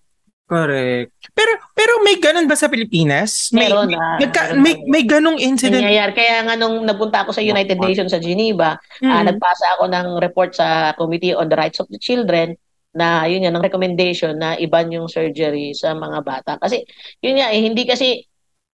Correct. 0.45 1.15
Pero 1.31 1.51
pero 1.71 2.03
may 2.03 2.19
ganun 2.19 2.43
ba 2.43 2.53
sa 2.53 2.67
Pilipinas? 2.67 3.47
May, 3.49 3.65
Meron 3.65 3.87
may, 3.87 3.95
na. 3.95 4.19
nagka- 4.19 4.51
meron 4.51 4.59
may, 4.59 4.73
may 4.85 5.03
ganung 5.05 5.39
incident. 5.39 5.79
nangyayari. 5.79 6.11
Kaya 6.11 6.43
nga 6.43 6.55
nung 6.55 6.83
nagpunta 6.83 7.23
ako 7.23 7.31
sa 7.31 7.39
United 7.39 7.79
Nations 7.79 8.11
sa 8.11 8.19
Geneva, 8.19 8.75
Ah, 8.99 9.23
Mm. 9.23 9.31
nagpasa 9.31 9.79
ako 9.79 9.87
ng 9.87 10.07
report 10.19 10.51
sa 10.51 10.91
Committee 10.93 11.31
on 11.31 11.47
the 11.47 11.55
Rights 11.55 11.79
of 11.79 11.87
the 11.87 11.95
Children 11.97 12.59
na 12.91 13.23
yun 13.23 13.39
yan, 13.41 13.55
ng 13.55 13.63
recommendation 13.63 14.35
na 14.35 14.59
iban 14.59 14.91
yung 14.91 15.07
surgery 15.07 15.71
sa 15.71 15.95
mga 15.95 16.19
bata. 16.19 16.59
Kasi 16.59 16.83
yun 17.17 17.39
nga, 17.39 17.47
eh, 17.47 17.63
hindi 17.63 17.87
kasi 17.87 18.19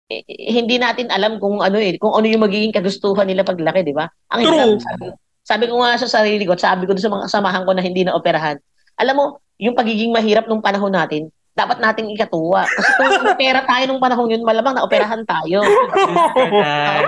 eh, 0.06 0.28
eh, 0.28 0.52
hindi 0.52 0.76
natin 0.76 1.08
alam 1.08 1.40
kung 1.40 1.64
ano 1.64 1.80
eh, 1.80 1.96
kung 1.96 2.12
ano 2.12 2.28
yung 2.28 2.44
magiging 2.44 2.76
kagustuhan 2.76 3.24
nila 3.24 3.48
paglaki, 3.48 3.80
di 3.82 3.96
ba? 3.96 4.12
Ang 4.28 4.44
True. 4.44 4.76
hirap, 4.76 5.16
sabi, 5.42 5.66
ko 5.68 5.82
nga 5.82 5.98
sa 5.98 6.08
sarili 6.08 6.46
ko, 6.46 6.54
sabi 6.56 6.86
ko 6.86 6.94
sa 6.98 7.10
mga 7.12 7.26
kasamahan 7.28 7.64
ko 7.66 7.72
na 7.74 7.84
hindi 7.84 8.06
na 8.06 8.14
operahan, 8.14 8.58
alam 8.98 9.16
mo, 9.18 9.26
yung 9.62 9.74
pagiging 9.78 10.14
mahirap 10.14 10.46
nung 10.50 10.62
panahon 10.62 10.94
natin, 10.94 11.30
dapat 11.52 11.84
nating 11.84 12.10
ikatuwa. 12.16 12.64
Kasi 12.66 12.90
kung 12.96 13.38
pera 13.42 13.62
tayo 13.68 13.84
nung 13.90 14.02
panahon 14.02 14.32
yun, 14.32 14.42
malamang 14.42 14.78
na 14.78 14.86
operahan 14.88 15.22
tayo. 15.28 15.62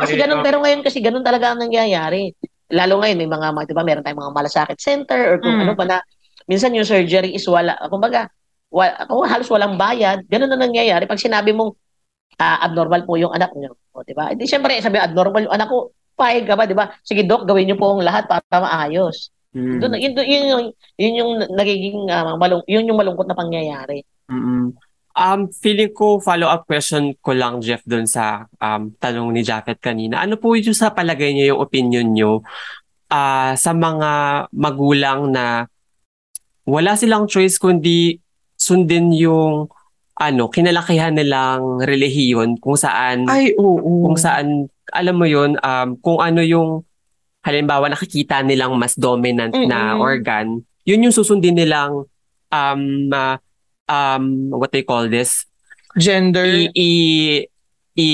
Kasi 0.04 0.14
ganun, 0.20 0.44
pero 0.44 0.60
ngayon 0.62 0.84
kasi 0.84 1.00
ganun 1.00 1.24
talaga 1.24 1.54
ang 1.56 1.64
nangyayari. 1.64 2.36
Lalo 2.74 3.00
ngayon, 3.02 3.18
may 3.18 3.30
mga, 3.30 3.48
di 3.70 3.74
ba, 3.76 3.84
meron 3.86 4.04
tayong 4.04 4.22
mga 4.22 4.36
malasakit 4.36 4.78
center 4.82 5.20
or 5.30 5.36
kung 5.40 5.54
Mm. 5.58 5.64
ano 5.64 5.74
pa 5.78 5.86
na, 5.86 5.98
minsan 6.50 6.74
yung 6.76 6.86
surgery 6.88 7.32
is 7.38 7.46
wala, 7.48 7.78
kumbaga, 7.88 8.28
wala, 8.74 9.06
kung 9.06 9.24
halos 9.30 9.48
walang 9.48 9.78
bayad, 9.78 10.26
ganun 10.28 10.50
na 10.50 10.58
nangyayari. 10.60 11.06
Pag 11.06 11.22
sinabi 11.22 11.54
mong 11.54 11.74
ah, 12.42 12.66
abnormal 12.66 13.06
po 13.06 13.14
yung 13.14 13.30
anak 13.30 13.54
nyo, 13.54 13.78
o, 13.94 14.02
di 14.02 14.18
ba? 14.18 14.34
Hindi, 14.34 14.50
syempre, 14.50 14.74
sabi, 14.82 14.98
abnormal 14.98 15.46
yung 15.46 15.54
anak 15.54 15.70
ko, 15.70 15.94
pahig 16.14 16.46
ka 16.46 16.54
ba, 16.58 16.64
di 16.70 16.78
ba? 16.78 16.94
Sige, 17.02 17.26
doc, 17.26 17.46
gawin 17.46 17.70
nyo 17.70 17.78
po 17.78 17.94
ang 17.94 18.06
lahat 18.06 18.30
para 18.30 18.44
maayos. 18.58 19.34
Mm. 19.54 19.78
Doon, 19.82 19.94
yun, 20.02 20.14
yun, 20.14 20.26
yun, 20.26 20.46
yung, 20.50 20.64
yun 20.98 21.14
yung 21.20 21.32
nagiging, 21.54 22.00
ah, 22.10 22.34
malung, 22.38 22.66
yun 22.66 22.90
yung 22.90 22.98
malungkot 22.98 23.30
na 23.30 23.38
pangyayari. 23.38 24.02
Mm-mm. 24.30 24.74
Um, 25.14 25.42
feeling 25.54 25.94
ko, 25.94 26.18
follow-up 26.18 26.66
question 26.66 27.14
ko 27.22 27.38
lang, 27.38 27.62
Jeff, 27.62 27.86
dun 27.86 28.10
sa 28.10 28.50
um, 28.58 28.90
tanong 28.98 29.30
ni 29.30 29.46
Japheth 29.46 29.78
kanina. 29.78 30.26
Ano 30.26 30.42
po 30.42 30.58
yung 30.58 30.74
sa 30.74 30.90
palagay 30.90 31.38
niyo, 31.38 31.54
yung 31.54 31.62
opinion 31.62 32.08
niyo 32.10 32.32
ah, 33.14 33.54
sa 33.54 33.78
mga 33.78 34.10
magulang 34.50 35.30
na 35.30 35.70
wala 36.66 36.98
silang 36.98 37.30
choice 37.30 37.62
kundi 37.62 38.18
sundin 38.58 39.14
yung 39.14 39.70
ano, 40.14 40.46
kinalakihan 40.46 41.14
nilang 41.14 41.82
relihiyon 41.82 42.62
kung 42.62 42.78
saan 42.78 43.26
Ay, 43.26 43.58
oo. 43.58 44.06
kung 44.06 44.18
saan 44.18 44.70
alam 44.94 45.16
mo 45.18 45.26
yun 45.26 45.58
um, 45.58 45.98
kung 45.98 46.22
ano 46.22 46.46
yung 46.46 46.86
halimbawa 47.42 47.90
nakikita 47.90 48.46
nilang 48.46 48.78
mas 48.78 48.94
dominant 48.94 49.52
na 49.66 49.98
Mm-mm. 49.98 50.06
organ 50.06 50.48
yun 50.86 51.04
yung 51.04 51.16
susundin 51.16 51.58
nilang 51.58 52.06
um 52.54 52.82
ah, 53.10 53.42
um 53.90 54.54
what 54.54 54.70
they 54.70 54.86
call 54.86 55.10
this 55.10 55.50
Gender. 55.98 56.46
i 56.46 56.70
i 56.74 56.92
i 57.98 58.08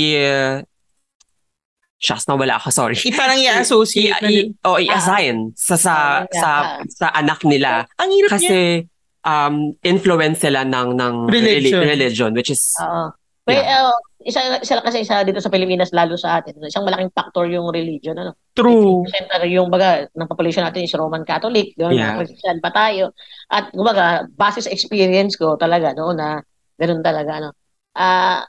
Shucks, 2.00 2.24
nawala 2.32 2.56
ako, 2.56 2.72
sorry. 2.72 2.96
I, 2.96 3.12
parang 3.12 3.36
i-associate 3.36 4.24
na 4.24 4.32
I, 4.32 4.32
din. 4.32 4.48
o 4.64 4.80
i-assign 4.80 5.52
sa 5.52 5.76
sa 5.76 5.94
Ah, 5.94 6.20
sa 6.32 6.50
sa 6.88 7.08
anak 7.12 7.44
nila 7.44 7.92
Ang 8.00 8.10
hirap 8.16 8.40
niya. 8.40 8.88
Um 9.30 9.78
influence 9.86 10.42
sila 10.42 10.66
ng 10.66 10.98
ng 10.98 11.14
Religion. 11.30 11.80
reli- 11.86 11.90
religion 11.94 12.32
which 12.34 12.50
is 12.50 12.74
Oo. 12.82 13.14
Pero 13.50 13.66
uh, 13.66 13.98
isa, 14.22 14.62
isa 14.62 14.78
kasi 14.78 15.02
isa 15.02 15.26
dito 15.26 15.42
sa 15.42 15.50
Pilipinas 15.50 15.90
lalo 15.90 16.14
sa 16.14 16.38
atin, 16.38 16.54
isang 16.62 16.86
malaking 16.86 17.10
factor 17.10 17.50
yung 17.50 17.74
religion 17.74 18.14
ano. 18.14 18.38
True. 18.54 19.02
Center 19.10 19.42
yung 19.50 19.74
baga 19.74 20.06
ng 20.06 20.30
population 20.30 20.62
natin 20.62 20.86
is 20.86 20.94
Roman 20.94 21.26
Catholic, 21.26 21.74
di 21.74 21.82
ba? 21.82 21.90
Yeah. 21.90 22.14
Christian 22.22 22.62
pa 22.62 22.70
tayo. 22.70 23.18
At 23.50 23.74
kumbaga, 23.74 24.30
base 24.30 24.62
sa 24.62 24.70
experience 24.70 25.34
ko 25.34 25.58
talaga 25.58 25.98
no 25.98 26.14
na 26.14 26.38
ganun 26.78 27.02
talaga 27.02 27.42
ano. 27.42 27.50
Ah 27.98 28.46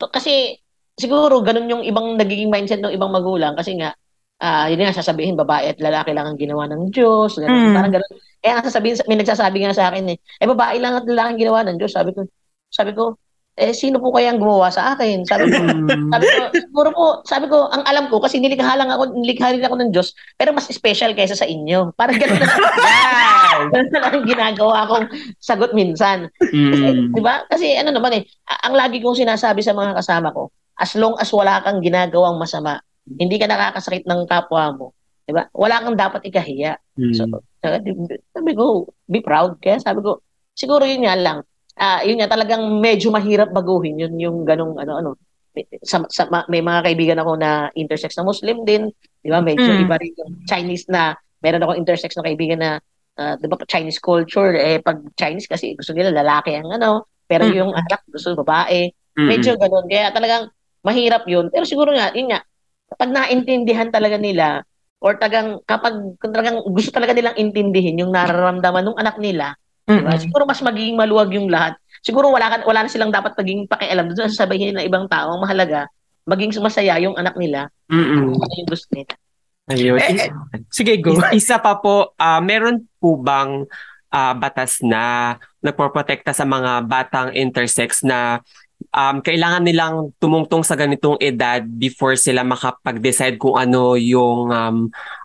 to, 0.00 0.08
kasi 0.08 0.56
siguro 0.96 1.44
ganun 1.44 1.68
yung 1.68 1.82
ibang 1.84 2.16
nagiging 2.16 2.48
mindset 2.48 2.80
ng 2.80 2.94
ibang 2.96 3.12
magulang 3.12 3.52
kasi 3.52 3.76
nga 3.76 3.92
ah 4.42 4.66
yun 4.66 4.82
nga 4.82 4.90
sasabihin 4.90 5.38
babae 5.38 5.70
at 5.70 5.78
lalaki 5.78 6.10
lang 6.10 6.26
ang 6.26 6.38
ginawa 6.38 6.66
ng 6.66 6.90
Diyos, 6.90 7.38
ganun, 7.38 7.70
Mm. 7.70 7.74
parang 7.78 7.94
ganun. 7.94 8.12
Kaya 8.42 8.52
nga 8.58 8.66
sasabihin 8.66 8.98
may 9.06 9.18
nagsasabi 9.22 9.58
nga 9.62 9.70
sa 9.70 9.86
akin 9.94 10.04
eh, 10.10 10.16
eh 10.18 10.46
babae 10.50 10.82
lang 10.82 10.98
at 10.98 11.06
lalaki 11.06 11.28
ang 11.30 11.40
ginawa 11.46 11.60
ng 11.62 11.78
Diyos. 11.78 11.94
Sabi 11.94 12.10
ko, 12.10 12.26
sabi 12.66 12.90
ko, 12.90 13.14
eh, 13.52 13.76
sino 13.76 14.00
po 14.00 14.10
kaya 14.10 14.32
ang 14.32 14.40
gumawa 14.40 14.72
sa 14.72 14.96
akin? 14.96 15.28
Sabi 15.28 15.52
ko, 15.52 15.60
sabi 16.10 16.24
ko, 16.26 16.40
siguro 16.56 16.88
po, 16.90 17.06
sabi 17.22 17.46
ko, 17.46 17.68
ang 17.68 17.84
alam 17.84 18.08
ko, 18.08 18.16
kasi 18.18 18.40
nilikha 18.40 18.74
lang 18.74 18.88
ako, 18.88 19.12
nilikha 19.12 19.52
rin 19.52 19.60
ako 19.62 19.76
ng 19.76 19.92
Diyos, 19.92 20.16
pero 20.34 20.50
mas 20.50 20.66
special 20.72 21.12
kaysa 21.12 21.36
sa 21.36 21.44
inyo. 21.44 21.92
Parang 21.92 22.16
gano'n 22.16 22.40
na, 22.42 22.48
gano'n 23.68 23.88
na 23.92 23.98
lang 24.00 24.12
ang 24.16 24.24
ginagawa 24.24 24.88
kong 24.88 25.06
sagot 25.36 25.76
minsan. 25.76 26.32
Mm. 26.40 27.12
Di 27.12 27.20
ba? 27.20 27.44
Kasi 27.46 27.76
ano 27.76 27.92
naman 27.92 28.16
eh, 28.18 28.22
ang 28.64 28.72
lagi 28.72 29.04
kong 29.04 29.20
sinasabi 29.20 29.60
sa 29.60 29.76
mga 29.76 30.00
kasama 30.00 30.32
ko, 30.32 30.48
as 30.80 30.96
long 30.96 31.14
as 31.20 31.28
wala 31.30 31.60
kang 31.60 31.84
ginagawang 31.84 32.40
masama, 32.40 32.80
hindi 33.06 33.36
ka 33.36 33.50
nakakasakit 33.50 34.06
ng 34.06 34.20
kapwa 34.26 34.64
mo, 34.72 34.86
di 35.26 35.34
ba? 35.34 35.46
Wala 35.50 35.82
kang 35.82 35.98
dapat 35.98 36.22
ikahiya. 36.22 36.78
Mm. 36.98 37.14
So, 37.14 37.24
sabi 37.58 37.94
sabi 38.30 38.52
ko, 38.54 38.86
be 39.06 39.18
proud. 39.18 39.58
Kaya 39.58 39.82
sabi 39.82 40.02
ko, 40.02 40.22
siguro 40.54 40.86
yun 40.86 41.02
nga 41.02 41.18
lang. 41.18 41.38
Ah, 41.74 42.04
yun 42.04 42.20
nga 42.20 42.30
talagang 42.30 42.62
medyo 42.78 43.08
mahirap 43.10 43.50
baguhin 43.50 43.96
yun 43.96 44.14
yung 44.20 44.44
ganong 44.44 44.76
ano 44.78 44.92
ano. 44.98 45.10
Sa, 45.84 46.00
sa, 46.08 46.28
ma- 46.32 46.48
may 46.48 46.64
mga 46.64 46.80
kaibigan 46.88 47.18
ako 47.20 47.36
na 47.36 47.68
intersex 47.76 48.16
na 48.16 48.24
Muslim 48.24 48.64
din, 48.64 48.88
di 49.20 49.28
ba? 49.28 49.44
Medyo 49.44 49.68
Mm. 49.68 49.84
iba 49.84 49.96
rin 50.00 50.12
yung 50.16 50.32
Chinese 50.48 50.88
na 50.88 51.12
meron 51.42 51.64
ako 51.64 51.72
intersex 51.76 52.16
na 52.16 52.24
kaibigan 52.24 52.60
na 52.60 52.70
ah, 53.18 53.36
di 53.36 53.44
ba 53.50 53.60
Chinese 53.68 54.00
culture 54.00 54.56
eh 54.56 54.80
pag 54.80 55.02
Chinese 55.18 55.44
kasi 55.44 55.76
gusto 55.76 55.92
nila 55.92 56.08
lalaki 56.14 56.56
ang 56.56 56.72
ano, 56.72 57.04
pero 57.28 57.44
Mm. 57.44 57.54
yung 57.56 57.70
anak 57.74 58.00
gusto 58.08 58.32
babae. 58.38 58.88
Mm. 59.18 59.28
Medyo 59.28 59.50
ganun. 59.60 59.84
Kaya 59.88 60.08
talagang 60.12 60.48
mahirap 60.80 61.28
yun. 61.28 61.52
Pero 61.52 61.68
siguro 61.68 61.92
nga, 61.92 62.10
yun 62.16 62.32
nga, 62.32 62.40
kapag 62.92 63.10
naintindihan 63.10 63.88
talaga 63.88 64.20
nila 64.20 64.62
or 65.02 65.18
tagang 65.18 65.58
kapag 65.66 65.96
talagang 66.20 66.62
gusto 66.68 66.94
talaga 66.94 67.16
nilang 67.16 67.34
intindihin 67.40 67.98
yung 67.98 68.12
nararamdaman 68.14 68.92
ng 68.92 69.00
anak 69.00 69.16
nila, 69.18 69.56
Diba? 69.82 70.14
Mm-mm. 70.14 70.22
Siguro 70.22 70.42
mas 70.46 70.62
magiging 70.62 70.94
maluwag 70.94 71.34
yung 71.34 71.50
lahat. 71.50 71.74
Siguro 72.02 72.30
wala, 72.30 72.50
ka, 72.50 72.56
wala 72.66 72.86
na 72.86 72.90
silang 72.90 73.10
dapat 73.14 73.34
maging 73.34 73.66
pakialam 73.66 74.10
doon 74.10 74.18
sa 74.26 74.30
sasabihin 74.30 74.78
ng 74.78 74.86
ibang 74.86 75.06
tao. 75.10 75.34
Ang 75.34 75.42
mahalaga, 75.42 75.90
maging 76.26 76.54
masaya 76.62 76.98
yung 77.02 77.18
anak 77.18 77.34
nila. 77.34 77.66
Ano 77.90 78.54
yung 78.62 78.70
gusto 78.70 78.90
nila. 78.94 79.14
Ayun. 79.70 79.98
Eh, 79.98 80.26
eh, 80.26 80.30
Sige, 80.70 80.98
go. 80.98 81.14
Is- 81.14 81.46
Isa 81.46 81.62
pa 81.62 81.78
po, 81.78 82.14
ah, 82.18 82.42
meron 82.42 82.86
po 82.98 83.18
bang 83.18 83.66
ah, 84.10 84.34
batas 84.34 84.82
na 84.82 85.34
nagpoprotekta 85.62 86.34
sa 86.34 86.46
mga 86.46 86.86
batang 86.86 87.30
intersex 87.34 88.02
na 88.02 88.42
um, 88.90 89.16
kailangan 89.22 89.62
nilang 89.62 89.94
tumungtong 90.18 90.66
sa 90.66 90.74
ganitong 90.74 91.14
edad 91.22 91.62
before 91.62 92.18
sila 92.18 92.42
makapag-decide 92.42 93.38
kung 93.38 93.54
ano 93.54 93.94
yung 93.94 94.50
um, 94.50 94.76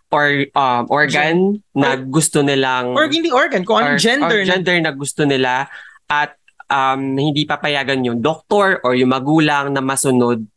or 0.07 0.47
um, 0.55 0.83
organ 0.87 1.59
na 1.75 1.99
gusto 1.99 2.39
nilang 2.39 2.95
Or 2.95 3.09
hindi 3.11 3.27
organ, 3.27 3.67
kung 3.67 3.81
or- 3.81 3.97
anong 3.97 3.99
gender. 3.99 4.39
or 4.39 4.43
na- 4.43 4.47
gender 4.47 4.75
na 4.79 4.91
gusto 4.95 5.27
nila 5.27 5.67
at 6.07 6.37
um, 6.71 7.15
hindi 7.15 7.43
papayagan 7.43 8.05
yung 8.07 8.19
doktor 8.23 8.79
or 8.83 8.95
yung 8.95 9.11
magulang 9.11 9.75
na 9.75 9.83
masunod 9.83 10.47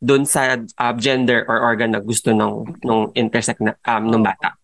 doon 0.00 0.24
sa 0.24 0.56
uh, 0.56 0.94
gender 0.96 1.44
or 1.44 1.60
organ 1.60 1.92
na 1.92 2.00
gusto 2.00 2.32
ng 2.32 2.80
nung 2.86 3.12
intersex 3.12 3.60
na 3.60 3.76
um, 3.84 4.08
ng 4.08 4.22
bata. 4.24 4.56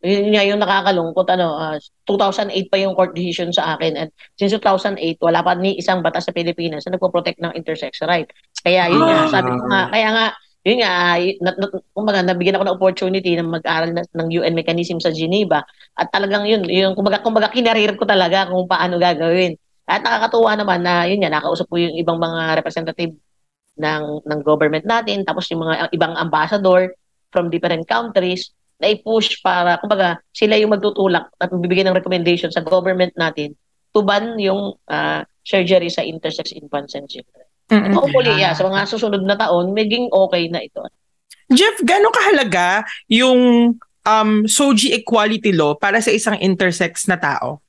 Yun 0.00 0.32
nga 0.32 0.44
yung 0.48 0.60
nakakalungkot. 0.64 1.28
Ano, 1.28 1.60
ah, 1.60 1.76
2008 2.08 2.72
pa 2.72 2.80
yung 2.80 2.96
court 2.96 3.12
decision 3.12 3.52
sa 3.52 3.76
akin. 3.76 4.00
And 4.00 4.08
since 4.40 4.56
2008, 4.56 5.20
wala 5.20 5.44
pa 5.44 5.52
ni 5.52 5.76
isang 5.76 6.00
batas 6.00 6.24
sa 6.24 6.32
Pilipinas 6.32 6.88
na 6.88 6.96
nagpo-protect 6.96 7.36
ng 7.36 7.52
intersex 7.52 8.00
right. 8.08 8.24
Kaya 8.64 8.88
yun 8.88 9.04
nga, 9.04 9.28
Ah. 9.28 9.28
sabi 9.28 9.52
ko 9.52 9.64
nga, 9.68 9.82
kaya 9.92 10.08
nga, 10.08 10.26
yun 10.64 10.78
nga, 10.80 10.92
na, 11.44 11.50
na, 11.52 11.66
kumbaga, 11.92 12.20
nabigyan 12.24 12.56
ako 12.56 12.64
ng 12.64 12.76
opportunity 12.80 13.30
na 13.36 13.44
mag-aral 13.44 13.92
na, 13.92 14.02
ng 14.04 14.28
UN 14.40 14.56
mechanism 14.56 14.96
sa 15.04 15.12
Geneva. 15.12 15.60
At 15.92 16.08
talagang 16.08 16.48
yun, 16.48 16.64
yung, 16.64 16.96
kumbaga, 16.96 17.20
kumbaga, 17.20 17.52
kinarir 17.52 17.92
ko 18.00 18.08
talaga 18.08 18.48
kung 18.48 18.64
paano 18.64 18.96
gagawin. 18.96 19.56
At 19.84 20.00
nakakatuwa 20.00 20.56
naman 20.56 20.80
na, 20.80 21.04
yun 21.04 21.20
nga, 21.20 21.28
nakausap 21.28 21.68
ko 21.68 21.76
yung 21.76 21.92
ibang 22.00 22.16
mga 22.16 22.56
representative 22.56 23.12
ng, 23.76 24.04
ng 24.24 24.40
government 24.44 24.84
natin, 24.88 25.24
tapos 25.28 25.44
yung 25.52 25.60
mga 25.64 25.92
ibang 25.92 26.16
ambassador 26.16 26.88
from 27.32 27.48
different 27.52 27.84
countries, 27.84 28.52
na 28.80 28.88
i-push 28.88 29.44
para, 29.44 29.76
kumbaga, 29.78 30.18
sila 30.32 30.56
yung 30.56 30.72
magtutulak 30.72 31.28
at 31.36 31.52
bibigyan 31.52 31.92
ng 31.92 31.98
recommendation 32.00 32.48
sa 32.48 32.64
government 32.64 33.12
natin 33.14 33.52
to 33.92 34.00
ban 34.00 34.40
yung 34.40 34.74
ah, 34.88 35.22
surgery 35.44 35.92
sa 35.92 36.00
intersex 36.00 36.56
infants 36.56 36.96
and 36.96 37.06
children. 37.06 37.44
Mm-mm. 37.70 37.86
At 37.86 37.94
hopefully, 37.94 38.34
yeah, 38.40 38.56
sa 38.56 38.66
mga 38.66 38.88
susunod 38.88 39.22
na 39.22 39.38
taon, 39.38 39.76
maging 39.76 40.10
okay 40.10 40.50
na 40.50 40.64
ito. 40.64 40.82
Jeff, 41.50 41.78
gano'ng 41.82 42.14
kahalaga 42.14 42.86
yung 43.06 43.74
um, 44.06 44.30
SOGI 44.46 45.02
equality 45.02 45.54
law 45.54 45.74
para 45.78 45.98
sa 46.02 46.10
isang 46.10 46.38
intersex 46.38 47.06
na 47.06 47.18
tao? 47.18 47.62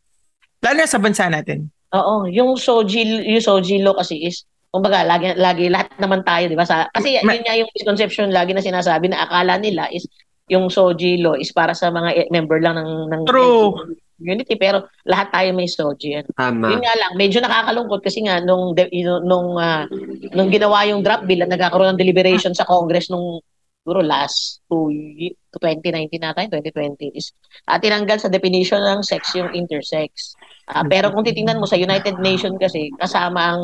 Lalo 0.61 0.77
na 0.77 0.89
sa 0.89 1.01
bansa 1.01 1.29
natin. 1.29 1.69
Oo, 1.91 2.29
yung 2.29 2.55
SOGI, 2.55 3.29
yung 3.29 3.41
SOGI 3.41 3.81
law 3.81 3.97
kasi 3.97 4.21
is, 4.21 4.45
kumbaga, 4.69 5.03
lagi, 5.03 5.33
lagi 5.35 5.67
lahat 5.67 5.91
naman 5.97 6.21
tayo, 6.21 6.49
di 6.49 6.57
ba? 6.57 6.65
Sa, 6.65 6.87
kasi 6.93 7.19
Ma- 7.25 7.33
yun 7.35 7.43
nga 7.45 7.57
yung 7.57 7.69
misconception 7.73 8.29
lagi 8.29 8.53
na 8.53 8.63
sinasabi 8.63 9.09
na 9.09 9.25
akala 9.25 9.57
nila 9.57 9.89
is 9.89 10.05
yung 10.51 10.67
SOGI 10.67 11.23
law 11.23 11.39
is 11.39 11.55
para 11.55 11.71
sa 11.71 11.87
mga 11.87 12.09
eh, 12.11 12.27
member 12.27 12.59
lang 12.59 12.75
ng, 12.75 12.91
ng 13.07 13.21
True. 13.23 13.95
community, 14.19 14.59
pero 14.59 14.83
lahat 15.07 15.31
tayo 15.31 15.49
may 15.55 15.71
SOGI. 15.71 16.21
Ano? 16.21 16.29
Tama. 16.35 16.67
Yun 16.75 16.83
nga 16.83 16.95
lang, 16.99 17.11
medyo 17.15 17.39
nakakalungkot 17.39 18.03
kasi 18.03 18.27
nga 18.27 18.43
nung 18.43 18.75
nung 19.23 19.55
ah, 19.55 19.87
nung 20.35 20.51
ginawa 20.51 20.83
yung 20.91 21.01
draft 21.01 21.23
bill 21.23 21.47
at 21.47 21.49
nagkakaroon 21.49 21.95
ng 21.95 22.01
deliberation 22.03 22.51
sa 22.51 22.67
Congress 22.67 23.07
nung 23.07 23.39
siguro 23.81 24.05
last 24.05 24.61
two 24.69 24.93
ye- 24.93 25.33
2019 25.57 26.21
nata, 26.21 26.45
2020 26.45 27.15
is 27.15 27.31
ah, 27.71 27.79
tinanggal 27.79 28.19
sa 28.19 28.29
definition 28.29 28.83
ng 28.83 29.01
sex 29.01 29.31
yung 29.39 29.55
intersex. 29.55 30.35
Ah, 30.67 30.83
pero 30.83 31.15
kung 31.15 31.23
titingnan 31.23 31.57
mo 31.57 31.65
sa 31.65 31.79
United 31.79 32.19
Nations 32.19 32.59
kasi 32.59 32.91
kasama 32.99 33.39
ang 33.55 33.61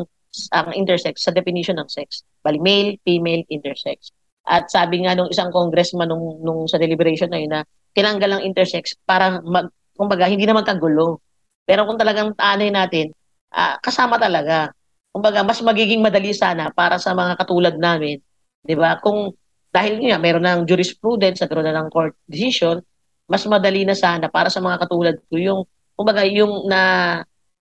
ang 0.54 0.72
intersex 0.76 1.24
sa 1.24 1.36
definition 1.36 1.78
ng 1.80 1.90
sex. 1.90 2.24
Bali 2.44 2.60
male, 2.62 3.00
female, 3.04 3.44
intersex. 3.52 4.12
At 4.48 4.72
sabi 4.72 5.04
nga 5.04 5.12
nung 5.12 5.28
isang 5.28 5.52
congressman 5.52 6.08
nung, 6.08 6.40
nung 6.40 6.72
sa 6.72 6.80
deliberation 6.80 7.28
na 7.28 7.40
yun 7.44 7.52
na 7.52 7.62
tinanggal 7.92 8.40
ang 8.40 8.44
intersex 8.48 8.96
para 9.04 9.44
mag, 9.44 9.68
kumbaga 9.92 10.24
hindi 10.32 10.48
na 10.48 10.56
magkagulo. 10.56 11.20
Pero 11.68 11.84
kung 11.84 12.00
talagang 12.00 12.32
taanay 12.32 12.72
natin, 12.72 13.12
ah, 13.52 13.76
kasama 13.84 14.16
talaga. 14.16 14.72
Kumbaga, 15.12 15.44
mas 15.44 15.60
magiging 15.60 16.00
madali 16.00 16.32
sana 16.32 16.72
para 16.72 16.96
sa 16.96 17.12
mga 17.12 17.36
katulad 17.36 17.76
namin. 17.76 18.22
'Di 18.64 18.76
ba? 18.78 19.02
Kung 19.04 19.36
dahil 19.74 20.00
nga 20.00 20.20
meron 20.22 20.46
ng 20.48 20.62
jurisprudence, 20.70 21.44
nagkaroon 21.44 21.68
na 21.68 21.76
ng 21.84 21.90
court 21.92 22.16
decision, 22.30 22.80
mas 23.28 23.44
madali 23.50 23.84
na 23.84 23.96
sana 23.98 24.32
para 24.32 24.48
sa 24.48 24.64
mga 24.64 24.78
katulad 24.88 25.16
ko 25.28 25.36
yung 25.36 25.62
kumbaga 25.98 26.24
yung 26.24 26.70
na 26.72 26.82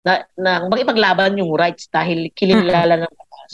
na, 0.06 0.22
na 0.38 0.62
kumbaga 0.62 0.86
ipaglaban 0.86 1.34
yung 1.40 1.50
rights 1.58 1.90
dahil 1.90 2.30
kinilala 2.30 2.94
ng 3.02 3.10
batas. 3.10 3.52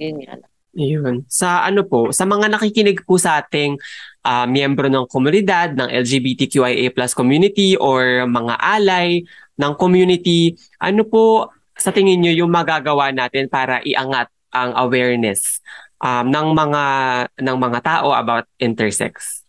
Yun 0.00 0.16
nga 0.24 0.34
lang. 0.40 0.51
Yun. 0.72 1.28
Sa 1.28 1.68
ano 1.68 1.84
po, 1.84 2.16
sa 2.16 2.24
mga 2.24 2.48
nakikinig 2.48 3.04
po 3.04 3.20
sa 3.20 3.44
ating 3.44 3.76
ah, 4.24 4.48
miyembro 4.48 4.88
ng 4.88 5.04
komunidad, 5.04 5.76
ng 5.76 5.88
LGBTQIA 5.88 6.88
plus 6.96 7.12
community 7.12 7.76
or 7.76 8.24
mga 8.24 8.56
alay 8.56 9.20
ng 9.60 9.72
community, 9.76 10.56
ano 10.80 11.04
po 11.04 11.52
sa 11.76 11.92
tingin 11.92 12.24
nyo 12.24 12.32
yung 12.32 12.52
magagawa 12.52 13.12
natin 13.12 13.52
para 13.52 13.84
iangat 13.84 14.32
ang 14.52 14.72
awareness 14.76 15.60
um, 16.00 16.28
ng 16.28 16.46
mga 16.52 16.84
ng 17.40 17.56
mga 17.56 17.78
tao 17.84 18.12
about 18.16 18.48
intersex? 18.56 19.44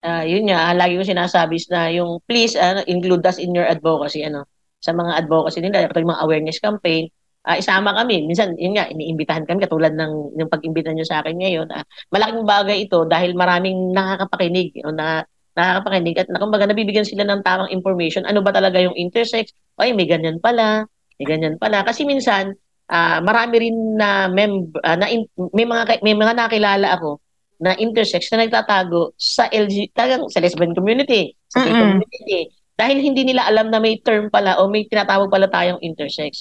Ah, 0.00 0.24
yun 0.24 0.48
nga, 0.48 0.72
lagi 0.72 0.96
ko 0.96 1.04
sinasabi 1.04 1.60
na 1.68 1.92
yung 1.92 2.24
please 2.24 2.56
ano, 2.56 2.80
include 2.88 3.20
us 3.22 3.36
in 3.36 3.52
your 3.52 3.68
advocacy 3.68 4.24
ano 4.24 4.48
sa 4.80 4.96
mga 4.96 5.12
advocacy 5.26 5.60
nila, 5.60 5.84
yung 5.92 6.08
mga 6.08 6.24
awareness 6.24 6.58
campaign, 6.58 7.12
ah, 7.46 7.56
isama 7.56 7.96
kami. 7.96 8.26
Minsan, 8.28 8.56
yun 8.56 8.76
nga, 8.76 8.88
iniimbitahan 8.90 9.44
kami 9.48 9.64
katulad 9.64 9.92
ng 9.96 10.36
yung 10.36 10.50
pag-imbita 10.50 10.92
nyo 10.92 11.06
sa 11.06 11.24
akin 11.24 11.36
ngayon. 11.40 11.68
Ah, 11.72 11.84
malaking 12.12 12.44
bagay 12.44 12.76
ito 12.88 13.04
dahil 13.08 13.32
maraming 13.36 13.92
nakakapakinig 13.96 14.76
o 14.84 14.92
na 14.92 15.24
nakakapakinig 15.56 16.16
at 16.20 16.28
kumbaga 16.30 16.64
nabibigyan 16.68 17.06
sila 17.06 17.26
ng 17.26 17.42
tamang 17.42 17.72
information. 17.74 18.24
Ano 18.28 18.40
ba 18.40 18.54
talaga 18.54 18.78
yung 18.80 18.94
intersex? 18.94 19.50
Oy, 19.80 19.92
may 19.96 20.06
ganyan 20.06 20.38
pala. 20.38 20.86
May 21.18 21.26
ganyan 21.26 21.56
pala. 21.60 21.82
Kasi 21.84 22.06
minsan, 22.06 22.54
ah, 22.88 23.18
marami 23.24 23.68
rin 23.68 23.76
na 23.96 24.28
mem 24.30 24.70
ah, 24.84 24.96
na 24.96 25.10
in- 25.10 25.30
may 25.56 25.66
mga 25.66 26.00
may 26.04 26.14
mga 26.16 26.32
nakilala 26.36 26.96
ako 26.96 27.20
na 27.60 27.76
intersex 27.76 28.32
na 28.32 28.48
nagtatago 28.48 29.12
sa 29.20 29.44
LG, 29.52 29.92
talagang 29.92 30.24
sa 30.32 30.40
lesbian 30.40 30.72
community, 30.72 31.36
sa 31.52 31.60
gay 31.68 31.76
community. 31.76 32.40
Dahil 32.72 33.04
hindi 33.04 33.28
nila 33.28 33.44
alam 33.44 33.68
na 33.68 33.76
may 33.76 34.00
term 34.00 34.32
pala 34.32 34.56
o 34.56 34.64
may 34.64 34.88
tinatawag 34.88 35.28
pala 35.28 35.44
tayong 35.52 35.76
intersex. 35.84 36.40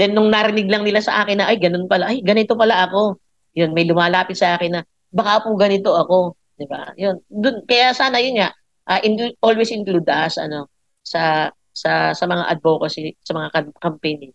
Then 0.00 0.16
nung 0.16 0.32
narinig 0.32 0.72
lang 0.72 0.88
nila 0.88 1.04
sa 1.04 1.20
akin 1.20 1.44
na, 1.44 1.52
ay, 1.52 1.60
ganun 1.60 1.84
pala, 1.84 2.08
ay, 2.08 2.24
ganito 2.24 2.56
pala 2.56 2.88
ako. 2.88 3.20
Yun, 3.52 3.76
may 3.76 3.84
lumalapit 3.84 4.40
sa 4.40 4.56
akin 4.56 4.80
na, 4.80 4.82
baka 5.12 5.44
po 5.44 5.52
ganito 5.60 5.92
ako. 5.92 6.40
Di 6.56 6.64
ba? 6.64 6.96
Yun. 6.96 7.20
Dun, 7.28 7.68
kaya 7.68 7.92
sana 7.92 8.16
yun 8.16 8.40
nga, 8.40 8.56
ah, 8.88 9.04
include- 9.04 9.36
always 9.44 9.68
include 9.68 10.08
us, 10.08 10.40
ano, 10.40 10.72
sa 11.04 11.52
sa 11.70 12.16
sa 12.16 12.24
mga 12.24 12.48
advocacy, 12.48 13.12
sa 13.20 13.36
mga 13.36 13.48
cam- 13.52 13.76
campaign. 13.76 14.32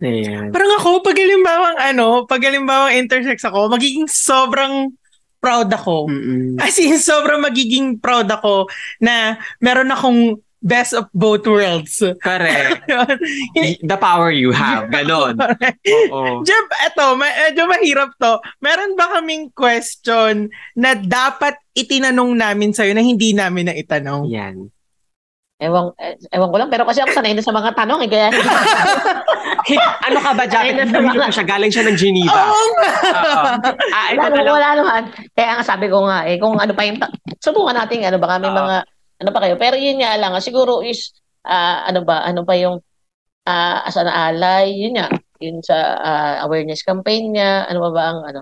Ayan. 0.00 0.48
Parang 0.48 0.72
ako, 0.80 1.04
pag 1.04 1.18
halimbawang 1.18 1.76
ano, 1.76 2.24
pag 2.24 2.40
halimbawang 2.40 2.96
intersex 2.96 3.44
ako, 3.44 3.68
magiging 3.68 4.08
sobrang 4.08 4.96
proud 5.40 5.68
ako. 5.68 6.08
Mm-mm. 6.08 6.56
As 6.60 6.76
in, 6.80 6.96
sobrang 6.96 7.44
magiging 7.44 8.00
proud 8.00 8.28
ako 8.28 8.68
na 9.00 9.36
meron 9.60 9.92
akong 9.92 10.40
best 10.60 10.92
of 10.92 11.08
both 11.10 11.44
worlds. 11.44 11.98
Correct. 12.20 12.84
The 13.82 13.96
power 13.96 14.28
you 14.28 14.52
have. 14.52 14.88
Ganon. 14.88 15.40
Oo. 16.12 16.44
Jeff, 16.44 16.66
eto, 16.84 17.16
ma- 17.16 17.32
medyo 17.48 17.64
mahirap 17.64 18.12
to. 18.16 18.32
Meron 18.60 18.94
ba 18.94 19.16
kaming 19.16 19.48
question 19.50 20.46
na 20.74 20.92
dapat 20.94 21.56
itinanong 21.72 22.36
namin 22.36 22.70
sa'yo 22.70 22.92
na 22.92 23.00
hindi 23.00 23.32
namin 23.32 23.72
na 23.72 23.74
itanong? 23.74 24.28
Yan. 24.28 24.68
Ewan, 25.60 25.92
eh, 26.00 26.16
ewan 26.32 26.48
ko 26.48 26.56
lang, 26.56 26.72
pero 26.72 26.88
kasi 26.88 27.04
ako 27.04 27.12
sanay 27.12 27.36
na 27.36 27.44
sa 27.44 27.52
mga 27.52 27.76
tanong 27.76 28.00
eh, 28.00 28.08
kaya 28.08 28.32
ano 30.08 30.18
ka 30.18 30.32
ba, 30.32 30.44
Jack? 30.48 30.64
Ayun 30.64 30.76
na 30.78 30.84
Interview 30.88 31.20
naman. 31.20 31.28
ko 31.28 31.34
siya. 31.36 31.44
Galing 31.44 31.68
siya 31.68 31.84
ng 31.84 31.98
Geneva. 32.00 32.40
Oo 32.48 32.64
nga. 32.72 32.90
Ah, 33.92 34.08
ito 34.08 34.20
wala, 34.20 34.32
na 34.32 34.40
lang. 34.40 34.54
wala 34.56 34.68
naman. 34.72 35.02
Kaya 35.36 35.50
nga 35.60 35.64
sabi 35.64 35.86
ko 35.88 36.08
nga, 36.08 36.24
eh, 36.24 36.40
kung 36.40 36.56
ano 36.56 36.72
pa 36.72 36.82
yung, 36.84 36.96
ta- 36.96 37.12
subukan 37.40 37.76
natin, 37.76 38.08
ano 38.08 38.16
ba 38.16 38.28
kami 38.36 38.48
Oo. 38.48 38.56
mga, 38.56 38.76
ano 39.20 39.30
pa 39.30 39.40
kayo. 39.44 39.54
Pero 39.60 39.76
yun 39.76 40.00
nga 40.00 40.16
lang, 40.16 40.32
siguro 40.40 40.80
is, 40.80 41.12
ah, 41.44 41.84
ano 41.84 42.00
ba, 42.02 42.24
ano 42.24 42.42
pa 42.42 42.56
yung, 42.56 42.80
ah, 43.44 43.84
asa 43.84 44.00
na 44.02 44.32
alay, 44.32 44.72
yun 44.72 44.96
nga, 44.96 45.12
yun 45.38 45.60
sa 45.60 45.76
ah, 46.00 46.34
awareness 46.48 46.80
campaign 46.80 47.36
niya, 47.36 47.68
ano 47.68 47.84
ba 47.84 47.90
ba 47.92 48.02
ang, 48.10 48.20
ano. 48.32 48.40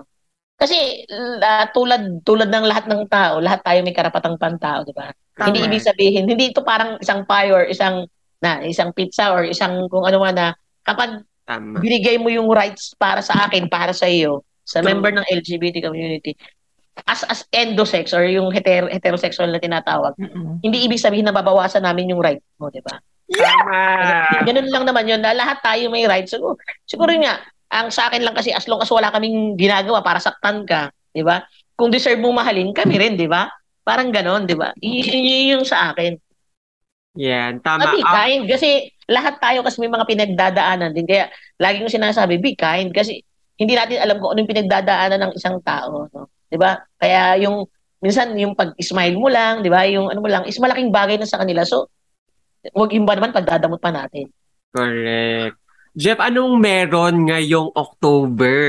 Kasi, 0.59 1.03
ah, 1.43 1.67
tulad, 1.71 2.23
tulad 2.23 2.47
ng 2.47 2.65
lahat 2.67 2.87
ng 2.87 3.07
tao, 3.11 3.43
lahat 3.43 3.63
tayo 3.63 3.79
may 3.83 3.95
karapatang 3.95 4.39
pantao, 4.39 4.87
di 4.87 4.95
ba? 4.95 5.11
Hindi 5.39 5.63
ibig 5.63 5.83
sabihin, 5.83 6.27
hindi 6.27 6.51
ito 6.51 6.63
parang 6.63 6.99
isang 6.99 7.23
pie 7.23 7.51
or 7.51 7.63
isang, 7.67 8.07
na, 8.39 8.63
isang 8.63 8.91
pizza 8.95 9.31
or 9.35 9.43
isang 9.47 9.87
kung 9.91 10.03
ano 10.07 10.19
man 10.19 10.35
na, 10.35 10.47
kapag 10.83 11.23
Tama. 11.47 11.79
binigay 11.79 12.19
mo 12.19 12.27
yung 12.31 12.51
rights 12.51 12.95
para 12.95 13.23
sa 13.23 13.47
akin, 13.47 13.71
para 13.71 13.95
sa 13.95 14.07
iyo, 14.07 14.43
sa 14.67 14.83
True. 14.83 14.91
member 14.91 15.15
ng 15.15 15.27
LGBT 15.27 15.79
community, 15.81 16.35
as 17.05 17.21
as 17.27 17.39
endosex 17.53 18.11
or 18.11 18.25
yung 18.25 18.49
heter- 18.49 18.89
heterosexual 18.89 19.47
na 19.51 19.61
tinatawag, 19.61 20.17
Mm-mm. 20.17 20.59
hindi 20.59 20.83
ibig 20.83 20.99
sabihin 20.99 21.27
na 21.27 21.35
babawasan 21.35 21.83
namin 21.85 22.11
yung 22.11 22.21
right 22.23 22.41
mo, 22.57 22.67
di 22.67 22.81
ba? 22.81 22.97
Tama. 23.29 23.81
Ganun 24.41 24.67
lang 24.73 24.83
naman 24.89 25.05
yun, 25.05 25.21
na 25.21 25.37
lahat 25.37 25.61
tayo 25.61 25.87
may 25.93 26.09
rights. 26.09 26.33
Siguro, 26.33 26.57
siguro 26.89 27.13
nga, 27.13 27.37
ang 27.69 27.93
sa 27.93 28.09
akin 28.09 28.25
lang 28.25 28.33
kasi, 28.33 28.49
as 28.49 28.65
long 28.65 28.81
as 28.81 28.89
wala 28.89 29.13
kaming 29.13 29.53
ginagawa 29.53 30.01
para 30.01 30.17
saktan 30.17 30.65
ka, 30.65 30.89
di 31.13 31.21
ba? 31.21 31.45
Kung 31.77 31.93
deserve 31.93 32.17
mo 32.17 32.33
mahalin, 32.33 32.73
kami 32.73 32.97
rin, 32.97 33.13
di 33.13 33.29
ba? 33.29 33.45
Parang 33.85 34.09
ganon, 34.09 34.49
di 34.49 34.57
ba? 34.57 34.73
Y- 34.81 35.05
y- 35.05 35.53
yung 35.53 35.63
sa 35.63 35.93
akin. 35.93 36.17
Yan. 37.17 37.61
Tama. 37.61 37.89
Be 37.93 38.01
Ah, 38.05 38.25
kind. 38.25 38.45
Kasi 38.49 38.89
lahat 39.09 39.41
tayo 39.41 39.65
kasi 39.65 39.81
may 39.81 39.89
mga 39.89 40.05
pinagdadaanan 40.05 40.93
din. 40.93 41.09
Kaya 41.09 41.29
lagi 41.57 41.81
ko 41.81 41.89
sinasabi, 41.89 42.37
be 42.37 42.53
kind. 42.53 42.93
Kasi 42.93 43.21
hindi 43.59 43.73
natin 43.75 43.99
alam 43.99 44.21
kung 44.21 44.31
ano 44.33 44.39
yung 44.45 44.51
pinagdadaanan 44.51 45.19
ng 45.29 45.33
isang 45.35 45.57
tao. 45.65 46.07
No? 46.13 46.29
'Di 46.49 46.57
ba? 46.57 46.81
Kaya 46.97 47.37
yung, 47.45 47.65
minsan 48.01 48.33
yung 48.35 48.57
pag-smile 48.57 49.15
mo 49.15 49.29
lang, 49.29 49.61
di 49.61 49.69
ba? 49.69 49.85
Yung 49.85 50.09
ano 50.09 50.19
mo 50.19 50.29
lang, 50.29 50.45
is 50.49 50.57
malaking 50.57 50.89
bagay 50.89 51.15
na 51.15 51.29
sa 51.29 51.39
kanila. 51.39 51.61
So, 51.63 51.87
wag 52.73 52.91
yung 52.91 53.05
ba 53.07 53.15
naman 53.15 53.31
pagdadamot 53.31 53.79
pa 53.79 53.93
natin. 53.93 54.27
Correct. 54.73 55.55
Jeff, 55.97 56.21
anong 56.21 56.61
meron 56.61 57.25
ngayong 57.27 57.73
October? 57.73 58.63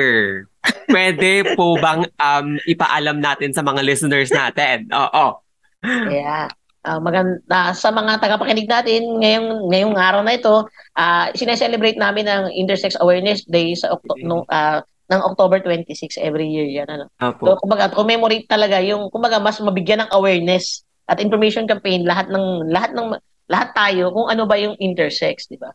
Pwede 0.89 1.57
po 1.57 1.77
bang 1.85 2.09
um, 2.17 2.47
ipaalam 2.65 3.21
natin 3.21 3.53
sa 3.53 3.61
mga 3.61 3.81
listeners 3.85 4.33
natin? 4.33 4.89
Oo. 4.93 5.41
Kaya, 5.81 6.49
ah, 6.85 7.01
maganda 7.01 7.73
sa 7.77 7.93
mga 7.93 8.21
tagapakinig 8.21 8.69
natin 8.69 9.21
ngayong 9.21 9.69
ngayong 9.69 9.95
araw 9.97 10.21
na 10.25 10.37
ito, 10.37 10.65
ah 10.97 11.29
sineselebrate 11.37 11.97
namin 12.01 12.29
ang 12.29 12.45
Intersex 12.53 12.97
Awareness 13.01 13.45
Day 13.49 13.77
sa 13.77 13.93
Octo- 13.93 14.17
Okay. 14.17 14.25
no, 14.27 14.45
ah, 14.49 14.85
ng 15.11 15.21
October 15.27 15.59
26 15.59 16.23
every 16.23 16.47
year 16.47 16.71
yan 16.71 16.87
ano. 16.87 17.11
Opo. 17.19 17.43
So, 17.51 17.59
kumbaga, 17.67 17.91
commemorate 17.91 18.47
talaga 18.47 18.79
yung, 18.79 19.11
kumbaga, 19.11 19.43
mas 19.43 19.59
mabigyan 19.59 20.07
ng 20.07 20.11
awareness 20.15 20.87
at 21.11 21.19
information 21.19 21.67
campaign 21.67 22.07
lahat 22.07 22.31
ng, 22.31 22.71
lahat 22.71 22.95
ng, 22.95 23.19
lahat 23.51 23.75
tayo 23.75 24.15
kung 24.15 24.31
ano 24.31 24.47
ba 24.47 24.55
yung 24.55 24.79
intersex, 24.79 25.51
di 25.51 25.59
ba? 25.59 25.75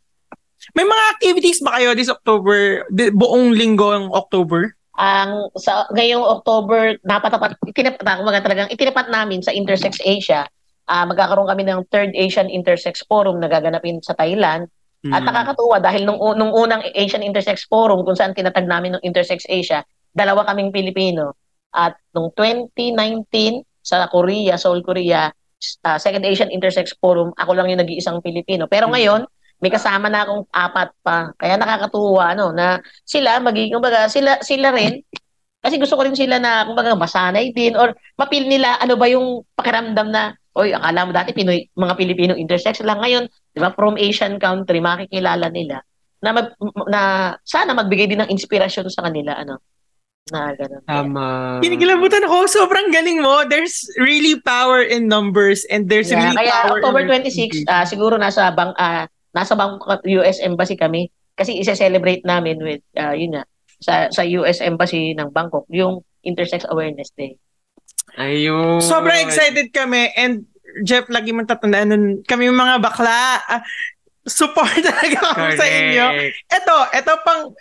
May 0.71 0.87
mga 0.87 1.03
activities 1.19 1.59
ba 1.59 1.75
kayo 1.77 1.91
this 1.91 2.07
October, 2.07 2.87
di- 2.87 3.11
buong 3.11 3.51
linggo 3.51 3.91
ng 3.91 4.07
October? 4.15 4.71
Ang, 4.95 5.51
sa, 5.59 5.83
ngayong 5.91 6.23
October, 6.23 6.95
napatapat, 7.03 7.59
itinapat, 7.67 8.15
kumbaga 8.23 8.39
talagang, 8.39 8.71
itinapat 8.71 9.11
namin 9.11 9.43
sa 9.43 9.51
Intersex 9.51 9.99
Asia, 9.99 10.47
ah 10.85 11.03
magkakaroon 11.03 11.49
kami 11.49 11.65
ng 11.65 11.81
third 11.89 12.13
Asian 12.13 12.47
Intersex 12.47 13.01
Forum 13.03 13.41
na 13.41 13.49
gaganapin 13.49 13.99
sa 13.99 14.13
Thailand. 14.15 14.69
At 15.13 15.21
Mm. 15.21 15.27
nakakatuwa 15.29 15.77
dahil 15.77 16.01
nung, 16.07 16.17
nung 16.33 16.49
unang 16.49 16.81
Asian 16.97 17.21
Intersex 17.21 17.69
Forum 17.69 18.01
kung 18.01 18.17
saan 18.17 18.33
tinatag 18.33 18.65
namin 18.65 18.97
ng 18.97 19.03
Intersex 19.05 19.45
Asia, 19.45 19.85
dalawa 20.09 20.47
kaming 20.49 20.73
Pilipino. 20.73 21.37
At 21.69 21.93
nung 22.09 22.33
2019 22.33 23.61
sa 23.85 24.09
Korea, 24.09 24.57
Seoul, 24.57 24.81
Korea, 24.81 25.29
ah, 25.85 25.97
Second 26.01 26.25
Asian 26.25 26.49
Intersex 26.49 26.97
Forum, 26.97 27.29
ako 27.37 27.51
lang 27.53 27.69
yung 27.69 27.81
nag-iisang 27.85 28.17
Pilipino. 28.23 28.65
Pero 28.65 28.89
Mm. 28.89 28.93
ngayon, 28.97 29.21
may 29.61 29.71
kasama 29.71 30.09
na 30.09 30.25
akong 30.25 30.43
apat 30.51 30.89
pa. 30.99 31.31
Kaya 31.37 31.55
nakakatuwa 31.55 32.35
no 32.35 32.51
na 32.51 32.81
sila 33.07 33.39
magiging 33.39 33.71
kumbaga 33.79 34.11
sila 34.11 34.43
sila 34.43 34.69
rin 34.75 34.99
kasi 35.63 35.79
gusto 35.79 35.95
ko 35.95 36.03
rin 36.03 36.13
sila 36.13 36.37
na 36.43 36.67
kumbaga 36.67 36.91
masanay 36.93 37.55
din 37.55 37.73
or 37.73 37.95
mapil 38.19 38.45
nila 38.45 38.75
ano 38.77 38.99
ba 38.99 39.07
yung 39.07 39.47
pakiramdam 39.55 40.11
na 40.11 40.35
oy 40.55 40.71
akala 40.71 41.07
mo 41.07 41.11
dati 41.11 41.35
Pinoy 41.35 41.67
mga 41.75 41.93
Pilipino 41.99 42.33
intersex 42.33 42.79
lang 42.81 43.03
ngayon 43.03 43.27
'di 43.27 43.59
ba 43.59 43.75
from 43.75 43.99
Asian 43.99 44.39
country 44.39 44.79
makikilala 44.79 45.51
nila 45.51 45.83
na 46.23 46.31
mag, 46.31 46.47
na 46.89 47.01
sana 47.43 47.75
magbigay 47.75 48.09
din 48.09 48.23
ng 48.23 48.31
inspirasyon 48.31 48.87
sa 48.89 49.05
kanila 49.05 49.35
ano 49.35 49.61
na 50.33 50.57
ganun. 50.57 50.81
Tama. 50.89 51.25
Kinikilabutan 51.61 52.25
ako. 52.25 52.49
Sobrang 52.49 52.89
galing 52.89 53.21
mo. 53.21 53.45
There's 53.45 53.85
really 54.01 54.41
power 54.41 54.81
in 54.81 55.05
numbers 55.05 55.69
and 55.69 55.85
there's 55.85 56.09
Yeah, 56.09 56.33
really 56.33 56.41
kaya 56.41 56.53
power 56.65 56.81
October 56.81 57.05
in 57.05 57.29
26 57.29 57.69
ah, 57.69 57.85
siguro 57.85 58.17
nasa 58.17 58.49
bang 58.49 58.73
ah, 58.81 59.05
nasa 59.37 59.53
Bangkok 59.53 60.01
US 60.01 60.41
Embassy 60.41 60.73
kami 60.73 61.13
kasi 61.37 61.61
i-celebrate 61.61 62.25
namin 62.25 62.57
with 62.57 62.81
ah, 62.97 63.13
yun 63.13 63.37
nga 63.37 63.43
sa 63.77 64.09
sa 64.09 64.25
US 64.41 64.65
Embassy 64.65 65.13
ng 65.13 65.29
Bangkok 65.29 65.69
yung 65.69 66.01
Intersex 66.25 66.65
Awareness 66.73 67.13
Day. 67.13 67.37
Ayun. 68.15 68.79
Sobrang 68.79 69.19
excited 69.21 69.71
kami 69.71 70.11
and 70.15 70.47
Jeff, 70.83 71.07
lagi 71.07 71.31
mong 71.31 71.47
tatandaan 71.47 71.87
nun, 71.87 72.03
kami 72.27 72.51
yung 72.51 72.59
mga 72.59 72.83
bakla, 72.83 73.39
ah, 73.47 73.63
support 74.27 74.67
talaga 74.83 75.31
kami 75.31 75.55
sa 75.55 75.67
inyo. 75.67 76.05
Eto, 76.51 76.75
eto 76.91 77.15
pang, 77.23 77.55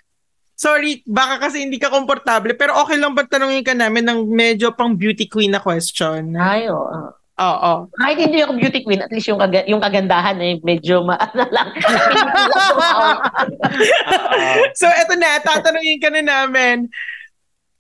sorry, 0.59 0.99
baka 1.07 1.47
kasi 1.47 1.63
hindi 1.63 1.79
ka 1.79 1.95
komportable, 1.95 2.59
pero 2.59 2.75
okay 2.83 2.99
lang 2.99 3.15
ba 3.15 3.23
tanungin 3.23 3.63
ka 3.63 3.71
namin 3.71 4.03
ng 4.03 4.27
medyo 4.27 4.75
pang 4.75 4.99
beauty 4.99 5.31
queen 5.31 5.55
na 5.55 5.63
question? 5.63 6.35
Ay, 6.35 6.67
oo. 6.67 7.15
Oo. 7.35 7.73
Kahit 7.99 8.19
hindi 8.19 8.43
ako 8.43 8.59
beauty 8.59 8.83
queen, 8.83 9.03
at 9.03 9.11
least 9.11 9.27
yung, 9.27 9.39
kaga- 9.39 9.67
yung 9.67 9.83
kagandahan 9.83 10.39
eh, 10.39 10.59
medyo 10.63 11.03
ma- 11.03 11.19
ano 11.31 11.45
lang. 11.51 11.71
So, 14.75 14.87
eto 14.87 15.15
na, 15.15 15.39
tatanungin 15.39 16.03
ka 16.03 16.11
na 16.11 16.23
namin. 16.23 16.91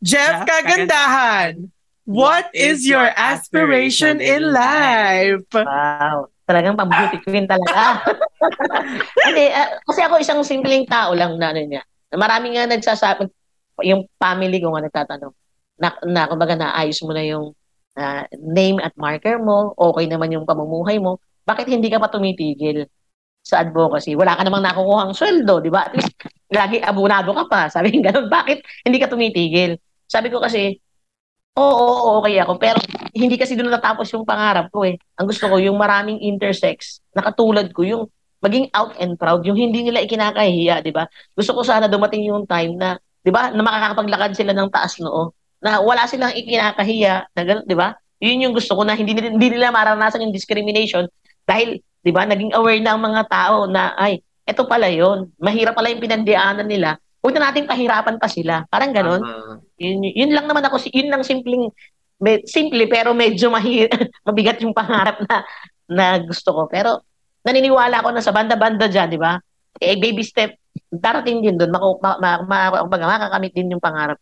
Jeff 0.04 0.44
Jeff 0.44 0.46
Kagandahan, 0.46 1.73
what 2.04 2.48
is 2.52 2.84
your 2.86 3.04
aspiration 3.16 4.20
in 4.20 4.52
life? 4.52 5.44
wow. 5.52 6.28
Talagang 6.44 6.76
pang 6.76 6.92
beauty 6.92 7.24
queen 7.24 7.48
talaga. 7.48 8.04
Hindi, 9.24 9.48
ah, 9.48 9.80
kasi 9.80 10.00
ako 10.04 10.20
isang 10.20 10.44
simpleng 10.44 10.84
tao 10.84 11.16
lang 11.16 11.40
na 11.40 11.56
ano 11.56 11.60
niya. 11.64 11.82
Marami 12.12 12.52
nga 12.52 12.68
nagsasabi, 12.68 13.32
yung 13.80 14.04
family 14.20 14.60
ko 14.60 14.76
nga 14.76 14.84
nagtatanong, 14.84 15.32
na, 15.80 15.88
na 16.04 16.28
kumbaga 16.28 16.52
naayos 16.52 17.00
mo 17.00 17.16
na 17.16 17.24
yung 17.24 17.56
ah, 17.96 18.28
name 18.36 18.76
at 18.84 18.92
marker 19.00 19.40
mo, 19.40 19.72
okay 19.72 20.04
naman 20.04 20.36
yung 20.36 20.44
pamumuhay 20.44 21.00
mo, 21.00 21.16
bakit 21.48 21.64
hindi 21.72 21.88
ka 21.88 21.96
pa 21.96 22.12
tumitigil 22.12 22.84
sa 23.40 23.64
advocacy? 23.64 24.12
Wala 24.12 24.36
ka 24.36 24.44
namang 24.44 24.68
nakukuhang 24.68 25.16
sweldo, 25.16 25.64
di 25.64 25.72
ba? 25.72 25.88
At 25.88 25.96
least, 25.96 26.12
lagi 26.52 26.76
abunado 26.80 27.32
ka 27.32 27.44
pa. 27.48 27.60
Sabi 27.72 28.04
ganun, 28.04 28.28
bakit 28.36 28.60
hindi 28.84 29.00
ka 29.00 29.08
tumitigil? 29.08 29.80
Sabi 30.04 30.28
ko 30.28 30.44
kasi, 30.44 30.76
oo, 31.58 32.18
okay 32.20 32.38
ako. 32.42 32.58
Pero 32.58 32.78
hindi 33.14 33.38
kasi 33.38 33.54
doon 33.54 33.70
natapos 33.70 34.10
yung 34.14 34.26
pangarap 34.26 34.70
ko 34.74 34.82
eh. 34.82 34.98
Ang 35.18 35.26
gusto 35.30 35.46
ko, 35.46 35.56
yung 35.62 35.78
maraming 35.78 36.18
intersex, 36.22 37.00
nakatulad 37.14 37.70
ko, 37.70 37.86
yung 37.86 38.02
maging 38.44 38.68
out 38.76 38.92
and 39.00 39.16
proud, 39.16 39.40
yung 39.48 39.56
hindi 39.56 39.80
nila 39.80 40.04
ikinakahiya, 40.04 40.84
di 40.84 40.92
ba? 40.92 41.08
Gusto 41.32 41.56
ko 41.56 41.64
sana 41.64 41.88
dumating 41.88 42.28
yung 42.28 42.44
time 42.44 42.76
na, 42.76 43.00
di 43.24 43.32
ba, 43.32 43.48
na 43.48 43.64
makakapaglakad 43.64 44.36
sila 44.36 44.52
ng 44.52 44.68
taas 44.68 45.00
noo, 45.00 45.32
na 45.64 45.80
wala 45.80 46.04
silang 46.04 46.36
ikinakahiya, 46.36 47.32
na 47.32 47.40
di 47.64 47.72
ba? 47.72 47.96
Yun 48.20 48.44
yung 48.44 48.54
gusto 48.54 48.76
ko 48.76 48.84
na 48.84 48.92
hindi, 48.92 49.16
hindi 49.16 49.48
nila 49.48 49.72
maranasan 49.72 50.28
yung 50.28 50.34
discrimination 50.34 51.08
dahil, 51.48 51.80
di 52.04 52.12
ba, 52.12 52.28
naging 52.28 52.52
aware 52.52 52.84
na 52.84 52.92
ang 52.92 53.00
mga 53.00 53.22
tao 53.32 53.64
na, 53.64 53.96
ay, 53.96 54.20
eto 54.44 54.68
pala 54.68 54.92
yon 54.92 55.32
mahirap 55.40 55.72
pala 55.72 55.88
yung 55.88 56.04
pinandianan 56.04 56.68
nila, 56.68 57.00
huwag 57.24 57.32
na 57.40 57.48
nating 57.48 57.64
pahirapan 57.64 58.20
pa 58.20 58.28
sila. 58.28 58.68
Parang 58.68 58.92
gano'n. 58.92 59.22
Tama. 59.24 59.63
Yun, 59.84 60.00
yun 60.08 60.32
lang 60.32 60.48
naman 60.48 60.64
ako, 60.64 60.80
yun 60.88 61.12
lang 61.12 61.20
simpleng, 61.20 61.68
me, 62.20 62.40
simple 62.48 62.88
pero 62.88 63.12
medyo 63.12 63.52
mahir, 63.52 63.92
mabigat 64.26 64.58
yung 64.64 64.72
pangarap 64.72 65.20
na, 65.28 65.44
na 65.90 66.06
gusto 66.24 66.50
ko. 66.56 66.62
Pero 66.72 67.04
naniniwala 67.44 68.00
ako 68.00 68.08
na 68.16 68.24
sa 68.24 68.32
banda-banda 68.32 68.88
dyan, 68.88 69.12
di 69.12 69.20
ba? 69.20 69.36
Eh, 69.76 70.00
baby 70.00 70.24
step, 70.24 70.56
darating 70.88 71.44
din 71.44 71.60
doon, 71.60 71.70
maku, 71.70 71.88
ma, 72.00 72.16
ma, 72.16 72.30
ma, 72.42 72.82
kumbaga, 72.88 73.04
makakamit 73.04 73.52
din 73.52 73.74
yung 73.76 73.82
pangarap. 73.84 74.16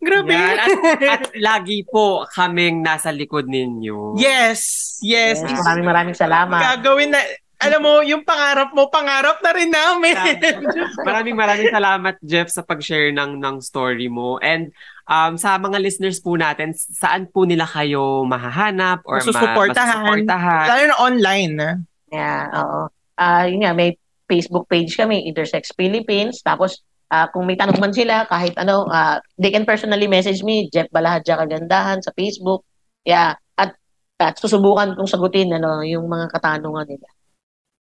Grabe. 0.00 0.32
Yan. 0.32 0.56
At, 0.56 0.68
at 1.14 1.24
lagi 1.36 1.84
po 1.84 2.24
kaming 2.32 2.80
nasa 2.80 3.12
likod 3.12 3.44
ninyo. 3.46 4.16
yes, 4.16 4.96
yes. 5.04 5.44
Yes, 5.44 5.60
maraming 5.60 5.86
maraming 5.86 6.16
salamat. 6.16 6.60
Gagawin 6.80 7.12
na, 7.12 7.20
alam 7.60 7.80
mo, 7.84 8.00
yung 8.00 8.24
pangarap 8.24 8.72
mo, 8.72 8.88
pangarap 8.88 9.44
na 9.44 9.50
rin 9.52 9.68
namin. 9.68 10.16
Maraming 11.08 11.36
maraming 11.36 11.68
salamat, 11.68 12.16
Jeff, 12.24 12.48
sa 12.48 12.64
pag-share 12.64 13.12
ng, 13.12 13.36
ng 13.36 13.60
story 13.60 14.08
mo. 14.08 14.40
And 14.40 14.72
um, 15.04 15.36
sa 15.36 15.60
mga 15.60 15.76
listeners 15.76 16.24
po 16.24 16.40
natin, 16.40 16.72
saan 16.72 17.28
po 17.28 17.44
nila 17.44 17.68
kayo 17.68 18.24
mahahanap 18.24 19.04
or 19.04 19.20
ma- 19.20 19.28
Masusuportahan. 19.28 20.00
masusuportahan? 20.00 20.66
Lalo 20.72 20.84
na 20.88 20.96
online. 20.96 21.52
ah. 21.60 21.76
Yeah, 22.10 22.42
oo. 22.56 22.80
Ah, 23.20 23.44
yun 23.44 23.60
nga, 23.60 23.76
may 23.76 24.00
Facebook 24.24 24.64
page 24.66 24.96
kami, 24.96 25.28
Intersex 25.28 25.76
Philippines. 25.76 26.40
Tapos, 26.40 26.80
ah, 27.12 27.28
kung 27.28 27.44
may 27.44 27.60
tanong 27.60 27.76
man 27.76 27.92
sila, 27.92 28.24
kahit 28.24 28.56
ano, 28.56 28.88
ah, 28.88 29.20
they 29.36 29.52
can 29.52 29.68
personally 29.68 30.08
message 30.08 30.40
me, 30.40 30.72
Jeff 30.72 30.88
Balahadja 30.88 31.36
Kagandahan 31.36 32.00
sa 32.00 32.10
Facebook. 32.16 32.64
Yeah, 33.04 33.36
at, 33.60 33.76
at 34.16 34.40
susubukan 34.40 34.96
kong 34.96 35.12
sagutin 35.12 35.52
ano, 35.52 35.84
yung 35.84 36.08
mga 36.08 36.32
katanungan 36.32 36.88
nila. 36.88 37.08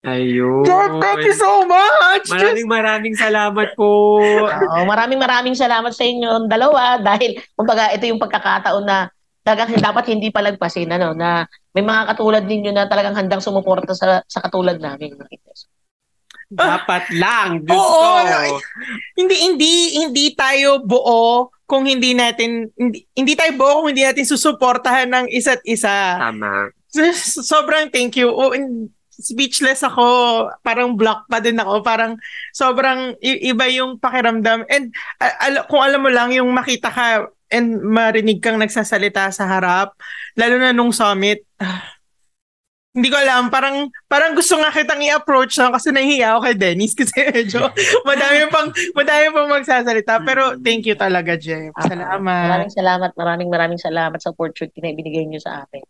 Ayun. 0.04 0.68
Jeff, 0.68 1.00
thank 1.00 1.24
you 1.24 1.32
so 1.32 1.64
much! 1.64 2.28
Maraming 2.28 2.68
maraming 2.68 3.16
salamat 3.16 3.72
po. 3.80 4.20
Oo, 4.20 4.84
maraming 4.84 5.16
maraming 5.16 5.56
salamat 5.56 5.96
sa 5.96 6.04
inyo 6.04 6.44
dalawa 6.52 7.00
dahil 7.00 7.40
kumbaga 7.56 7.88
ito 7.96 8.04
yung 8.12 8.20
pagkakataon 8.20 8.84
na 8.84 9.08
talagang 9.48 9.72
dapat 9.80 10.12
hindi 10.12 10.28
palagpasin 10.28 10.92
ano 10.92 11.16
na 11.16 11.48
may 11.72 11.88
mga 11.88 12.16
katulad 12.16 12.44
ninyo 12.44 12.76
na 12.76 12.92
talagang 12.92 13.16
handang 13.16 13.40
sumuporta 13.40 13.96
sa 13.96 14.20
sa 14.28 14.44
katulad 14.44 14.76
namin. 14.76 15.16
Dapat 16.52 17.16
lang. 17.16 17.64
Diyos 17.64 17.80
Oo, 17.80 18.04
ko. 18.28 18.60
hindi 19.16 19.36
hindi 19.40 19.72
hindi 20.04 20.26
tayo 20.36 20.84
buo 20.84 21.48
kung 21.64 21.88
hindi 21.88 22.12
natin 22.12 22.68
hindi, 22.76 23.08
hindi 23.16 23.34
tayo 23.40 23.56
buo 23.56 23.82
kung 23.82 23.96
hindi 23.96 24.04
natin 24.04 24.28
susuportahan 24.28 25.08
ng 25.08 25.26
isa't 25.32 25.64
isa. 25.64 26.20
Tama. 26.20 26.76
So- 26.92 27.40
Sobrang 27.42 27.88
thank 27.88 28.20
you. 28.20 28.30
Oh, 28.30 28.52
and 28.52 28.92
speechless 29.20 29.86
ako. 29.86 30.06
Parang 30.66 30.98
block 30.98 31.30
pa 31.30 31.38
din 31.38 31.60
ako. 31.60 31.86
Parang 31.86 32.18
sobrang 32.56 33.14
iba 33.22 33.66
yung 33.70 34.02
pakiramdam. 34.02 34.66
And 34.70 34.94
al- 35.22 35.66
kung 35.70 35.82
alam 35.86 36.02
mo 36.02 36.10
lang 36.10 36.34
yung 36.34 36.50
makita 36.50 36.90
ka 36.90 37.30
and 37.54 37.82
marinig 37.86 38.42
kang 38.42 38.58
nagsasalita 38.58 39.30
sa 39.30 39.46
harap, 39.46 39.94
lalo 40.34 40.56
na 40.58 40.74
nung 40.74 40.90
summit, 40.90 41.46
ah, 41.62 41.94
hindi 42.94 43.10
ko 43.10 43.18
alam, 43.18 43.50
parang 43.50 43.90
parang 44.06 44.38
gusto 44.38 44.54
nga 44.62 44.70
kitang 44.70 45.02
i-approach 45.02 45.58
lang 45.58 45.74
kasi 45.74 45.90
nahihiya 45.90 46.38
ako 46.38 46.40
kay 46.46 46.56
Dennis 46.62 46.94
kasi 47.00 47.26
medyo 47.26 47.66
madami 48.06 48.46
pang 48.54 48.70
madami 48.94 49.26
pang 49.34 49.50
magsasalita 49.50 50.22
pero 50.22 50.54
thank 50.62 50.86
you 50.86 50.94
talaga 50.94 51.34
Jeff. 51.34 51.74
Salamat. 51.74 52.22
Maraming 52.22 52.74
salamat, 52.74 53.12
maraming 53.18 53.50
maraming 53.50 53.82
salamat 53.82 54.22
sa 54.22 54.30
opportunity 54.30 54.78
na 54.78 54.94
ibinigay 54.94 55.26
niyo 55.26 55.42
sa 55.42 55.66
akin. 55.66 55.82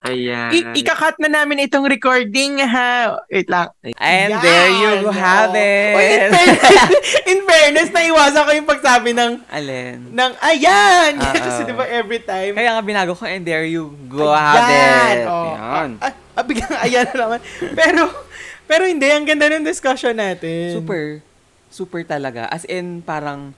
Ayan. 0.00 0.48
I- 0.50 0.80
ikakat 0.80 1.20
na 1.20 1.28
namin 1.28 1.68
itong 1.68 1.84
recording 1.84 2.56
ha. 2.58 3.20
Wait 3.28 3.44
lang. 3.46 3.68
And 4.00 4.32
Yan! 4.32 4.40
there 4.40 4.70
you 4.72 4.92
have 5.12 5.52
Oh. 5.52 5.60
Uy, 5.92 6.00
in, 6.02 6.16
it. 6.16 6.30
fairness, 6.32 7.08
in 7.30 7.40
fairness, 7.44 7.88
naiwasan 7.92 8.42
ko 8.42 8.52
yung 8.56 8.64
pagsabi 8.64 9.12
ng, 9.12 9.44
Alin. 9.46 10.08
ng 10.08 10.32
ayan! 10.40 11.20
Oo. 11.20 11.36
Kasi 11.44 11.68
di 11.68 11.76
ba 11.76 11.84
every 11.84 12.16
time, 12.18 12.56
Kaya 12.56 12.72
nga 12.72 12.80
binago 12.80 13.12
ko, 13.12 13.28
and 13.28 13.44
there 13.44 13.68
you 13.68 13.92
go 14.08 14.32
Ayan! 14.32 14.40
have 14.40 14.72
it. 15.12 15.26
Oh. 15.28 15.44
Yan. 15.52 15.90
ah, 16.00 16.12
ah, 16.32 16.44
biglang 16.48 16.76
ayan 16.80 17.04
na 17.04 17.16
naman. 17.18 17.40
Pero, 17.78 18.02
pero 18.64 18.82
hindi, 18.86 19.04
ang 19.04 19.26
ganda 19.26 19.50
ng 19.50 19.66
discussion 19.66 20.16
natin. 20.16 20.80
Super. 20.80 21.20
Super 21.68 22.08
talaga. 22.08 22.48
As 22.48 22.64
in, 22.64 23.04
parang 23.04 23.52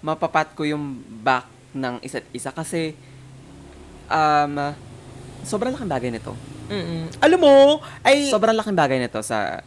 mapapat 0.00 0.56
ko 0.56 0.64
yung 0.64 0.96
back 1.20 1.44
ng 1.74 2.00
isa't 2.00 2.24
isa 2.30 2.48
kasi 2.48 2.96
um, 4.06 4.72
sobrang 5.42 5.72
laking 5.72 5.90
bagay 5.90 6.10
nito. 6.10 6.32
Mm-mm. 6.66 7.12
Alam 7.18 7.38
mo, 7.38 7.54
ay, 8.00 8.28
Sobrang 8.28 8.54
laking 8.54 8.74
bagay 8.74 8.98
nito 8.98 9.20
sa 9.20 9.60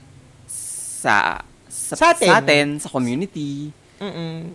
sa 0.47 1.39
sa, 1.67 1.93
Sa 1.93 2.05
atin. 2.11 2.27
sa 2.27 2.33
atin, 2.39 2.67
sa 2.79 2.89
community. 2.89 3.69
Mm-mm. 3.99 4.49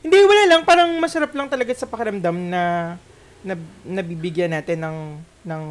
Hindi, 0.00 0.18
wala 0.22 0.42
lang. 0.46 0.62
Parang 0.62 0.92
masarap 0.96 1.32
lang 1.32 1.48
talaga 1.48 1.72
sa 1.72 1.84
pakiramdam 1.84 2.36
na, 2.46 2.94
na 3.42 3.54
nabibigyan 3.82 4.52
natin 4.52 4.78
ng, 4.78 4.96
ng 5.42 5.62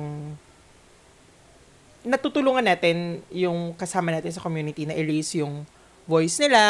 natutulungan 2.03 2.61
natin 2.61 3.23
yung 3.31 3.73
kasama 3.73 4.11
natin 4.11 4.29
sa 4.29 4.43
community 4.43 4.85
na 4.85 4.93
erase 4.93 5.39
yung 5.39 5.65
voice 6.05 6.37
nila, 6.37 6.61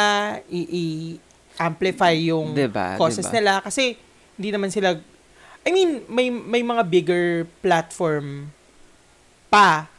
i- 0.48 0.70
i-amplify 0.70 2.14
yung 2.14 2.54
Diba? 2.54 2.96
causes 2.96 3.26
Diba? 3.26 3.34
nila. 3.36 3.52
Kasi, 3.60 3.98
hindi 4.32 4.48
naman 4.48 4.72
sila, 4.72 4.96
I 5.66 5.74
mean, 5.74 6.06
may, 6.06 6.30
may 6.30 6.62
mga 6.62 6.82
bigger 6.86 7.24
platform 7.58 8.54
pa. 9.50 9.90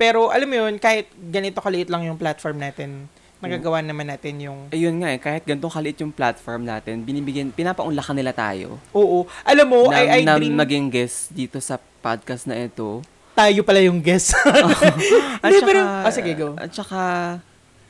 Pero, 0.00 0.32
alam 0.32 0.48
mo 0.48 0.56
yun, 0.64 0.80
kahit 0.80 1.12
ganito 1.12 1.60
kaliit 1.60 1.92
lang 1.92 2.08
yung 2.08 2.16
platform 2.16 2.56
natin, 2.56 3.06
nagagawa 3.44 3.84
naman 3.84 4.08
natin 4.08 4.40
yung 4.40 4.58
Ayun 4.72 4.96
nga 5.04 5.12
eh, 5.12 5.20
kahit 5.20 5.44
ganito 5.44 5.68
kaliit 5.68 6.00
yung 6.00 6.08
platform 6.10 6.64
natin, 6.64 7.04
binibigyan, 7.04 7.52
pinapaunlakan 7.52 8.16
nila 8.16 8.32
tayo. 8.32 8.80
Oo. 8.96 9.28
Alam 9.44 9.66
mo, 9.68 9.80
na, 9.92 10.00
I, 10.00 10.24
I 10.24 10.26
na 10.26 10.40
dream 10.40 10.56
maging 10.56 10.88
guest 10.88 11.28
dito 11.30 11.60
sa 11.60 11.76
podcast 12.00 12.48
na 12.48 12.56
ito. 12.56 13.04
tayo 13.36 13.60
pala 13.60 13.84
yung 13.84 14.00
guest. 14.00 14.32
At 15.44 15.52
Hindi, 15.52 15.58
saka, 15.60 15.68
pero, 15.68 15.80
ah, 15.84 16.12
sige, 16.14 16.32
go. 16.32 16.48
At 16.56 16.70
saka, 16.72 17.00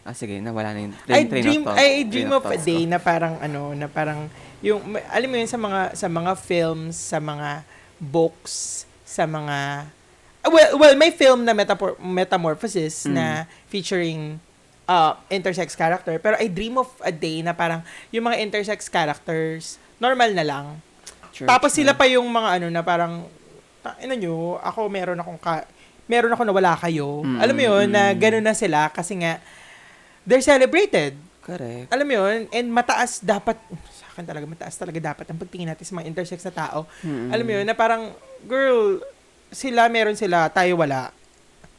ah 0.04 0.14
sige, 0.18 0.42
nawala 0.42 0.74
na 0.74 0.80
yung 0.90 0.94
I 0.98 1.06
train, 1.06 1.26
train 1.30 1.44
dream, 1.46 1.60
of 1.62 1.66
thought. 1.70 1.78
I 1.78 1.86
Train 1.86 2.10
dream 2.10 2.30
of 2.34 2.42
a 2.42 2.44
thoughts 2.50 2.64
ko. 2.64 2.68
day 2.74 2.82
na 2.90 2.98
parang, 2.98 3.34
ano, 3.38 3.60
na 3.72 3.86
parang, 3.86 4.26
yung, 4.64 4.80
alam 5.12 5.28
mo 5.28 5.36
yun, 5.36 5.50
sa 5.50 5.60
mga, 5.60 5.80
sa 5.92 6.08
mga 6.08 6.32
films, 6.40 6.96
sa 6.96 7.20
mga 7.20 7.62
books, 8.00 8.88
sa 9.04 9.28
mga, 9.28 9.86
ah, 10.40 10.50
well, 10.50 10.80
well 10.80 10.96
may 10.96 11.12
film 11.12 11.44
na 11.44 11.52
metapor- 11.52 12.00
Metamorphosis 12.00 13.04
Mm. 13.04 13.12
na 13.12 13.26
featuring 13.68 14.40
uh, 14.88 15.20
intersex 15.28 15.76
character. 15.76 16.16
Pero 16.16 16.40
I 16.40 16.48
dream 16.48 16.80
of 16.80 16.88
a 17.04 17.12
day 17.12 17.44
na 17.44 17.52
parang, 17.52 17.84
yung 18.08 18.24
mga 18.24 18.40
intersex 18.40 18.88
characters, 18.88 19.76
normal 20.00 20.32
na 20.32 20.44
lang. 20.44 20.66
True, 21.34 21.46
Tapos 21.46 21.76
sila 21.76 21.92
pa 21.92 22.08
yung 22.08 22.26
mga 22.30 22.48
ano 22.62 22.66
na 22.72 22.80
parang 22.80 23.28
ano 23.84 24.14
nyo, 24.16 24.56
ako 24.64 24.88
meron 24.88 25.20
akong 25.20 25.36
ka, 25.36 25.68
meron 26.08 26.32
ako 26.32 26.42
na 26.48 26.54
wala 26.56 26.72
kayo. 26.78 27.20
Mm, 27.20 27.38
Alam 27.40 27.54
mo 27.56 27.62
yun, 27.68 27.86
na 27.92 28.02
mm. 28.12 28.16
gano'n 28.16 28.44
na 28.44 28.56
sila 28.56 28.88
kasi 28.88 29.20
nga, 29.20 29.40
they're 30.24 30.44
celebrated. 30.44 31.16
Correct. 31.44 31.92
Alam 31.92 32.06
mo 32.08 32.12
yun, 32.24 32.48
and 32.48 32.68
mataas 32.72 33.20
dapat, 33.20 33.60
akin 34.14 34.24
talaga, 34.24 34.46
mataas 34.46 34.74
talaga 34.74 35.02
dapat 35.02 35.26
ang 35.26 35.36
pagtingin 35.36 35.66
natin 35.66 35.82
sa 35.82 35.92
mga 35.92 36.06
intersex 36.06 36.40
na 36.40 36.54
tao. 36.54 36.86
Mm-mm. 37.02 37.28
Alam 37.28 37.44
mo 37.44 37.52
yun, 37.52 37.66
na 37.66 37.74
parang, 37.74 38.14
girl, 38.44 39.02
sila 39.50 39.86
meron 39.86 40.14
sila, 40.14 40.46
tayo 40.48 40.78
wala. 40.78 41.10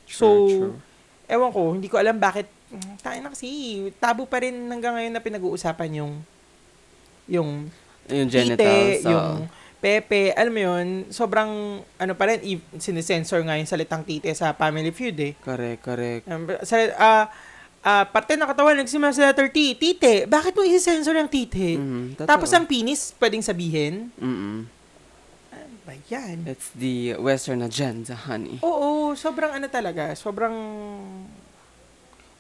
So, 0.06 0.28
True, 0.45 0.52
true. 0.70 0.76
ewan 1.26 1.49
ko, 1.49 1.62
hindi 1.72 1.88
ko 1.88 1.95
alam 1.95 2.16
bakit, 2.16 2.45
mm, 2.70 2.99
tayo 2.99 3.18
na 3.20 3.32
kasi, 3.32 3.48
tabu 3.98 4.26
pa 4.26 4.38
rin 4.38 4.53
hanggang 4.68 4.94
ngayon 4.94 5.12
na 5.12 5.20
pinag-uusapan 5.20 5.90
yung, 5.95 6.14
yung 7.26 7.49
Yung 8.06 8.30
genitals. 8.30 9.02
oo. 9.02 9.10
yung 9.10 9.49
pepe, 9.78 10.34
alam 10.34 10.49
mo 10.49 10.62
yun, 10.64 10.88
sobrang, 11.10 11.52
ano 11.95 12.14
pa 12.14 12.26
rin, 12.26 12.41
i- 12.44 12.66
sinisensor 12.76 13.41
nga 13.41 13.53
yung 13.53 13.66
salitang 13.66 14.02
tite 14.02 14.34
sa 14.34 14.53
Family 14.53 14.90
Feud 14.90 15.18
eh. 15.20 15.34
Correct, 15.40 15.82
correct. 15.82 16.24
Um, 16.26 16.45
sa, 16.62 16.76
ah, 16.98 17.26
ah, 17.86 18.03
parte 18.03 18.34
ng 18.34 18.44
katawan, 18.44 18.76
nagsimula 18.76 19.14
sa 19.14 19.30
letter 19.30 19.48
T, 19.48 19.72
tite. 19.74 20.26
Bakit 20.26 20.52
mo 20.52 20.62
isi-sensor 20.62 21.14
yung 21.16 21.30
tite? 21.30 21.78
Mhm, 21.78 22.18
totoo. 22.18 22.28
Tapos 22.28 22.49
ang 22.49 22.66
penis, 22.66 23.14
pwedeng 23.16 23.40
sabihin, 23.40 24.10
Mm-mm. 24.18 24.66
ano 25.48 25.76
ba 25.82 25.94
yan? 26.03 26.44
It's 26.44 26.74
the 26.74 27.14
Western 27.16 27.62
agenda, 27.62 28.18
honey. 28.20 28.57
Oo, 28.60 29.14
sobrang 29.14 29.53
ano 29.53 29.68
talaga, 29.68 30.12
sobrang 30.14 30.57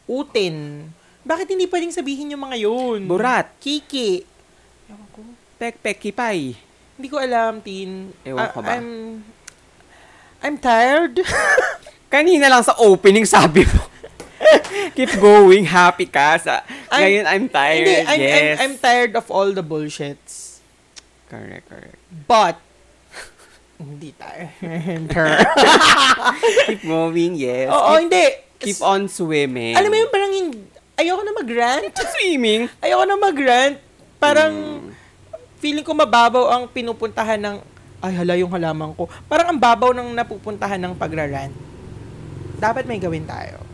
utin. 0.05 0.89
Bakit 1.21 1.47
hindi 1.47 1.65
pwedeng 1.65 1.89
sabihin 1.91 2.29
yung 2.29 2.43
mga 2.43 2.57
yun? 2.59 3.05
Burat. 3.05 3.49
Kiki. 3.57 4.21
Ewan 4.85 5.07
ko. 5.09 5.21
Pek-pek, 5.55 5.97
kipay. 5.99 6.53
Hindi 6.95 7.07
ko 7.07 7.17
alam, 7.17 7.59
Tin. 7.59 8.13
Ewan 8.21 8.39
Ah, 8.39 8.49
ko 8.49 8.59
ba? 8.61 8.69
I'm, 8.71 8.89
I'm 10.39 10.57
tired. 10.57 11.21
Kanina 12.13 12.45
lang 12.47 12.61
sa 12.61 12.77
opening 12.77 13.25
sabi 13.25 13.65
mo. 13.65 13.84
Keep 14.95 15.19
going, 15.19 15.67
happy 15.67 16.07
ka. 16.07 16.39
Sa, 16.39 16.63
I'm- 16.87 17.03
ngayon, 17.03 17.23
I'm 17.27 17.45
tired. 17.45 17.83
Hindi, 17.83 17.95
I'm, 17.99 18.09
I'm, 18.09 18.21
yes. 18.21 18.55
I'm 18.63 18.75
tired 18.79 19.13
of 19.13 19.27
all 19.27 19.51
the 19.51 19.61
bullshits. 19.61 20.63
correct, 21.27 21.67
correct. 21.67 21.99
But, 22.23 22.55
hindi 23.75 24.15
tayo. 24.15 24.47
Keep 26.67 26.81
going, 26.85 27.33
yes. 27.35 27.67
Oo, 27.67 27.91
keep, 27.91 28.01
hindi. 28.07 28.25
keep 28.55 28.79
on 28.79 29.11
swimming. 29.11 29.75
Alam 29.75 29.89
mo 29.91 29.97
yung 29.99 30.09
parang, 30.09 30.31
ayoko 30.95 31.21
na 31.21 31.33
mag-rant. 31.35 31.83
swimming. 32.15 32.71
Ayoko 32.79 33.03
na 33.03 33.15
mag-rant. 33.19 33.75
Parang, 34.15 34.53
Hmm. 34.79 34.95
feeling 35.59 35.83
ko 35.83 35.91
mababaw 35.91 36.55
ang 36.55 36.63
pinupuntahan 36.71 37.35
ng, 37.35 37.57
ay 37.99 38.13
hala 38.15 38.37
yung 38.37 38.53
halaman 38.53 38.93
ko. 38.93 39.09
Parang 39.27 39.49
ang 39.49 39.59
babaw 39.59 39.91
ng 39.91 40.13
napupuntahan 40.13 40.79
ng 40.79 40.93
pagra-rant. 40.95 41.51
Dapat 42.55 42.85
may 42.85 42.95
gawin 42.95 43.25
tayo. 43.25 43.64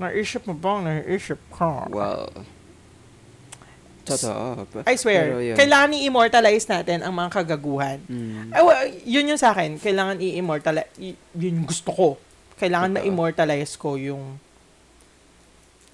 Naisip 0.00 0.42
mo 0.42 0.54
bang 0.54 0.80
naisip 0.82 1.36
ka? 1.50 1.84
Well, 1.86 2.24
Totoo. 4.00 4.64
I 4.88 4.96
swear, 4.96 5.38
yun. 5.38 5.54
kailangan 5.54 5.92
i-immortalize 5.92 6.66
natin 6.66 7.04
ang 7.04 7.12
mga 7.12 7.30
kagaguhan. 7.30 8.00
Mm. 8.08 8.48
Ay, 8.50 8.62
wa- 8.64 8.88
yun 9.06 9.28
yung 9.28 9.38
sa 9.38 9.52
akin. 9.52 9.76
Kailangan 9.76 10.18
i-immortalize. 10.18 10.88
yun 11.30 11.52
yung 11.54 11.68
gusto 11.68 11.92
ko. 11.92 12.08
Kailangan 12.56 12.90
Totoo. 12.90 12.98
ma-immortalize 12.98 13.72
ko 13.76 13.94
yung... 13.94 14.40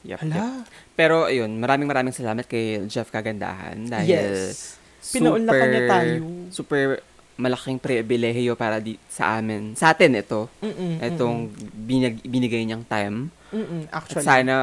Yup. 0.07 0.23
Hala. 0.23 0.65
Pero 0.95 1.27
ayun, 1.27 1.51
maraming 1.59 1.85
maraming 1.85 2.15
salamat 2.15 2.47
kay 2.47 2.87
Jeff 2.87 3.11
Kagandahan 3.11 3.75
dahil 3.85 4.07
Yes. 4.09 4.79
Pinaunlakan 5.03 5.67
niya 5.69 5.83
tayo. 5.85 6.13
super 6.51 7.03
malaking 7.37 7.77
pribilehiyo 7.77 8.57
para 8.57 8.81
di, 8.81 8.97
sa 9.13 9.37
amin. 9.37 9.77
Sa 9.77 9.93
atin 9.93 10.17
ito. 10.17 10.49
Mm-mm, 10.65 11.05
Itong 11.05 11.53
binag, 11.77 12.25
binigay 12.25 12.65
niyang 12.65 12.85
time. 12.89 13.29
Mm-mm, 13.53 13.93
At 13.93 14.09
actually. 14.09 14.25
sana 14.25 14.55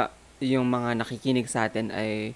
yung 0.41 0.67
mga 0.67 0.97
nakikinig 0.99 1.45
sa 1.47 1.69
atin 1.69 1.93
ay 1.93 2.33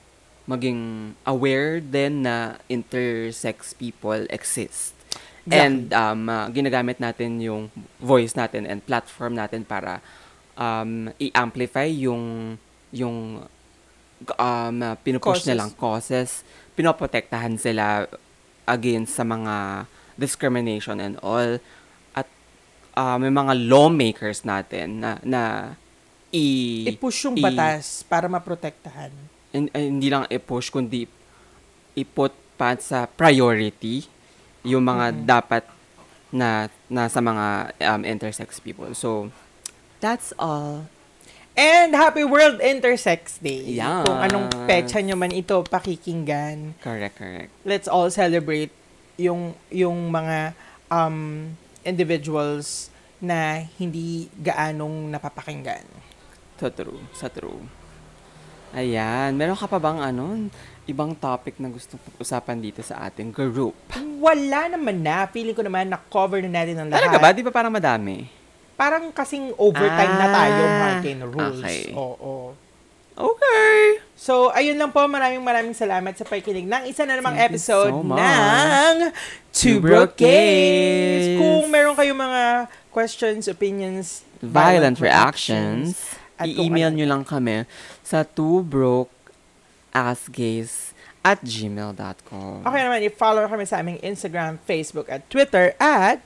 maging 0.48 1.12
aware 1.28 1.84
din 1.84 2.24
na 2.24 2.56
intersex 2.72 3.76
people 3.76 4.24
exist. 4.32 4.96
Exactly. 5.44 5.60
And 5.60 5.92
um, 5.92 6.22
uh, 6.30 6.48
ginagamit 6.54 7.02
natin 7.02 7.42
yung 7.44 7.74
voice 8.00 8.36
natin 8.38 8.64
and 8.64 8.80
platform 8.84 9.36
natin 9.36 9.68
para 9.68 10.00
um, 10.56 11.12
i-amplify 11.20 11.88
yung 11.88 12.56
yung 12.92 13.44
um, 14.40 14.78
pinupush 15.04 15.44
Causes. 15.44 15.50
nilang 15.52 15.72
causes, 15.76 16.30
pinoprotektahan 16.76 17.60
sila 17.60 18.08
against 18.68 19.16
sa 19.16 19.24
mga 19.24 19.88
discrimination 20.18 21.00
and 21.00 21.16
all. 21.22 21.62
At 22.12 22.28
uh, 22.94 23.16
may 23.18 23.30
mga 23.30 23.70
lawmakers 23.70 24.42
natin 24.42 25.00
na, 25.00 25.22
na 25.24 25.42
i, 26.34 26.84
I-push 26.90 27.30
yung 27.30 27.38
i- 27.38 27.42
batas 27.42 28.04
para 28.04 28.28
maprotektahan. 28.28 29.14
hin- 29.50 29.72
eh, 29.72 29.88
hindi 29.88 30.10
lang 30.10 30.28
i-push, 30.28 30.68
kundi 30.68 31.08
i-put 31.96 32.34
pa 32.58 32.74
sa 32.78 33.06
priority 33.06 34.06
yung 34.66 34.84
mga 34.84 35.14
dapat 35.24 35.64
na 36.28 36.68
nasa 36.92 37.24
mga 37.24 37.46
um, 37.88 38.02
intersex 38.04 38.60
people. 38.60 38.92
So, 38.92 39.32
that's 40.04 40.34
all. 40.36 40.90
And 41.58 41.98
Happy 41.98 42.22
World 42.22 42.62
Intersex 42.62 43.42
Day. 43.42 43.82
Yes. 43.82 44.06
Kung 44.06 44.22
anong 44.22 44.70
petsa 44.70 45.02
nyo 45.02 45.18
man 45.18 45.34
ito 45.34 45.58
pakikinggan. 45.66 46.78
Correct, 46.78 47.18
correct. 47.18 47.50
Let's 47.66 47.90
all 47.90 48.14
celebrate 48.14 48.70
yung 49.18 49.52
yung 49.68 50.08
mga 50.08 50.54
um, 50.88 51.50
individuals 51.82 52.90
na 53.18 53.66
hindi 53.76 54.30
gaanong 54.38 55.10
napapakinggan. 55.10 55.84
Sa 56.56 56.70
true, 56.70 57.02
sa 57.12 57.28
true. 57.28 57.62
Ayan, 58.72 59.34
meron 59.34 59.58
ka 59.58 59.66
pa 59.66 59.80
bang 59.80 59.98
ano, 59.98 60.52
ibang 60.86 61.16
topic 61.16 61.58
na 61.58 61.68
gusto 61.68 61.98
usapan 62.18 62.62
dito 62.62 62.84
sa 62.86 63.10
ating 63.10 63.32
group? 63.32 63.74
Wala 64.18 64.70
naman 64.70 65.02
na. 65.02 65.26
Feeling 65.26 65.56
ko 65.56 65.64
naman 65.64 65.88
na-cover 65.88 66.44
na 66.44 66.62
natin 66.62 66.78
ang 66.78 66.88
lahat. 66.88 67.02
Talaga 67.02 67.18
ba? 67.18 67.30
Di 67.32 67.42
ba 67.42 67.50
parang 67.50 67.74
madami? 67.74 68.28
Parang 68.78 69.10
kasing 69.10 69.58
overtime 69.58 70.14
na 70.14 70.28
tayo, 70.30 70.62
Ah, 70.62 70.78
Martin 70.78 71.20
Rules. 71.26 71.62
okay. 71.66 71.82
Oo. 71.98 72.54
Okay. 73.18 73.98
So, 74.14 74.54
ayun 74.54 74.78
lang 74.78 74.94
po. 74.94 75.02
Maraming 75.04 75.42
maraming 75.42 75.74
salamat 75.74 76.14
sa 76.14 76.22
pakikinig 76.22 76.64
ng 76.64 76.86
isa 76.86 77.02
na 77.02 77.18
namang 77.18 77.34
Thank 77.34 77.50
episode 77.50 77.90
so 77.90 78.06
much. 78.06 78.22
ng 78.22 78.94
Two 79.50 79.82
Broke 79.82 80.14
Gays. 80.16 81.34
Kung 81.36 81.66
meron 81.68 81.98
kayong 81.98 82.16
mga 82.16 82.70
questions, 82.90 83.48
opinions, 83.48 84.24
Violent 84.38 85.02
reactions. 85.02 86.14
at 86.38 86.46
kung 86.46 86.70
I-email 86.70 86.94
ano- 86.94 86.96
nyo 86.96 87.06
lang 87.10 87.26
kami 87.26 87.66
sa 88.06 88.22
twobrokeassgays 88.22 90.94
at 91.26 91.42
gmail.com. 91.42 92.62
Okay 92.64 92.80
naman, 92.80 93.02
i-follow 93.02 93.50
kami 93.50 93.66
sa 93.66 93.82
aming 93.82 93.98
Instagram, 94.00 94.62
Facebook, 94.62 95.10
at 95.10 95.26
Twitter 95.28 95.74
at 95.76 96.22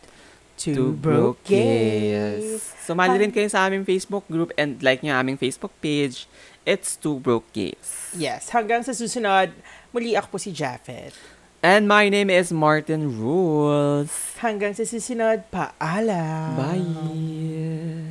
Two 0.60 0.94
Broke 0.94 1.42
Gays. 1.42 2.62
Sumali 2.84 3.18
rin 3.18 3.32
kayo 3.32 3.48
sa 3.48 3.66
aming 3.66 3.82
Facebook 3.82 4.28
group 4.28 4.52
and 4.54 4.78
like 4.84 5.02
nyo 5.02 5.16
aming 5.16 5.34
Facebook 5.34 5.74
page. 5.80 6.30
It's 6.62 6.94
Two 6.94 7.18
Broke 7.18 7.50
Gays. 7.58 8.14
Yes, 8.14 8.54
hanggang 8.54 8.86
sa 8.86 8.94
susunod, 8.94 9.50
muli 9.90 10.14
ako 10.14 10.38
po 10.38 10.38
si 10.38 10.54
Japheth. 10.54 11.18
And 11.66 11.90
my 11.90 12.10
name 12.10 12.30
is 12.30 12.54
Martin 12.54 13.18
Rules. 13.18 14.38
Hanggang 14.38 14.78
sa 14.78 14.86
susunod, 14.86 15.50
paalam. 15.50 16.54
Bye! 16.58 18.11